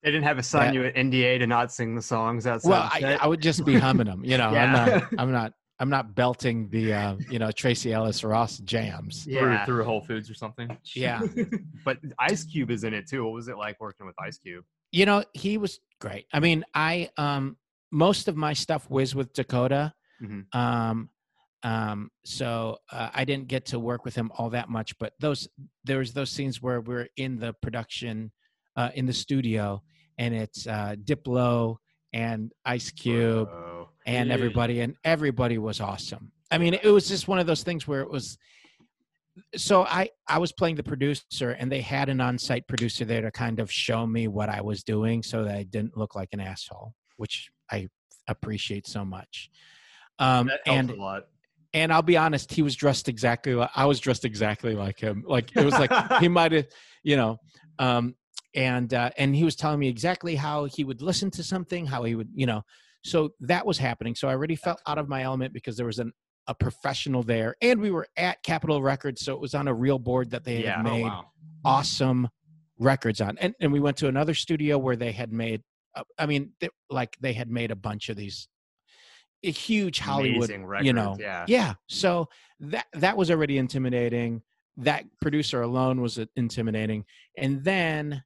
They 0.05 0.10
didn't 0.10 0.24
have 0.24 0.39
a 0.39 0.43
sign 0.43 0.74
Yeah. 0.74 0.80
you 0.80 0.86
an 0.89 1.12
NDA 1.12 1.39
to 1.39 1.47
not 1.47 1.70
sing 1.72 1.94
the 1.94 2.02
songs 2.02 2.44
outside. 2.44 2.68
well 2.70 2.90
I. 2.93 3.18
I 3.20 3.26
would 3.28 3.40
just 3.40 3.64
be 3.64 3.76
humming 3.78 4.06
them 4.09 4.24
you 4.24 4.36
know 4.40 4.48
i'm 4.48 4.72
not 4.72 5.05
i'm 5.16 5.30
not 5.30 5.52
i'm 5.82 5.90
not 5.90 6.14
belting 6.14 6.68
the 6.70 6.92
uh 6.94 7.16
you 7.28 7.38
know 7.40 7.50
tracee 7.50 7.92
ellis 7.92 8.22
ross 8.22 8.59
jams 8.59 9.24
through, 9.24 9.34
yeah. 9.52 9.64
through 9.66 9.82
Whole 9.84 10.00
Foods 10.00 10.30
or 10.30 10.34
something. 10.34 10.68
yeah 10.94 11.20
But 11.84 11.98
Ice 12.20 12.44
Cube 12.44 12.70
is 12.70 12.84
in 12.84 12.94
it 12.94 13.09
too. 13.10 13.24
What 13.24 13.32
was 13.32 13.48
it 13.48 13.56
like 13.59 13.76
working 13.80 14.06
with 14.06 14.14
Ice 14.28 14.38
Cube? 14.38 14.64
you 14.92 15.04
know 15.06 15.24
he 15.32 15.56
was 15.59 15.80
great 16.00 16.26
i 16.32 16.38
mean 16.46 16.64
i 16.74 17.09
um 17.16 17.56
most 17.90 18.28
of 18.28 18.36
my 18.36 18.52
stuff 18.52 18.88
was 18.90 19.14
with 19.14 19.32
dakota 19.32 19.92
Mhm. 20.22 20.42
um 20.54 21.09
um 21.64 22.10
so 22.24 22.76
uh, 22.92 23.09
i 23.14 23.24
didn't 23.24 23.48
get 23.48 23.62
to 23.72 23.78
work 23.78 24.04
with 24.04 24.14
him 24.14 24.30
all 24.36 24.50
that 24.50 24.68
much 24.68 24.90
but 24.98 25.14
those 25.18 25.48
there 25.84 25.98
was 25.98 26.12
those 26.12 26.30
scenes 26.30 26.60
where 26.60 26.80
we're 26.88 27.09
in 27.16 27.38
the 27.38 27.52
production 27.64 28.30
uh 28.76 28.90
in 28.94 29.06
the 29.06 29.12
studio 29.24 29.82
and 30.18 30.34
it's 30.34 30.66
uh 30.66 30.94
diplo 31.09 31.76
and 32.12 32.52
ice 32.64 32.90
cube 32.90 33.48
Bro. 33.48 33.89
and 34.06 34.28
Yeah. 34.28 34.34
everybody 34.34 34.80
and 34.80 34.97
everybody 35.05 35.59
was 35.59 35.80
awesome 35.80 36.32
i 36.51 36.59
mean 36.59 36.74
it 36.74 36.84
was 36.90 37.09
just 37.09 37.28
one 37.28 37.39
of 37.39 37.47
those 37.47 37.62
things 37.62 37.86
where 37.89 38.01
it 38.01 38.10
was 38.10 38.36
so 39.56 39.82
i 39.84 40.10
i 40.28 40.39
was 40.39 40.52
playing 40.52 40.76
the 40.76 40.82
producer 40.82 41.51
and 41.52 41.72
they 41.72 41.80
had 41.80 42.09
an 42.09 42.20
on-site 42.20 42.66
producer 42.68 43.05
there 43.05 43.22
to 43.22 43.30
kind 43.30 43.60
of 43.60 43.72
show 43.72 44.06
me 44.06 44.28
what 44.28 44.48
i 44.48 44.60
was 44.60 44.82
doing 44.82 45.22
so 45.22 45.44
that 45.44 45.55
i 45.56 45.62
didn't 45.62 45.97
look 45.97 46.14
like 46.14 46.28
an 46.32 46.40
asshole 46.40 46.93
which 47.16 47.51
i 47.70 47.89
appreciate 48.28 48.86
so 48.86 49.05
much 49.05 49.51
um 50.18 50.47
That 50.48 50.60
helps 50.66 50.78
and 50.78 50.90
a 50.90 50.94
lot. 51.02 51.22
and 51.74 51.90
I'll 51.93 52.02
be 52.02 52.18
honest, 52.18 52.52
he 52.52 52.60
was 52.60 52.76
dressed 52.76 53.09
exactly 53.09 53.55
like 53.55 53.70
I 53.74 53.86
was 53.86 53.98
dressed 53.98 54.26
exactly 54.26 54.74
like 54.74 55.01
him. 55.01 55.24
Like 55.26 55.56
it 55.56 55.64
was 55.64 55.72
like 55.72 55.90
he 56.20 56.28
might 56.39 56.52
have, 56.52 56.66
you 57.02 57.16
know, 57.16 57.39
um, 57.78 58.14
and 58.55 58.93
uh, 58.95 59.11
and 59.16 59.35
he 59.35 59.45
was 59.45 59.57
telling 59.57 59.79
me 59.81 59.89
exactly 59.89 60.35
how 60.37 60.65
he 60.65 60.85
would 60.85 61.03
listen 61.03 61.31
to 61.33 61.43
something, 61.43 61.87
how 61.87 62.03
he 62.05 62.15
would, 62.15 62.29
you 62.35 62.47
know, 62.47 62.62
so 63.05 63.31
that 63.41 63.66
was 63.66 63.79
happening. 63.79 64.15
So 64.15 64.29
I 64.29 64.33
already 64.33 64.57
felt 64.57 64.81
out 64.87 64.99
of 64.99 65.09
my 65.09 65.23
element 65.23 65.53
because 65.53 65.77
there 65.77 65.87
was 65.87 65.99
an 65.99 66.12
a 66.49 66.55
professional 66.55 67.23
there, 67.23 67.55
and 67.62 67.81
we 67.81 67.91
were 67.91 68.09
at 68.16 68.43
Capitol 68.43 68.83
Records, 68.83 69.24
so 69.24 69.33
it 69.33 69.41
was 69.41 69.55
on 69.55 69.69
a 69.69 69.74
real 69.74 69.99
board 69.99 70.31
that 70.31 70.45
they 70.45 70.65
Yeah. 70.65 70.77
had 70.79 70.87
Oh, 70.87 70.91
made 70.91 71.05
wow. 71.05 71.31
awesome 71.65 72.29
records 72.79 73.20
on, 73.20 73.39
and 73.39 73.55
and 73.61 73.73
we 73.73 73.81
went 73.81 73.97
to 73.99 74.09
another 74.09 74.35
studio 74.35 74.77
where 74.79 74.97
they 74.97 75.12
had 75.12 75.33
made, 75.33 75.62
uh, 75.95 76.03
I 76.19 76.27
mean, 76.27 76.53
they, 76.61 76.69
like 76.91 77.16
they 77.20 77.33
had 77.33 77.49
made 77.49 77.70
a 77.70 77.77
bunch 77.77 78.09
of 78.09 78.16
these. 78.16 78.49
A 79.45 79.51
huge 79.51 79.99
Hollywood, 79.99 80.51
records, 80.51 80.87
you 80.87 80.93
know, 80.93 81.16
yeah. 81.19 81.45
yeah. 81.49 81.74
So 81.89 82.29
that 82.61 82.87
that 82.93 83.16
was 83.16 83.31
already 83.31 83.59
intimidating. 83.59 84.43
That 84.77 85.05
producer 85.20 85.62
alone 85.62 86.01
was 86.01 86.19
intimidating, 86.37 87.05
and 87.37 87.62
then 87.65 88.23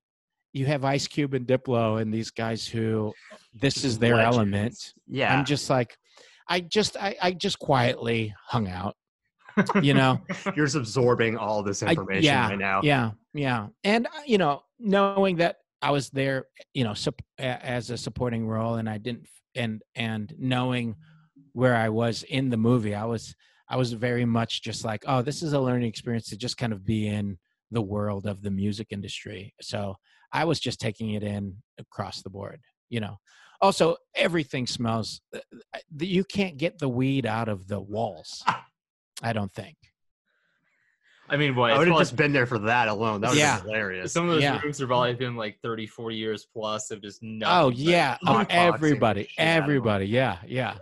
you 0.56 0.64
have 0.66 0.84
Ice 0.84 1.06
Cube 1.06 1.34
and 1.34 1.46
Diplo 1.46 2.00
and 2.00 2.12
these 2.12 2.30
guys 2.30 2.66
who 2.66 3.12
this 3.52 3.84
is 3.84 3.98
their 3.98 4.16
Legends. 4.16 4.36
element. 4.36 4.92
Yeah. 5.06 5.36
I'm 5.36 5.44
just 5.44 5.68
like, 5.68 5.96
I 6.48 6.60
just 6.60 6.96
I, 6.96 7.14
I 7.20 7.32
just 7.32 7.58
quietly 7.58 8.34
hung 8.46 8.68
out, 8.68 8.96
you 9.82 9.92
know. 9.92 10.20
You're 10.56 10.66
just 10.66 10.76
absorbing 10.76 11.36
all 11.36 11.62
this 11.62 11.82
I- 11.82 11.90
information 11.90 12.24
yeah, 12.24 12.48
right 12.48 12.58
now. 12.58 12.80
Yeah, 12.82 13.10
yeah, 13.34 13.66
and 13.84 14.06
uh, 14.06 14.10
you 14.24 14.38
know, 14.38 14.62
knowing 14.78 15.36
that 15.36 15.56
I 15.82 15.90
was 15.90 16.08
there, 16.10 16.44
you 16.72 16.84
know, 16.84 16.94
sup- 16.94 17.20
as 17.38 17.90
a 17.90 17.96
supporting 17.98 18.46
role, 18.46 18.76
and 18.76 18.88
I 18.88 18.98
didn't, 18.98 19.26
and 19.56 19.82
and 19.96 20.32
knowing 20.38 20.94
where 21.52 21.74
I 21.74 21.88
was 21.88 22.22
in 22.22 22.48
the 22.48 22.56
movie, 22.56 22.94
I 22.94 23.04
was 23.04 23.34
I 23.68 23.76
was 23.76 23.92
very 23.92 24.24
much 24.24 24.62
just 24.62 24.84
like, 24.84 25.02
oh, 25.06 25.20
this 25.20 25.42
is 25.42 25.52
a 25.52 25.60
learning 25.60 25.88
experience 25.88 26.28
to 26.28 26.36
just 26.36 26.56
kind 26.56 26.72
of 26.72 26.86
be 26.86 27.08
in 27.08 27.38
the 27.72 27.82
world 27.82 28.26
of 28.26 28.40
the 28.42 28.52
music 28.52 28.88
industry. 28.90 29.52
So 29.60 29.96
I 30.32 30.44
was 30.44 30.60
just 30.60 30.80
taking 30.80 31.10
it 31.10 31.22
in 31.22 31.56
across 31.78 32.22
the 32.22 32.30
board, 32.30 32.60
you 32.88 33.00
know. 33.00 33.18
Also, 33.60 33.96
everything 34.14 34.66
smells. 34.66 35.20
uh, 35.34 35.38
You 35.98 36.24
can't 36.24 36.56
get 36.58 36.78
the 36.78 36.88
weed 36.88 37.24
out 37.26 37.48
of 37.48 37.68
the 37.68 37.80
walls. 37.80 38.44
I 39.22 39.32
don't 39.32 39.52
think. 39.52 39.76
I 41.28 41.36
mean, 41.36 41.54
boy, 41.54 41.70
I 41.70 41.78
would 41.78 41.88
have 41.88 41.98
just 41.98 42.14
been 42.14 42.32
there 42.32 42.46
for 42.46 42.58
that 42.60 42.86
alone. 42.86 43.20
That 43.22 43.30
was 43.30 43.38
Yeah. 43.38 43.60
hilarious. 43.62 44.12
some 44.12 44.24
of 44.28 44.30
those 44.30 44.42
Yeah. 44.42 44.60
rooms 44.60 44.78
have 44.78 44.88
probably 44.88 45.14
been 45.14 45.34
like 45.36 45.58
30, 45.60 45.86
40 45.86 46.16
years 46.16 46.46
plus 46.52 46.90
of 46.92 47.02
just 47.02 47.20
nothing. 47.22 47.56
Oh 47.56 47.70
yeah, 47.70 48.16
oh, 48.26 48.32
hotboxing 48.34 48.46
the 48.48 48.52
everybody, 48.54 49.22
shit 49.24 49.38
out 49.40 49.42
of 49.42 49.56
'em. 49.56 49.62
everybody, 49.64 50.06
yeah, 50.06 50.38
yeah. 50.46 50.76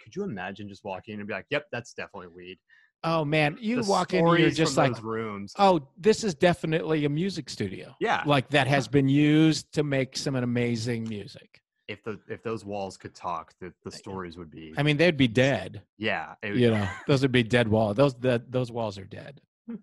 Could 0.00 0.14
you 0.14 0.22
imagine 0.22 0.68
just 0.68 0.84
walking 0.84 1.14
in 1.14 1.20
and 1.20 1.26
be 1.26 1.32
like, 1.34 1.46
"Yep, 1.50 1.66
that's 1.72 1.94
definitely 1.94 2.28
weed." 2.28 2.58
Oh 3.04 3.24
man, 3.24 3.56
you 3.60 3.82
The 3.82 3.90
walk 3.90 4.14
in, 4.14 4.24
you're 4.26 4.50
just 4.50 4.76
like, 4.76 5.02
rooms. 5.02 5.54
oh, 5.58 5.80
this 5.98 6.22
is 6.22 6.34
definitely 6.34 7.04
a 7.04 7.08
music 7.08 7.50
studio, 7.50 7.94
Yeah. 8.00 8.22
like 8.26 8.48
that 8.50 8.66
has 8.68 8.86
been 8.86 9.08
used 9.08 9.72
to 9.72 9.82
make 9.82 10.16
some 10.16 10.36
amazing 10.36 11.08
music. 11.08 11.60
If 11.88 12.04
the 12.04 12.20
if 12.28 12.42
those 12.44 12.64
walls 12.64 12.96
could 12.96 13.14
talk, 13.14 13.52
the, 13.60 13.72
the 13.84 13.90
stories 13.90 14.36
would 14.38 14.50
be. 14.50 14.72
I 14.78 14.82
mean, 14.84 14.96
they'd 14.96 15.16
be 15.16 15.26
dead. 15.28 15.82
yeah. 15.98 16.34
would- 16.44 16.56
You 16.56 16.70
know, 16.70 16.88
those 17.08 17.22
would 17.22 17.32
be 17.32 17.42
dead 17.42 17.66
walls. 17.68 17.96
Those 17.96 18.14
the, 18.14 18.40
those 18.48 18.70
walls 18.70 18.98
are 18.98 19.04
dead. 19.04 19.40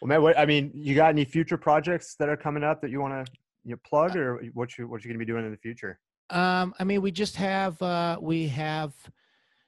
Well, 0.00 0.08
man, 0.08 0.22
what, 0.22 0.38
I 0.38 0.44
mean, 0.44 0.70
you 0.74 0.94
got 0.94 1.08
any 1.10 1.24
future 1.24 1.56
projects 1.56 2.14
that 2.18 2.28
are 2.28 2.36
coming 2.36 2.62
up 2.62 2.82
that 2.82 2.90
you 2.90 3.00
want 3.00 3.24
to 3.26 3.32
you 3.64 3.78
plug, 3.78 4.16
or 4.16 4.36
what 4.52 4.76
you 4.76 4.86
what 4.86 5.02
you 5.02 5.08
gonna 5.08 5.18
be 5.18 5.24
doing 5.24 5.46
in 5.46 5.50
the 5.50 5.56
future? 5.56 5.98
Um, 6.28 6.74
I 6.78 6.84
mean, 6.84 7.00
we 7.00 7.10
just 7.10 7.36
have 7.36 7.80
uh, 7.80 8.18
we 8.20 8.48
have, 8.48 8.92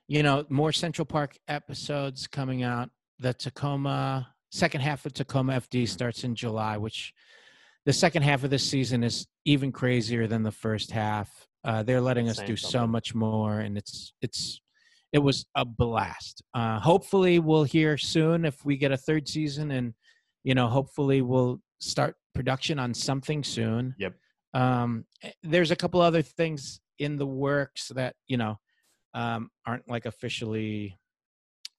you 0.09 0.23
know, 0.23 0.45
more 0.49 0.73
Central 0.73 1.05
Park 1.05 1.37
episodes 1.49 2.27
coming 2.27 2.63
out. 2.63 2.91
The 3.19 3.35
Tacoma 3.35 4.29
second 4.51 4.81
half 4.81 5.05
of 5.07 5.13
Tacoma 5.13 5.55
FD 5.55 5.89
starts 5.89 6.25
in 6.25 6.35
July, 6.35 6.77
which 6.77 7.13
the 7.85 7.93
second 7.93 8.23
half 8.23 8.45
of 8.45 8.51
this 8.51 8.69
season 8.69 9.05
is 9.05 9.27
even 9.45 9.73
crazier 9.73 10.27
than 10.27 10.43
the 10.43 10.53
first 10.53 10.91
half. 10.91 11.31
Uh, 11.65 11.83
they're 11.83 12.01
letting 12.01 12.29
us 12.29 12.39
do 12.39 12.57
so 12.57 12.87
much 12.87 13.15
more, 13.15 13.61
and 13.61 13.77
it's 13.77 14.13
it's 14.23 14.61
it 15.13 15.19
was 15.19 15.47
a 15.55 15.65
blast. 15.65 16.43
Uh, 16.55 16.79
hopefully, 16.79 17.39
we'll 17.39 17.65
hear 17.65 17.97
soon 17.97 18.45
if 18.45 18.65
we 18.65 18.77
get 18.77 18.93
a 18.93 18.97
third 18.97 19.29
season, 19.29 19.71
and 19.73 19.95
you 20.45 20.55
know, 20.55 20.69
hopefully, 20.69 21.23
we'll 21.23 21.61
start 21.81 22.15
production 22.35 22.79
on 22.79 22.95
something 22.95 23.43
soon. 23.43 23.95
Yep. 23.99 24.15
Um, 24.55 25.05
eh, 25.23 25.31
there's 25.43 25.71
a 25.71 25.77
couple 25.77 26.01
other 26.01 26.23
things 26.23 26.81
in 26.99 27.17
the 27.17 27.27
works 27.27 27.89
that 27.89 28.15
you 28.29 28.37
know 28.37 28.59
um, 29.17 29.51
aren't 29.67 29.89
like 29.89 30.07
officially 30.07 30.97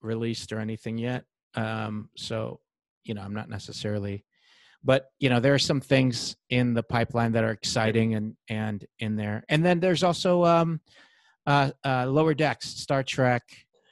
released 0.02 0.52
or 0.52 0.58
anything 0.58 0.98
yet. 0.98 1.24
Um, 1.54 2.10
so 2.16 2.60
you 3.04 3.14
know, 3.14 3.22
I'm 3.22 3.32
not 3.32 3.48
necessarily, 3.48 4.24
but 4.84 5.06
you 5.18 5.30
know, 5.30 5.40
there 5.40 5.54
are 5.54 5.58
some 5.58 5.80
things 5.80 6.36
in 6.50 6.74
the 6.74 6.82
pipeline 6.82 7.32
that 7.32 7.44
are 7.44 7.52
exciting 7.52 8.14
and 8.14 8.36
and 8.50 8.84
in 8.98 9.16
there. 9.16 9.44
And 9.48 9.64
then 9.64 9.80
there's 9.80 10.02
also 10.02 10.44
um, 10.44 10.80
uh, 11.46 11.70
uh, 11.84 12.06
Lower 12.06 12.34
Decks, 12.34 12.68
Star 12.68 13.02
Trek. 13.02 13.42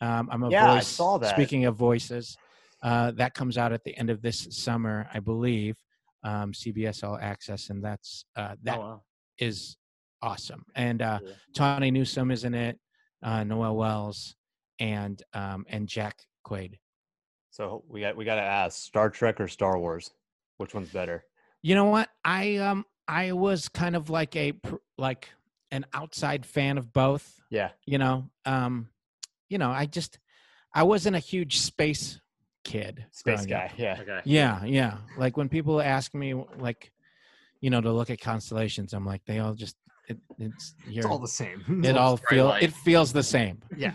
Um, 0.03 0.29
I'm 0.31 0.43
a 0.43 0.51
Yeah, 0.51 0.73
I 0.73 0.75
voice. 0.75 0.89
saw 0.89 1.17
that. 1.19 1.31
Speaking 1.31 1.65
of 1.65 1.77
voices, 1.77 2.37
uh, 2.83 3.13
that 3.13 3.33
comes 3.33 3.57
out 3.57 3.73
at 3.73 3.83
the 3.85 3.97
end 3.97 4.11
of 4.11 4.21
this 4.21 4.47
summer, 4.51 5.09
I 5.15 5.21
believe. 5.21 5.77
Um, 6.23 6.53
CBS 6.53 7.05
All 7.05 7.17
Access, 7.17 7.71
and 7.71 7.83
that's 7.83 8.25
uh, 8.35 8.57
that 8.65 8.79
oh, 8.79 9.03
is 9.39 9.77
awesome. 10.21 10.65
And 10.75 11.01
uh. 11.01 11.21
Tawny 11.55 11.93
Newsome 11.93 12.33
is 12.33 12.45
in 12.45 12.53
it, 12.53 12.79
uh, 13.23 13.45
Noel 13.45 13.77
Wells, 13.77 14.37
and 14.79 15.23
um, 15.35 15.67
and 15.69 15.89
Jack 15.89 16.19
Quaid. 16.47 16.79
So 17.51 17.85
we 17.89 18.01
got 18.01 18.17
we 18.17 18.25
got 18.25 18.37
to 18.37 18.43
ask 18.43 18.79
Star 18.83 19.09
Trek 19.11 19.41
or 19.41 19.49
Star 19.49 19.79
Wars, 19.79 20.11
which 20.59 20.75
one's 20.75 20.91
better? 20.91 21.25
You 21.63 21.75
know 21.75 21.87
what? 21.87 22.09
I 22.25 22.57
um 22.57 22.85
I 23.09 23.33
was 23.33 23.69
kind 23.69 23.97
of 23.97 24.11
like 24.11 24.37
a 24.37 24.53
like 24.99 25.31
an 25.71 25.87
outside 25.93 26.45
fan 26.45 26.79
of 26.79 26.93
both. 26.93 27.41
Yeah, 27.51 27.71
You 27.87 27.99
know, 27.99 28.31
um, 28.45 28.89
you 29.49 29.59
know, 29.59 29.71
I 29.71 29.87
just 29.87 30.19
I 30.75 30.83
wasn't 30.83 31.17
a 31.17 31.21
huge 31.21 31.59
space 31.59 32.21
kid. 32.65 33.07
space 33.13 33.47
guy. 33.47 33.67
up. 33.73 33.79
Yeah, 33.79 33.99
Okay. 34.01 34.21
Yeah, 34.25 34.65
yeah. 34.65 34.99
Like 35.17 35.37
when 35.37 35.49
people 35.49 35.81
ask 35.81 36.15
me, 36.15 36.35
like, 36.59 36.93
you 37.61 37.71
know, 37.71 37.81
to 37.81 37.93
look 37.93 38.11
at 38.11 38.21
constellations, 38.21 38.93
I'm 38.93 39.07
like, 39.07 39.25
they 39.25 39.39
all 39.39 39.55
just 39.55 39.77
it, 40.09 40.19
it's 40.39 40.75
you're, 40.87 40.99
it's 40.99 41.07
all 41.07 41.19
the 41.19 41.29
same. 41.29 41.83
it 41.85 41.97
all 41.97 42.17
bright 42.17 42.29
feel 42.31 42.47
light. 42.47 42.63
it 42.63 42.73
feels 42.73 43.13
the 43.13 43.23
same. 43.23 43.63
Yeah. 43.77 43.95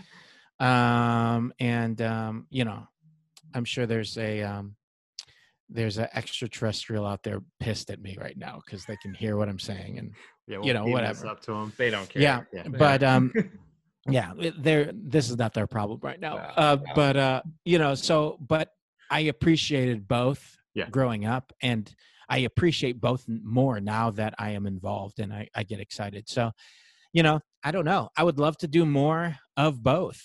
Um, 0.60 1.52
and 1.58 2.00
um, 2.02 2.46
you 2.50 2.64
know, 2.64 2.86
I'm 3.54 3.64
sure 3.64 3.86
there's 3.86 4.16
a 4.18 4.42
um, 4.42 4.76
there's 5.68 5.98
an 5.98 6.08
extraterrestrial 6.14 7.06
out 7.06 7.22
there 7.22 7.40
pissed 7.60 7.90
at 7.90 8.00
me 8.00 8.16
right 8.20 8.36
now 8.36 8.60
because 8.64 8.84
they 8.84 8.96
can 8.96 9.14
hear 9.14 9.36
what 9.36 9.48
I'm 9.48 9.58
saying 9.58 9.98
and 9.98 10.12
yeah, 10.46 10.58
you 10.62 10.74
know, 10.74 10.84
beam 10.84 10.94
this 10.96 11.18
whatever. 11.18 11.26
Up 11.28 11.40
to 11.42 11.52
them. 11.52 11.72
They 11.76 11.90
don't 11.90 12.08
care. 12.08 12.22
yeah, 12.22 12.40
Yeah. 12.52 12.68
but 12.68 13.02
um 13.02 13.32
yeah 14.10 14.32
they're 14.58 14.90
this 14.92 15.30
is 15.30 15.36
not 15.36 15.54
their 15.54 15.68
problem 15.68 16.00
right 16.02 16.18
now 16.18 16.34
Wow. 16.36 16.52
uh 16.56 16.76
Wow. 16.84 16.92
but 16.96 17.16
uh 17.16 17.42
you 17.64 17.78
know 17.78 17.94
so 17.94 18.36
but 18.48 18.70
i 19.12 19.20
appreciated 19.20 20.08
both 20.08 20.56
Yeah. 20.74 20.90
growing 20.90 21.24
up 21.24 21.52
and 21.62 21.94
i 22.34 22.38
appreciate 22.50 22.96
both 23.00 23.24
more 23.28 23.76
now 23.80 24.10
that 24.10 24.32
i 24.38 24.50
am 24.58 24.66
involved 24.66 25.18
and 25.22 25.32
i 25.32 25.42
i 25.54 25.62
get 25.62 25.80
excited 25.86 26.24
so 26.28 26.50
you 27.12 27.22
know 27.22 27.36
i 27.62 27.70
don't 27.70 27.84
know 27.92 28.08
i 28.16 28.22
would 28.26 28.38
love 28.38 28.56
to 28.58 28.68
do 28.78 28.84
more 28.86 29.24
of 29.56 29.82
both 29.82 30.20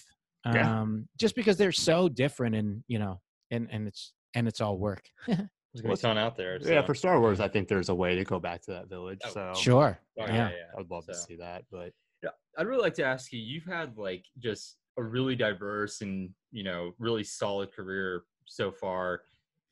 Yeah. 0.45 0.81
um 0.81 1.07
just 1.23 1.35
because 1.35 1.57
they're 1.57 1.79
so 1.89 1.97
different 2.23 2.53
and 2.55 2.69
you 2.87 2.99
know 3.03 3.15
and 3.51 3.67
and 3.73 3.87
it's 3.89 4.13
and 4.35 4.47
it's 4.47 4.61
all 4.61 4.77
work 4.77 5.03
There's 5.83 5.99
gonna 6.01 6.19
out 6.19 6.35
there. 6.37 6.57
Yeah, 6.61 6.81
for 6.81 6.95
Star 6.95 7.19
Wars, 7.19 7.39
I 7.39 7.47
think 7.47 7.67
there's 7.67 7.89
a 7.89 7.95
way 8.03 8.15
to 8.15 8.23
go 8.23 8.39
back 8.39 8.61
to 8.63 8.71
that 8.71 8.87
village. 8.89 9.19
Oh, 9.25 9.29
So 9.29 9.53
sure 9.55 9.99
Oh, 10.19 10.25
yeah. 10.25 10.49
I 10.73 10.77
would 10.77 10.89
love 10.89 11.05
to 11.05 11.13
see 11.13 11.35
that. 11.35 11.65
But 11.71 11.91
Yeah, 12.23 12.31
I'd 12.57 12.65
really 12.65 12.81
like 12.81 12.95
to 12.95 13.03
ask 13.03 13.31
you. 13.31 13.39
You've 13.39 13.65
had 13.65 13.97
like 13.97 14.25
just 14.39 14.77
a 14.97 15.03
really 15.03 15.35
diverse 15.35 16.01
and 16.01 16.29
you 16.51 16.63
know 16.63 16.93
really 16.97 17.23
solid 17.23 17.71
career 17.71 18.23
so 18.45 18.71
far. 18.71 19.21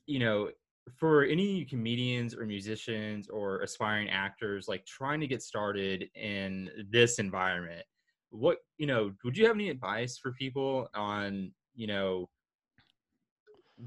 You 0.05 0.19
know, 0.19 0.49
for 0.93 1.23
any 1.23 1.65
comedians 1.65 2.35
or 2.35 2.45
musicians 2.45 3.27
or 3.27 3.61
aspiring 3.61 4.09
actors 4.09 4.67
like 4.67 4.85
trying 4.85 5.19
to 5.19 5.27
get 5.27 5.41
started 5.41 6.09
in 6.15 6.69
this 6.91 7.19
environment, 7.19 7.83
what 8.29 8.57
you 8.77 8.87
know, 8.87 9.11
would 9.23 9.37
you 9.37 9.45
have 9.45 9.55
any 9.55 9.69
advice 9.69 10.17
for 10.17 10.31
people 10.33 10.87
on 10.95 11.51
you 11.75 11.87
know 11.87 12.29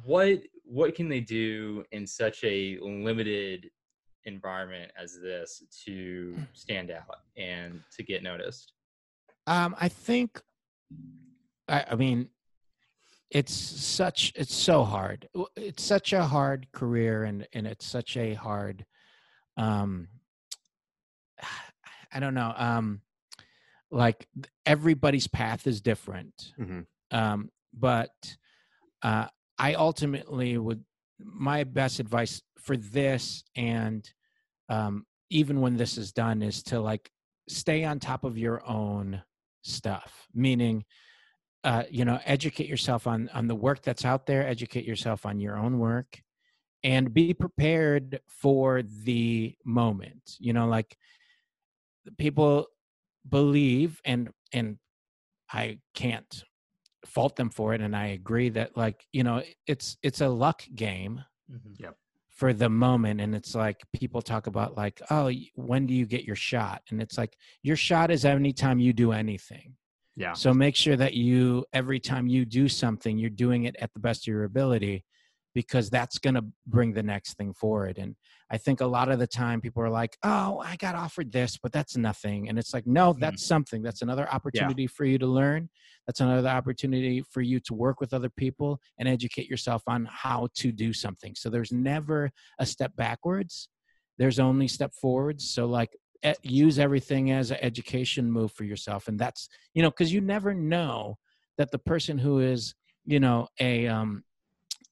what 0.05 0.41
what 0.65 0.95
can 0.95 1.09
they 1.09 1.21
do 1.21 1.85
in 1.93 2.07
such 2.07 2.45
a 2.45 2.79
limited 2.83 3.71
environment 4.25 4.93
as 5.01 5.19
this 5.21 5.63
to 5.85 6.37
stand 6.53 6.91
out 6.91 7.17
and 7.37 7.81
to 7.97 8.03
get 8.03 8.23
noticed? 8.23 8.73
Um, 9.47 9.75
I 9.81 9.89
think, 9.89 10.43
I, 11.69 11.87
I 11.93 11.95
mean, 11.95 12.29
it's 13.31 13.53
such 13.53 14.33
it's 14.35 14.55
so 14.55 14.85
hard. 14.85 15.29
It's 15.57 15.83
such 15.83 16.13
a 16.13 16.25
hard 16.25 16.71
career, 16.73 17.25
and 17.25 17.47
and 17.53 17.67
it's 17.67 17.87
such 17.87 18.17
a 18.17 18.35
hard. 18.35 18.85
Um, 19.57 20.09
I 22.13 22.21
don't 22.21 22.35
know. 22.35 22.55
Um, 22.57 23.03
like 23.91 24.27
everybody's 24.65 25.27
path 25.27 25.67
is 25.67 25.81
different. 25.81 26.53
Mhm. 26.59 26.87
Um, 27.11 27.51
but 27.75 28.11
uh, 29.03 29.27
I 29.59 29.75
ultimately 29.75 30.57
would 30.57 30.85
my 31.19 31.65
best 31.65 32.01
advice 32.01 32.41
for 32.59 32.77
this 32.77 33.45
and 33.57 34.09
um, 34.69 35.05
even 35.31 35.61
when 35.61 35.77
this 35.77 35.99
is 35.99 36.13
done 36.13 36.43
is 36.43 36.63
to 36.65 36.81
like 36.81 37.11
stay 37.49 37.85
on 37.85 37.99
top 37.99 38.25
of 38.25 38.39
your 38.39 38.65
own 38.67 39.23
stuff 39.63 40.27
meaning 40.35 40.85
uh, 41.65 41.85
you 41.91 42.05
know 42.05 42.19
educate 42.25 42.69
yourself 42.69 43.07
on 43.07 43.29
on 43.35 43.49
the 43.49 43.55
work 43.55 43.83
that's 43.83 44.05
out 44.05 44.27
there 44.27 44.47
educate 44.47 44.85
yourself 44.85 45.27
on 45.27 45.41
your 45.41 45.57
own 45.57 45.79
work 45.79 46.23
and 46.85 47.13
be 47.13 47.35
prepared 47.35 48.21
for 48.29 48.83
the 48.83 49.55
moment. 49.65 50.37
You 50.39 50.53
know 50.53 50.67
like 50.67 50.97
people 52.17 52.67
believe 53.29 54.01
and 54.05 54.31
and 54.53 54.79
i 55.53 55.79
can't 55.95 56.45
fault 57.05 57.37
them 57.37 57.51
for 57.51 57.75
it 57.75 57.83
and 57.83 57.95
i 57.95 58.07
agree 58.07 58.49
that 58.49 58.75
like 58.77 59.05
you 59.13 59.23
know 59.23 59.43
it's 59.67 59.99
it's 60.03 60.23
a 60.23 60.29
luck 60.29 60.63
game 60.75 61.23
for 62.39 62.53
the 62.53 62.69
moment 62.69 63.21
and 63.21 63.35
it's 63.35 63.53
like 63.57 63.83
people 63.93 64.23
talk 64.23 64.47
about 64.47 64.77
like 64.77 65.03
oh 65.11 65.29
when 65.57 65.87
do 65.87 65.93
you 65.93 66.07
get 66.07 66.23
your 66.23 66.37
shot? 66.37 66.83
And 66.91 67.03
it's 67.03 67.19
like 67.19 67.37
your 67.65 67.75
shot 67.75 68.13
is 68.13 68.25
anytime 68.25 68.79
you 68.79 68.93
do 68.93 69.11
anything 69.11 69.75
yeah, 70.19 70.33
so 70.33 70.53
make 70.53 70.75
sure 70.75 70.97
that 70.97 71.15
you 71.15 71.65
every 71.73 72.01
time 72.01 72.27
you 72.27 72.45
do 72.45 72.69
something 72.69 73.19
you're 73.19 73.31
doing 73.31 73.65
it 73.65 73.77
at 73.79 73.93
the 73.95 74.01
best 74.01 74.25
of 74.25 74.33
your 74.33 74.45
ability 74.45 75.05
because 75.55 75.89
that's 75.91 76.19
going 76.19 76.35
to 76.35 76.45
bring 76.67 76.93
the 76.93 77.03
next 77.03 77.35
thing 77.35 77.53
forward. 77.55 77.99
And 77.99 78.15
i 78.51 78.57
think 78.57 78.81
a 78.81 78.87
lot 78.87 79.11
of 79.11 79.19
the 79.19 79.27
time 79.27 79.61
people 79.61 79.83
are 79.83 79.91
like 79.91 80.17
oh 80.23 80.63
i 80.65 80.75
got 80.77 80.95
offered 80.95 81.31
this 81.31 81.59
but 81.63 81.71
that's 81.73 81.97
nothing. 81.97 82.49
And 82.49 82.59
it's 82.59 82.75
like 82.75 82.87
no 82.87 83.13
mm-hmm. 83.13 83.21
that's 83.21 83.47
something. 83.47 83.83
That's 83.83 84.03
another 84.03 84.29
opportunity 84.33 84.87
for 84.87 85.05
you 85.05 85.19
to 85.19 85.27
learn. 85.27 85.69
That's 86.07 86.21
another 86.21 86.49
opportunity 86.49 87.23
for 87.31 87.43
you 87.43 87.61
to 87.61 87.75
work 87.75 88.01
with 88.01 88.13
other 88.13 88.31
people 88.31 88.81
and 88.99 89.09
educate 89.09 89.49
yourself 89.49 89.83
on 89.87 90.09
how 90.11 90.49
to 90.57 90.73
do 90.73 90.93
something. 90.93 91.35
So 91.37 91.49
there's 91.49 91.73
never 91.73 92.31
a 92.59 92.67
step 92.67 92.97
backwards. 92.97 93.69
There's 94.17 94.41
only 94.41 94.67
step 94.69 94.93
forwards. 95.01 95.51
So 95.51 95.67
like 95.67 95.91
use 96.43 96.79
everything 96.79 97.31
as 97.31 97.51
an 97.51 97.59
education 97.61 98.31
move 98.31 98.53
for 98.53 98.65
yourself 98.65 99.09
and 99.09 99.19
that's 99.19 99.49
you 99.75 99.83
know 99.83 99.91
because 99.91 100.13
you 100.13 100.21
never 100.21 100.53
know 100.53 101.17
that 101.57 101.71
the 101.71 101.79
person 101.79 102.19
who 102.19 102.41
is 102.41 102.75
you 103.05 103.21
know 103.21 103.47
a 103.61 103.87
um 103.87 104.23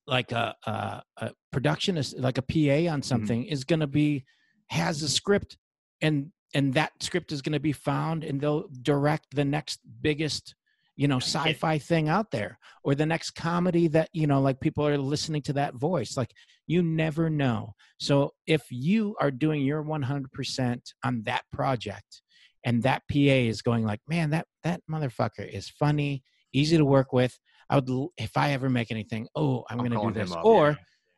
like 0.06 0.30
a 0.32 0.54
a, 0.66 1.02
a 1.18 1.30
production 1.52 1.96
is 1.96 2.14
like 2.16 2.38
a 2.38 2.42
pa 2.42 2.92
on 2.92 3.02
something 3.02 3.44
is 3.44 3.64
going 3.64 3.80
to 3.80 3.86
be 3.86 4.24
has 4.68 5.02
a 5.02 5.08
script 5.08 5.56
and 6.00 6.30
and 6.54 6.74
that 6.74 6.92
script 7.00 7.32
is 7.32 7.42
going 7.42 7.52
to 7.52 7.60
be 7.60 7.72
found 7.72 8.22
and 8.24 8.40
they'll 8.40 8.68
direct 8.82 9.26
the 9.34 9.44
next 9.44 9.80
biggest 10.00 10.54
you 10.96 11.06
know 11.06 11.18
sci-fi 11.18 11.78
thing 11.78 12.08
out 12.08 12.30
there 12.30 12.58
or 12.82 12.94
the 12.94 13.06
next 13.06 13.30
comedy 13.32 13.86
that 13.86 14.08
you 14.12 14.26
know 14.26 14.40
like 14.40 14.58
people 14.60 14.86
are 14.86 14.98
listening 14.98 15.42
to 15.42 15.52
that 15.52 15.74
voice 15.74 16.16
like 16.16 16.32
you 16.66 16.82
never 16.82 17.30
know 17.30 17.72
so 18.00 18.32
if 18.46 18.62
you 18.70 19.14
are 19.20 19.30
doing 19.30 19.62
your 19.62 19.84
100% 19.84 20.80
on 21.04 21.22
that 21.24 21.42
project 21.52 22.22
and 22.64 22.82
that 22.82 23.02
pa 23.10 23.16
is 23.52 23.62
going 23.62 23.84
like 23.84 24.00
man 24.08 24.30
that 24.30 24.46
that 24.64 24.80
motherfucker 24.90 25.46
is 25.48 25.68
funny 25.68 26.22
easy 26.52 26.76
to 26.76 26.84
work 26.84 27.12
with 27.12 27.38
i 27.70 27.76
would 27.76 27.88
if 28.16 28.36
i 28.36 28.52
ever 28.52 28.68
make 28.70 28.90
anything 28.90 29.28
oh 29.36 29.64
i'm, 29.70 29.80
I'm 29.80 29.86
going 29.86 30.00
to 30.00 30.06
do 30.08 30.20
this 30.20 30.32
up, 30.32 30.44
or 30.44 30.70
yeah. 30.70 30.76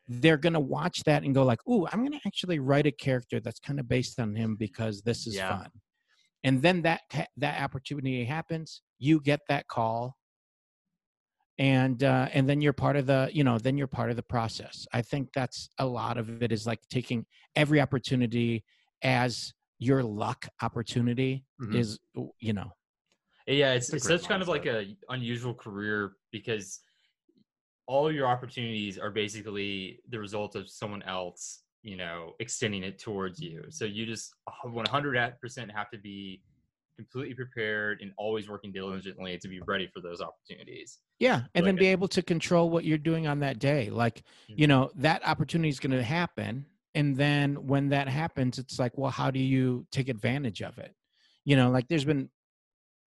they're 0.08 0.36
going 0.36 0.54
to 0.54 0.60
watch 0.60 1.04
that 1.04 1.22
and 1.22 1.34
go 1.34 1.44
like 1.44 1.60
ooh 1.68 1.86
i'm 1.92 2.00
going 2.00 2.18
to 2.18 2.26
actually 2.26 2.58
write 2.58 2.86
a 2.86 2.92
character 2.92 3.40
that's 3.40 3.60
kind 3.60 3.78
of 3.78 3.88
based 3.88 4.18
on 4.18 4.34
him 4.34 4.56
because 4.56 5.02
this 5.02 5.26
is 5.26 5.36
Yeah. 5.36 5.58
fun 5.58 5.70
and 6.44 6.62
then 6.62 6.82
that 6.82 7.00
that 7.36 7.62
opportunity 7.62 8.24
happens 8.24 8.82
you 8.98 9.20
get 9.20 9.40
that 9.48 9.66
call 9.68 10.16
and 11.58 12.04
uh, 12.04 12.28
and 12.32 12.48
then 12.48 12.60
you're 12.60 12.72
part 12.72 12.96
of 12.96 13.06
the 13.06 13.28
you 13.32 13.42
know 13.42 13.58
then 13.58 13.76
you're 13.76 13.88
part 13.88 14.10
of 14.10 14.16
the 14.16 14.22
process. 14.22 14.86
I 14.92 15.02
think 15.02 15.30
that's 15.34 15.68
a 15.78 15.86
lot 15.86 16.16
of 16.16 16.42
it 16.42 16.52
is 16.52 16.66
like 16.66 16.80
taking 16.88 17.26
every 17.56 17.80
opportunity 17.80 18.64
as 19.02 19.52
your 19.78 20.02
luck 20.02 20.46
opportunity 20.62 21.44
Mhm. 21.60 21.74
is 21.74 21.98
you 22.40 22.52
know 22.52 22.70
Yeah, 23.46 23.72
it's, 23.72 23.86
It's 23.86 23.92
a 23.92 23.96
it's 23.96 24.06
great 24.06 24.20
such 24.20 24.28
kind 24.28 24.42
of 24.42 24.48
like 24.48 24.66
a 24.66 24.96
unusual 25.08 25.54
career 25.54 26.12
because 26.30 26.80
all 27.86 28.12
your 28.12 28.26
opportunities 28.26 28.98
are 28.98 29.10
basically 29.10 30.00
the 30.10 30.18
result 30.18 30.54
of 30.54 30.68
someone 30.68 31.02
else, 31.02 31.62
you 31.82 31.96
know, 31.96 32.34
extending 32.40 32.82
it 32.84 32.98
towards 32.98 33.40
you. 33.40 33.64
So 33.70 33.84
you 33.84 34.06
just 34.06 34.34
100% 34.64 35.72
have 35.72 35.90
to 35.90 35.98
be 35.98 36.42
completely 36.96 37.34
prepared 37.34 38.00
and 38.00 38.12
always 38.18 38.48
working 38.48 38.72
diligently 38.72 39.38
to 39.38 39.48
be 39.48 39.60
ready 39.60 39.88
for 39.94 40.00
those 40.00 40.20
opportunities. 40.20 40.98
Yeah, 41.18 41.42
and 41.54 41.66
then 41.66 41.76
Like 41.76 41.78
be 41.78 41.86
able 41.88 42.08
to 42.08 42.22
control 42.22 42.70
what 42.70 42.84
you're 42.84 42.96
doing 42.98 43.26
on 43.26 43.40
that 43.40 43.58
day. 43.58 43.90
Like, 43.90 44.22
you 44.56 44.66
Mhm. 44.66 44.68
know, 44.68 44.90
that 44.96 45.26
opportunity 45.26 45.68
is 45.68 45.80
going 45.80 45.96
to 45.96 46.02
happen. 46.02 46.66
And 46.94 47.16
then 47.16 47.66
when 47.66 47.88
that 47.88 48.08
happens, 48.08 48.58
it's 48.58 48.78
like, 48.78 48.96
well, 48.96 49.10
how 49.10 49.30
do 49.30 49.40
you 49.40 49.86
take 49.90 50.08
advantage 50.08 50.62
of 50.62 50.78
it? 50.78 50.94
You 51.44 51.56
know, 51.56 51.70
like 51.70 51.88
there's 51.88 52.04
been 52.04 52.30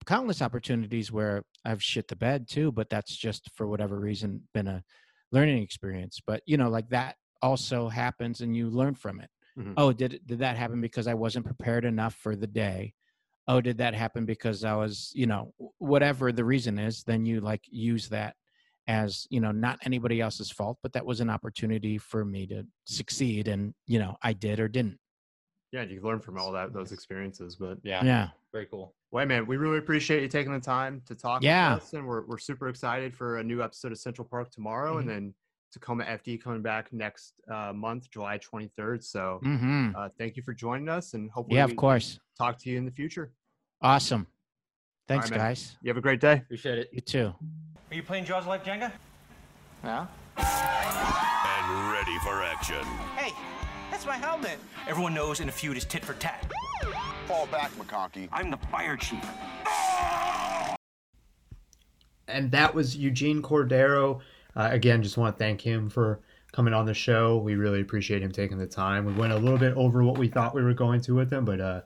countless 0.06 0.42
opportunities 0.42 1.12
where 1.12 1.44
I've 1.64 1.82
shit 1.82 2.08
the 2.08 2.16
bed 2.16 2.48
too, 2.48 2.72
but 2.72 2.90
that's 2.90 3.16
just 3.16 3.50
for 3.54 3.66
whatever 3.68 3.98
reason 4.00 4.48
been 4.54 4.68
a 4.68 4.82
learning 5.32 5.62
experience. 5.62 6.20
But, 6.26 6.42
you 6.46 6.56
know, 6.56 6.70
like 6.70 6.88
that 6.90 7.16
also 7.42 7.88
happens 7.88 8.40
and 8.40 8.56
you 8.56 8.70
learn 8.70 8.94
from 8.94 9.20
it. 9.20 9.30
Mhm. 9.58 9.74
Oh, 9.76 9.92
did 9.92 10.20
did 10.26 10.38
that 10.40 10.56
happen 10.56 10.80
because 10.80 11.06
I 11.06 11.14
wasn't 11.14 11.44
prepared 11.46 11.84
enough 11.84 12.14
for 12.14 12.36
the 12.36 12.46
day? 12.46 12.94
oh 13.48 13.60
did 13.60 13.78
that 13.78 13.92
happen 13.92 14.24
because 14.24 14.62
i 14.62 14.72
was 14.72 15.10
you 15.16 15.26
know 15.26 15.52
whatever 15.78 16.30
the 16.30 16.44
reason 16.44 16.78
is 16.78 17.02
then 17.02 17.26
you 17.26 17.40
like 17.40 17.64
use 17.68 18.08
that 18.08 18.36
as 18.86 19.26
you 19.30 19.40
know 19.40 19.50
not 19.50 19.78
anybody 19.84 20.20
else's 20.20 20.48
fault 20.50 20.78
but 20.80 20.92
that 20.92 21.04
was 21.04 21.20
an 21.20 21.28
opportunity 21.28 21.98
for 21.98 22.24
me 22.24 22.46
to 22.46 22.64
succeed 22.86 23.48
and 23.48 23.74
you 23.86 23.98
know 23.98 24.16
i 24.22 24.32
did 24.32 24.60
or 24.60 24.68
didn't 24.68 25.00
Yeah, 25.72 25.82
you 25.82 26.00
learn 26.02 26.20
from 26.20 26.38
all 26.38 26.52
that 26.52 26.72
those 26.72 26.92
experiences. 26.92 27.56
But 27.56 27.78
Yeah, 27.82 28.04
yeah 28.04 28.28
very 28.52 28.66
cool. 28.66 28.94
Well, 29.10 29.22
hey, 29.24 29.28
man, 29.28 29.46
we 29.46 29.56
really 29.56 29.78
appreciate 29.78 30.22
you 30.22 30.28
taking 30.28 30.52
the 30.52 30.60
time 30.60 31.02
to 31.06 31.14
talk 31.14 31.42
Yeah. 31.42 31.74
with 31.74 31.82
us, 31.82 31.92
and 31.94 32.06
we're, 32.06 32.26
we're 32.26 32.38
super 32.38 32.68
excited 32.68 33.14
for 33.14 33.38
a 33.38 33.44
new 33.44 33.62
episode 33.62 33.92
of 33.92 33.98
Central 33.98 34.26
Park 34.28 34.50
tomorrow, 34.50 34.98
and 34.98 35.08
then 35.08 35.34
Tacoma 35.72 36.04
FD 36.04 36.42
coming 36.42 36.62
back 36.62 36.92
next 36.92 37.34
uh, 37.50 37.72
month, 37.72 38.10
July 38.10 38.38
23rd. 38.38 39.02
So 39.02 39.40
mm-hmm. 39.44 39.90
uh, 39.96 40.08
thank 40.18 40.36
you 40.36 40.42
for 40.42 40.52
joining 40.52 40.88
us, 40.88 41.14
and 41.14 41.30
hopefully 41.30 41.56
yeah 41.56 41.66
we 41.66 41.72
of 41.72 41.76
course 41.76 42.20
talk 42.36 42.58
to 42.58 42.70
you 42.70 42.78
in 42.78 42.84
the 42.84 42.90
future. 42.90 43.32
awesome 43.80 44.26
thanks 45.08 45.30
man. 45.30 45.38
guys 45.38 45.76
You 45.82 45.88
have 45.88 45.96
a 45.96 46.00
great 46.00 46.20
day. 46.20 46.34
Appreciate 46.34 46.78
it. 46.78 46.90
you 46.92 47.00
too 47.00 47.32
Are 47.90 47.94
you 47.94 48.02
playing 48.02 48.24
Jaws 48.24 48.46
like 48.46 48.64
Jenga? 48.64 48.92
yeah 49.84 50.06
And 50.36 51.92
ready 51.92 52.18
for 52.18 52.42
action. 52.42 52.84
Hey, 53.16 53.32
that's 53.90 54.06
my 54.06 54.16
helmet. 54.16 54.58
Everyone 54.88 55.14
knows 55.14 55.40
in 55.40 55.48
a 55.48 55.52
feud 55.52 55.76
is 55.76 55.84
tit 55.84 56.04
for 56.04 56.14
tat. 56.14 56.50
Fall 57.26 57.46
back, 57.46 57.70
McConkey. 57.72 58.28
I'm 58.32 58.50
the 58.50 58.56
fire 58.56 58.96
chief. 58.96 59.24
and 62.28 62.50
that 62.50 62.74
was 62.74 62.96
Eugene 62.96 63.42
Cordero. 63.42 64.20
Uh, 64.54 64.68
again, 64.70 65.02
just 65.02 65.16
want 65.16 65.36
to 65.36 65.38
thank 65.38 65.60
him 65.60 65.88
for 65.88 66.20
coming 66.52 66.74
on 66.74 66.84
the 66.84 66.94
show. 66.94 67.38
We 67.38 67.54
really 67.54 67.80
appreciate 67.80 68.22
him 68.22 68.32
taking 68.32 68.58
the 68.58 68.66
time. 68.66 69.06
We 69.06 69.14
went 69.14 69.32
a 69.32 69.38
little 69.38 69.58
bit 69.58 69.74
over 69.74 70.02
what 70.04 70.18
we 70.18 70.28
thought 70.28 70.54
we 70.54 70.62
were 70.62 70.74
going 70.74 71.00
to 71.02 71.14
with 71.14 71.32
him, 71.32 71.44
but 71.44 71.60
uh, 71.60 71.80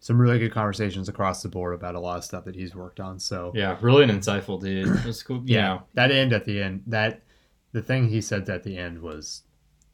some 0.00 0.20
really 0.20 0.38
good 0.38 0.52
conversations 0.52 1.08
across 1.08 1.42
the 1.42 1.48
board 1.48 1.74
about 1.74 1.94
a 1.94 2.00
lot 2.00 2.18
of 2.18 2.24
stuff 2.24 2.44
that 2.44 2.54
he's 2.54 2.74
worked 2.74 3.00
on. 3.00 3.18
So 3.18 3.52
Yeah, 3.54 3.76
really 3.80 4.04
an 4.04 4.10
insightful 4.10 4.60
dude. 4.60 4.86
It 4.86 5.04
was 5.04 5.22
cool. 5.22 5.42
Know, 5.62 5.82
that 5.94 6.10
end 6.10 6.32
at 6.32 6.44
the 6.44 6.62
end, 6.62 6.82
that 6.86 7.22
the 7.72 7.82
thing 7.82 8.08
he 8.08 8.20
said 8.20 8.48
at 8.48 8.62
the 8.62 8.76
end 8.76 9.00
was 9.00 9.42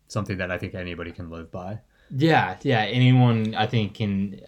something 0.08 0.36
that 0.38 0.50
I 0.50 0.58
think 0.58 0.74
anybody 0.74 1.12
can 1.12 1.30
live 1.30 1.50
by. 1.50 1.80
Yeah, 2.14 2.56
yeah. 2.62 2.80
Anyone 2.80 3.54
I 3.54 3.66
think 3.66 3.94
can 3.94 4.40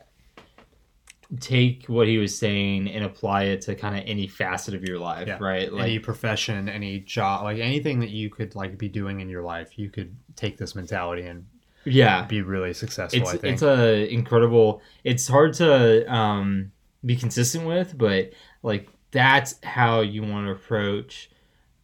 take 1.40 1.86
what 1.86 2.06
he 2.06 2.18
was 2.18 2.36
saying 2.38 2.88
and 2.88 3.04
apply 3.04 3.44
it 3.44 3.62
to 3.62 3.74
kind 3.74 3.96
of 3.96 4.04
any 4.06 4.26
facet 4.26 4.74
of 4.74 4.84
your 4.84 4.98
life, 4.98 5.26
Yeah. 5.28 5.38
right? 5.40 5.72
Like 5.72 5.84
any 5.84 5.98
profession, 5.98 6.68
any 6.68 7.00
job, 7.00 7.44
like 7.44 7.58
anything 7.58 8.00
that 8.00 8.10
you 8.10 8.28
could 8.28 8.54
like 8.54 8.76
be 8.76 8.88
doing 8.88 9.20
in 9.20 9.28
your 9.28 9.42
life, 9.42 9.78
you 9.78 9.88
could 9.88 10.14
take 10.36 10.58
this 10.58 10.74
mentality 10.74 11.22
and 11.22 11.46
yeah. 11.84 12.26
be 12.26 12.42
really 12.42 12.74
successful. 12.74 13.20
It's 13.22 13.30
I 13.30 13.36
think. 13.38 13.54
it's 13.54 13.62
a 13.62 14.12
incredible. 14.12 14.82
It's 15.04 15.26
hard 15.26 15.54
to 15.54 16.12
um 16.12 16.70
be 17.04 17.16
consistent 17.16 17.66
with, 17.66 17.96
but 17.96 18.32
like 18.62 18.88
that's 19.10 19.54
how 19.62 20.00
you 20.00 20.22
want 20.22 20.46
to 20.46 20.52
approach 20.52 21.30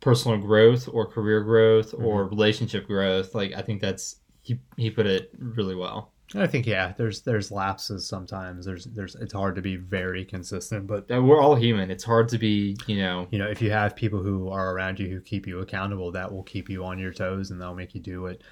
personal 0.01 0.39
growth 0.39 0.89
or 0.93 1.07
career 1.07 1.43
growth 1.43 1.95
or 1.95 2.25
Mm-hmm. 2.25 2.35
relationship 2.35 2.87
growth. 2.87 3.35
Like 3.35 3.53
I 3.55 3.62
think 3.62 3.81
that's 3.81 4.16
he 4.43 4.59
he 4.77 4.91
put 4.91 5.07
it 5.07 5.31
really 5.39 5.75
well. 5.75 6.12
I 6.35 6.47
think 6.47 6.67
yeah, 6.67 6.93
there's 6.97 7.23
there's 7.23 7.51
lapses 7.51 8.07
sometimes. 8.07 8.67
There's 8.67 8.85
there's 8.85 9.15
it's 9.15 9.33
hard 9.33 9.57
to 9.57 9.63
be 9.63 9.77
very 9.77 10.25
consistent, 10.25 10.87
but 10.87 11.09
we're 11.09 11.41
all 11.41 11.55
human. 11.55 11.91
It's 11.91 12.05
hard 12.05 12.29
to 12.31 12.39
be, 12.39 12.77
you 12.87 12.99
know, 12.99 13.27
you 13.31 13.39
know, 13.39 13.49
if 13.49 13.63
you 13.63 13.71
have 13.71 13.97
people 13.97 14.23
who 14.23 14.51
are 14.51 14.75
around 14.75 15.01
you 15.01 15.09
who 15.09 15.21
keep 15.21 15.47
you 15.47 15.61
accountable, 15.61 16.13
that 16.13 16.31
will 16.31 16.43
keep 16.43 16.69
you 16.69 16.85
on 16.85 16.99
your 16.99 17.15
toes 17.15 17.51
and 17.51 17.61
they'll 17.61 17.75
make 17.75 17.95
you 17.95 18.01
do 18.01 18.27
it. 18.27 18.43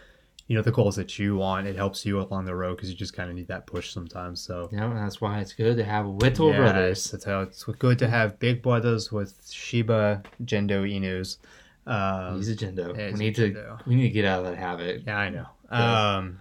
You 0.46 0.56
know, 0.56 0.62
the 0.62 0.70
goals 0.72 0.96
that 0.96 1.18
you 1.18 1.36
want, 1.36 1.66
it 1.66 1.76
helps 1.76 2.06
you 2.06 2.20
along 2.20 2.44
the 2.44 2.54
road 2.54 2.76
because 2.76 2.88
you 2.88 2.96
just 2.96 3.14
kind 3.14 3.28
of 3.28 3.34
need 3.36 3.48
that 3.48 3.66
push 3.66 3.90
sometimes. 3.90 4.40
So, 4.40 4.70
yeah, 4.72 4.90
that's 4.94 5.20
why 5.20 5.40
it's 5.40 5.52
good 5.52 5.76
to 5.76 5.84
have 5.84 6.06
little 6.06 6.50
Yes, 6.50 6.56
brothers. 6.56 7.10
That's 7.10 7.24
how 7.24 7.40
it's 7.40 7.64
good 7.64 7.98
to 7.98 8.08
have 8.08 8.38
big 8.38 8.62
brothers 8.62 9.10
with 9.10 9.34
Shiba 9.50 10.22
Jindo 10.44 10.88
Inus. 10.88 11.38
Um, 11.84 12.36
He's 12.36 12.48
a 12.48 12.56
Jindo. 12.56 12.96
We 13.12 13.18
need 13.18 13.34
to 13.36 13.78
we 13.86 13.96
need 13.96 14.04
to 14.04 14.10
get 14.10 14.24
out 14.24 14.44
of 14.44 14.52
that 14.52 14.56
habit. 14.56 15.02
yeah, 15.06 15.18
I 15.18 15.28
know. 15.30 15.46
Um, 15.68 16.40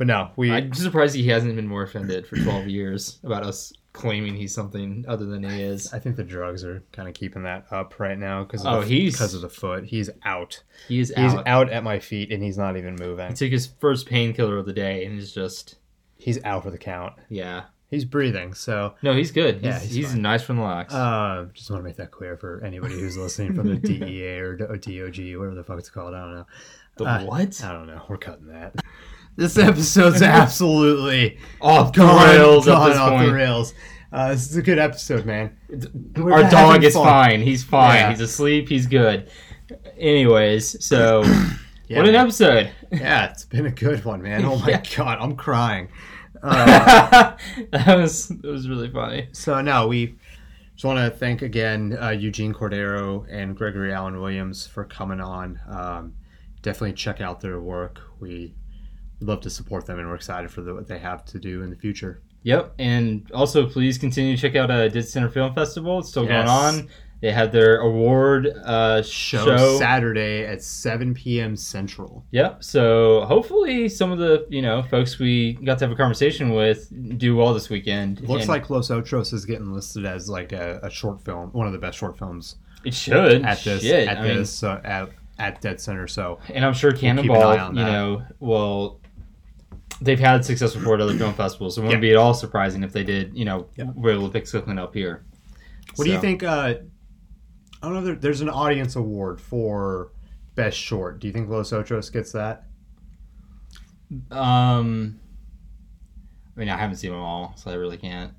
but 0.00 0.06
no, 0.06 0.30
we 0.36 0.50
I'm 0.50 0.72
surprised 0.72 1.14
he 1.14 1.28
hasn't 1.28 1.54
been 1.56 1.68
more 1.68 1.82
offended 1.82 2.26
for 2.26 2.36
12 2.36 2.68
years 2.68 3.18
about 3.22 3.42
us 3.44 3.70
claiming 3.92 4.34
he's 4.34 4.54
something 4.54 5.04
other 5.06 5.26
than 5.26 5.42
he 5.44 5.62
is. 5.62 5.92
I 5.92 5.98
think 5.98 6.16
the 6.16 6.24
drugs 6.24 6.64
are 6.64 6.82
kind 6.90 7.06
of 7.06 7.12
keeping 7.12 7.42
that 7.42 7.66
up 7.70 8.00
right 8.00 8.18
now 8.18 8.44
because 8.44 8.64
Oh, 8.64 8.80
he's- 8.80 9.12
because 9.12 9.34
of 9.34 9.42
the 9.42 9.50
foot. 9.50 9.84
He's 9.84 10.08
out. 10.24 10.62
He 10.88 11.00
is 11.00 11.08
He's 11.14 11.34
out. 11.34 11.46
out 11.46 11.68
at 11.70 11.84
my 11.84 11.98
feet 11.98 12.32
and 12.32 12.42
he's 12.42 12.56
not 12.56 12.78
even 12.78 12.96
moving. 12.98 13.28
He 13.28 13.34
took 13.34 13.50
his 13.52 13.66
first 13.78 14.06
painkiller 14.06 14.56
of 14.56 14.64
the 14.64 14.72
day 14.72 15.04
and 15.04 15.14
he's 15.16 15.32
just 15.32 15.76
He's 16.16 16.42
out 16.44 16.62
for 16.62 16.70
the 16.70 16.78
count. 16.78 17.12
yeah. 17.28 17.64
He's 17.90 18.04
breathing. 18.06 18.54
So, 18.54 18.94
No, 19.02 19.12
he's 19.12 19.32
good. 19.32 19.56
He's, 19.56 19.64
Yeah, 19.64 19.78
he's, 19.80 19.94
he's 19.94 20.14
nice 20.14 20.48
relaxed. 20.48 20.94
uh, 20.96 21.46
just 21.52 21.68
want 21.70 21.82
to 21.82 21.84
make 21.84 21.96
that 21.96 22.12
clear 22.12 22.36
for 22.38 22.62
anybody 22.64 22.94
who's 22.94 23.16
listening 23.18 23.52
from 23.54 23.66
the 23.68 23.74
DEA 23.88 24.38
or, 24.38 24.52
or 24.70 24.76
DOG, 24.76 25.18
whatever 25.36 25.54
the 25.56 25.64
fuck 25.64 25.78
it's 25.78 25.90
called. 25.90 26.14
I 26.14 26.20
don't 26.20 26.34
know. 26.36 26.46
the 26.98 27.04
uh, 27.04 27.24
what? 27.24 27.60
I 27.64 27.72
don't 27.72 27.88
know. 27.88 28.00
We're 28.08 28.16
cutting 28.18 28.46
that. 28.46 28.76
This 29.40 29.56
episode's 29.56 30.20
absolutely 30.40 31.38
Off 31.62 31.94
the 31.94 32.00
gone, 32.00 32.28
rails 32.28 32.68
at 32.68 32.72
gone 32.74 32.88
this 32.90 32.98
off 32.98 33.24
the 33.24 33.32
rails. 33.32 33.74
Uh, 34.12 34.28
this 34.32 34.50
is 34.50 34.56
a 34.56 34.60
good 34.62 34.78
episode, 34.78 35.24
man. 35.24 35.56
We're 36.14 36.32
Our 36.44 36.50
dog 36.50 36.84
is 36.84 36.92
fun. 36.92 37.04
fine. 37.06 37.40
He's 37.40 37.64
fine. 37.64 37.94
Yeah. 37.96 38.10
He's 38.10 38.20
asleep. 38.20 38.68
He's 38.68 38.86
good. 38.86 39.30
Anyways, 39.98 40.84
so 40.84 41.22
Yeah, 41.88 41.98
what 42.00 42.06
an 42.06 42.12
man. 42.12 42.16
episode. 42.16 42.70
Yeah, 42.92 43.30
it's 43.30 43.44
been 43.46 43.64
a 43.64 43.70
good 43.70 44.04
one, 44.04 44.20
man. 44.20 44.44
Oh 44.44 44.58
my 44.58 44.68
Yeah. 44.68 44.82
god, 44.96 45.18
I'm 45.20 45.36
crying. 45.36 45.88
Uh, 46.42 47.36
that 47.72 47.98
was 47.98 48.28
that 48.28 48.44
was 48.50 48.66
really 48.68 48.90
funny. 48.90 49.28
so 49.32 49.60
no, 49.60 49.86
we 49.88 50.16
just 50.74 50.84
want 50.86 50.98
to 50.98 51.10
thank 51.18 51.42
again 51.42 51.98
uh, 52.00 52.08
Eugene 52.10 52.54
Cordero 52.54 53.26
and 53.30 53.54
Gregory 53.54 53.92
Alan 53.92 54.18
Williams 54.20 54.66
for 54.66 54.84
coming 54.84 55.20
on. 55.20 55.60
Um, 55.68 56.14
definitely 56.62 56.94
check 56.94 57.20
out 57.20 57.40
their 57.42 57.60
work. 57.60 58.00
We 58.20 58.54
love 59.20 59.40
to 59.42 59.50
support 59.50 59.86
them, 59.86 59.98
and 59.98 60.08
we're 60.08 60.14
excited 60.14 60.50
for 60.50 60.62
the, 60.62 60.74
what 60.74 60.86
they 60.88 60.98
have 60.98 61.24
to 61.26 61.38
do 61.38 61.62
in 61.62 61.70
the 61.70 61.76
future. 61.76 62.22
Yep, 62.42 62.74
and 62.78 63.30
also 63.34 63.66
please 63.68 63.98
continue 63.98 64.34
to 64.34 64.40
check 64.40 64.56
out 64.56 64.70
uh, 64.70 64.88
Dead 64.88 65.06
Center 65.06 65.28
Film 65.28 65.54
Festival. 65.54 65.98
It's 65.98 66.08
still 66.08 66.24
Yes. 66.24 66.46
going 66.46 66.48
on. 66.48 66.88
They 67.20 67.32
had 67.32 67.52
their 67.52 67.80
award 67.80 68.46
uh, 68.64 69.02
Show, 69.02 69.44
show. 69.44 69.78
Saturday 69.78 70.46
at 70.46 70.62
7 70.62 71.12
p.m. 71.12 71.54
Central. 71.54 72.24
Yep. 72.30 72.64
So 72.64 73.26
hopefully 73.26 73.90
some 73.90 74.10
of 74.10 74.18
the 74.18 74.46
you 74.48 74.62
know 74.62 74.82
folks 74.84 75.18
we 75.18 75.52
got 75.52 75.78
to 75.80 75.84
have 75.84 75.92
a 75.92 75.96
conversation 75.96 76.54
with 76.54 76.90
do 77.18 77.36
well 77.36 77.52
this 77.52 77.68
weekend. 77.68 78.22
Looks 78.26 78.44
And 78.44 78.48
like 78.48 78.70
Los 78.70 78.88
Otros 78.88 79.34
is 79.34 79.44
getting 79.44 79.70
listed 79.70 80.06
as 80.06 80.30
like 80.30 80.52
a, 80.52 80.80
a 80.82 80.88
short 80.88 81.20
film, 81.22 81.50
one 81.50 81.66
of 81.66 81.74
the 81.74 81.78
best 81.78 81.98
short 81.98 82.16
films 82.16 82.56
it 82.86 82.94
should 82.94 83.44
at 83.44 83.62
this 83.64 83.82
Shit, 83.82 84.08
at 84.08 84.16
I 84.16 84.22
mean, 84.22 84.36
this 84.38 84.62
uh, 84.64 84.80
at, 84.82 85.10
at 85.38 85.60
Dead 85.60 85.78
Center. 85.78 86.08
So 86.08 86.38
and 86.48 86.64
I'm 86.64 86.72
sure 86.72 86.90
Cannonball, 86.90 87.42
on 87.58 87.76
you 87.76 87.84
know, 87.84 88.22
will 88.38 88.98
they've 90.00 90.18
had 90.20 90.44
success 90.44 90.74
before 90.74 90.94
at 90.94 91.00
other 91.00 91.16
film 91.16 91.34
festivals. 91.34 91.74
So 91.74 91.82
it 91.82 91.84
wouldn't 91.86 92.02
Yeah. 92.02 92.08
be 92.08 92.12
at 92.12 92.16
all 92.16 92.34
surprising 92.34 92.82
if 92.82 92.92
they 92.92 93.04
did, 93.04 93.36
you 93.36 93.44
know, 93.44 93.66
Yeah. 93.76 93.90
were 93.94 94.10
able 94.10 94.26
to 94.26 94.32
pick 94.32 94.46
something 94.46 94.78
up 94.78 94.94
here. 94.94 95.24
What 95.96 96.04
do 96.06 96.10
you 96.10 96.20
think? 96.20 96.42
Uh, 96.42 96.74
I 97.82 97.86
don't 97.86 97.94
know. 97.94 98.00
There, 98.02 98.14
there's 98.14 98.40
an 98.40 98.48
audience 98.48 98.96
award 98.96 99.40
for 99.40 100.12
best 100.54 100.76
short. 100.78 101.18
Do 101.20 101.26
you 101.26 101.32
think 101.32 101.48
Los 101.48 101.70
Otros 101.72 102.12
gets 102.12 102.32
that? 102.32 102.64
Um, 104.30 105.18
I 106.56 106.60
mean, 106.60 106.68
I 106.68 106.76
haven't 106.76 106.96
seen 106.96 107.10
them 107.12 107.20
all, 107.20 107.54
so 107.56 107.70
I 107.70 107.74
really 107.74 107.96
can't. 107.96 108.32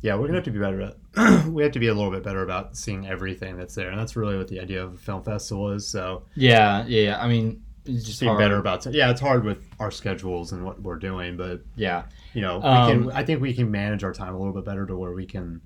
yeah, 0.00 0.14
we're 0.14 0.26
gonna 0.26 0.36
have 0.38 0.44
to 0.44 0.50
be 0.52 0.60
better 0.60 0.80
at. 0.80 1.46
we 1.48 1.62
have 1.64 1.72
to 1.72 1.80
be 1.80 1.88
a 1.88 1.94
little 1.94 2.10
bit 2.12 2.22
better 2.22 2.42
about 2.42 2.76
seeing 2.76 3.06
everything 3.06 3.56
that's 3.56 3.74
there, 3.74 3.90
and 3.90 3.98
that's 3.98 4.14
really 4.14 4.36
what 4.36 4.46
the 4.48 4.60
idea 4.60 4.82
of 4.84 4.94
a 4.94 4.96
film 4.96 5.22
festival 5.24 5.72
is. 5.72 5.86
So 5.88 6.22
Yeah, 6.36 6.84
yeah. 6.86 7.00
yeah. 7.02 7.20
I 7.22 7.26
mean, 7.26 7.62
it's 7.88 8.04
just 8.04 8.20
being 8.20 8.28
hard. 8.30 8.38
better 8.40 8.58
about. 8.58 8.86
it. 8.86 8.94
Yeah, 8.94 9.10
it's 9.10 9.20
hard 9.20 9.44
with 9.44 9.66
our 9.80 9.90
schedules 9.90 10.52
and 10.52 10.64
what 10.64 10.80
we're 10.82 10.98
doing, 10.98 11.36
but 11.36 11.62
Yeah, 11.76 12.04
you 12.34 12.42
know, 12.42 12.58
we 12.58 12.64
Um, 12.64 13.02
can. 13.04 13.12
I 13.12 13.24
think 13.24 13.40
we 13.40 13.52
can 13.54 13.70
manage 13.70 14.04
our 14.04 14.12
time 14.12 14.34
a 14.34 14.38
little 14.38 14.52
bit 14.54 14.64
better 14.64 14.86
to 14.86 14.96
where 14.96 15.12
we 15.12 15.26
can, 15.26 15.60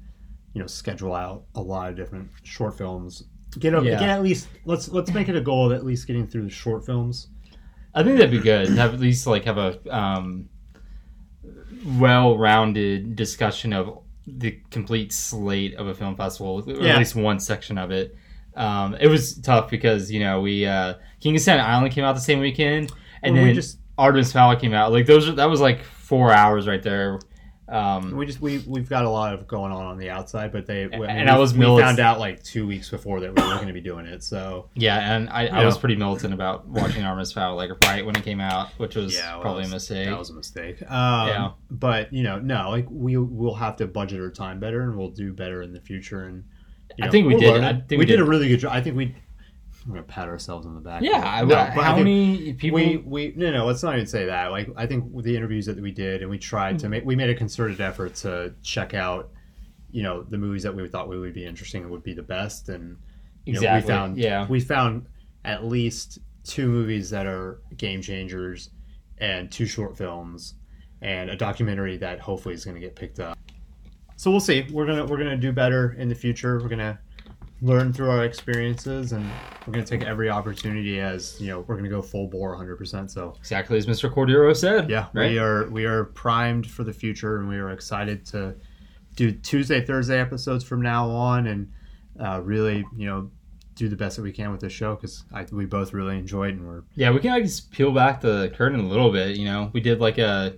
you 0.55 0.61
know, 0.61 0.67
schedule 0.67 1.15
out 1.15 1.45
a 1.55 1.61
lot 1.61 1.91
of 1.91 1.97
different 1.97 2.31
short 2.43 2.79
films. 2.79 3.25
Get 3.59 3.75
a, 3.75 3.83
Yeah. 3.83 3.99
get 4.01 4.09
at 4.09 4.23
least 4.23 4.49
let's 4.65 4.89
let's 4.89 5.13
make 5.13 5.29
it 5.29 5.37
a 5.37 5.41
goal 5.41 5.67
of 5.67 5.73
at 5.73 5.85
least 5.85 6.07
getting 6.07 6.27
through 6.27 6.45
the 6.45 6.51
short 6.51 6.87
films. 6.87 7.29
I 7.95 8.03
think 8.03 8.17
that'd 8.17 8.31
be 8.31 8.39
good. 8.39 8.69
Have 8.71 8.95
at 8.95 9.01
least 9.01 9.27
like 9.27 9.45
have 9.45 9.59
a 9.59 9.79
um, 9.95 10.49
well-rounded 11.99 13.17
discussion 13.17 13.73
of 13.73 13.99
the 14.27 14.59
complete 14.71 15.13
slate 15.13 15.75
of 15.75 15.87
a 15.89 15.95
film 15.95 16.17
festival, 16.17 16.63
or 16.67 16.73
Yeah. 16.83 16.93
at 16.95 16.99
least 16.99 17.17
one 17.17 17.41
section 17.41 17.77
of 17.79 17.91
it. 17.91 18.17
Um, 18.55 18.95
it 19.01 19.07
was 19.09 19.39
tough 19.41 19.71
because 19.71 20.11
you 20.11 20.21
know 20.21 20.41
we 20.41 20.67
uh, 20.67 20.95
King 21.21 21.37
of 21.37 21.43
Staten 21.43 21.65
Island 21.65 21.93
came 21.93 22.05
out 22.05 22.15
the 22.15 22.21
same 22.21 22.41
weekend, 22.41 22.93
and 23.23 23.35
Well, 23.35 23.43
we 23.45 23.49
then 23.51 23.55
just- 23.57 23.79
Artemis 23.99 24.33
Fowl 24.33 24.57
came 24.57 24.73
out. 24.75 24.91
Like 24.93 25.07
those, 25.07 25.29
are, 25.29 25.33
that 25.33 25.51
was 25.51 25.61
like 25.61 25.83
four 25.85 26.33
hours 26.33 26.67
right 26.67 26.83
there. 26.83 27.19
Um, 27.69 28.17
We 28.17 28.27
just 28.27 28.41
we 28.41 28.59
we've 28.67 28.89
got 28.89 29.05
a 29.05 29.09
lot 29.09 29.33
of 29.33 29.47
going 29.47 29.73
on 29.73 29.87
on 29.87 29.97
the 29.97 30.11
outside, 30.11 30.53
but 30.53 30.67
they 30.67 30.83
And 30.83 30.93
mean, 31.01 31.29
I 31.29 31.35
we- 31.35 31.41
was 31.41 31.55
we 31.55 31.65
found 31.65 32.01
out 32.01 32.19
like 32.19 32.43
two 32.43 32.67
weeks 32.67 32.91
before 32.91 33.21
that 33.21 33.35
we 33.35 33.43
were 33.43 33.55
going 33.55 33.69
to 33.69 33.73
be 33.73 33.81
doing 33.81 34.05
it. 34.07 34.23
So 34.23 34.69
yeah, 34.75 35.15
and 35.15 35.31
I, 35.31 35.47
I 35.47 35.65
was 35.65 35.79
pretty 35.79 35.97
militant 35.97 36.35
about 36.35 36.67
watching 36.67 37.03
Artemis 37.05 37.33
Fowl 37.33 37.55
like 37.57 37.71
right 37.87 38.05
when 38.05 38.17
it 38.17 38.25
came 38.25 38.41
out, 38.41 38.69
which 38.79 38.97
was 38.97 39.15
yeah, 39.15 39.35
well, 39.35 39.41
probably 39.43 39.65
a 39.65 39.69
mistake. 39.69 40.07
That 40.07 40.19
was 40.19 40.31
a 40.31 40.35
mistake. 40.35 40.83
Um, 40.83 41.29
Yeah. 41.29 41.51
but 41.71 42.13
you 42.13 42.23
know, 42.25 42.39
no, 42.39 42.69
like 42.71 42.87
we 42.91 43.17
will 43.17 43.55
have 43.55 43.77
to 43.77 43.87
budget 43.87 44.21
our 44.21 44.31
time 44.31 44.59
better, 44.61 44.83
and 44.83 44.97
we'll 44.99 45.11
do 45.11 45.33
better 45.33 45.63
in 45.63 45.73
the 45.73 45.81
future. 45.81 46.25
And 46.25 46.45
you 46.97 47.07
I 47.07 47.11
think 47.11 47.27
we 47.27 47.37
did. 47.37 47.51
learn 47.53 47.65
I 47.65 47.73
think 47.75 47.91
we, 47.91 47.97
we 47.99 48.05
did, 48.07 48.17
did. 48.17 48.21
a 48.21 48.25
really 48.25 48.49
good 48.49 48.61
job. 48.61 48.73
I 48.73 48.81
think 48.81 48.97
we. 48.97 49.15
I'm 49.85 49.91
gonna 49.91 50.03
pat 50.05 50.29
ourselves 50.29 50.65
on 50.65 50.77
the 50.77 50.81
back. 50.81 51.03
yeah. 51.03 51.23
I, 51.27 51.41
No, 51.41 51.49
but 51.49 51.59
I 51.59 51.71
how 51.71 51.95
think- 51.95 52.05
many 52.05 52.53
people? 52.53 52.77
we 52.77 52.99
we 52.99 53.33
no 53.37 53.51
no 53.51 53.67
let's 53.67 53.83
not 53.83 53.95
even 53.95 54.07
say 54.07 54.27
that 54.27 54.53
like 54.53 54.69
i 54.77 54.87
think 54.87 55.05
the 55.23 55.37
interviews 55.37 55.67
that 55.67 55.81
we 55.81 55.91
did 55.91 56.23
and 56.23 56.31
we 56.31 56.39
tried 56.39 56.79
to 56.79 56.87
hmm. 56.87 56.93
make 56.93 57.05
we 57.05 57.17
made 57.17 57.31
a 57.31 57.35
concerted 57.35 57.81
effort 57.81 58.15
to 58.17 58.55
check 58.63 58.95
out 58.95 59.31
you 59.91 60.03
know 60.05 60.23
the 60.23 60.39
movies 60.39 60.63
that 60.63 60.75
we 60.75 60.87
thought 60.89 61.09
we 61.09 61.19
would 61.19 61.35
be 61.35 61.45
interesting 61.45 61.83
and 61.83 61.91
would 61.91 62.03
be 62.05 62.15
the 62.15 62.23
best 62.23 62.69
and 62.69 62.97
you 63.45 63.55
know, 63.55 63.59
Exactly, 63.59 63.83
we 63.83 63.89
found 63.89 64.17
yeah. 64.19 64.47
we 64.49 64.61
found 64.61 65.07
at 65.45 65.65
least 65.65 66.21
two 66.45 66.69
movies 66.69 67.11
that 67.11 67.27
are 67.27 67.61
game 67.77 68.01
changers 68.01 68.71
and 69.19 69.51
two 69.51 69.67
short 69.67 69.97
films 69.97 70.55
and 71.01 71.29
a 71.29 71.37
documentary 71.37 71.97
that 71.97 72.21
hopefully 72.21 72.55
is 72.55 72.65
going 72.65 72.77
to 72.77 72.81
get 72.81 72.95
picked 72.95 73.19
up 73.19 73.37
so 74.23 74.31
we'll 74.31 74.39
see 74.39 74.65
we're 74.71 74.87
gonna 74.87 75.05
we're 75.05 75.17
gonna 75.17 75.37
do 75.37 75.51
better 75.51 75.97
in 75.99 76.09
the 76.09 76.15
future 76.15 76.61
we're 76.61 76.69
gonna 76.69 76.97
learn 77.61 77.93
through 77.93 78.09
our 78.09 78.25
experiences 78.25 79.11
and 79.11 79.29
we're 79.67 79.73
to 79.85 79.99
take 79.99 80.07
every 80.07 80.31
opportunity 80.31 81.01
as 81.01 81.41
you 81.41 81.49
know 81.49 81.65
we're 81.67 81.75
to 81.83 81.91
go 81.91 82.01
full 82.01 82.29
bore 82.29 82.57
100% 82.57 83.11
so 83.11 83.35
exactly 83.41 83.77
as 83.77 83.87
Mr. 83.87 84.09
Cordero 84.13 84.57
said. 84.57 84.89
yeah 84.89 85.09
right. 85.13 85.33
we 85.33 85.39
are 85.41 85.69
we 85.71 85.85
are 85.87 86.05
primed 86.05 86.71
for 86.71 86.85
the 86.85 86.93
future 86.93 87.39
and 87.39 87.49
we 87.49 87.57
are 87.57 87.71
excited 87.71 88.25
to 88.27 88.55
do 89.17 89.33
tuesday 89.33 89.85
thursday 89.85 90.21
episodes 90.21 90.63
from 90.63 90.81
now 90.81 91.11
on 91.11 91.49
and 91.49 91.73
uh, 92.21 92.41
really 92.45 92.85
you 92.97 93.07
know 93.07 93.29
do 93.75 93.89
the 93.89 93.97
best 93.97 94.17
that 94.17 94.23
we 94.23 94.31
can 94.31 94.53
with 94.53 94.61
this 94.61 94.73
show 94.73 94.95
because 94.95 95.25
we 95.51 95.65
both 95.65 95.93
really 95.93 96.17
enjoyed 96.17 96.55
and 96.55 96.67
we're 96.67 96.83
Yeah, 96.95 97.11
we 97.11 97.21
can 97.21 97.33
like 97.33 97.45
just 97.45 97.71
peel 97.71 97.91
back 97.91 98.21
the 98.21 98.53
curtain 98.55 98.81
a 98.81 98.87
little 98.87 99.11
bit. 99.11 99.37
You 99.37 99.47
know, 99.47 99.71
we 99.73 99.81
did 99.81 99.99
like 99.99 100.19
a 100.19 100.55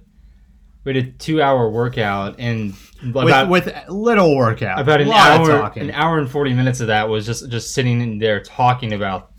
we 0.84 0.92
did 0.92 1.06
a 1.06 1.10
two 1.12 1.40
hour 1.42 1.70
workout 1.70 2.36
and 2.38 2.74
about 3.02 3.48
with, 3.48 3.66
with 3.66 3.88
little 3.88 4.36
workout 4.36 4.78
about 4.80 5.00
an 5.00 5.06
a 5.08 5.10
lot 5.10 5.40
of 5.40 5.48
hour 5.48 5.58
talking. 5.60 5.82
an 5.84 5.90
hour 5.92 6.18
and 6.18 6.30
forty 6.30 6.52
minutes 6.54 6.80
of 6.80 6.86
that 6.88 7.08
was 7.08 7.26
just 7.26 7.48
just 7.50 7.74
sitting 7.74 8.00
in 8.00 8.18
there 8.18 8.40
talking 8.40 8.92
about 8.92 9.32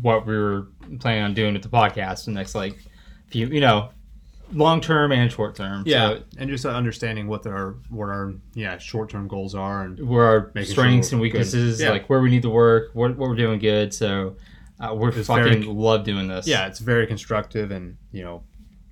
what 0.00 0.26
we 0.26 0.36
were 0.36 0.68
planning 1.00 1.22
on 1.22 1.34
doing 1.34 1.52
with 1.54 1.62
the 1.62 1.68
podcast 1.68 2.24
the 2.24 2.30
next 2.30 2.54
like 2.54 2.78
few 3.28 3.46
you 3.48 3.60
know 3.60 3.90
long 4.52 4.80
term 4.80 5.12
and 5.12 5.30
short 5.30 5.54
term. 5.54 5.82
yeah 5.84 6.14
so 6.16 6.22
and 6.38 6.48
just 6.48 6.64
understanding 6.64 7.26
what 7.28 7.46
our 7.46 7.76
what 7.90 8.06
our 8.08 8.32
yeah 8.54 8.78
short-term 8.78 9.28
goals 9.28 9.54
are 9.54 9.84
and 9.84 10.08
where 10.08 10.24
our 10.24 10.64
strengths 10.64 11.08
sure 11.10 11.16
and 11.16 11.20
weaknesses, 11.20 11.80
Yeah. 11.80 11.90
like 11.90 12.08
where 12.08 12.20
we 12.20 12.30
need 12.30 12.42
to 12.42 12.50
work, 12.50 12.90
what, 12.94 13.14
what 13.18 13.28
we're 13.28 13.36
doing 13.36 13.58
good. 13.58 13.92
So 13.92 14.36
uh, 14.80 14.94
we're 14.94 15.12
fucking 15.12 15.42
very- 15.44 15.64
love 15.64 16.04
doing 16.04 16.28
this. 16.28 16.46
yeah, 16.48 16.66
it's 16.66 16.78
very 16.78 17.06
constructive, 17.06 17.70
and 17.72 17.98
you 18.12 18.22
know, 18.24 18.42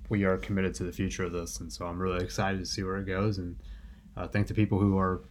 we 0.09 0.23
are 0.23 0.37
committed 0.37 0.73
to 0.75 0.83
the 0.83 0.91
future 0.91 1.23
of 1.23 1.31
this, 1.31 1.59
and 1.59 1.71
so 1.71 1.85
I'm 1.85 1.99
really 1.99 2.23
excited 2.23 2.59
to 2.59 2.65
see 2.65 2.83
where 2.83 2.97
it 2.97 3.05
goes, 3.05 3.37
and 3.37 3.55
uh, 4.15 4.27
thank 4.27 4.47
the 4.47 4.53
people 4.53 4.79
who 4.79 4.97
are, 4.97 5.21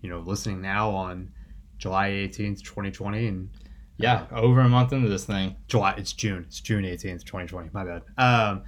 you 0.00 0.08
know, 0.08 0.20
listening 0.20 0.60
now 0.60 0.90
on 0.90 1.32
July 1.78 2.10
18th, 2.10 2.62
2020, 2.62 3.26
and 3.26 3.50
yeah, 3.96 4.26
over 4.32 4.60
a 4.60 4.68
month 4.68 4.92
into 4.92 5.08
this 5.08 5.24
thing. 5.24 5.56
July. 5.68 5.94
It's 5.98 6.12
June. 6.12 6.44
It's 6.48 6.60
June 6.60 6.84
18th, 6.84 7.24
2020. 7.24 7.70
My 7.72 7.84
bad. 7.84 8.02
Um, 8.16 8.64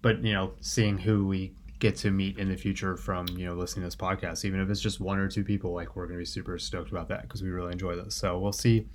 but 0.00 0.24
you 0.24 0.32
know, 0.32 0.52
seeing 0.60 0.96
who 0.96 1.26
we 1.26 1.52
get 1.78 1.96
to 1.96 2.10
meet 2.10 2.38
in 2.38 2.48
the 2.48 2.56
future 2.56 2.96
from 2.96 3.26
you 3.28 3.46
know 3.46 3.54
listening 3.54 3.82
to 3.82 3.86
this 3.88 3.96
podcast, 3.96 4.44
even 4.44 4.60
if 4.60 4.70
it's 4.70 4.80
just 4.80 5.00
one 5.00 5.18
or 5.18 5.28
two 5.28 5.44
people, 5.44 5.74
like 5.74 5.96
we're 5.96 6.06
gonna 6.06 6.18
be 6.18 6.24
super 6.24 6.58
stoked 6.58 6.90
about 6.90 7.08
that 7.08 7.22
because 7.22 7.42
we 7.42 7.50
really 7.50 7.72
enjoy 7.72 7.94
this. 7.94 8.14
So 8.14 8.38
we'll 8.38 8.52
see 8.52 8.86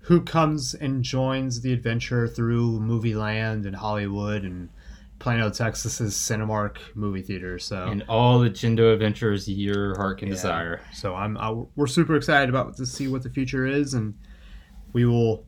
who 0.00 0.22
comes 0.22 0.74
and 0.74 1.02
joins 1.02 1.60
the 1.60 1.72
adventure 1.72 2.28
through 2.28 2.80
movie 2.80 3.14
land 3.14 3.66
and 3.66 3.74
Hollywood 3.74 4.44
and 4.44 4.68
Plano, 5.18 5.48
Texas's 5.50 6.14
Cinemark 6.14 6.78
movie 6.94 7.22
theater. 7.22 7.58
So 7.58 7.84
And 7.84 8.04
all 8.08 8.38
the 8.38 8.50
Jindo 8.50 8.92
adventures 8.92 9.48
your 9.48 9.96
heart 9.96 10.18
can 10.18 10.28
yeah. 10.28 10.34
desire. 10.34 10.80
So 10.92 11.14
I'm 11.14 11.36
I, 11.38 11.50
we're 11.74 11.86
super 11.86 12.16
excited 12.16 12.48
about 12.48 12.76
to 12.76 12.86
see 12.86 13.08
what 13.08 13.22
the 13.22 13.30
future 13.30 13.66
is, 13.66 13.94
and 13.94 14.14
we 14.92 15.04
will 15.06 15.46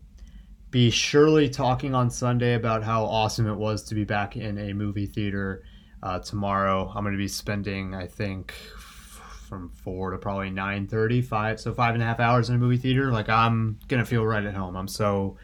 be 0.71 0.91
surely 0.91 1.49
talking 1.49 1.95
on 1.95 2.11
Sunday 2.11 2.55
about 2.55 2.83
how 2.83 3.05
awesome 3.05 3.47
it 3.47 3.57
was 3.57 3.83
to 3.85 3.95
be 3.95 4.05
back 4.05 4.37
in 4.37 4.59
a 4.59 4.73
movie 4.73 5.07
theater. 5.07 5.63
Uh, 6.03 6.19
tomorrow, 6.19 6.93
I'm 6.95 7.03
going 7.03 7.15
to 7.15 7.19
be 7.19 7.27
spending, 7.29 7.95
I 7.95 8.07
think, 8.07 8.55
f- 8.77 9.45
from 9.49 9.71
four 9.71 10.11
to 10.11 10.19
probably 10.19 10.51
nine 10.51 10.87
thirty, 10.87 11.23
five, 11.23 11.59
so 11.59 11.73
five 11.75 11.95
and 11.95 12.03
a 12.03 12.07
half 12.07 12.21
hours 12.21 12.51
in 12.51 12.55
a 12.55 12.59
movie 12.59 12.77
theater. 12.77 13.11
Like 13.11 13.29
I'm 13.29 13.79
gonna 13.89 14.05
feel 14.05 14.25
right 14.25 14.45
at 14.45 14.55
home. 14.55 14.77
I'm 14.77 14.89
so, 14.89 15.37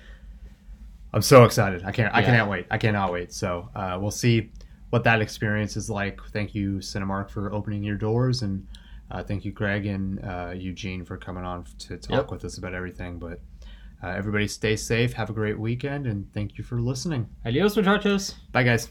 I'm 1.14 1.22
so 1.22 1.44
excited. 1.44 1.82
I 1.84 1.92
can't, 1.92 2.12
I 2.14 2.20
Yeah. 2.20 2.26
can't 2.26 2.50
wait. 2.50 2.66
I 2.70 2.76
cannot 2.78 3.12
wait. 3.12 3.32
So 3.32 3.70
uh, 3.74 3.96
we'll 4.00 4.10
see 4.10 4.50
what 4.90 5.04
that 5.04 5.22
experience 5.22 5.76
is 5.76 5.88
like. 5.88 6.20
Thank 6.32 6.54
you, 6.54 6.78
Cinemark, 6.80 7.30
for 7.30 7.52
opening 7.52 7.82
your 7.82 7.96
doors, 7.96 8.42
and 8.42 8.66
uh, 9.10 9.22
thank 9.22 9.44
you, 9.44 9.52
Greg 9.52 9.86
and 9.86 10.22
uh, 10.24 10.52
Eugene, 10.54 11.04
for 11.04 11.16
coming 11.16 11.44
on 11.44 11.64
to 11.78 11.96
talk 11.96 12.10
Yep. 12.10 12.30
with 12.30 12.44
us 12.44 12.58
about 12.58 12.74
everything. 12.74 13.18
But 13.18 13.40
uh, 14.02 14.08
everybody, 14.08 14.46
stay 14.48 14.76
safe. 14.76 15.12
Have 15.14 15.30
a 15.30 15.32
great 15.32 15.58
weekend, 15.58 16.06
and 16.06 16.30
thank 16.34 16.58
you 16.58 16.64
for 16.64 16.80
listening. 16.80 17.28
Adios, 17.46 17.76
muchachos. 17.76 18.34
Bye, 18.52 18.64
guys. 18.64 18.88